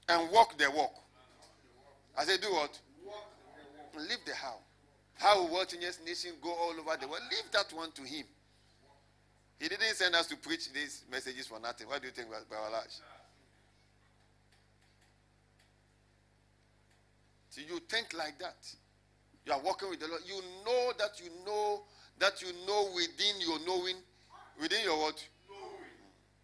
and 0.08 0.30
walk 0.30 0.58
the 0.58 0.70
walk. 0.70 0.94
I 2.16 2.24
said, 2.24 2.40
do 2.40 2.48
what? 2.52 2.78
Leave 3.96 4.24
the 4.26 4.34
how. 4.34 4.56
How 5.14 5.40
will 5.40 5.52
World 5.52 5.68
Changers 5.68 6.00
Nation 6.04 6.32
go 6.42 6.50
all 6.50 6.72
over 6.72 6.96
the 7.00 7.06
world? 7.06 7.22
Leave 7.30 7.50
that 7.52 7.72
one 7.72 7.92
to 7.92 8.02
him. 8.02 8.24
He 9.60 9.68
didn't 9.68 9.94
send 9.94 10.14
us 10.16 10.26
to 10.26 10.36
preach 10.36 10.72
these 10.72 11.04
messages 11.10 11.46
for 11.46 11.60
nothing. 11.60 11.86
What 11.86 12.00
do 12.00 12.08
you 12.08 12.12
think, 12.12 12.28
Bawalash? 12.28 12.98
See, 17.50 17.62
you 17.68 17.78
think 17.88 18.12
like 18.16 18.38
that. 18.40 18.56
You 19.46 19.52
are 19.52 19.60
walking 19.60 19.90
with 19.90 20.00
the 20.00 20.08
Lord. 20.08 20.22
You 20.26 20.40
know 20.64 20.92
that 20.98 21.20
you 21.20 21.30
know 21.46 21.84
that 22.18 22.40
you 22.42 22.48
know 22.66 22.88
within 22.94 23.40
your 23.40 23.58
knowing, 23.66 23.96
within 24.60 24.82
your 24.84 24.98
what? 24.98 25.22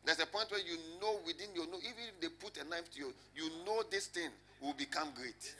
There's 0.08 0.20
a 0.20 0.26
point 0.26 0.50
where 0.50 0.60
you 0.60 0.78
know 1.02 1.20
within 1.26 1.52
your 1.54 1.66
know, 1.66 1.76
even 1.84 2.08
if 2.08 2.18
they 2.18 2.28
put 2.40 2.56
a 2.56 2.64
knife 2.66 2.90
to 2.92 2.98
you, 2.98 3.12
you 3.36 3.50
know 3.66 3.82
this 3.90 4.06
thing 4.06 4.30
will 4.62 4.72
become 4.72 5.08
great. 5.14 5.54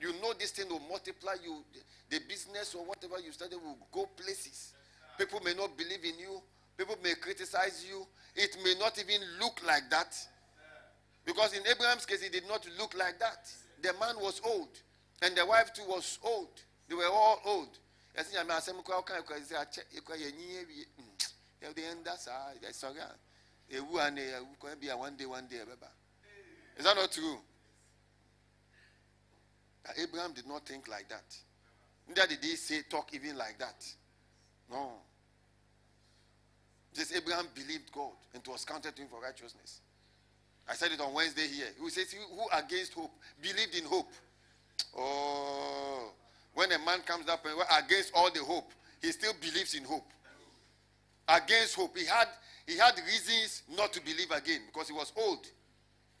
You 0.00 0.10
know 0.20 0.32
this 0.36 0.50
thing 0.50 0.68
will 0.68 0.82
multiply 0.90 1.34
you. 1.40 1.62
The 2.10 2.18
business 2.28 2.74
or 2.74 2.84
whatever 2.84 3.20
you 3.24 3.30
started 3.30 3.58
will 3.62 3.78
go 3.92 4.08
places. 4.16 4.72
People 5.16 5.38
may 5.44 5.54
not 5.54 5.78
believe 5.78 6.02
in 6.02 6.18
you. 6.18 6.42
People 6.76 6.96
may 7.00 7.14
criticize 7.14 7.86
you. 7.88 8.04
It 8.34 8.56
may 8.64 8.74
not 8.80 8.98
even 8.98 9.22
look 9.38 9.60
like 9.64 9.88
that. 9.90 10.16
Because 11.24 11.52
in 11.52 11.64
Abraham's 11.64 12.06
case, 12.06 12.24
it 12.24 12.32
did 12.32 12.48
not 12.48 12.68
look 12.76 12.92
like 12.98 13.20
that. 13.20 13.46
The 13.82 13.92
man 14.00 14.16
was 14.20 14.40
old. 14.44 14.70
And 15.22 15.36
the 15.36 15.46
wife 15.46 15.72
too 15.72 15.84
was 15.86 16.18
old. 16.24 16.50
They 16.88 16.96
were 16.96 17.06
all 17.06 17.38
old. 17.44 17.78
Ewu 23.70 23.98
and 24.06 24.18
ewu 24.18 24.42
uh, 24.42 24.68
can 24.68 24.78
be 24.80 24.88
one 24.88 25.16
day, 25.16 25.26
one 25.26 25.46
day, 25.46 25.56
Is 26.76 26.84
that 26.84 26.96
not 26.96 27.10
true? 27.12 27.38
Abraham 29.96 30.32
did 30.32 30.46
not 30.46 30.66
think 30.66 30.86
like 30.88 31.08
that. 31.08 31.24
Neither 32.08 32.28
did 32.28 32.44
he 32.44 32.56
say 32.56 32.82
talk 32.88 33.14
even 33.14 33.36
like 33.36 33.58
that. 33.58 33.86
No. 34.70 34.92
Just 36.94 37.14
Abraham 37.14 37.46
believed 37.54 37.92
God 37.92 38.12
and 38.34 38.42
it 38.42 38.50
was 38.50 38.64
counted 38.64 38.94
to 38.96 39.02
him 39.02 39.08
for 39.08 39.20
righteousness. 39.20 39.80
I 40.68 40.74
said 40.74 40.92
it 40.92 41.00
on 41.00 41.14
Wednesday 41.14 41.46
here. 41.46 41.68
Who 41.78 41.88
says 41.88 42.12
who 42.12 42.46
against 42.52 42.92
hope 42.92 43.12
believed 43.40 43.74
in 43.74 43.84
hope? 43.84 44.12
Oh, 44.96 46.10
when 46.54 46.70
a 46.72 46.78
man 46.78 47.00
comes 47.00 47.28
up 47.28 47.46
against 47.78 48.12
all 48.14 48.30
the 48.30 48.40
hope, 48.40 48.70
he 49.00 49.12
still 49.12 49.32
believes 49.40 49.74
in 49.74 49.84
hope. 49.84 50.06
Against 51.28 51.74
hope, 51.74 51.96
he 51.96 52.06
had 52.06 52.28
he 52.66 52.76
had 52.76 52.94
reasons 53.06 53.62
not 53.76 53.92
to 53.92 54.00
believe 54.00 54.30
again 54.30 54.62
because 54.66 54.88
he 54.88 54.94
was 54.94 55.12
old. 55.16 55.46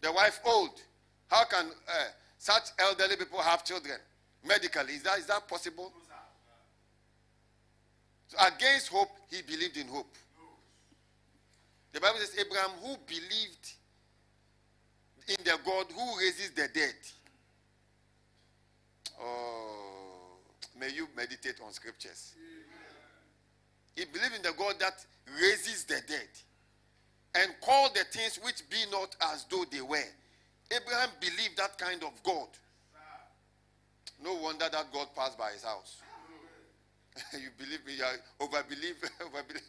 The 0.00 0.12
wife 0.12 0.40
old. 0.44 0.80
How 1.28 1.44
can 1.44 1.66
uh, 1.66 2.04
such 2.38 2.70
elderly 2.78 3.16
people 3.16 3.40
have 3.40 3.64
children 3.64 3.96
medically? 4.46 4.94
Is 4.94 5.02
that 5.02 5.18
is 5.18 5.26
that 5.26 5.48
possible? 5.48 5.92
So 8.28 8.36
against 8.46 8.88
hope, 8.88 9.08
he 9.30 9.40
believed 9.42 9.78
in 9.78 9.88
hope. 9.88 10.14
The 11.92 12.00
Bible 12.00 12.18
says 12.18 12.34
Abraham, 12.38 12.70
who 12.82 12.96
believed 13.06 13.72
in 15.28 15.36
the 15.44 15.58
God 15.64 15.86
who 15.94 16.18
raises 16.18 16.50
the 16.50 16.68
dead. 16.72 16.94
Oh, 19.20 20.36
may 20.78 20.90
you 20.90 21.08
meditate 21.16 21.56
on 21.64 21.72
scriptures. 21.72 22.34
He 23.98 24.04
believed 24.04 24.36
in 24.36 24.42
the 24.42 24.52
God 24.56 24.76
that 24.78 25.04
raises 25.42 25.82
the 25.82 26.00
dead 26.06 26.30
and 27.34 27.52
called 27.60 27.90
the 27.94 28.04
things 28.16 28.38
which 28.44 28.62
be 28.70 28.76
not 28.92 29.16
as 29.32 29.44
though 29.50 29.64
they 29.72 29.80
were. 29.80 29.98
Abraham 30.70 31.08
believed 31.20 31.56
that 31.56 31.76
kind 31.78 32.00
of 32.04 32.12
God. 32.22 32.46
No 34.22 34.34
wonder 34.34 34.68
that 34.70 34.92
God 34.92 35.08
passed 35.16 35.36
by 35.36 35.50
his 35.50 35.64
house. 35.64 35.96
you 37.32 37.48
believe 37.58 37.84
me, 37.84 37.94
you 37.94 38.04
overbelieve, 38.40 39.02
overbelieve. 39.20 39.66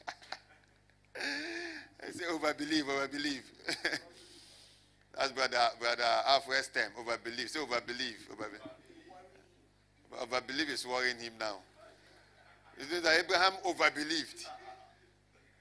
I 2.08 2.12
say 2.12 2.26
overbelieve, 2.26 2.84
overbelieve. 2.84 3.42
That's 5.18 5.32
brother, 5.32 5.58
brother 5.80 6.04
halfway 6.28 6.62
stem, 6.62 6.92
overbelieve. 7.00 7.50
Say 7.50 7.60
overbelieve, 7.60 8.28
overbelieve. 8.32 8.70
Overbelieve 10.22 10.70
is 10.70 10.86
worrying 10.86 11.18
him 11.18 11.34
now. 11.40 11.58
It 12.80 12.90
means 12.90 13.04
that 13.04 13.20
Abraham 13.20 13.54
overbelieved. 13.66 14.46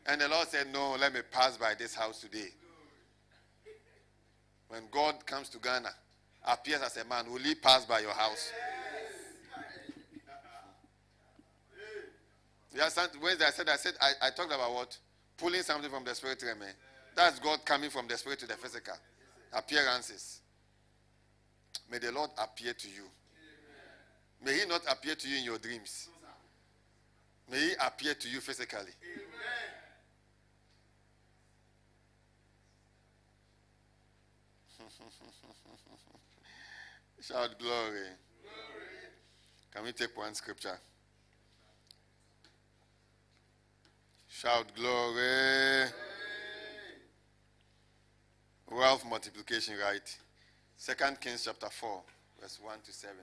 And 0.06 0.20
the 0.20 0.28
Lord 0.28 0.48
said, 0.48 0.68
No, 0.72 0.92
let 0.92 1.12
me 1.12 1.20
pass 1.30 1.56
by 1.56 1.74
this 1.74 1.94
house 1.94 2.20
today. 2.20 2.48
When 4.68 4.82
God 4.90 5.26
comes 5.26 5.48
to 5.50 5.58
Ghana, 5.58 5.90
appears 6.46 6.80
as 6.82 6.96
a 6.96 7.04
man, 7.04 7.30
will 7.30 7.38
he 7.38 7.54
pass 7.54 7.84
by 7.84 8.00
your 8.00 8.12
house? 8.12 8.52
Yeah, 12.74 12.88
Wednesday 13.20 13.46
I 13.46 13.50
said, 13.50 13.68
I 13.68 13.76
said, 13.76 13.94
I, 14.00 14.28
I 14.28 14.30
talked 14.30 14.52
about 14.52 14.72
what? 14.72 14.96
Pulling 15.36 15.62
something 15.62 15.90
from 15.90 16.04
the 16.04 16.14
spirit 16.14 16.42
realm. 16.44 16.62
Eh? 16.62 16.72
That's 17.16 17.40
God 17.40 17.64
coming 17.64 17.90
from 17.90 18.06
the 18.06 18.16
spirit 18.16 18.38
to 18.40 18.46
the 18.46 18.54
physical. 18.54 18.94
Appearances. 19.52 20.40
May 21.90 21.98
the 21.98 22.12
Lord 22.12 22.30
appear 22.38 22.74
to 22.74 22.88
you. 22.88 23.04
May 24.44 24.60
He 24.60 24.66
not 24.66 24.82
appear 24.88 25.14
to 25.16 25.28
you 25.28 25.38
in 25.38 25.44
your 25.44 25.58
dreams. 25.58 26.08
May 27.50 27.58
He 27.60 27.72
appear 27.84 28.14
to 28.14 28.28
you 28.28 28.40
physically. 28.40 28.80
Shout 37.20 37.58
glory. 37.58 37.90
glory. 37.90 38.06
Can 39.74 39.84
we 39.84 39.92
take 39.92 40.16
one 40.16 40.34
scripture? 40.34 40.78
Shout 44.28 44.66
glory. 44.76 45.14
glory. 45.14 45.88
Wealth 48.70 49.04
multiplication, 49.08 49.74
right? 49.82 50.16
Second 50.76 51.20
Kings 51.20 51.44
chapter 51.44 51.68
4, 51.68 52.02
verse 52.40 52.58
1 52.62 52.78
to 52.84 52.92
7. 52.92 53.16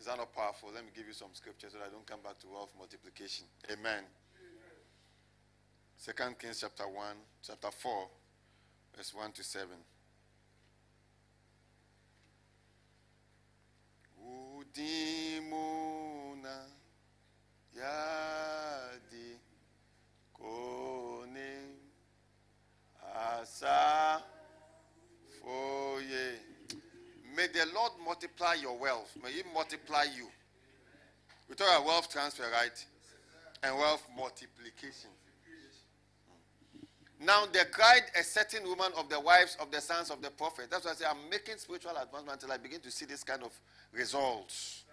Is 0.00 0.06
that 0.06 0.16
not 0.16 0.34
powerful? 0.34 0.70
Let 0.74 0.82
me 0.82 0.90
give 0.96 1.06
you 1.06 1.12
some 1.12 1.28
scriptures 1.34 1.72
so 1.72 1.78
that 1.78 1.88
I 1.88 1.90
don't 1.90 2.06
come 2.06 2.20
back 2.24 2.38
to 2.38 2.46
wealth 2.48 2.72
multiplication. 2.78 3.44
Amen. 3.70 4.02
Second 5.98 6.38
Kings 6.38 6.60
chapter 6.62 6.88
1, 6.88 7.16
chapter 7.46 7.70
4, 7.70 8.08
verse 8.96 9.12
1 9.14 9.32
to 9.32 9.44
7. 9.44 9.68
Udimuna 14.26 15.44
yadi 17.76 19.36
kone 20.32 21.76
asa 23.14 24.22
foye. 25.42 26.49
May 27.36 27.46
the 27.48 27.66
Lord 27.74 27.92
multiply 28.04 28.54
your 28.54 28.76
wealth. 28.76 29.16
May 29.22 29.32
He 29.32 29.42
multiply 29.54 30.04
you. 30.16 30.26
We 31.48 31.54
talk 31.54 31.68
about 31.68 31.86
wealth 31.86 32.10
transfer, 32.10 32.44
right? 32.52 32.84
And 33.62 33.76
wealth 33.76 34.06
multiplication. 34.16 35.10
Hmm. 36.28 37.24
Now 37.26 37.44
they 37.52 37.64
cried 37.70 38.02
a 38.18 38.22
certain 38.22 38.64
woman 38.64 38.92
of 38.96 39.08
the 39.08 39.20
wives 39.20 39.56
of 39.60 39.70
the 39.70 39.80
sons 39.80 40.10
of 40.10 40.22
the 40.22 40.30
prophet. 40.30 40.68
That's 40.70 40.84
why 40.84 40.92
I 40.92 40.94
say 40.94 41.04
I'm 41.08 41.28
making 41.28 41.58
spiritual 41.58 41.92
advancement 41.92 42.40
until 42.42 42.52
I 42.52 42.56
begin 42.56 42.80
to 42.80 42.90
see 42.90 43.04
this 43.04 43.22
kind 43.24 43.42
of 43.42 43.52
results. 43.92 44.84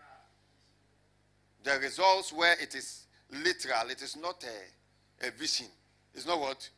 The 1.63 1.79
results 1.79 2.33
where 2.33 2.53
it 2.61 2.75
is 2.75 3.05
literal, 3.31 3.89
it 3.89 4.01
is 4.01 4.15
not 4.15 4.43
a, 4.43 5.27
a 5.27 5.31
vision. 5.31 5.67
It's 6.13 6.25
not 6.25 6.39
what? 6.39 6.69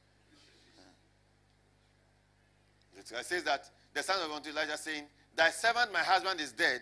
Hmm. 2.93 2.99
It 2.99 3.25
says 3.25 3.43
that 3.43 3.69
the 3.93 4.03
son 4.03 4.17
of 4.21 4.47
Elijah 4.47 4.77
saying, 4.77 5.05
Thy 5.39 5.51
servant, 5.51 5.93
my 5.93 5.99
husband, 5.99 6.41
is 6.41 6.51
dead, 6.51 6.81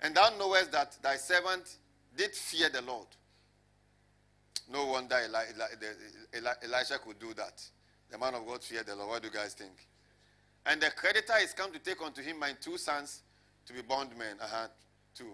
and 0.00 0.14
thou 0.14 0.30
knowest 0.38 0.70
that 0.70 0.96
thy 1.02 1.16
servant 1.16 1.78
did 2.16 2.30
fear 2.30 2.68
the 2.68 2.80
Lord. 2.80 3.08
No 4.72 4.86
wonder 4.86 5.16
Eli, 5.16 5.42
Eli, 5.52 5.66
Eli, 6.36 6.52
Elisha 6.62 6.98
could 7.04 7.18
do 7.18 7.34
that. 7.34 7.60
The 8.08 8.16
man 8.16 8.36
of 8.36 8.46
God 8.46 8.62
feared 8.62 8.86
the 8.86 8.94
Lord. 8.94 9.08
What 9.08 9.22
do 9.22 9.26
you 9.26 9.34
guys 9.34 9.54
think? 9.54 9.88
And 10.64 10.80
the 10.80 10.92
creditor 10.92 11.32
is 11.42 11.52
come 11.52 11.72
to 11.72 11.80
take 11.80 12.00
unto 12.00 12.22
him 12.22 12.38
my 12.38 12.52
two 12.60 12.78
sons 12.78 13.22
to 13.66 13.72
be 13.72 13.82
bondmen. 13.82 14.36
Uh-huh. 14.40 14.68
Two. 15.16 15.32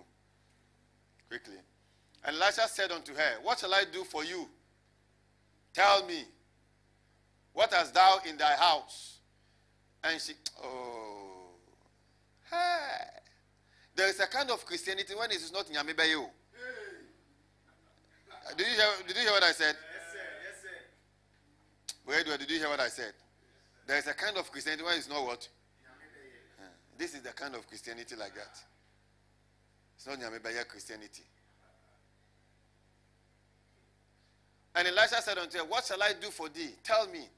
Quickly. 1.28 1.58
And 2.24 2.34
Elisha 2.34 2.66
said 2.66 2.90
unto 2.92 3.12
her, 3.12 3.42
What 3.42 3.58
shall 3.58 3.74
I 3.74 3.84
do 3.92 4.04
for 4.04 4.24
you? 4.24 4.48
Tell 5.74 6.06
me, 6.06 6.24
what 7.52 7.74
hast 7.74 7.92
thou 7.92 8.20
in 8.26 8.38
thy 8.38 8.54
house? 8.54 9.18
And 10.02 10.18
she, 10.18 10.32
oh, 10.62 11.33
hey. 12.54 13.20
There 13.96 14.08
is 14.08 14.20
a 14.20 14.26
kind 14.26 14.50
of 14.50 14.64
Christianity 14.66 15.14
when 15.14 15.30
it 15.30 15.36
is 15.36 15.52
not 15.52 15.66
Nyamebeyo. 15.66 16.26
Did 18.56 18.66
you 18.66 18.74
hear, 18.74 18.86
did 19.06 19.16
you 19.16 19.22
hear 19.22 19.32
what 19.32 19.42
I 19.42 19.52
said? 19.52 19.74
Wait, 22.06 22.28
wait, 22.28 22.38
did 22.38 22.50
you 22.50 22.58
hear 22.58 22.68
what 22.68 22.80
I 22.80 22.88
said? 22.88 23.12
There 23.86 23.96
is 23.98 24.06
a 24.06 24.14
kind 24.14 24.36
of 24.36 24.50
Christianity 24.50 24.84
where 24.84 24.96
it's 24.96 25.08
not 25.08 25.24
what? 25.24 25.48
Yeah. 25.82 26.66
This 26.98 27.14
is 27.14 27.22
the 27.22 27.30
kind 27.30 27.54
of 27.54 27.66
Christianity 27.66 28.14
like 28.16 28.34
that. 28.34 28.58
It's 29.96 30.06
not 30.06 30.18
Nyamebaya 30.18 30.68
Christianity. 30.68 31.22
And 34.74 34.88
Elisha 34.88 35.22
said 35.22 35.38
unto 35.38 35.58
her, 35.58 35.64
What 35.64 35.84
shall 35.84 36.02
I 36.02 36.12
do 36.20 36.28
for 36.28 36.48
thee? 36.48 36.70
Tell 36.82 37.06
me, 37.06 37.28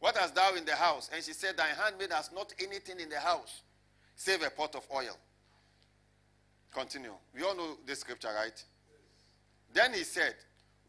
what 0.00 0.16
hast 0.16 0.34
thou 0.34 0.54
in 0.54 0.64
the 0.64 0.76
house? 0.76 1.10
And 1.12 1.22
she 1.22 1.32
said, 1.32 1.56
Thy 1.56 1.68
handmaid 1.68 2.12
has 2.12 2.30
not 2.32 2.54
anything 2.60 3.00
in 3.00 3.08
the 3.08 3.18
house, 3.18 3.62
save 4.18 4.42
a 4.42 4.50
pot 4.50 4.74
of 4.74 4.86
oil. 4.94 5.16
Continue. 6.74 7.14
We 7.34 7.42
all 7.42 7.56
know 7.56 7.78
this 7.86 8.00
scripture, 8.00 8.28
right? 8.34 8.62
Then 9.72 9.94
he 9.94 10.02
said, 10.04 10.34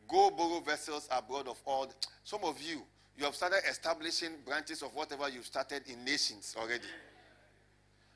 Go 0.09 0.31
borrow 0.31 0.59
vessels 0.59 1.07
abroad 1.11 1.47
of 1.47 1.61
all. 1.65 1.87
Some 2.23 2.43
of 2.43 2.59
you, 2.59 2.81
you 3.15 3.25
have 3.25 3.35
started 3.35 3.59
establishing 3.69 4.31
branches 4.43 4.81
of 4.81 4.93
whatever 4.95 5.29
you've 5.29 5.45
started 5.45 5.83
in 5.87 6.03
nations 6.03 6.55
already. 6.59 6.87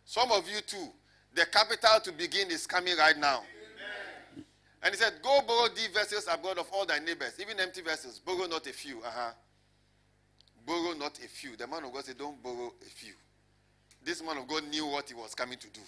Some 0.03 0.31
of 0.31 0.49
you 0.49 0.59
too, 0.61 0.87
the 1.35 1.45
capital 1.45 1.99
to 2.03 2.11
begin 2.11 2.49
is 2.49 2.65
coming 2.65 2.97
right 2.97 3.17
now. 3.17 3.43
Amen. 4.35 4.45
And 4.81 4.95
he 4.95 4.99
said, 4.99 5.13
Go 5.21 5.41
borrow 5.47 5.67
thee 5.69 5.87
vessels 5.93 6.27
abroad 6.29 6.57
of 6.57 6.67
all 6.73 6.87
thy 6.87 6.97
neighbors, 6.97 7.33
even 7.39 7.59
empty 7.59 7.81
vessels. 7.81 8.19
Borrow 8.19 8.47
not 8.47 8.65
a 8.65 8.73
few. 8.73 8.99
Uh-huh. 8.99 9.31
Borrow 10.65 10.93
not 10.97 11.19
a 11.23 11.27
few. 11.27 11.55
The 11.55 11.67
man 11.67 11.83
of 11.83 11.93
God 11.93 12.05
said, 12.05 12.17
Don't 12.17 12.41
borrow 12.41 12.73
a 12.81 12.89
few. 12.89 13.13
This 14.03 14.21
man 14.23 14.37
of 14.37 14.47
God 14.47 14.63
knew 14.69 14.85
what 14.85 15.07
he 15.09 15.15
was 15.15 15.33
coming 15.33 15.57
to 15.57 15.67
do. 15.69 15.81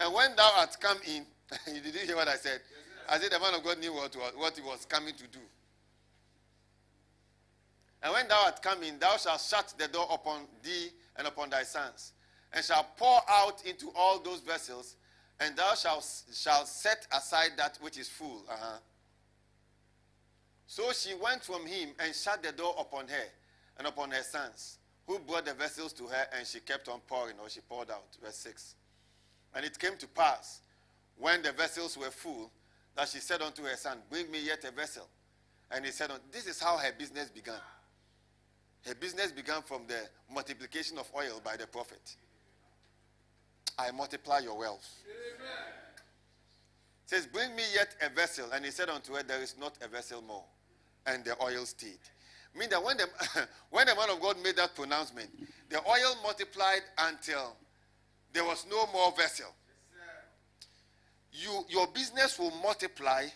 And 0.00 0.14
when 0.14 0.34
thou 0.36 0.50
art 0.58 0.76
come 0.80 0.98
in, 1.06 1.26
you 1.74 1.80
did 1.82 1.94
you 1.94 2.00
hear 2.06 2.16
what 2.16 2.28
I 2.28 2.36
said? 2.36 2.60
I 3.08 3.18
said 3.18 3.32
the 3.32 3.38
man 3.38 3.54
of 3.54 3.64
God 3.64 3.78
knew 3.78 3.92
what, 3.92 4.14
what 4.36 4.56
he 4.56 4.62
was 4.62 4.84
coming 4.84 5.14
to 5.14 5.26
do. 5.26 5.40
And 8.02 8.12
when 8.12 8.28
thou 8.28 8.44
art 8.44 8.62
come 8.62 8.82
in, 8.82 8.98
thou 8.98 9.16
shalt 9.16 9.40
shut 9.40 9.74
the 9.78 9.88
door 9.88 10.06
upon 10.12 10.42
thee 10.62 10.90
and 11.16 11.26
upon 11.26 11.50
thy 11.50 11.64
sons, 11.64 12.12
and 12.52 12.64
shalt 12.64 12.96
pour 12.96 13.20
out 13.28 13.64
into 13.66 13.90
all 13.96 14.20
those 14.20 14.40
vessels, 14.40 14.96
and 15.40 15.56
thou 15.56 15.74
shalt, 15.74 16.06
shalt 16.32 16.68
set 16.68 17.06
aside 17.12 17.50
that 17.56 17.78
which 17.80 17.98
is 17.98 18.08
full. 18.08 18.44
Uh-huh. 18.48 18.78
So 20.66 20.92
she 20.92 21.14
went 21.14 21.42
from 21.42 21.66
him 21.66 21.90
and 21.98 22.14
shut 22.14 22.42
the 22.42 22.52
door 22.52 22.74
upon 22.78 23.08
her 23.08 23.24
and 23.78 23.86
upon 23.86 24.10
her 24.10 24.22
sons, 24.22 24.77
who 25.08 25.18
brought 25.18 25.46
the 25.46 25.54
vessels 25.54 25.94
to 25.94 26.04
her, 26.04 26.26
and 26.36 26.46
she 26.46 26.60
kept 26.60 26.86
on 26.88 27.00
pouring, 27.08 27.34
or 27.42 27.48
she 27.48 27.60
poured 27.60 27.90
out. 27.90 28.04
Verse 28.22 28.36
6. 28.36 28.74
And 29.54 29.64
it 29.64 29.78
came 29.78 29.96
to 29.96 30.06
pass, 30.06 30.60
when 31.16 31.42
the 31.42 31.50
vessels 31.52 31.96
were 31.96 32.10
full, 32.10 32.50
that 32.94 33.08
she 33.08 33.18
said 33.18 33.40
unto 33.40 33.62
her 33.62 33.76
son, 33.76 33.98
Bring 34.10 34.30
me 34.30 34.44
yet 34.44 34.64
a 34.64 34.70
vessel. 34.70 35.08
And 35.70 35.84
he 35.84 35.90
said, 35.90 36.10
This 36.30 36.46
is 36.46 36.60
how 36.60 36.76
her 36.76 36.92
business 36.96 37.30
began. 37.30 37.60
Her 38.86 38.94
business 38.94 39.32
began 39.32 39.62
from 39.62 39.82
the 39.88 40.08
multiplication 40.32 40.98
of 40.98 41.10
oil 41.16 41.40
by 41.42 41.56
the 41.56 41.66
prophet. 41.66 42.16
I 43.78 43.90
multiply 43.92 44.40
your 44.40 44.58
wealth. 44.58 44.86
Amen. 45.06 45.74
Says, 47.06 47.26
Bring 47.26 47.56
me 47.56 47.62
yet 47.74 47.96
a 48.02 48.10
vessel. 48.10 48.50
And 48.52 48.62
he 48.62 48.70
said 48.70 48.90
unto 48.90 49.14
her, 49.14 49.22
There 49.22 49.42
is 49.42 49.54
not 49.58 49.78
a 49.82 49.88
vessel 49.88 50.20
more. 50.20 50.44
And 51.06 51.24
the 51.24 51.34
oil 51.42 51.64
stayed. 51.64 51.98
Mean 52.58 52.70
that 52.70 52.82
when 52.82 52.96
the, 52.96 53.08
when 53.70 53.86
the 53.86 53.94
man 53.94 54.10
of 54.10 54.20
God 54.20 54.36
made 54.42 54.56
that 54.56 54.74
pronouncement, 54.74 55.30
the 55.68 55.78
oil 55.78 56.16
multiplied 56.22 56.80
until 56.98 57.56
there 58.32 58.44
was 58.44 58.66
no 58.68 58.86
more 58.92 59.12
vessel. 59.12 59.46
you, 61.32 61.64
your 61.68 61.86
business 61.88 62.38
will 62.38 62.50
multiply, 62.62 63.26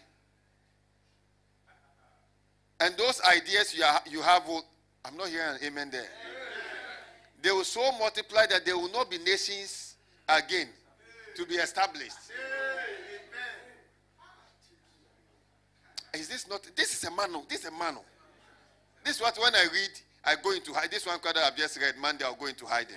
and 2.80 2.96
those 2.96 3.20
ideas 3.22 3.74
you, 3.76 3.84
are, 3.84 4.00
you 4.10 4.22
have 4.22 4.46
will, 4.48 4.64
I'm 5.04 5.16
not 5.16 5.28
hearing 5.28 5.56
amen 5.64 5.90
there. 5.90 6.08
They 7.42 7.50
will 7.50 7.64
so 7.64 7.92
multiply 7.98 8.46
that 8.46 8.64
there 8.64 8.76
will 8.76 8.90
not 8.90 9.10
be 9.10 9.18
nations 9.18 9.94
again 10.28 10.68
to 11.36 11.46
be 11.46 11.54
established. 11.54 12.16
Is 16.14 16.28
this 16.28 16.48
not? 16.48 16.60
This 16.76 16.94
is 16.94 17.04
a 17.04 17.10
manual. 17.10 17.44
This 17.48 17.60
is 17.60 17.66
a 17.66 17.70
manual. 17.70 18.04
This 19.04 19.16
is 19.16 19.22
what 19.22 19.36
when 19.38 19.54
I 19.54 19.64
read, 19.72 19.90
I 20.24 20.36
go 20.42 20.52
into 20.52 20.72
hide. 20.72 20.90
This 20.90 21.06
one 21.06 21.18
card 21.18 21.36
I've 21.36 21.56
just 21.56 21.80
read, 21.80 21.94
Monday, 22.00 22.24
I'll 22.24 22.34
go 22.34 22.46
into 22.46 22.66
hiding. 22.66 22.96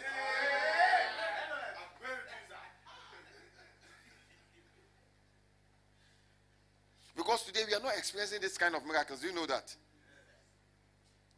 Because 7.15 7.43
today 7.43 7.61
we 7.67 7.73
are 7.73 7.79
not 7.79 7.97
experiencing 7.97 8.41
this 8.41 8.57
kind 8.57 8.75
of 8.75 8.85
miracles. 8.85 9.21
Do 9.21 9.27
you 9.27 9.33
know 9.33 9.45
that? 9.47 9.73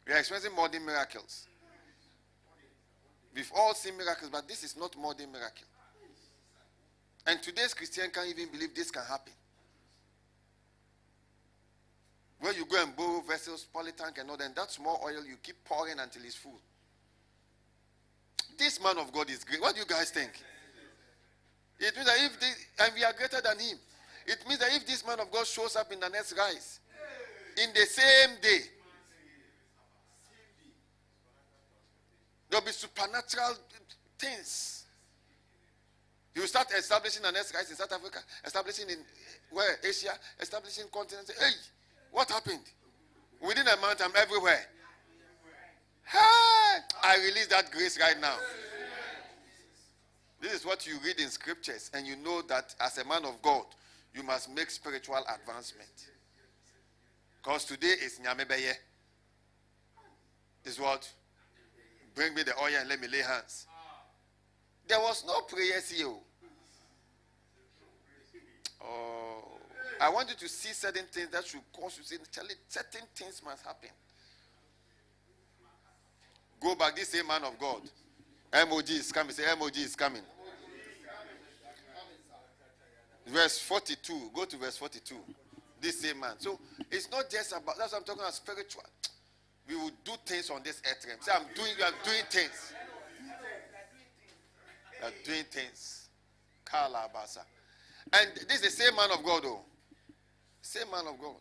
We 0.06 0.12
are 0.12 0.18
experiencing 0.18 0.54
modern 0.54 0.84
miracles. 0.84 1.46
We've 3.34 3.50
all 3.56 3.74
seen 3.74 3.96
miracles, 3.96 4.30
but 4.30 4.48
this 4.48 4.64
is 4.64 4.76
not 4.76 4.96
modern 4.98 5.30
miracle. 5.30 5.66
And 7.26 7.40
today's 7.42 7.74
Christian 7.74 8.10
can't 8.10 8.28
even 8.28 8.50
believe 8.50 8.74
this 8.74 8.90
can 8.90 9.04
happen. 9.04 9.32
Where 12.40 12.52
you 12.52 12.66
go 12.66 12.80
and 12.82 12.94
borrow 12.94 13.20
vessels, 13.20 13.66
polytank 13.74 14.20
and 14.20 14.30
all 14.30 14.36
that, 14.36 14.54
that 14.54 14.70
small 14.70 15.00
oil 15.04 15.24
you 15.24 15.36
keep 15.42 15.64
pouring 15.64 15.98
until 15.98 16.22
it's 16.24 16.36
full. 16.36 16.60
This 18.56 18.82
man 18.82 18.98
of 18.98 19.12
God 19.12 19.30
is 19.30 19.44
great. 19.44 19.60
What 19.60 19.74
do 19.74 19.80
you 19.80 19.86
guys 19.86 20.10
think? 20.10 20.30
It 21.80 21.94
means 21.94 22.06
that 22.06 22.16
if 22.20 22.40
this, 22.40 22.66
and 22.80 22.92
we 22.94 23.04
are 23.04 23.12
greater 23.12 23.40
than 23.40 23.58
him. 23.58 23.78
It 24.26 24.38
means 24.46 24.60
that 24.60 24.74
if 24.74 24.86
this 24.86 25.06
man 25.06 25.20
of 25.20 25.30
God 25.30 25.46
shows 25.46 25.76
up 25.76 25.90
in 25.92 26.00
the 26.00 26.08
next 26.08 26.36
rise, 26.36 26.80
in 27.62 27.70
the 27.72 27.86
same 27.86 28.36
day, 28.42 28.58
there'll 32.50 32.64
be 32.64 32.72
supernatural 32.72 33.54
things. 34.18 34.84
You 36.34 36.46
start 36.46 36.68
establishing 36.76 37.22
the 37.22 37.32
next 37.32 37.54
rise 37.54 37.70
in 37.70 37.76
South 37.76 37.92
Africa, 37.92 38.18
establishing 38.44 38.90
in 38.90 38.98
where 39.50 39.76
Asia, 39.82 40.12
establishing 40.40 40.84
continents. 40.92 41.32
Hey, 41.38 41.50
what 42.12 42.30
happened? 42.30 42.64
Within 43.40 43.66
a 43.68 43.76
month, 43.76 44.02
I'm 44.04 44.12
everywhere. 44.16 44.60
Hey, 46.04 46.78
I 47.02 47.16
release 47.18 47.46
that 47.48 47.70
grace 47.70 47.98
right 48.00 48.20
now. 48.20 48.36
This 50.40 50.52
is 50.52 50.64
what 50.64 50.86
you 50.86 50.94
read 51.04 51.18
in 51.20 51.28
scriptures, 51.28 51.90
and 51.92 52.06
you 52.06 52.16
know 52.16 52.42
that 52.42 52.74
as 52.80 52.98
a 52.98 53.04
man 53.04 53.24
of 53.24 53.40
God, 53.42 53.64
you 54.14 54.22
must 54.22 54.48
make 54.54 54.70
spiritual 54.70 55.22
advancement. 55.28 56.08
Because 57.42 57.64
today 57.64 57.94
is 58.02 58.20
Nyamebeye. 58.24 58.74
Is 60.64 60.78
what? 60.78 61.10
Bring 62.14 62.34
me 62.34 62.42
the 62.42 62.52
oil 62.58 62.72
and 62.78 62.88
let 62.88 63.00
me 63.00 63.08
lay 63.08 63.22
hands. 63.22 63.66
There 64.86 64.98
was 65.00 65.24
no 65.26 65.40
prayer 65.42 65.80
here. 65.88 66.08
Oh, 68.82 69.57
I 70.00 70.10
want 70.10 70.28
you 70.28 70.36
to 70.36 70.48
see 70.48 70.72
certain 70.72 71.04
things 71.10 71.28
that 71.30 71.46
should 71.46 71.60
cause 71.72 71.98
you 71.98 72.02
to 72.02 72.24
say, 72.24 72.54
certain 72.68 73.06
things 73.14 73.42
must 73.44 73.64
happen. 73.64 73.90
Go 76.60 76.74
back, 76.74 76.96
this 76.96 77.08
same 77.08 77.26
man 77.26 77.44
of 77.44 77.58
God. 77.58 77.82
MOG 78.52 78.90
is 78.90 79.12
coming. 79.12 79.32
Say, 79.32 79.44
MOG 79.58 79.76
is 79.76 79.94
coming. 79.94 80.22
Verse 83.26 83.58
42. 83.60 84.30
Go 84.34 84.44
to 84.44 84.56
verse 84.56 84.76
42. 84.78 85.14
This 85.80 86.00
same 86.00 86.18
man. 86.18 86.32
So 86.38 86.58
it's 86.90 87.10
not 87.10 87.30
just 87.30 87.52
about 87.52 87.76
that's 87.78 87.92
what 87.92 87.98
I'm 87.98 88.04
talking 88.04 88.22
about 88.22 88.34
spiritual. 88.34 88.82
We 89.68 89.76
will 89.76 89.90
do 90.02 90.12
things 90.24 90.50
on 90.50 90.62
this 90.64 90.80
earth 90.90 91.04
realm. 91.06 91.18
Say, 91.20 91.32
I'm 91.34 91.42
doing, 91.54 91.72
you 91.78 91.84
are 91.84 91.92
doing 92.02 92.24
things. 92.30 92.72
You 95.00 95.06
are 95.06 95.12
doing 95.24 95.44
things. 95.50 96.08
Kalabasa. 96.64 97.44
And 98.12 98.30
this 98.48 98.62
is 98.62 98.76
the 98.76 98.82
same 98.82 98.96
man 98.96 99.10
of 99.12 99.22
God, 99.22 99.42
though. 99.42 99.60
Same 100.68 100.90
man 100.90 101.06
of 101.06 101.18
God. 101.18 101.40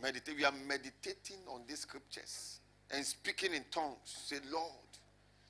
Meditate. 0.00 0.34
We 0.34 0.46
are 0.46 0.54
meditating 0.66 1.44
on 1.46 1.60
these 1.68 1.80
scriptures 1.80 2.60
and 2.90 3.04
speaking 3.04 3.52
in 3.52 3.66
tongues. 3.70 3.98
Say, 4.06 4.36
Lord, 4.50 4.72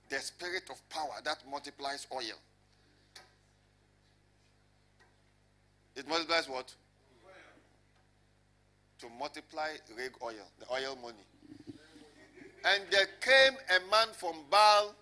the 0.09 0.19
spirit 0.19 0.65
of 0.71 0.89
power 0.89 1.21
that 1.25 1.39
multiplies 1.49 2.09
oil 2.13 2.37
It 5.95 6.09
multiplies 6.09 6.49
what? 6.49 6.75
To 8.99 9.07
multiply 9.17 9.69
rig 9.97 10.13
oil, 10.21 10.35
the 10.59 10.67
oil 10.73 10.99
money. 11.01 11.15
And 12.65 12.83
there 12.91 13.07
came 13.21 13.57
a 13.69 13.89
man 13.89 14.09
from 14.15 14.35
Baal 14.51 14.97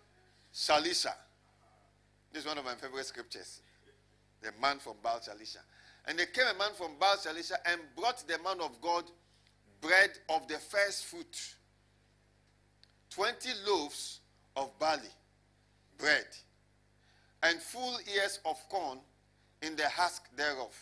Shalisha. 0.54 1.14
This 2.34 2.42
is 2.42 2.46
one 2.46 2.58
of 2.58 2.66
my 2.66 2.74
favorite 2.74 3.06
scriptures. 3.06 3.62
The 4.42 4.50
man 4.60 4.78
from 4.78 4.96
Baal 5.02 5.20
Shalisha. 5.20 5.60
And 6.06 6.18
there 6.18 6.26
came 6.26 6.46
a 6.46 6.58
man 6.58 6.70
from 6.76 6.92
Baal 6.98 7.16
Shalisha 7.16 7.56
and 7.66 7.80
brought 7.96 8.26
the 8.26 8.38
man 8.42 8.60
of 8.60 8.80
God 8.80 9.04
bread 9.80 10.10
of 10.28 10.46
the 10.48 10.58
first 10.58 11.06
fruit 11.06 11.54
20 13.10 13.48
loaves 13.66 14.20
of 14.56 14.76
barley, 14.78 15.02
bread, 15.98 16.26
and 17.42 17.60
full 17.60 17.98
ears 18.14 18.38
of 18.44 18.56
corn 18.68 18.98
in 19.62 19.76
the 19.76 19.88
husk 19.88 20.24
thereof. 20.36 20.74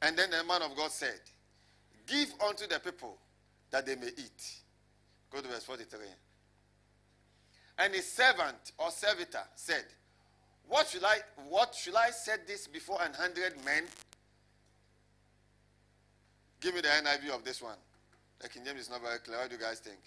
And 0.00 0.16
then 0.16 0.30
the 0.30 0.44
man 0.44 0.62
of 0.62 0.76
God 0.76 0.90
said, 0.92 1.20
Give 2.06 2.32
unto 2.46 2.66
the 2.66 2.78
people 2.78 3.18
that 3.70 3.84
they 3.84 3.96
may 3.96 4.08
eat. 4.08 4.60
Go 5.30 5.40
to 5.40 5.48
verse 5.48 5.64
43. 5.64 6.00
And 7.80 7.94
his 7.94 8.10
servant 8.10 8.72
or 8.78 8.90
servitor 8.90 9.42
said, 9.54 9.84
What 10.68 10.86
should 10.86 11.04
I 11.04 11.16
what 11.48 11.74
should 11.74 11.96
I 11.96 12.10
set 12.10 12.46
this 12.46 12.66
before 12.66 13.00
an 13.02 13.14
hundred 13.14 13.54
men? 13.64 13.84
Give 16.60 16.74
me 16.74 16.82
the 16.82 16.88
NIV 16.88 17.30
of 17.34 17.44
this 17.44 17.62
one. 17.62 17.78
The 18.40 18.48
King 18.48 18.64
James 18.64 18.80
is 18.82 18.90
not 18.90 19.00
very 19.02 19.18
clear. 19.20 19.38
What 19.38 19.48
do 19.48 19.56
you 19.56 19.60
guys 19.60 19.80
think? 19.80 19.98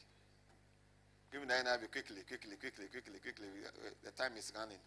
Give 1.32 1.42
me 1.42 1.48
the 1.48 1.54
NIV 1.54 1.92
quickly, 1.92 2.22
quickly, 2.28 2.56
quickly, 2.58 2.86
quickly, 2.92 3.20
quickly. 3.22 3.48
Uh, 3.66 3.90
the 4.04 4.12
time 4.12 4.34
is 4.38 4.52
running. 4.56 4.78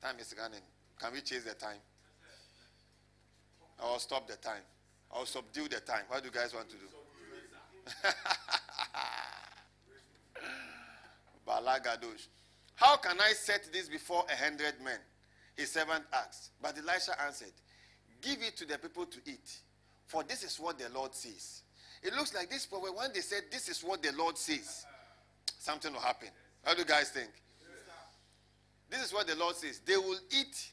Time 0.00 0.16
is 0.20 0.34
running. 0.38 0.60
Can 1.00 1.12
we 1.12 1.20
chase 1.20 1.42
the 1.44 1.54
time? 1.54 1.78
I'll 3.80 3.98
stop 3.98 4.28
the 4.28 4.36
time. 4.36 4.62
I'll 5.12 5.26
subdue 5.26 5.68
the 5.68 5.80
time. 5.80 6.04
What 6.08 6.22
do 6.22 6.28
you 6.28 6.34
guys 6.34 6.54
want 6.54 6.68
to 6.68 6.76
do? 6.76 6.86
Balagadosh. 11.48 12.28
How 12.78 12.96
can 12.96 13.20
I 13.20 13.32
set 13.32 13.68
this 13.72 13.88
before 13.88 14.24
a 14.32 14.36
hundred 14.36 14.74
men? 14.84 15.00
His 15.56 15.72
servant 15.72 16.04
asked. 16.12 16.50
But 16.62 16.78
Elisha 16.78 17.20
answered, 17.26 17.50
Give 18.22 18.40
it 18.40 18.56
to 18.58 18.66
the 18.66 18.78
people 18.78 19.04
to 19.04 19.18
eat, 19.26 19.50
for 20.06 20.22
this 20.22 20.44
is 20.44 20.60
what 20.60 20.78
the 20.78 20.88
Lord 20.94 21.12
says. 21.12 21.62
It 22.04 22.14
looks 22.14 22.32
like 22.32 22.48
this 22.48 22.66
prophet, 22.66 22.96
when 22.96 23.12
they 23.12 23.20
said, 23.20 23.42
This 23.50 23.68
is 23.68 23.82
what 23.82 24.00
the 24.00 24.12
Lord 24.12 24.38
says, 24.38 24.86
something 25.58 25.92
will 25.92 26.00
happen. 26.00 26.28
How 26.62 26.74
do 26.74 26.78
you 26.78 26.84
guys 26.84 27.10
think? 27.10 27.30
This 28.88 29.06
is 29.06 29.12
what 29.12 29.26
the 29.26 29.34
Lord 29.34 29.56
says. 29.56 29.80
They 29.84 29.96
will 29.96 30.18
eat 30.30 30.70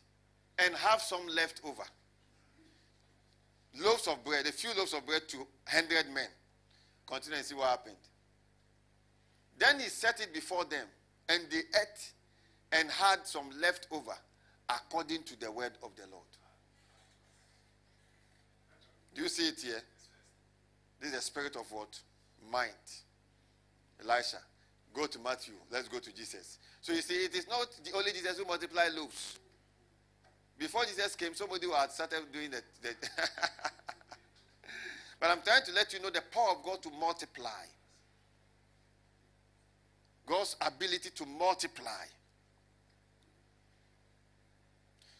and 0.60 0.76
have 0.76 1.02
some 1.02 1.26
left 1.26 1.61
over. 1.64 1.84
Loaves 3.84 4.07
of 4.07 4.23
bread, 4.23 4.45
a 4.45 4.52
few 4.52 4.69
loaves 4.77 4.94
of 4.94 5.07
bread 5.07 5.27
to 5.30 5.38
100 5.38 6.14
men. 6.14 6.27
Continue 7.07 7.38
and 7.38 7.45
see 7.45 7.56
what 7.56 7.69
happened. 7.69 7.98
Then 9.57 9.80
he 9.80 9.88
set 9.88 10.22
it 10.22 10.32
before 10.32 10.65
them, 10.65 10.86
and 11.30 11.43
they 11.49 11.57
ate 11.57 12.14
and 12.72 12.89
had 12.89 13.26
some 13.26 13.49
left 13.61 13.88
over 13.91 14.15
according 14.69 15.23
to 15.23 15.39
the 15.39 15.52
word 15.52 15.73
of 15.84 15.95
the 15.95 16.03
Lord. 16.11 16.23
Do 19.14 19.22
you 19.22 19.30
see 19.30 19.47
it 19.47 19.61
here? 19.61 19.81
This 20.99 21.10
is 21.11 21.15
the 21.15 21.22
spirit 21.22 21.56
of 21.56 21.72
what? 21.72 21.99
Might. 22.52 22.69
Elisha. 24.03 24.38
Go 24.93 25.06
to 25.07 25.19
Matthew. 25.19 25.53
Let's 25.72 25.88
go 25.88 25.99
to 25.99 26.14
Jesus. 26.14 26.57
So 26.81 26.93
you 26.93 27.02
see, 27.02 27.15
it 27.15 27.35
is 27.35 27.47
not 27.47 27.68
the 27.84 27.91
only 27.95 28.11
Jesus 28.11 28.38
who 28.38 28.45
multiply 28.45 28.88
loaves. 28.95 29.39
Before 30.57 30.85
Jesus 30.85 31.15
came, 31.15 31.34
somebody 31.34 31.65
who 31.65 31.73
had 31.73 31.91
started 31.91 32.31
doing 32.31 32.52
that. 32.52 32.64
but 35.19 35.30
I'm 35.30 35.41
trying 35.41 35.64
to 35.65 35.73
let 35.73 35.93
you 35.93 35.99
know 36.02 36.10
the 36.10 36.23
power 36.31 36.52
of 36.52 36.64
God 36.64 36.81
to 36.84 36.89
multiply. 36.91 37.65
God's 40.26 40.56
ability 40.61 41.10
to 41.15 41.26
multiply. 41.26 42.06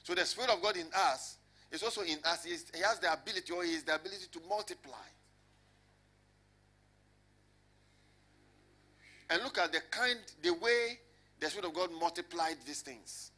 So 0.04 0.14
the 0.14 0.26
Spirit 0.26 0.52
of 0.52 0.62
God 0.62 0.78
in 0.78 0.88
us 0.96 1.38
is 1.72 1.84
also 1.84 2.02
in 2.02 2.18
us. 2.24 2.44
He 2.44 2.82
has 2.82 3.00
the 3.00 3.12
ability, 3.12 3.52
or 3.54 3.64
He 3.64 3.74
is 3.74 3.84
the 3.84 3.96
ability 3.96 4.26
to 4.32 4.40
multiply. 4.48 4.94
And 9.30 9.42
look 9.44 9.58
at 9.58 9.72
the 9.72 9.80
kind, 9.90 10.20
the 10.44 10.54
way 10.54 11.00
the 11.40 11.50
Spirit 11.50 11.66
of 11.66 11.74
God 11.74 11.90
multiplied 12.00 12.58
these 12.66 12.82
things. 12.82 13.32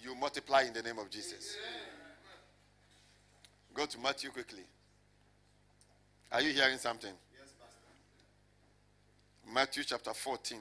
You 0.00 0.14
multiply 0.14 0.62
in 0.62 0.72
the 0.72 0.82
name 0.82 0.98
of 0.98 1.10
Jesus. 1.10 1.56
Go 3.72 3.86
to 3.86 3.98
Matthew 3.98 4.30
quickly. 4.30 4.62
Are 6.30 6.40
you 6.40 6.52
hearing 6.52 6.78
something? 6.78 7.12
Matthew 9.52 9.84
chapter 9.84 10.12
14. 10.12 10.58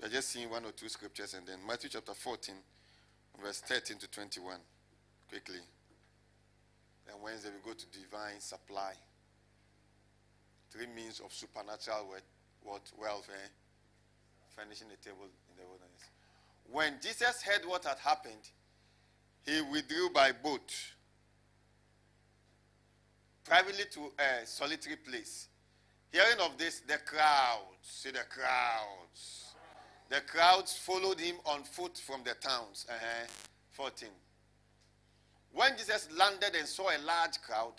We 0.00 0.06
are 0.06 0.10
just 0.10 0.30
seeing 0.30 0.50
one 0.50 0.64
or 0.64 0.72
two 0.72 0.88
scriptures 0.88 1.34
and 1.34 1.46
then 1.46 1.58
Matthew 1.66 1.90
chapter 1.90 2.14
14, 2.14 2.54
verse 3.42 3.60
13 3.60 3.98
to 3.98 4.10
21. 4.10 4.56
Quickly. 5.28 5.60
And 7.10 7.22
Wednesday 7.22 7.50
we 7.50 7.70
go 7.70 7.76
to 7.76 7.86
divine 7.86 8.40
supply. 8.40 8.92
Three 10.70 10.86
means 10.94 11.20
of 11.20 11.32
supernatural 11.32 12.08
what, 12.08 12.22
what 12.62 12.82
wealth, 13.00 13.28
eh? 13.30 13.48
Furnishing 14.56 14.88
the 14.88 14.96
table 14.96 15.24
in 15.24 15.56
the 15.56 15.62
wilderness. 15.62 16.10
When 16.70 16.94
Jesus 17.02 17.42
heard 17.42 17.66
what 17.66 17.84
had 17.84 17.98
happened, 17.98 18.50
he 19.46 19.60
withdrew 19.60 20.10
by 20.10 20.32
boat 20.32 20.72
privately 23.44 23.84
to 23.92 24.12
a 24.18 24.46
solitary 24.46 24.96
place. 24.96 25.48
Hearing 26.12 26.40
of 26.40 26.58
this, 26.58 26.80
the 26.80 26.98
crowds, 27.06 27.64
see 27.82 28.10
the 28.10 28.24
crowds. 28.28 29.54
The 30.10 30.20
crowds 30.20 30.76
followed 30.76 31.18
him 31.18 31.36
on 31.46 31.62
foot 31.64 31.96
from 31.96 32.22
the 32.22 32.34
towns. 32.34 32.86
Uh-huh. 32.88 33.26
14. 33.70 34.08
When 35.52 35.76
Jesus 35.76 36.08
landed 36.16 36.54
and 36.54 36.68
saw 36.68 36.90
a 36.90 37.00
large 37.04 37.40
crowd, 37.40 37.72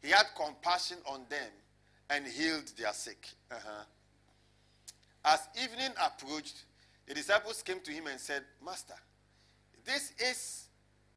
he 0.00 0.08
had 0.08 0.24
compassion 0.34 0.96
on 1.06 1.26
them 1.28 1.50
and 2.08 2.26
healed 2.26 2.72
their 2.78 2.94
sick. 2.94 3.28
Uh-huh. 3.50 3.84
As 5.26 5.48
evening 5.62 5.90
approached, 6.02 6.64
the 7.06 7.12
disciples 7.12 7.62
came 7.62 7.80
to 7.80 7.90
him 7.90 8.06
and 8.06 8.18
said, 8.18 8.42
Master, 8.64 8.94
this 9.84 10.12
is 10.18 10.68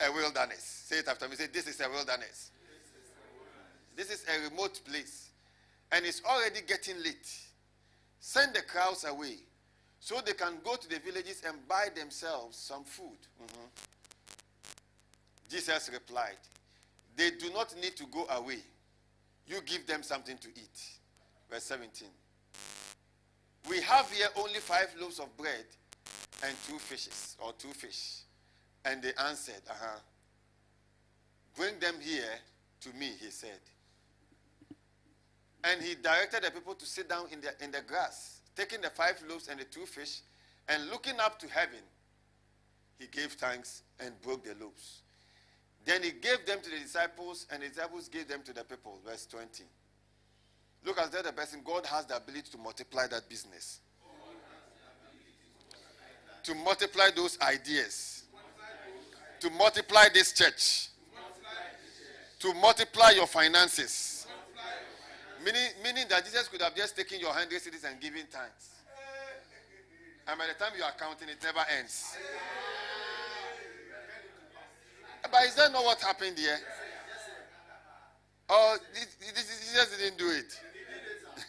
a 0.06 0.12
wilderness. 0.12 0.84
Say 0.88 0.98
it 0.98 1.08
after 1.08 1.28
me. 1.30 1.36
Say, 1.36 1.48
This 1.48 1.68
is 1.68 1.80
a 1.80 1.90
wilderness. 1.90 2.52
This 3.96 4.12
is 4.12 4.26
a 4.28 4.50
remote 4.50 4.80
place. 4.86 5.29
And 5.92 6.06
it's 6.06 6.22
already 6.24 6.62
getting 6.68 6.98
late. 7.04 7.30
Send 8.20 8.54
the 8.54 8.62
crowds 8.62 9.06
away 9.06 9.38
so 10.00 10.20
they 10.26 10.34
can 10.34 10.54
go 10.64 10.76
to 10.76 10.90
the 10.90 11.00
villages 11.00 11.42
and 11.46 11.56
buy 11.68 11.88
themselves 11.96 12.58
some 12.58 12.84
food. 12.84 13.18
Mm-hmm. 13.42 13.66
Jesus 15.50 15.90
replied, 15.92 16.38
They 17.16 17.32
do 17.32 17.52
not 17.54 17.76
need 17.82 17.96
to 17.98 18.06
go 18.06 18.26
away. 18.30 18.60
You 19.48 19.62
give 19.66 19.88
them 19.88 20.04
something 20.04 20.38
to 20.38 20.48
eat. 20.50 20.82
Verse 21.50 21.64
17. 21.64 22.08
We 23.68 23.82
have 23.82 24.10
here 24.12 24.28
only 24.38 24.60
five 24.60 24.94
loaves 25.00 25.20
of 25.20 25.36
bread 25.38 25.66
and 26.46 26.56
two 26.68 26.78
fishes, 26.78 27.36
or 27.44 27.52
two 27.58 27.70
fish. 27.70 28.22
And 28.86 29.02
they 29.02 29.12
answered, 29.28 29.62
Uh 29.70 29.74
huh. 29.80 30.00
Bring 31.56 31.80
them 31.80 31.96
here 32.00 32.24
to 32.82 32.90
me, 32.98 33.12
he 33.20 33.30
said. 33.32 33.60
And 35.64 35.82
he 35.82 35.96
directed 35.96 36.44
the 36.44 36.52
people 36.52 36.74
to 36.76 36.86
sit 36.86 37.10
down 37.10 37.26
in 37.32 37.42
the, 37.42 37.52
in 37.64 37.72
the 37.72 37.82
grass, 37.82 38.42
taking 38.56 38.82
the 38.82 38.90
five 38.90 39.22
loaves 39.30 39.48
and 39.48 39.60
the 39.60 39.66
two 39.66 39.86
fish, 39.86 40.22
and 40.68 40.90
looking 40.90 41.20
up 41.20 41.40
to 41.40 41.48
heaven, 41.48 41.80
he 42.98 43.08
gave 43.08 43.34
thanks 43.34 43.84
and 44.00 44.20
broke 44.22 44.44
the 44.44 44.56
loaves 44.64 45.02
then 45.86 46.04
he 46.04 46.12
gave 46.12 46.46
them 46.46 46.60
to 46.62 46.70
the 46.70 46.78
disciples, 46.78 47.48
and 47.52 47.64
the 47.64 47.68
disciples 47.68 48.10
gave 48.10 48.28
them 48.28 48.42
to 48.44 48.54
the 48.54 48.64
people. 48.64 49.00
Verse 49.06 49.26
20. 49.26 49.64
Look 50.86 51.00
at 51.00 51.12
the 51.12 51.20
other 51.20 51.32
person. 51.32 51.62
God 51.64 51.86
has 51.88 52.06
the 52.06 52.18
ability 52.18 52.52
to 52.52 52.58
multiply 52.58 53.08
that 53.08 53.28
business, 53.28 53.80
to 56.44 56.56
multiply 56.56 57.10
those 57.16 57.40
ideas, 57.42 58.24
to 59.40 59.50
multiply 59.50 60.06
this 60.14 60.32
church, 60.32 60.90
to 62.40 62.54
multiply 62.54 63.12
your 63.12 63.28
finances. 63.28 64.19
Meaning, 65.44 65.70
meaning 65.84 66.06
that 66.10 66.26
Jesus 66.26 66.48
could 66.48 66.62
have 66.62 66.76
just 66.76 66.96
taken 66.98 67.20
your 67.20 67.32
hundred 67.32 67.62
cedis 67.62 67.90
and 67.90 68.00
given 68.00 68.26
thanks. 68.30 68.70
And 70.28 70.38
by 70.38 70.48
the 70.48 70.54
time 70.54 70.74
you 70.78 70.84
are 70.84 70.94
counting, 71.00 71.30
it 71.30 71.42
never 71.42 71.62
ends. 71.78 72.18
But 75.32 75.44
is 75.46 75.56
that 75.56 75.72
not 75.72 75.84
what 75.84 76.02
happened 76.02 76.38
here? 76.38 76.58
Oh, 78.50 78.78
Jesus 78.94 79.98
didn't 79.98 80.18
do 80.18 80.30
it. 80.30 80.60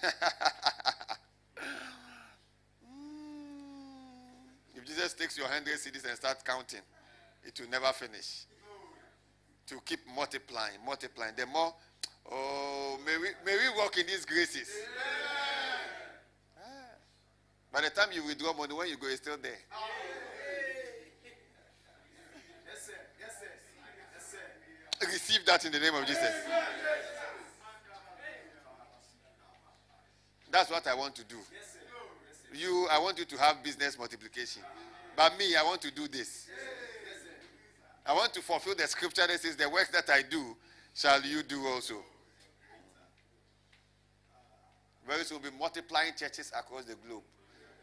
if 4.76 4.84
Jesus 4.86 5.14
takes 5.14 5.36
your 5.36 5.48
hundred 5.48 5.78
cedis 5.78 6.04
and 6.06 6.16
starts 6.16 6.42
counting, 6.42 6.80
it 7.44 7.58
will 7.58 7.68
never 7.70 7.92
finish. 7.92 8.44
To 9.66 9.80
keep 9.84 10.00
multiplying, 10.14 10.78
multiplying. 10.84 11.34
The 11.36 11.46
more, 11.46 11.74
oh, 12.30 12.98
may 13.05 13.16
we, 13.16 13.28
may 13.44 13.56
we 13.56 13.78
walk 13.78 13.97
in 13.98 14.06
these 14.06 14.24
graces. 14.24 14.68
Ah. 16.59 16.60
By 17.72 17.82
the 17.82 17.90
time 17.90 18.09
you 18.12 18.24
withdraw 18.24 18.52
money, 18.52 18.74
when 18.74 18.88
you 18.88 18.97
go, 18.97 19.06
it's 19.06 19.22
still 19.22 19.36
there. 19.40 19.52
Yes, 22.66 22.86
sir. 22.86 22.92
Yes, 23.20 23.32
sir. 23.38 23.47
Yes, 24.14 24.34
sir. 25.01 25.06
Receive 25.06 25.47
that 25.47 25.64
in 25.64 25.72
the 25.72 25.78
name 25.78 25.94
of 25.94 26.06
Jesus. 26.06 26.34
That's 30.51 30.70
what 30.70 30.86
I 30.86 30.94
want 30.94 31.14
to 31.14 31.24
do. 31.24 31.36
You, 32.52 32.88
I 32.90 32.98
want 32.98 33.18
you 33.18 33.24
to 33.24 33.36
have 33.38 33.62
business 33.62 33.97
multiplication. 33.97 34.62
But 35.16 35.38
me, 35.38 35.55
I 35.55 35.62
want 35.62 35.80
to 35.82 35.90
do 35.92 36.09
this. 36.09 36.48
I 38.05 38.12
want 38.12 38.32
to 38.34 38.40
fulfill 38.40 38.74
the 38.74 38.86
scripture 38.88 39.26
that 39.26 39.38
says, 39.38 39.55
The 39.56 39.68
work 39.68 39.90
that 39.92 40.10
I 40.10 40.22
do 40.22 40.56
shall 40.94 41.22
you 41.22 41.42
do 41.42 41.66
also. 41.66 41.96
Very 45.06 45.24
soon 45.24 45.40
we'll 45.42 45.50
be 45.50 45.58
multiplying 45.58 46.12
churches 46.16 46.52
across 46.56 46.84
the 46.84 46.94
globe. 47.06 47.22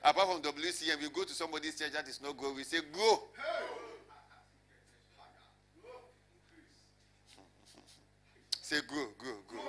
Apart 0.04 0.30
from 0.30 0.42
WCM, 0.42 1.02
we 1.02 1.10
go 1.10 1.24
to 1.24 1.34
somebody's 1.34 1.78
church 1.78 1.92
that 1.92 2.08
is 2.08 2.22
not 2.22 2.38
growing, 2.38 2.56
we 2.56 2.64
say, 2.64 2.78
Grow. 2.92 3.20
Say, 8.62 8.82
go, 8.86 9.08
go, 9.18 9.32
go. 9.48 9.64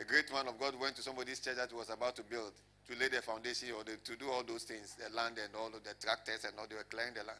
A 0.00 0.04
great 0.04 0.32
man 0.32 0.48
of 0.48 0.58
God 0.58 0.80
went 0.80 0.96
to 0.96 1.02
somebody's 1.02 1.40
church 1.40 1.56
that 1.56 1.70
was 1.72 1.90
about 1.90 2.16
to 2.16 2.22
build, 2.22 2.52
to 2.88 2.98
lay 2.98 3.08
the 3.08 3.20
foundation 3.20 3.68
or 3.76 3.84
the, 3.84 3.96
to 4.04 4.16
do 4.16 4.30
all 4.30 4.42
those 4.42 4.62
things, 4.64 4.96
the 4.96 5.14
land 5.14 5.36
and 5.36 5.54
all 5.54 5.66
of 5.66 5.84
the 5.84 5.92
tractors 6.00 6.44
and 6.44 6.54
all, 6.58 6.66
they 6.66 6.74
were 6.74 6.88
clearing 6.88 7.12
the 7.12 7.22
land. 7.22 7.38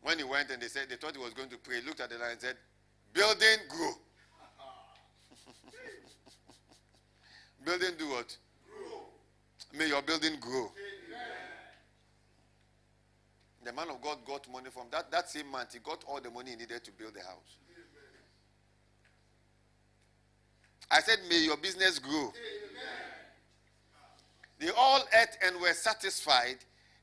When 0.00 0.16
he 0.16 0.24
went 0.24 0.50
and 0.50 0.62
they 0.62 0.68
said, 0.68 0.88
they 0.88 0.96
thought 0.96 1.14
he 1.14 1.22
was 1.22 1.34
going 1.34 1.50
to 1.50 1.58
pray, 1.58 1.80
he 1.80 1.86
looked 1.86 2.00
at 2.00 2.08
the 2.08 2.16
land 2.16 2.32
and 2.32 2.40
said, 2.40 2.56
building, 3.14 3.58
grow. 3.68 3.92
building 7.64 7.94
do 7.98 8.10
what? 8.10 8.36
Grow. 8.66 9.78
May 9.78 9.88
your 9.88 10.02
building 10.02 10.36
grow. 10.40 10.64
Amen. 10.64 10.72
The 13.64 13.72
man 13.72 13.88
of 13.88 14.02
God 14.02 14.18
got 14.26 14.50
money 14.52 14.68
from 14.70 14.88
that, 14.90 15.10
that 15.10 15.30
same 15.30 15.50
month. 15.50 15.72
He 15.72 15.78
got 15.78 16.04
all 16.06 16.20
the 16.20 16.30
money 16.30 16.50
he 16.50 16.56
needed 16.56 16.84
to 16.84 16.92
build 16.92 17.14
the 17.14 17.22
house. 17.22 17.56
I 20.90 21.00
said, 21.00 21.18
May 21.30 21.44
your 21.44 21.56
business 21.56 21.98
grow. 21.98 22.12
Amen. 22.12 22.34
They 24.58 24.70
all 24.76 25.02
ate 25.20 25.36
and 25.46 25.60
were 25.60 25.72
satisfied, 25.72 26.58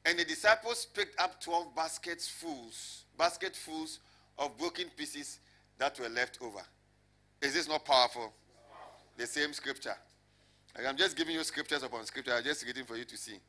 and 0.05 0.17
the 0.17 0.25
disciples 0.25 0.85
picked 0.93 1.19
up 1.19 1.41
12 1.41 1.75
baskets 1.75 2.27
fulls, 2.27 3.05
basketfuls 3.17 3.99
of 4.37 4.57
broken 4.57 4.87
pieces 4.95 5.39
that 5.81 5.99
were 5.99 6.09
left 6.09 6.37
over. 6.41 6.61
Is 7.41 7.55
this 7.55 7.67
not 7.67 7.83
powerful? 7.83 8.31
The 9.17 9.25
same 9.25 9.51
scripture. 9.51 9.95
I'm 10.87 10.95
just 10.95 11.17
giving 11.17 11.33
you 11.33 11.43
scriptures 11.43 11.81
upon 11.81 12.05
scripture. 12.05 12.33
I'm 12.33 12.43
just 12.43 12.63
reading 12.67 12.85
for 12.85 12.95
you 12.95 13.03
to 13.03 13.17
see. 13.17 13.39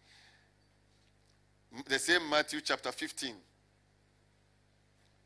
The 1.86 1.98
same 1.98 2.28
Matthew 2.30 2.62
chapter 2.62 2.90
15. 2.90 3.34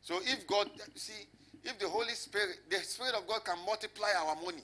So 0.01 0.19
if 0.21 0.45
God, 0.47 0.69
see, 0.95 1.27
if 1.63 1.79
the 1.79 1.87
Holy 1.87 2.13
Spirit, 2.13 2.59
the 2.69 2.77
Spirit 2.77 3.15
of 3.15 3.25
God 3.25 3.43
can 3.45 3.57
multiply 3.65 4.09
our 4.19 4.35
money 4.43 4.63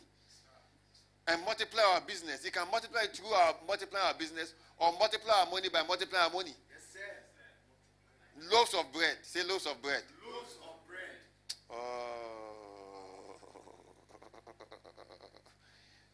and 1.27 1.41
multiply 1.45 1.81
our 1.93 2.01
business, 2.01 2.43
He 2.43 2.51
can 2.51 2.69
multiply 2.69 3.03
through 3.13 3.31
our 3.31 3.55
multiply 3.65 3.99
our 4.01 4.13
business 4.15 4.53
or 4.79 4.91
multiply 4.99 5.33
our 5.45 5.49
money 5.49 5.69
by 5.69 5.81
multiplying 5.83 6.25
our 6.25 6.33
money. 6.33 6.53
Yes, 6.69 6.91
sir. 6.91 8.53
Loaves 8.53 8.73
of 8.73 8.91
bread. 8.91 9.15
Say 9.21 9.43
loaves 9.43 9.65
of 9.65 9.81
bread. 9.81 10.03
Loaves 10.29 10.55
of 10.61 10.87
bread. 10.87 11.23
Oh. 11.71 12.22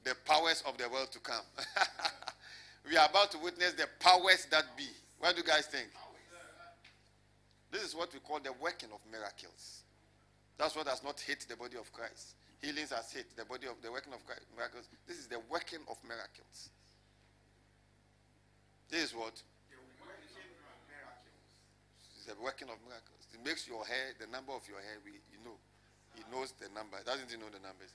The 0.03 0.15
powers 0.25 0.63
of 0.67 0.77
the 0.77 0.87
world 0.89 1.11
to 1.11 1.19
come. 1.19 1.43
we 2.89 2.97
are 2.97 3.07
about 3.09 3.31
to 3.31 3.37
witness 3.39 3.73
the 3.73 3.87
powers 3.99 4.47
that 4.51 4.65
be. 4.77 4.87
What 5.19 5.35
do 5.35 5.41
you 5.41 5.47
guys 5.47 5.65
think? 5.67 5.89
This 7.71 7.83
is 7.83 7.95
what 7.95 8.13
we 8.13 8.19
call 8.19 8.39
the 8.39 8.53
working 8.61 8.89
of 8.93 8.99
miracles. 9.11 9.83
That's 10.57 10.75
what 10.75 10.87
has 10.87 11.03
not 11.03 11.19
hit 11.19 11.45
the 11.47 11.55
body 11.55 11.77
of 11.77 11.91
Christ. 11.93 12.35
Healings 12.61 12.91
has 12.91 13.11
hit 13.11 13.27
the 13.37 13.45
body 13.45 13.67
of 13.67 13.79
the 13.81 13.91
working 13.91 14.11
of 14.11 14.25
Christ, 14.25 14.43
miracles. 14.57 14.89
This 15.07 15.17
is 15.17 15.27
the 15.27 15.39
working 15.47 15.79
of 15.87 15.95
miracles. 16.03 16.69
This 18.89 19.11
is 19.11 19.15
what? 19.15 19.39
The 22.27 22.35
working 22.43 22.69
of 22.69 22.77
miracles. 22.85 23.25
It 23.33 23.41
makes 23.41 23.65
your 23.65 23.81
hair, 23.85 24.13
the 24.19 24.27
number 24.29 24.53
of 24.53 24.61
your 24.69 24.77
hair, 24.77 25.01
we, 25.01 25.17
you 25.33 25.41
know. 25.41 25.57
He 26.13 26.21
knows 26.29 26.53
the 26.61 26.69
number. 26.75 26.97
Doesn't 27.01 27.31
he 27.31 27.37
know 27.37 27.49
the 27.49 27.61
numbers? 27.63 27.89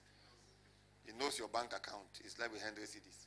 He 1.05 1.13
knows 1.13 1.39
your 1.39 1.49
bank 1.49 1.73
account. 1.77 2.21
It's 2.25 2.39
like 2.39 2.53
with 2.53 2.63
100 2.63 2.85
cedis. 2.89 3.27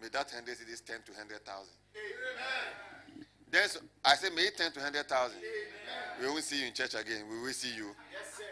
May 0.00 0.08
that 0.08 0.26
100 0.26 0.56
cedis 0.56 0.84
turn 0.84 1.02
to 1.06 1.12
100,000. 1.12 1.40
Amen. 1.44 3.24
Then 3.50 3.68
so, 3.68 3.80
I 4.04 4.16
say, 4.16 4.30
may 4.30 4.42
it 4.42 4.56
turn 4.56 4.72
to 4.72 4.80
100,000. 4.80 5.38
We 6.20 6.26
won't 6.26 6.44
see 6.44 6.60
you 6.60 6.66
in 6.68 6.74
church 6.74 6.94
again. 6.94 7.24
We 7.30 7.40
will 7.40 7.52
see 7.52 7.74
you. 7.74 7.94
Yes, 8.12 8.34
sir. 8.36 8.44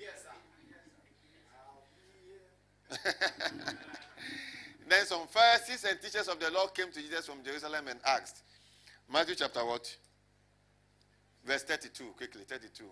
Yes, 0.00 0.22
sir. 0.22 0.30
then 4.88 5.06
some 5.06 5.26
Pharisees 5.28 5.84
and 5.88 6.00
teachers 6.00 6.28
of 6.28 6.38
the 6.38 6.50
law 6.50 6.66
came 6.68 6.90
to 6.90 7.00
Jesus 7.00 7.26
from 7.26 7.42
Jerusalem 7.44 7.88
and 7.88 8.00
asked, 8.06 8.42
Matthew 9.12 9.34
chapter 9.34 9.64
what? 9.64 9.94
Verse 11.44 11.64
32, 11.64 12.04
quickly, 12.16 12.42
32. 12.48 12.84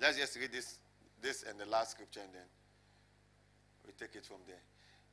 Let's 0.00 0.18
just 0.18 0.36
read 0.36 0.52
this, 0.52 0.78
this 1.22 1.44
and 1.48 1.58
the 1.58 1.66
last 1.66 1.92
scripture 1.92 2.20
and 2.20 2.32
then 2.34 2.42
we 3.88 3.94
take 3.98 4.14
it 4.14 4.26
from 4.26 4.36
there. 4.46 4.60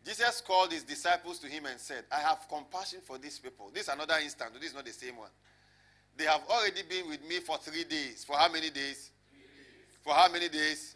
Jesus 0.05 0.41
called 0.41 0.71
his 0.71 0.83
disciples 0.83 1.39
to 1.39 1.47
him 1.47 1.65
and 1.65 1.79
said, 1.79 2.03
I 2.11 2.19
have 2.19 2.45
compassion 2.47 2.99
for 3.01 3.17
these 3.17 3.39
people. 3.39 3.71
This 3.73 3.83
is 3.83 3.89
another 3.89 4.15
instance. 4.21 4.51
This 4.59 4.69
is 4.69 4.75
not 4.75 4.85
the 4.85 4.91
same 4.91 5.17
one. 5.17 5.31
They 6.17 6.25
have 6.25 6.41
already 6.49 6.81
been 6.87 7.09
with 7.09 7.27
me 7.27 7.39
for 7.39 7.57
three 7.57 7.85
days. 7.85 8.23
For 8.23 8.35
how 8.35 8.51
many 8.51 8.69
days? 8.69 9.11
For 10.03 10.13
how 10.13 10.31
many 10.31 10.49
days? 10.49 10.95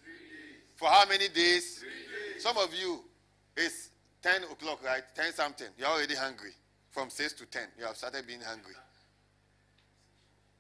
For 0.76 0.88
how 0.88 1.06
many 1.08 1.28
days? 1.28 1.34
days? 1.34 2.44
Some 2.44 2.58
of 2.58 2.74
you, 2.74 3.04
it's 3.58 3.90
10 4.22 4.44
o'clock, 4.44 4.84
right? 4.86 5.04
10 5.16 5.34
something. 5.34 5.68
You're 5.78 5.88
already 5.88 6.16
hungry. 6.16 6.52
From 6.92 7.10
6 7.10 7.34
to 7.34 7.46
10, 7.46 7.62
you 7.80 7.86
have 7.86 7.96
started 7.96 8.28
being 8.28 8.42
hungry. 8.42 8.76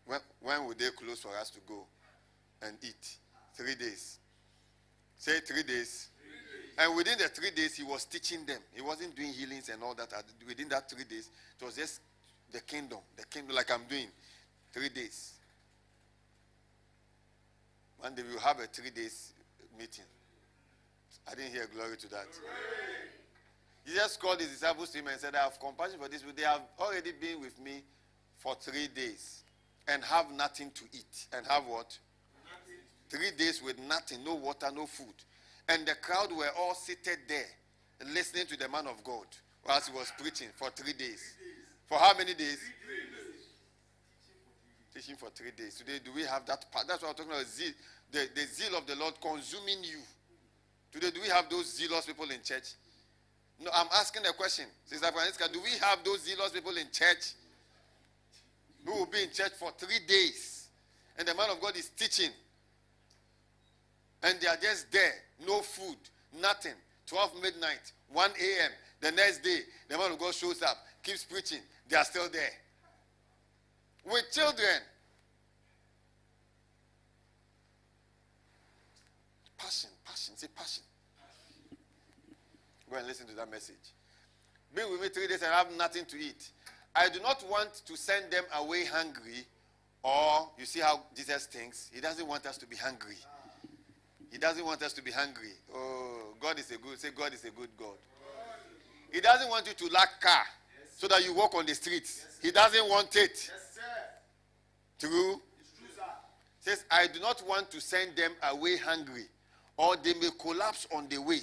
When, 0.05 0.19
when 0.41 0.65
will 0.65 0.75
they 0.75 0.89
close 0.89 1.19
for 1.19 1.35
us 1.37 1.49
to 1.51 1.59
go 1.67 1.85
and 2.61 2.77
eat? 2.81 3.17
Three 3.55 3.75
days. 3.75 4.19
Say 5.17 5.39
three 5.41 5.63
days. 5.63 6.09
And 6.79 6.95
within 6.95 7.17
the 7.17 7.27
three 7.27 7.51
days, 7.51 7.75
he 7.75 7.83
was 7.83 8.05
teaching 8.05 8.45
them. 8.45 8.59
He 8.73 8.81
wasn't 8.81 9.13
doing 9.13 9.33
healings 9.33 9.67
and 9.67 9.83
all 9.83 9.93
that. 9.95 10.13
Within 10.47 10.69
that 10.69 10.89
three 10.89 11.03
days, 11.03 11.29
it 11.59 11.65
was 11.65 11.75
just 11.75 11.99
the 12.53 12.61
kingdom, 12.61 12.99
the 13.17 13.25
kingdom, 13.25 13.53
like 13.53 13.69
I'm 13.69 13.83
doing. 13.89 14.07
Three 14.71 14.87
days. 14.87 15.33
One 17.99 18.15
day 18.15 18.23
we 18.25 18.33
will 18.33 18.39
have 18.39 18.59
a 18.59 18.67
three 18.67 18.91
days 18.91 19.33
meeting. 19.77 20.05
I 21.29 21.35
didn't 21.35 21.51
hear 21.51 21.67
glory 21.75 21.97
to 21.97 22.09
that. 22.11 22.27
Jesus 23.85 24.15
called 24.15 24.39
his 24.39 24.49
disciples 24.49 24.89
to 24.91 24.99
him 24.99 25.07
and 25.07 25.19
said, 25.19 25.35
I 25.35 25.39
have 25.39 25.59
compassion 25.59 25.99
for 26.01 26.07
this. 26.07 26.23
They 26.33 26.43
have 26.43 26.61
already 26.79 27.11
been 27.11 27.41
with 27.41 27.59
me 27.59 27.83
for 28.37 28.55
three 28.55 28.87
days 28.87 29.43
and 29.87 30.01
have 30.05 30.31
nothing 30.31 30.71
to 30.75 30.85
eat. 30.93 31.27
And 31.33 31.45
have 31.47 31.65
what? 31.65 31.97
Nothing. 32.45 32.79
Three 33.09 33.31
days 33.37 33.61
with 33.61 33.79
nothing, 33.79 34.23
no 34.23 34.35
water, 34.35 34.67
no 34.73 34.85
food. 34.85 35.15
And 35.69 35.85
the 35.85 35.93
crowd 35.95 36.31
were 36.35 36.49
all 36.57 36.73
seated 36.73 37.19
there 37.27 37.45
listening 38.11 38.47
to 38.47 38.57
the 38.57 38.67
man 38.67 38.87
of 38.87 39.03
God 39.03 39.25
whilst 39.67 39.89
he 39.89 39.95
was 39.95 40.11
preaching 40.17 40.47
for 40.55 40.69
three 40.71 40.93
days. 40.93 41.21
For 41.87 41.97
how 41.97 42.17
many 42.17 42.33
days? 42.33 42.57
Teaching 44.93 45.15
for 45.15 45.29
three 45.29 45.51
days. 45.55 45.75
Today, 45.75 45.99
do 46.03 46.11
we 46.13 46.23
have 46.23 46.45
that 46.47 46.65
part? 46.71 46.87
That's 46.87 47.03
what 47.03 47.09
I'm 47.09 47.15
talking 47.15 47.31
about. 47.31 47.45
Zeal, 47.45 47.71
the, 48.11 48.27
the 48.33 48.41
zeal 48.47 48.75
of 48.75 48.87
the 48.87 48.95
Lord 48.95 49.13
consuming 49.21 49.83
you. 49.83 49.99
Today, 50.91 51.11
do 51.11 51.21
we 51.21 51.29
have 51.29 51.47
those 51.49 51.77
zealous 51.77 52.05
people 52.07 52.25
in 52.31 52.41
church? 52.43 52.73
No, 53.61 53.69
I'm 53.73 53.87
asking 53.93 54.25
a 54.25 54.33
question. 54.33 54.65
Sister 54.85 55.11
Francisca, 55.11 55.49
do 55.53 55.61
we 55.61 55.69
have 55.81 56.03
those 56.03 56.23
zealous 56.23 56.51
people 56.51 56.75
in 56.75 56.87
church 56.91 57.33
who 58.85 58.93
will 58.93 59.05
be 59.05 59.21
in 59.21 59.29
church 59.31 59.51
for 59.59 59.71
three 59.77 59.99
days? 60.07 60.69
And 61.17 61.27
the 61.27 61.35
man 61.35 61.51
of 61.51 61.61
God 61.61 61.75
is 61.75 61.89
teaching. 61.89 62.31
And 64.23 64.39
they 64.39 64.47
are 64.47 64.57
just 64.57 64.91
there 64.91 65.13
no 65.45 65.61
food, 65.61 65.97
nothing. 66.41 66.73
12 67.07 67.41
midnight, 67.41 67.91
1 68.11 68.31
a.m. 68.31 68.71
The 69.01 69.11
next 69.11 69.39
day, 69.39 69.59
the 69.87 69.97
man 69.97 70.11
of 70.11 70.19
God 70.19 70.33
shows 70.33 70.61
up, 70.61 70.77
keeps 71.01 71.23
preaching. 71.23 71.59
They 71.87 71.95
are 71.95 72.03
still 72.03 72.29
there. 72.29 72.51
With 74.05 74.25
children. 74.31 74.81
Passion, 79.57 79.89
passion, 80.05 80.37
say 80.37 80.47
passion. 80.55 80.83
Go 82.89 82.97
and 82.97 83.07
listen 83.07 83.27
to 83.27 83.33
that 83.35 83.49
message. 83.49 83.75
Be 84.75 84.83
with 84.89 85.01
me 85.01 85.09
three 85.09 85.27
days 85.27 85.41
and 85.41 85.51
I 85.51 85.57
have 85.57 85.75
nothing 85.77 86.05
to 86.05 86.17
eat. 86.17 86.49
I 86.95 87.09
do 87.09 87.19
not 87.19 87.43
want 87.49 87.81
to 87.85 87.95
send 87.95 88.31
them 88.31 88.43
away 88.55 88.85
hungry, 88.85 89.45
or 90.03 90.49
you 90.57 90.65
see 90.65 90.79
how 90.79 91.03
Jesus 91.15 91.45
thinks. 91.45 91.89
He 91.93 92.01
doesn't 92.01 92.27
want 92.27 92.45
us 92.45 92.57
to 92.57 92.67
be 92.67 92.75
hungry. 92.75 93.17
He 94.31 94.37
doesn't 94.37 94.63
want 94.63 94.81
us 94.83 94.93
to 94.93 95.01
be 95.01 95.11
hungry. 95.11 95.53
Oh, 95.73 96.35
God 96.39 96.59
is 96.59 96.69
a 96.71 96.77
good. 96.77 96.99
Say, 96.99 97.09
God 97.15 97.33
is 97.33 97.43
a 97.45 97.49
good 97.49 97.69
God. 97.77 97.95
He 99.11 99.21
doesn't 99.21 99.49
want 99.49 99.67
you 99.67 99.73
to 99.73 99.93
lack 99.93 100.21
car 100.21 100.43
so 100.95 101.07
that 101.07 101.23
you 101.25 101.33
walk 101.33 101.55
on 101.55 101.65
the 101.65 101.73
streets. 101.73 102.25
he 102.41 102.51
doesn't 102.51 102.87
want 102.89 103.15
it. 103.15 103.49
Yes, 103.51 103.79
True? 104.99 105.09
True 105.09 105.39
Says, 106.59 106.83
I 106.91 107.07
do 107.07 107.19
not 107.19 107.41
want 107.47 107.71
to 107.71 107.81
send 107.81 108.15
them 108.15 108.33
away 108.51 108.77
hungry, 108.77 109.25
or 109.77 109.95
they 109.95 110.13
may 110.15 110.29
collapse 110.39 110.87
on 110.93 111.07
the 111.09 111.19
way. 111.19 111.39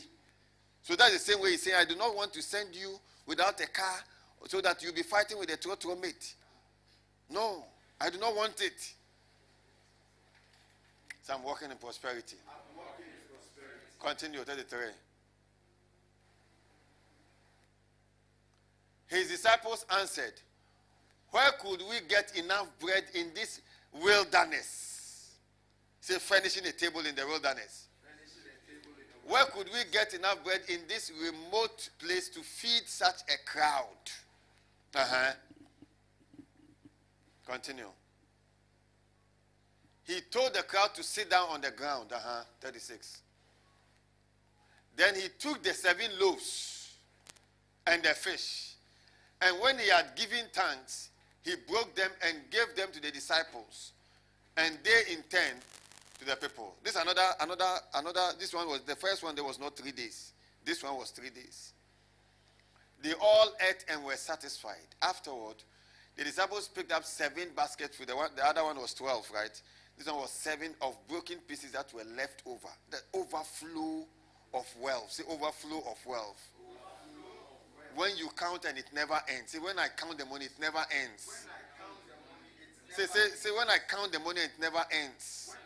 So 0.82 0.94
that's 0.94 1.12
the 1.14 1.18
same 1.18 1.42
way 1.42 1.52
he's 1.52 1.62
saying, 1.62 1.76
I 1.80 1.84
do 1.84 1.96
not 1.96 2.14
want 2.14 2.32
to 2.34 2.42
send 2.42 2.74
you 2.74 3.00
without 3.26 3.60
a 3.60 3.66
car 3.66 3.98
so 4.46 4.60
that 4.60 4.82
you'll 4.82 4.94
be 4.94 5.02
fighting 5.02 5.38
with 5.38 5.52
a 5.52 5.56
trotro 5.56 6.00
mate. 6.00 6.34
No, 7.30 7.64
I 8.00 8.10
do 8.10 8.18
not 8.18 8.36
want 8.36 8.60
it. 8.60 8.92
So 11.22 11.34
I'm 11.34 11.42
walking 11.42 11.70
in 11.70 11.76
prosperity. 11.76 12.36
Continue, 14.06 14.44
33. 14.44 14.78
His 19.08 19.28
disciples 19.28 19.84
answered, 19.98 20.34
Where 21.30 21.50
could 21.60 21.80
we 21.90 21.96
get 22.08 22.30
enough 22.36 22.68
bread 22.78 23.02
in 23.14 23.32
this 23.34 23.62
wilderness? 23.92 25.34
Say, 26.00 26.20
furnishing 26.20 26.64
a 26.66 26.70
table 26.70 27.00
in 27.00 27.16
the 27.16 27.26
wilderness. 27.26 27.88
Where 29.26 29.44
could 29.46 29.66
we 29.72 29.80
get 29.90 30.14
enough 30.14 30.44
bread 30.44 30.60
in 30.68 30.82
this 30.86 31.10
remote 31.20 31.88
place 31.98 32.28
to 32.28 32.42
feed 32.42 32.82
such 32.86 33.22
a 33.28 33.44
crowd? 33.44 33.86
Uh 34.94 35.04
huh. 35.04 35.32
Continue. 37.44 37.90
He 40.04 40.20
told 40.30 40.54
the 40.54 40.62
crowd 40.62 40.94
to 40.94 41.02
sit 41.02 41.28
down 41.28 41.48
on 41.50 41.60
the 41.60 41.72
ground. 41.72 42.12
Uh 42.12 42.20
huh. 42.22 42.44
36. 42.60 43.22
Then 44.96 45.14
he 45.14 45.28
took 45.38 45.62
the 45.62 45.74
seven 45.74 46.10
loaves 46.20 46.96
and 47.86 48.02
the 48.02 48.10
fish. 48.10 48.72
And 49.42 49.60
when 49.60 49.78
he 49.78 49.88
had 49.90 50.16
given 50.16 50.46
thanks, 50.52 51.10
he 51.44 51.54
broke 51.68 51.94
them 51.94 52.10
and 52.26 52.38
gave 52.50 52.74
them 52.74 52.88
to 52.92 53.00
the 53.00 53.10
disciples. 53.10 53.92
And 54.56 54.78
they 54.82 55.12
in 55.12 55.22
turn 55.24 55.60
to 56.18 56.24
the 56.24 56.36
people. 56.36 56.74
This 56.82 56.96
another, 56.96 57.28
another, 57.40 57.76
another, 57.94 58.32
this 58.38 58.54
one 58.54 58.68
was 58.68 58.80
the 58.80 58.96
first 58.96 59.22
one, 59.22 59.34
there 59.34 59.44
was 59.44 59.60
not 59.60 59.76
three 59.76 59.92
days. 59.92 60.32
This 60.64 60.82
one 60.82 60.96
was 60.96 61.10
three 61.10 61.30
days. 61.30 61.72
They 63.02 63.12
all 63.20 63.52
ate 63.68 63.84
and 63.90 64.02
were 64.04 64.16
satisfied. 64.16 64.88
Afterward, 65.02 65.56
the 66.16 66.24
disciples 66.24 66.68
picked 66.68 66.92
up 66.92 67.04
seven 67.04 67.48
baskets 67.54 67.98
with 67.98 68.08
the 68.08 68.16
one, 68.16 68.30
the 68.34 68.44
other 68.44 68.64
one 68.64 68.78
was 68.78 68.94
12, 68.94 69.30
right? 69.34 69.62
This 69.98 70.06
one 70.06 70.16
was 70.16 70.30
seven 70.30 70.74
of 70.80 70.96
broken 71.06 71.38
pieces 71.46 71.72
that 71.72 71.92
were 71.92 72.04
left 72.16 72.42
over. 72.46 72.68
The 72.90 72.98
overflow 73.14 74.06
of 74.56 74.66
wealth. 74.80 75.12
Say 75.12 75.24
overflow 75.28 75.78
of 75.78 75.98
wealth. 76.06 76.50
When 77.94 78.16
you 78.16 78.28
count 78.36 78.64
and 78.64 78.76
it 78.76 78.86
never 78.94 79.18
ends. 79.28 79.52
Say 79.52 79.58
when 79.58 79.78
I 79.78 79.88
count 79.96 80.18
the 80.18 80.26
money, 80.26 80.46
it 80.46 80.58
never 80.60 80.84
ends. 81.02 81.46
Say, 82.90 83.06
say, 83.06 83.28
say 83.34 83.50
when 83.56 83.68
I 83.68 83.76
count 83.88 84.12
the 84.12 84.20
money, 84.20 84.40
it 84.40 84.52
never 84.60 84.82
ends. 84.90 85.56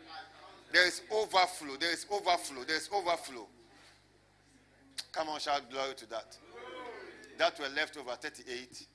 There 0.71 0.87
is 0.87 1.01
overflow. 1.11 1.75
There 1.77 1.91
is 1.91 2.05
overflow. 2.09 2.63
There 2.63 2.77
is 2.77 2.89
overflow. 2.93 3.47
Come 5.11 5.29
on, 5.29 5.39
shout 5.39 5.69
glory 5.69 5.93
to 5.95 6.09
that. 6.09 6.37
That 7.37 7.59
were 7.59 7.69
left 7.75 7.97
over 7.97 8.11
38. 8.11 8.87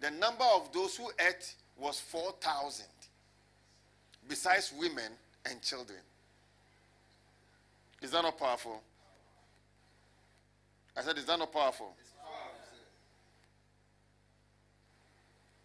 The 0.00 0.10
number 0.10 0.44
of 0.54 0.72
those 0.72 0.96
who 0.96 1.10
ate 1.18 1.54
was 1.78 2.00
4,000, 2.00 2.84
besides 4.28 4.72
women 4.78 5.12
and 5.46 5.62
children. 5.62 6.00
Is 8.02 8.10
that 8.10 8.22
not 8.22 8.38
powerful? 8.38 8.82
I 10.96 11.02
said, 11.02 11.16
Is 11.16 11.24
that 11.26 11.38
not 11.38 11.52
powerful? 11.52 11.94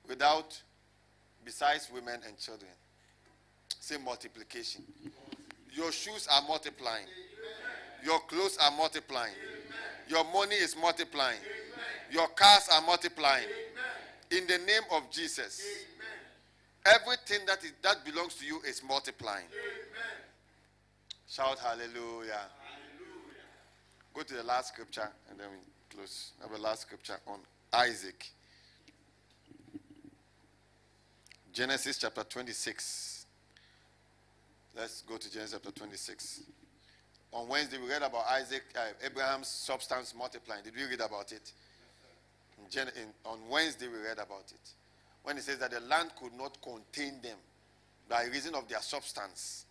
Without, 0.07 0.61
besides 1.43 1.89
women 1.93 2.19
and 2.26 2.38
children. 2.38 2.72
Say 3.80 3.97
multiplication. 3.97 4.84
Your 5.73 5.91
shoes 5.91 6.27
are 6.34 6.41
multiplying. 6.47 7.05
Your 8.03 8.19
clothes 8.22 8.57
are 8.61 8.72
multiplying. 8.72 9.34
Your 10.07 10.23
money 10.31 10.55
is 10.55 10.76
multiplying. 10.80 11.39
Your 12.11 12.27
cars 12.30 12.69
are 12.73 12.81
multiplying. 12.81 13.45
In 14.31 14.47
the 14.47 14.59
name 14.59 14.84
of 14.93 15.09
Jesus. 15.11 15.61
Everything 16.85 17.45
that 17.47 17.64
is 17.65 17.73
that 17.81 18.05
belongs 18.05 18.35
to 18.35 18.45
you 18.45 18.61
is 18.65 18.81
multiplying. 18.81 19.45
Shout 21.30 21.60
hallelujah. 21.60 22.40
Go 24.14 24.24
to 24.24 24.34
the 24.34 24.44
last 24.44 24.70
scripture 24.70 25.10
and 25.30 25.38
then 25.38 25.48
we 25.52 25.95
close. 25.95 26.32
Have 26.41 26.58
a 26.58 26.58
last 26.58 26.84
scripture 26.84 27.18
on 27.28 27.40
Isaac. 27.74 28.30
Genesis 31.52 31.98
chapter 31.98 32.24
26. 32.24 33.26
Let's 34.76 35.02
go 35.02 35.18
to 35.18 35.32
Genesis 35.32 35.60
chapter 35.62 35.78
26. 35.78 36.44
On 37.34 37.48
Wednesday, 37.49 37.78
we 37.78 37.90
read 37.90 38.04
about 38.04 38.26
Isaac, 38.28 38.64
uh, 38.76 39.06
Abraham's 39.06 39.49
substance 39.49 40.14
multiplying. 40.18 40.64
Did 40.64 40.76
we 40.76 40.86
read 40.86 41.02
about 41.02 41.34
it? 41.34 41.52
In 42.58 42.70
Gen- 42.70 42.91
in, 42.95 43.30
on 43.30 43.40
Wednesday, 43.49 43.88
we 43.88 43.98
read 43.98 44.18
about 44.18 44.45
it. 44.54 44.70
When 45.24 45.38
it 45.38 45.44
says 45.44 45.58
that 45.58 45.72
the 45.72 45.82
land 45.82 46.12
could 46.18 46.34
not 46.34 46.58
contain 46.62 47.20
them 47.22 47.38
by 48.08 48.26
reason 48.26 48.56
of 48.56 48.70
their 48.70 48.82
substance. 48.82 49.66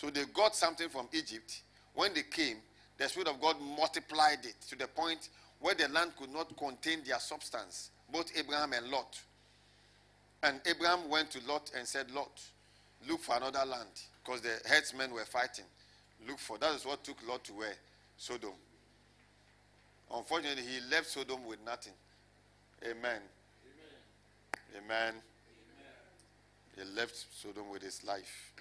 So 0.00 0.08
they 0.08 0.22
got 0.32 0.56
something 0.56 0.88
from 0.88 1.08
Egypt. 1.12 1.60
When 1.92 2.14
they 2.14 2.22
came, 2.22 2.56
the 2.96 3.06
Spirit 3.06 3.28
of 3.28 3.38
God 3.38 3.56
multiplied 3.76 4.38
it 4.44 4.54
to 4.70 4.76
the 4.76 4.86
point 4.86 5.28
where 5.58 5.74
the 5.74 5.88
land 5.88 6.12
could 6.18 6.32
not 6.32 6.56
contain 6.56 7.00
their 7.06 7.18
substance, 7.18 7.90
both 8.10 8.32
Abraham 8.34 8.72
and 8.72 8.88
Lot. 8.88 9.20
And 10.42 10.58
Abraham 10.64 11.10
went 11.10 11.30
to 11.32 11.46
Lot 11.46 11.70
and 11.76 11.86
said, 11.86 12.10
Lot, 12.12 12.40
look 13.06 13.20
for 13.20 13.36
another 13.36 13.62
land 13.66 13.90
because 14.24 14.40
the 14.40 14.56
headsmen 14.66 15.12
were 15.12 15.26
fighting. 15.26 15.66
Look 16.26 16.38
for 16.38 16.56
that 16.56 16.74
is 16.76 16.86
what 16.86 17.04
took 17.04 17.18
Lot 17.28 17.44
to 17.44 17.52
where? 17.52 17.74
Sodom. 18.16 18.54
Unfortunately, 20.14 20.62
he 20.62 20.80
left 20.90 21.08
Sodom 21.08 21.44
with 21.44 21.58
nothing. 21.62 21.92
Amen. 22.84 23.20
Amen. 24.74 24.82
Amen. 24.82 25.14
He 26.74 26.84
left 26.98 27.26
Sodom 27.38 27.68
with 27.70 27.82
his 27.82 28.02
life. 28.02 28.54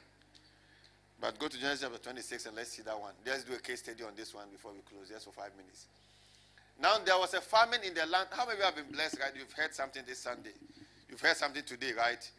But 1.22 1.38
go 1.38 1.48
to 1.48 1.60
Genesis 1.60 1.82
chapter 1.82 1.98
26 1.98 2.46
and 2.46 2.56
let's 2.56 2.70
see 2.72 2.82
that 2.84 3.00
one. 3.00 3.14
Let's 3.26 3.44
do 3.44 3.54
a 3.54 3.60
case 3.60 3.80
study 3.80 4.04
on 4.04 4.12
this 4.16 4.34
one 4.34 4.46
before 4.52 4.72
we 4.72 4.80
close, 4.80 5.10
just 5.10 5.26
for 5.26 5.32
five 5.32 5.52
minutes. 5.58 5.88
Now, 6.82 6.98
there 7.04 7.18
was 7.18 7.34
a 7.34 7.42
famine 7.42 7.82
in 7.84 7.94
the 7.94 8.06
land. 8.06 8.30
How 8.32 8.46
many 8.46 8.54
of 8.54 8.60
you 8.60 8.66
have 8.66 8.76
been 8.76 8.92
blessed, 8.92 9.20
right? 9.20 9.32
You've 9.38 9.52
heard 9.52 9.74
something 9.74 10.02
this 10.08 10.20
Sunday. 10.20 10.52
You've 11.10 11.20
heard 11.20 11.36
something 11.36 11.64
today, 11.64 11.92
right? 11.98 12.30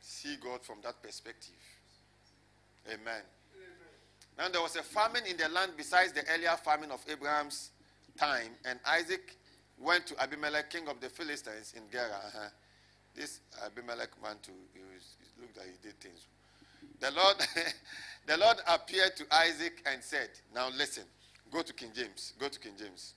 See 0.00 0.36
God 0.42 0.62
from 0.62 0.78
that 0.82 1.00
perspective. 1.00 1.54
Amen. 2.86 2.98
Amen. 3.06 3.22
Now, 4.36 4.48
there 4.48 4.60
was 4.60 4.74
a 4.74 4.82
famine 4.82 5.22
in 5.30 5.36
the 5.36 5.48
land 5.48 5.72
besides 5.76 6.12
the 6.12 6.24
earlier 6.34 6.56
famine 6.64 6.90
of 6.90 7.04
Abraham's 7.08 7.70
time, 8.18 8.50
and 8.64 8.80
Isaac 8.84 9.36
went 9.78 10.06
to 10.08 10.20
Abimelech, 10.20 10.70
king 10.70 10.88
of 10.88 11.00
the 11.00 11.08
Philistines, 11.08 11.74
in 11.76 11.82
Gerar. 11.92 12.10
Uh-huh. 12.10 12.48
This 13.14 13.40
Abimelech 13.64 14.10
man, 14.20 14.36
too, 14.42 14.52
he, 14.74 14.80
was, 14.80 15.14
looked 15.40 15.56
like 15.56 15.66
he 15.66 15.88
did 15.88 16.00
things. 16.00 16.26
The 17.00 17.10
Lord, 17.10 17.36
the 18.26 18.36
Lord 18.36 18.56
appeared 18.66 19.16
to 19.16 19.24
Isaac 19.32 19.82
and 19.86 20.02
said, 20.02 20.30
Now 20.54 20.68
listen, 20.76 21.04
go 21.52 21.62
to 21.62 21.72
King 21.72 21.90
James. 21.94 22.32
Go 22.38 22.48
to 22.48 22.58
King 22.58 22.72
James. 22.78 23.14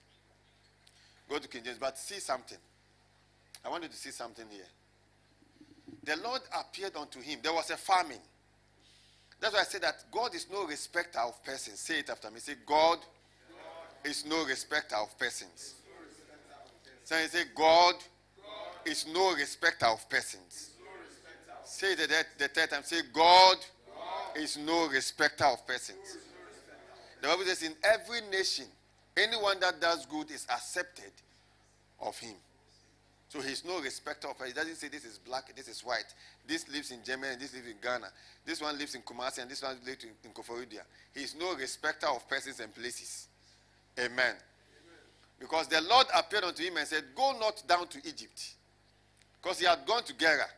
Go 1.29 1.39
to 1.39 1.47
King 1.47 1.63
James, 1.63 1.77
but 1.79 1.97
see 1.97 2.19
something. 2.19 2.57
I 3.63 3.69
want 3.69 3.83
you 3.83 3.89
to 3.89 3.95
see 3.95 4.11
something 4.11 4.45
here. 4.49 4.65
The 6.03 6.17
Lord 6.21 6.41
appeared 6.59 6.95
unto 6.95 7.21
him. 7.21 7.39
There 7.43 7.53
was 7.53 7.69
a 7.69 7.77
famine. 7.77 8.19
That's 9.39 9.53
why 9.53 9.61
I 9.61 9.63
say 9.63 9.79
that 9.79 10.03
God 10.11 10.35
is 10.35 10.47
no 10.51 10.65
respecter 10.65 11.19
of 11.19 11.43
persons. 11.43 11.79
Say 11.79 11.99
it 11.99 12.09
after 12.09 12.29
me. 12.29 12.39
Say, 12.39 12.53
God, 12.65 12.99
God. 12.99 14.09
is 14.09 14.25
no 14.25 14.45
respecter 14.45 14.95
of 14.95 15.17
persons. 15.17 15.75
So 17.03 17.15
I 17.15 17.25
say, 17.25 17.43
God, 17.55 17.95
God, 17.95 18.89
is 18.89 19.07
no 19.11 19.33
respecter 19.33 19.87
of 19.87 20.07
persons. 20.09 20.70
Say 21.71 21.95
the, 21.95 22.25
the 22.37 22.49
third 22.49 22.69
time. 22.69 22.83
Say, 22.83 22.99
God, 23.13 23.55
is 24.35 24.57
no 24.57 24.89
respecter 24.89 25.45
of 25.45 25.65
persons. 25.65 26.17
The 27.21 27.29
Bible 27.29 27.43
says, 27.45 27.63
in 27.63 27.73
every 27.81 28.19
nation, 28.29 28.65
anyone 29.15 29.57
that 29.61 29.79
does 29.79 30.05
good 30.05 30.29
is 30.31 30.45
accepted 30.51 31.13
of 32.01 32.19
him. 32.19 32.35
So 33.29 33.39
he's 33.39 33.63
no 33.63 33.79
respecter 33.79 34.27
of 34.27 34.37
persons. 34.37 34.53
He 34.53 34.59
doesn't 34.59 34.75
say 34.75 34.89
this 34.89 35.05
is 35.05 35.17
black, 35.17 35.55
this 35.55 35.69
is 35.69 35.79
white. 35.79 36.13
This 36.45 36.67
lives 36.67 36.91
in 36.91 37.05
Germany, 37.05 37.37
this 37.39 37.53
lives 37.53 37.67
in 37.67 37.77
Ghana. 37.81 38.07
This 38.45 38.61
one 38.61 38.77
lives 38.77 38.93
in 38.93 39.01
Kumasi, 39.03 39.41
and 39.41 39.49
this 39.49 39.63
one 39.63 39.77
lives 39.85 40.03
in, 40.03 40.09
in 40.25 40.31
Koforidua. 40.31 40.81
He's 41.15 41.35
no 41.35 41.55
respecter 41.55 42.07
of 42.07 42.27
persons 42.27 42.59
and 42.59 42.75
places. 42.75 43.29
Amen. 43.97 44.11
Amen. 44.11 44.35
Because 45.39 45.67
the 45.67 45.79
Lord 45.79 46.07
appeared 46.13 46.43
unto 46.43 46.63
him 46.63 46.75
and 46.75 46.85
said, 46.85 47.05
Go 47.15 47.31
not 47.39 47.63
down 47.65 47.87
to 47.87 47.97
Egypt. 47.99 48.55
Because 49.41 49.59
he 49.59 49.65
had 49.65 49.85
gone 49.87 50.03
to 50.03 50.13
Gerar. 50.17 50.49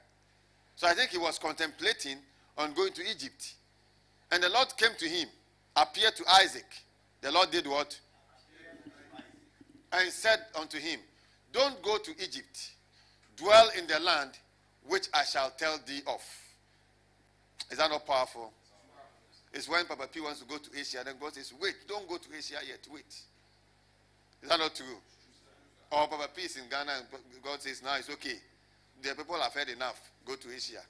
So 0.76 0.88
I 0.88 0.94
think 0.94 1.12
he 1.12 1.18
was 1.18 1.40
contemplating 1.40 2.18
on 2.58 2.74
going 2.74 2.94
to 2.94 3.02
Egypt. 3.02 3.54
And 4.32 4.42
the 4.42 4.50
Lord 4.50 4.68
came 4.78 4.96
to 4.98 5.08
him, 5.08 5.28
appeared 5.76 6.16
to 6.16 6.24
Isaac. 6.42 6.66
The 7.22 7.32
Lord 7.32 7.52
did 7.52 7.68
what? 7.68 8.00
And 9.92 10.12
said 10.12 10.40
unto 10.60 10.80
him, 10.80 11.00
don't 11.52 11.82
go 11.84 11.98
to 11.98 12.12
Egypt. 12.12 12.72
Dwell 13.38 13.70
in 13.78 13.86
the 13.88 14.00
land 14.00 14.32
which 14.88 15.08
I 15.14 15.24
shall 15.24 15.52
tell 15.52 15.78
thee 15.86 16.02
of. 16.08 16.22
Is 17.72 17.78
that 17.78 17.90
not 17.90 18.06
powerful? 18.06 18.52
It's 19.54 19.70
when 19.70 19.86
Papa 19.86 20.08
P 20.12 20.20
wants 20.20 20.40
to 20.40 20.46
go 20.46 20.58
to 20.58 20.70
Asia, 20.78 21.02
then 21.06 21.16
God 21.20 21.36
says, 21.36 21.54
Wait, 21.62 21.76
don't 21.88 22.10
go 22.10 22.18
to 22.18 22.28
Asia 22.36 22.56
yet, 22.68 22.80
wait. 22.92 23.06
Is 24.42 24.50
that 24.50 24.58
not 24.60 24.74
true? 24.74 24.98
Or 25.92 26.08
Papa 26.08 26.28
P 26.36 26.42
is 26.42 26.58
in 26.58 26.64
Ghana 26.70 26.92
and 26.98 27.44
God 27.44 27.62
says, 27.62 27.84
Now 27.84 27.96
it's 27.98 28.10
okay. 28.10 28.38
The 29.04 29.16
people 29.16 29.36
have 29.36 29.54
heard 29.54 29.70
enough. 29.70 30.02
Go 30.26 30.36
to 30.36 30.54
Asia. 30.54 30.82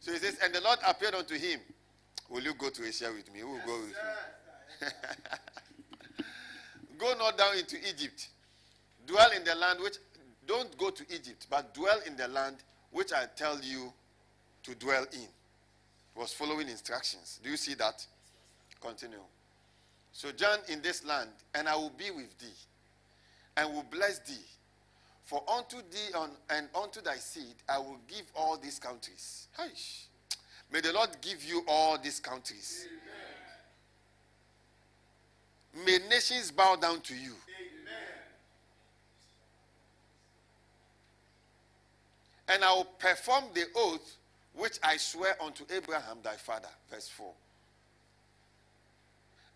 So 0.00 0.12
he 0.12 0.18
says, 0.18 0.38
And 0.42 0.52
the 0.52 0.60
Lord 0.60 0.78
appeared 0.86 1.14
unto 1.14 1.34
him. 1.34 1.60
Will 2.28 2.42
you 2.42 2.54
go 2.54 2.68
to 2.70 2.86
Asia 2.86 3.10
with 3.14 3.32
me? 3.32 3.40
Who 3.40 3.52
will 3.52 3.66
go 3.66 3.80
with 3.80 3.96
me? 4.82 4.88
go 6.98 7.14
not 7.18 7.38
down 7.38 7.56
into 7.56 7.76
Egypt 7.88 8.28
Dwell 9.10 9.30
in 9.32 9.42
the 9.42 9.54
land 9.56 9.80
which, 9.80 9.96
don't 10.46 10.76
go 10.78 10.90
to 10.90 11.02
Egypt, 11.12 11.46
but 11.50 11.74
dwell 11.74 12.00
in 12.06 12.16
the 12.16 12.28
land 12.28 12.56
which 12.92 13.12
I 13.12 13.24
tell 13.34 13.60
you 13.60 13.92
to 14.62 14.74
dwell 14.76 15.04
in. 15.12 15.26
Was 16.14 16.32
following 16.32 16.68
instructions. 16.68 17.40
Do 17.42 17.50
you 17.50 17.56
see 17.56 17.74
that? 17.74 18.06
Continue. 18.80 19.18
Sojourn 20.12 20.60
in 20.68 20.82
this 20.82 21.04
land, 21.04 21.30
and 21.54 21.68
I 21.68 21.74
will 21.76 21.92
be 21.96 22.10
with 22.10 22.36
thee, 22.38 22.46
and 23.56 23.72
will 23.72 23.84
bless 23.90 24.18
thee. 24.20 24.44
For 25.30 25.42
unto 25.48 25.76
thee 25.76 26.12
on, 26.16 26.30
and 26.48 26.68
unto 26.74 27.00
thy 27.00 27.14
seed 27.14 27.54
I 27.68 27.78
will 27.78 28.00
give 28.08 28.24
all 28.34 28.56
these 28.56 28.80
countries. 28.80 29.46
Hush. 29.56 30.06
May 30.72 30.80
the 30.80 30.92
Lord 30.92 31.10
give 31.20 31.44
you 31.44 31.62
all 31.68 31.96
these 31.98 32.18
countries. 32.18 32.88
Amen. 35.76 35.86
May 35.86 36.08
nations 36.08 36.50
bow 36.50 36.74
down 36.74 37.00
to 37.02 37.14
you. 37.14 37.30
Amen. 37.30 38.02
And 42.52 42.64
I 42.64 42.72
will 42.72 42.88
perform 42.98 43.44
the 43.54 43.66
oath 43.76 44.16
which 44.56 44.80
I 44.82 44.96
swear 44.96 45.40
unto 45.40 45.62
Abraham 45.72 46.18
thy 46.24 46.34
father. 46.34 46.70
Verse 46.90 47.08
4. 47.08 47.32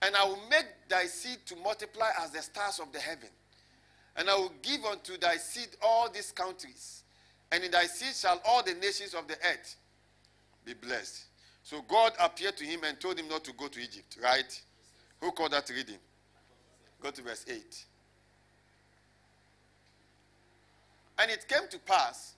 And 0.03 0.15
I 0.15 0.25
will 0.25 0.39
make 0.49 0.67
thy 0.89 1.07
seed 1.07 1.39
to 1.47 1.57
multiply 1.57 2.11
as 2.21 2.31
the 2.31 2.43
stars 2.43 2.79
of 2.79 2.93
the 2.93 3.01
heaven. 3.01 3.31
And 4.17 4.31
I 4.31 4.35
will 4.37 4.53
give 4.63 4.85
unto 4.85 5.17
thy 5.19 5.37
seed 5.37 5.69
all 5.83 6.09
these 6.11 6.33
countries. 6.33 7.03
And 7.51 7.65
in 7.65 7.71
thy 7.71 7.87
seed 7.87 8.15
shall 8.15 8.41
all 8.45 8.63
the 8.63 8.75
nations 8.75 9.15
of 9.15 9.27
the 9.27 9.35
earth 9.35 9.77
be 10.65 10.75
blessed. 10.75 11.25
So 11.63 11.83
God 11.89 12.13
appeared 12.21 12.57
to 12.59 12.65
him 12.65 12.81
and 12.85 13.01
told 13.01 13.19
him 13.19 13.29
not 13.29 13.45
to 13.45 13.53
go 13.53 13.69
to 13.69 13.81
Egypt, 13.81 14.19
right? 14.23 14.61
Who 15.21 15.33
called 15.33 15.53
that 15.53 15.69
reading? 15.71 15.99
Go 17.01 17.11
to 17.11 17.23
verse 17.23 17.45
8. 17.49 17.85
And 21.19 21.31
it 21.31 21.47
came 21.49 21.69
to 21.71 21.79
pass 21.79 22.35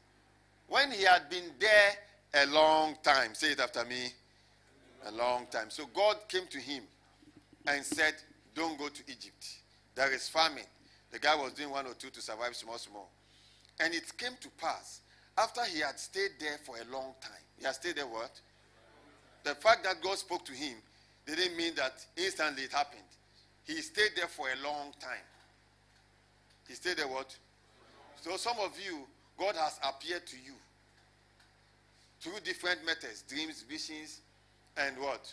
when 0.68 0.90
he 0.90 1.04
had 1.04 1.28
been 1.28 1.50
there 1.58 2.44
a 2.44 2.46
long 2.46 2.96
time. 3.02 3.34
Say 3.34 3.52
it 3.52 3.60
after 3.60 3.84
me. 3.84 4.08
A 5.06 5.12
long 5.12 5.46
time. 5.50 5.70
So 5.70 5.86
God 5.94 6.16
came 6.28 6.46
to 6.48 6.58
him 6.58 6.82
and 7.66 7.84
said, 7.84 8.14
Don't 8.54 8.78
go 8.78 8.88
to 8.88 9.02
Egypt. 9.08 9.46
There 9.94 10.12
is 10.12 10.28
famine. 10.28 10.64
The 11.12 11.18
guy 11.18 11.34
was 11.36 11.52
doing 11.52 11.70
one 11.70 11.86
or 11.86 11.94
two 11.94 12.10
to 12.10 12.20
survive 12.20 12.54
small, 12.56 12.78
small. 12.78 13.10
And 13.80 13.94
it 13.94 14.16
came 14.16 14.32
to 14.40 14.48
pass 14.58 15.00
after 15.38 15.62
he 15.64 15.80
had 15.80 15.98
stayed 15.98 16.32
there 16.40 16.58
for 16.64 16.76
a 16.76 16.92
long 16.92 17.14
time. 17.20 17.44
He 17.58 17.64
had 17.64 17.74
stayed 17.74 17.96
there 17.96 18.06
what? 18.06 18.40
The 19.44 19.54
fact 19.54 19.84
that 19.84 20.02
God 20.02 20.18
spoke 20.18 20.44
to 20.46 20.52
him 20.52 20.76
didn't 21.26 21.56
mean 21.56 21.74
that 21.76 22.04
instantly 22.16 22.64
it 22.64 22.72
happened. 22.72 23.02
He 23.64 23.80
stayed 23.82 24.10
there 24.16 24.28
for 24.28 24.46
a 24.48 24.64
long 24.64 24.92
time. 25.00 25.24
He 26.68 26.74
stayed 26.74 26.96
there 26.96 27.08
what? 27.08 27.36
So 28.20 28.36
some 28.36 28.56
of 28.60 28.72
you, 28.84 29.06
God 29.38 29.54
has 29.56 29.78
appeared 29.84 30.26
to 30.26 30.36
you 30.36 30.54
through 32.20 32.40
different 32.44 32.84
methods, 32.84 33.22
dreams, 33.22 33.64
visions, 33.68 34.20
and 34.76 34.96
what? 34.98 35.32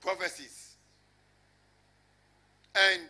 Prophecies. 0.00 0.74
And 2.74 3.08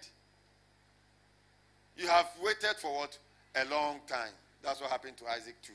you 1.97 2.09
have 2.09 2.27
waited 2.43 2.77
for 2.79 2.95
what? 2.95 3.19
A 3.55 3.65
long 3.67 4.01
time. 4.07 4.33
That's 4.63 4.81
what 4.81 4.91
happened 4.91 5.17
to 5.19 5.27
Isaac 5.29 5.57
too. 5.63 5.73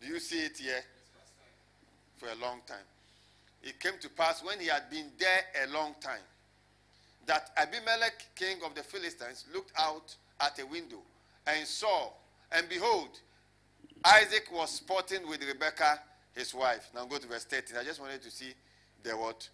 Do 0.00 0.06
you 0.06 0.18
see 0.18 0.40
it 0.40 0.56
here? 0.56 0.82
For 2.18 2.28
a 2.28 2.34
long 2.36 2.60
time. 2.66 2.86
It 3.62 3.78
came 3.80 3.98
to 4.00 4.08
pass 4.08 4.42
when 4.42 4.58
he 4.60 4.68
had 4.68 4.88
been 4.90 5.06
there 5.18 5.40
a 5.64 5.72
long 5.72 5.94
time 6.00 6.22
that 7.26 7.50
Abimelech, 7.56 8.26
king 8.34 8.58
of 8.64 8.74
the 8.74 8.82
Philistines, 8.82 9.44
looked 9.52 9.72
out 9.78 10.14
at 10.40 10.58
a 10.60 10.66
window 10.66 10.98
and 11.46 11.66
saw, 11.66 12.10
and 12.52 12.68
behold, 12.68 13.08
Isaac 14.04 14.48
was 14.52 14.70
sporting 14.70 15.28
with 15.28 15.44
Rebekah, 15.44 16.00
his 16.34 16.54
wife. 16.54 16.88
Now 16.94 17.04
go 17.04 17.18
to 17.18 17.26
verse 17.26 17.44
13. 17.44 17.76
I 17.76 17.84
just 17.84 18.00
wanted 18.00 18.22
to 18.22 18.30
see 18.30 18.54
the 19.02 19.10
what? 19.16 19.48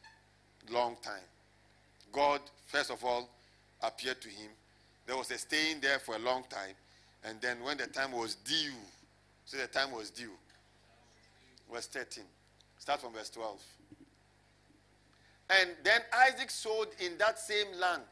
Long 0.70 0.96
time. 1.02 1.24
God, 2.12 2.40
first 2.66 2.90
of 2.90 3.02
all, 3.04 3.28
appeared 3.82 4.20
to 4.20 4.28
him. 4.28 4.50
There 5.06 5.16
was 5.16 5.30
a 5.30 5.38
staying 5.38 5.80
there 5.80 5.98
for 5.98 6.16
a 6.16 6.18
long 6.18 6.44
time. 6.48 6.74
And 7.24 7.40
then 7.40 7.62
when 7.62 7.76
the 7.76 7.86
time 7.86 8.12
was 8.12 8.36
due, 8.36 8.72
so 9.44 9.56
the 9.56 9.66
time 9.66 9.92
was 9.92 10.10
due. 10.10 10.32
Verse 11.72 11.86
13. 11.86 12.24
Start 12.78 13.00
from 13.00 13.12
verse 13.12 13.30
12. 13.30 13.60
And 15.60 15.70
then 15.84 16.00
Isaac 16.28 16.50
sowed 16.50 16.88
in 16.98 17.18
that 17.18 17.38
same 17.38 17.66
land 17.78 18.02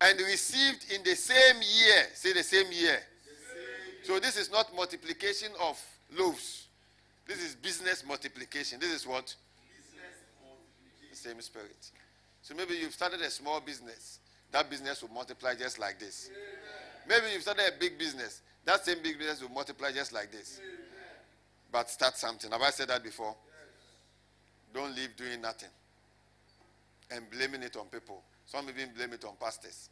and 0.00 0.18
received 0.20 0.92
in 0.92 1.02
the 1.02 1.14
same 1.14 1.56
year. 1.56 2.04
Say 2.14 2.32
the 2.32 2.42
same 2.42 2.70
year. 2.72 2.98
So 4.02 4.18
this 4.20 4.36
is 4.36 4.50
not 4.50 4.74
multiplication 4.74 5.48
of 5.60 5.80
loaves. 6.16 6.66
This 7.26 7.42
is 7.42 7.54
business 7.54 8.04
multiplication. 8.06 8.78
This 8.78 8.92
is 8.92 9.06
what? 9.06 9.34
business 9.76 11.10
The 11.10 11.16
same 11.16 11.40
spirit. 11.40 11.90
So 12.42 12.54
maybe 12.54 12.74
you've 12.74 12.92
started 12.92 13.20
a 13.22 13.30
small 13.30 13.60
business. 13.60 14.18
That 14.54 14.70
business 14.70 15.02
will 15.02 15.10
multiply 15.10 15.56
just 15.56 15.80
like 15.80 15.98
this. 15.98 16.30
Maybe 17.08 17.24
you've 17.32 17.42
started 17.42 17.64
a 17.76 17.80
big 17.80 17.98
business. 17.98 18.40
That 18.64 18.84
same 18.84 18.98
big 19.02 19.18
business 19.18 19.42
will 19.42 19.48
multiply 19.48 19.90
just 19.90 20.12
like 20.12 20.30
this. 20.30 20.60
But 21.72 21.90
start 21.90 22.16
something. 22.16 22.52
Have 22.52 22.62
I 22.62 22.70
said 22.70 22.86
that 22.86 23.02
before? 23.02 23.34
Don't 24.72 24.94
leave 24.94 25.16
doing 25.16 25.40
nothing 25.40 25.70
and 27.10 27.28
blaming 27.32 27.64
it 27.64 27.76
on 27.76 27.86
people. 27.86 28.22
Some 28.46 28.68
even 28.68 28.90
blame 28.96 29.12
it 29.14 29.24
on 29.24 29.32
pastors. 29.40 29.88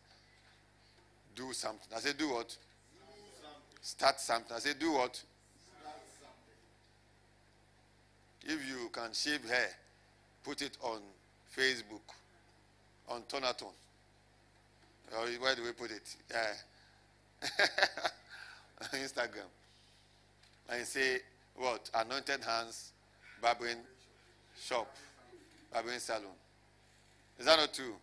Do 1.34 1.52
something. 1.52 1.88
I 1.96 1.98
say, 1.98 2.12
do 2.16 2.30
what? 2.30 2.56
Start 3.80 4.20
something. 4.20 4.54
I 4.54 4.60
say, 4.60 4.74
do 4.78 4.92
what? 4.92 5.20
If 8.44 8.68
you 8.68 8.90
can 8.92 9.12
shave 9.12 9.44
hair, 9.44 9.70
put 10.44 10.62
it 10.62 10.78
on 10.82 11.00
Facebook, 11.52 12.14
on 13.08 13.22
Tonaton. 13.22 13.72
Or 15.16 15.26
where 15.40 15.54
do 15.54 15.62
we 15.62 15.72
put 15.72 15.90
it? 15.90 16.16
Instagram. 18.94 19.48
And 20.68 20.86
say, 20.86 21.18
what? 21.56 21.90
Anointed 21.94 22.42
hands, 22.44 22.92
barbering 23.40 23.78
shop, 24.60 24.94
barbering 25.72 25.98
salon. 25.98 26.22
Is 27.38 27.46
that 27.46 27.58
not 27.58 27.74
true? 27.74 27.94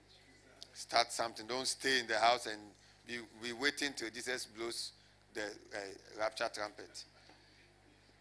Start 0.73 1.11
something. 1.11 1.47
Don't 1.47 1.67
stay 1.67 1.99
in 1.99 2.07
the 2.07 2.17
house 2.17 2.45
and 2.45 2.59
be, 3.07 3.17
be 3.41 3.53
waiting 3.53 3.93
till 3.95 4.09
Jesus 4.09 4.45
blows 4.45 4.91
the 5.33 5.43
uh, 5.43 6.19
rapture 6.19 6.49
trumpet. 6.53 7.03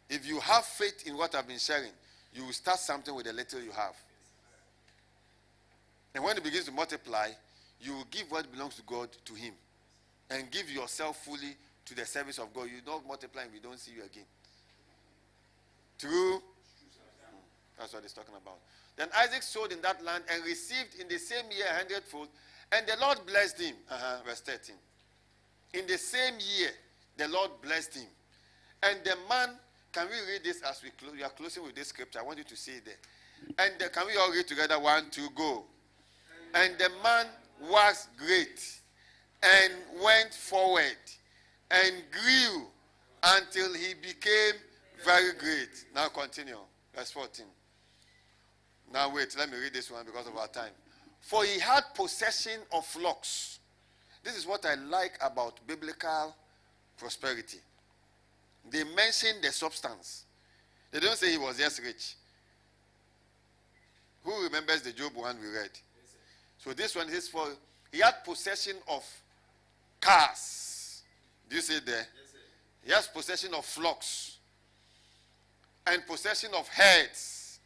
If 0.09 0.27
you 0.27 0.41
have 0.41 0.65
faith 0.65 1.07
in 1.07 1.17
what 1.17 1.35
I've 1.35 1.47
been 1.47 1.59
sharing, 1.59 1.93
you 2.35 2.45
will 2.45 2.53
start 2.53 2.79
something 2.79 3.15
with 3.15 3.27
the 3.27 3.33
little 3.33 3.61
you 3.61 3.71
have. 3.73 3.95
And 6.15 6.25
when 6.25 6.37
it 6.37 6.43
begins 6.43 6.65
to 6.67 6.73
multiply, 6.73 7.29
you 7.81 7.95
will 7.95 8.07
give 8.11 8.31
what 8.31 8.51
belongs 8.51 8.77
to 8.77 8.83
God 8.83 9.09
to 9.25 9.35
Him. 9.35 9.55
And 10.31 10.51
give 10.51 10.71
yourself 10.71 11.25
fully 11.25 11.57
to 11.87 11.95
the 11.95 12.05
service 12.05 12.39
of 12.39 12.53
God. 12.53 12.65
You 12.65 12.83
don't 12.85 13.07
multiply 13.07 13.43
and 13.43 13.53
we 13.53 13.61
don't 13.61 13.79
see 13.79 13.93
you 13.93 14.05
again. 14.05 14.27
True? 15.99 16.43
That's 17.79 17.95
what 17.95 18.03
he's 18.03 18.13
talking 18.13 18.35
about. 18.41 18.59
Then 18.97 19.09
Isaac 19.17 19.43
sowed 19.43 19.73
in 19.73 19.81
that 19.83 20.05
land 20.05 20.25
and 20.33 20.45
received 20.45 21.01
in 21.01 21.09
the 21.09 21.19
same 21.19 21.45
year 21.51 21.67
a 21.71 21.77
hundredfold. 21.77 22.29
And 22.73 22.87
the 22.87 22.97
Lord 23.01 23.19
blessed 23.27 23.61
him. 23.61 23.75
Uh-huh, 23.91 24.19
verse 24.27 24.41
13. 24.41 24.75
In 25.75 25.87
the 25.87 25.97
same 25.97 26.35
year, 26.59 26.71
the 27.17 27.29
Lord 27.29 27.51
blessed 27.63 27.95
him. 27.95 28.09
And 28.83 28.99
the 29.05 29.15
man, 29.29 29.51
can 29.93 30.07
we 30.07 30.33
read 30.33 30.43
this 30.45 30.63
as 30.63 30.83
we, 30.83 30.91
close, 30.91 31.13
we 31.13 31.23
are 31.23 31.31
closing 31.31 31.63
with 31.65 31.75
this 31.75 31.89
scripture? 31.89 32.19
I 32.21 32.23
want 32.23 32.39
you 32.39 32.45
to 32.45 32.57
see 32.57 32.73
it 32.73 32.85
there. 32.85 32.95
And 33.59 33.81
the, 33.81 33.89
can 33.89 34.07
we 34.07 34.17
all 34.17 34.31
read 34.31 34.47
together? 34.47 34.79
One, 34.79 35.11
two, 35.11 35.29
go. 35.35 35.65
And 36.55 36.75
the 36.79 36.91
man 37.03 37.27
was 37.61 38.09
great 38.17 38.81
and 39.43 39.73
went 40.03 40.35
forward 40.35 40.97
and 41.71 42.03
grew 42.11 42.67
until 43.23 43.73
he 43.75 43.95
became 43.95 44.55
very 45.05 45.33
great. 45.35 45.85
Now 45.95 46.09
continue. 46.09 46.59
Verse 46.95 47.11
14. 47.11 47.45
Now 48.93 49.13
wait, 49.15 49.35
let 49.39 49.51
me 49.51 49.59
read 49.59 49.75
this 49.75 49.91
one 49.91 50.05
because 50.05 50.27
of 50.27 50.37
our 50.37 50.49
time. 50.49 50.73
For 51.21 51.45
he 51.45 51.59
had 51.61 51.83
possession 51.95 52.61
of 52.73 52.87
flocks. 52.87 53.59
This 54.25 54.37
is 54.37 54.47
what 54.47 54.65
I 54.65 54.75
like 54.75 55.19
about 55.21 55.61
biblical 55.67 56.35
prosperity. 56.97 57.59
They 58.71 58.85
mention 58.85 59.41
the 59.43 59.53
substance. 59.53 60.25
They 60.91 61.01
don't 61.01 61.17
say 61.17 61.31
he 61.31 61.39
was 61.39 61.59
just 61.59 61.81
rich. 61.83 62.15
Who 64.25 64.43
remembers 64.45 64.83
the 64.83 64.93
Job 64.93 65.13
one 65.15 65.39
we 65.41 65.49
read? 65.49 65.71
So 66.59 66.73
this 66.73 66.95
one 66.95 67.09
is 67.09 67.29
for 67.29 67.47
he 67.93 68.01
had 68.01 68.25
possession 68.25 68.77
of 68.89 69.05
cars. 70.01 71.03
Do 71.49 71.57
you 71.57 71.63
see 71.63 71.79
there? 71.85 72.07
He 72.85 72.93
has 72.93 73.07
possession 73.07 73.55
of 73.55 73.65
flocks 73.65 74.39
and 75.87 76.07
possession 76.07 76.51
of 76.55 76.69
herds 76.69 77.61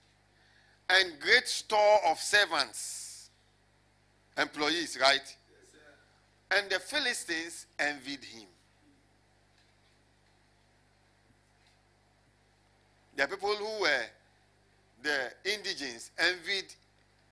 and 0.88 1.18
great 1.20 1.48
store 1.48 1.98
of 2.06 2.18
servants, 2.18 3.30
employees, 4.36 4.98
right? 5.00 5.20
Yes. 6.50 6.60
and 6.60 6.70
the 6.70 6.78
Philistines 6.78 7.66
envied 7.78 8.24
him. 8.24 8.46
The 13.16 13.26
people 13.26 13.54
who 13.54 13.82
were 13.82 14.04
the 15.02 15.32
indigents 15.44 16.10
envied 16.18 16.72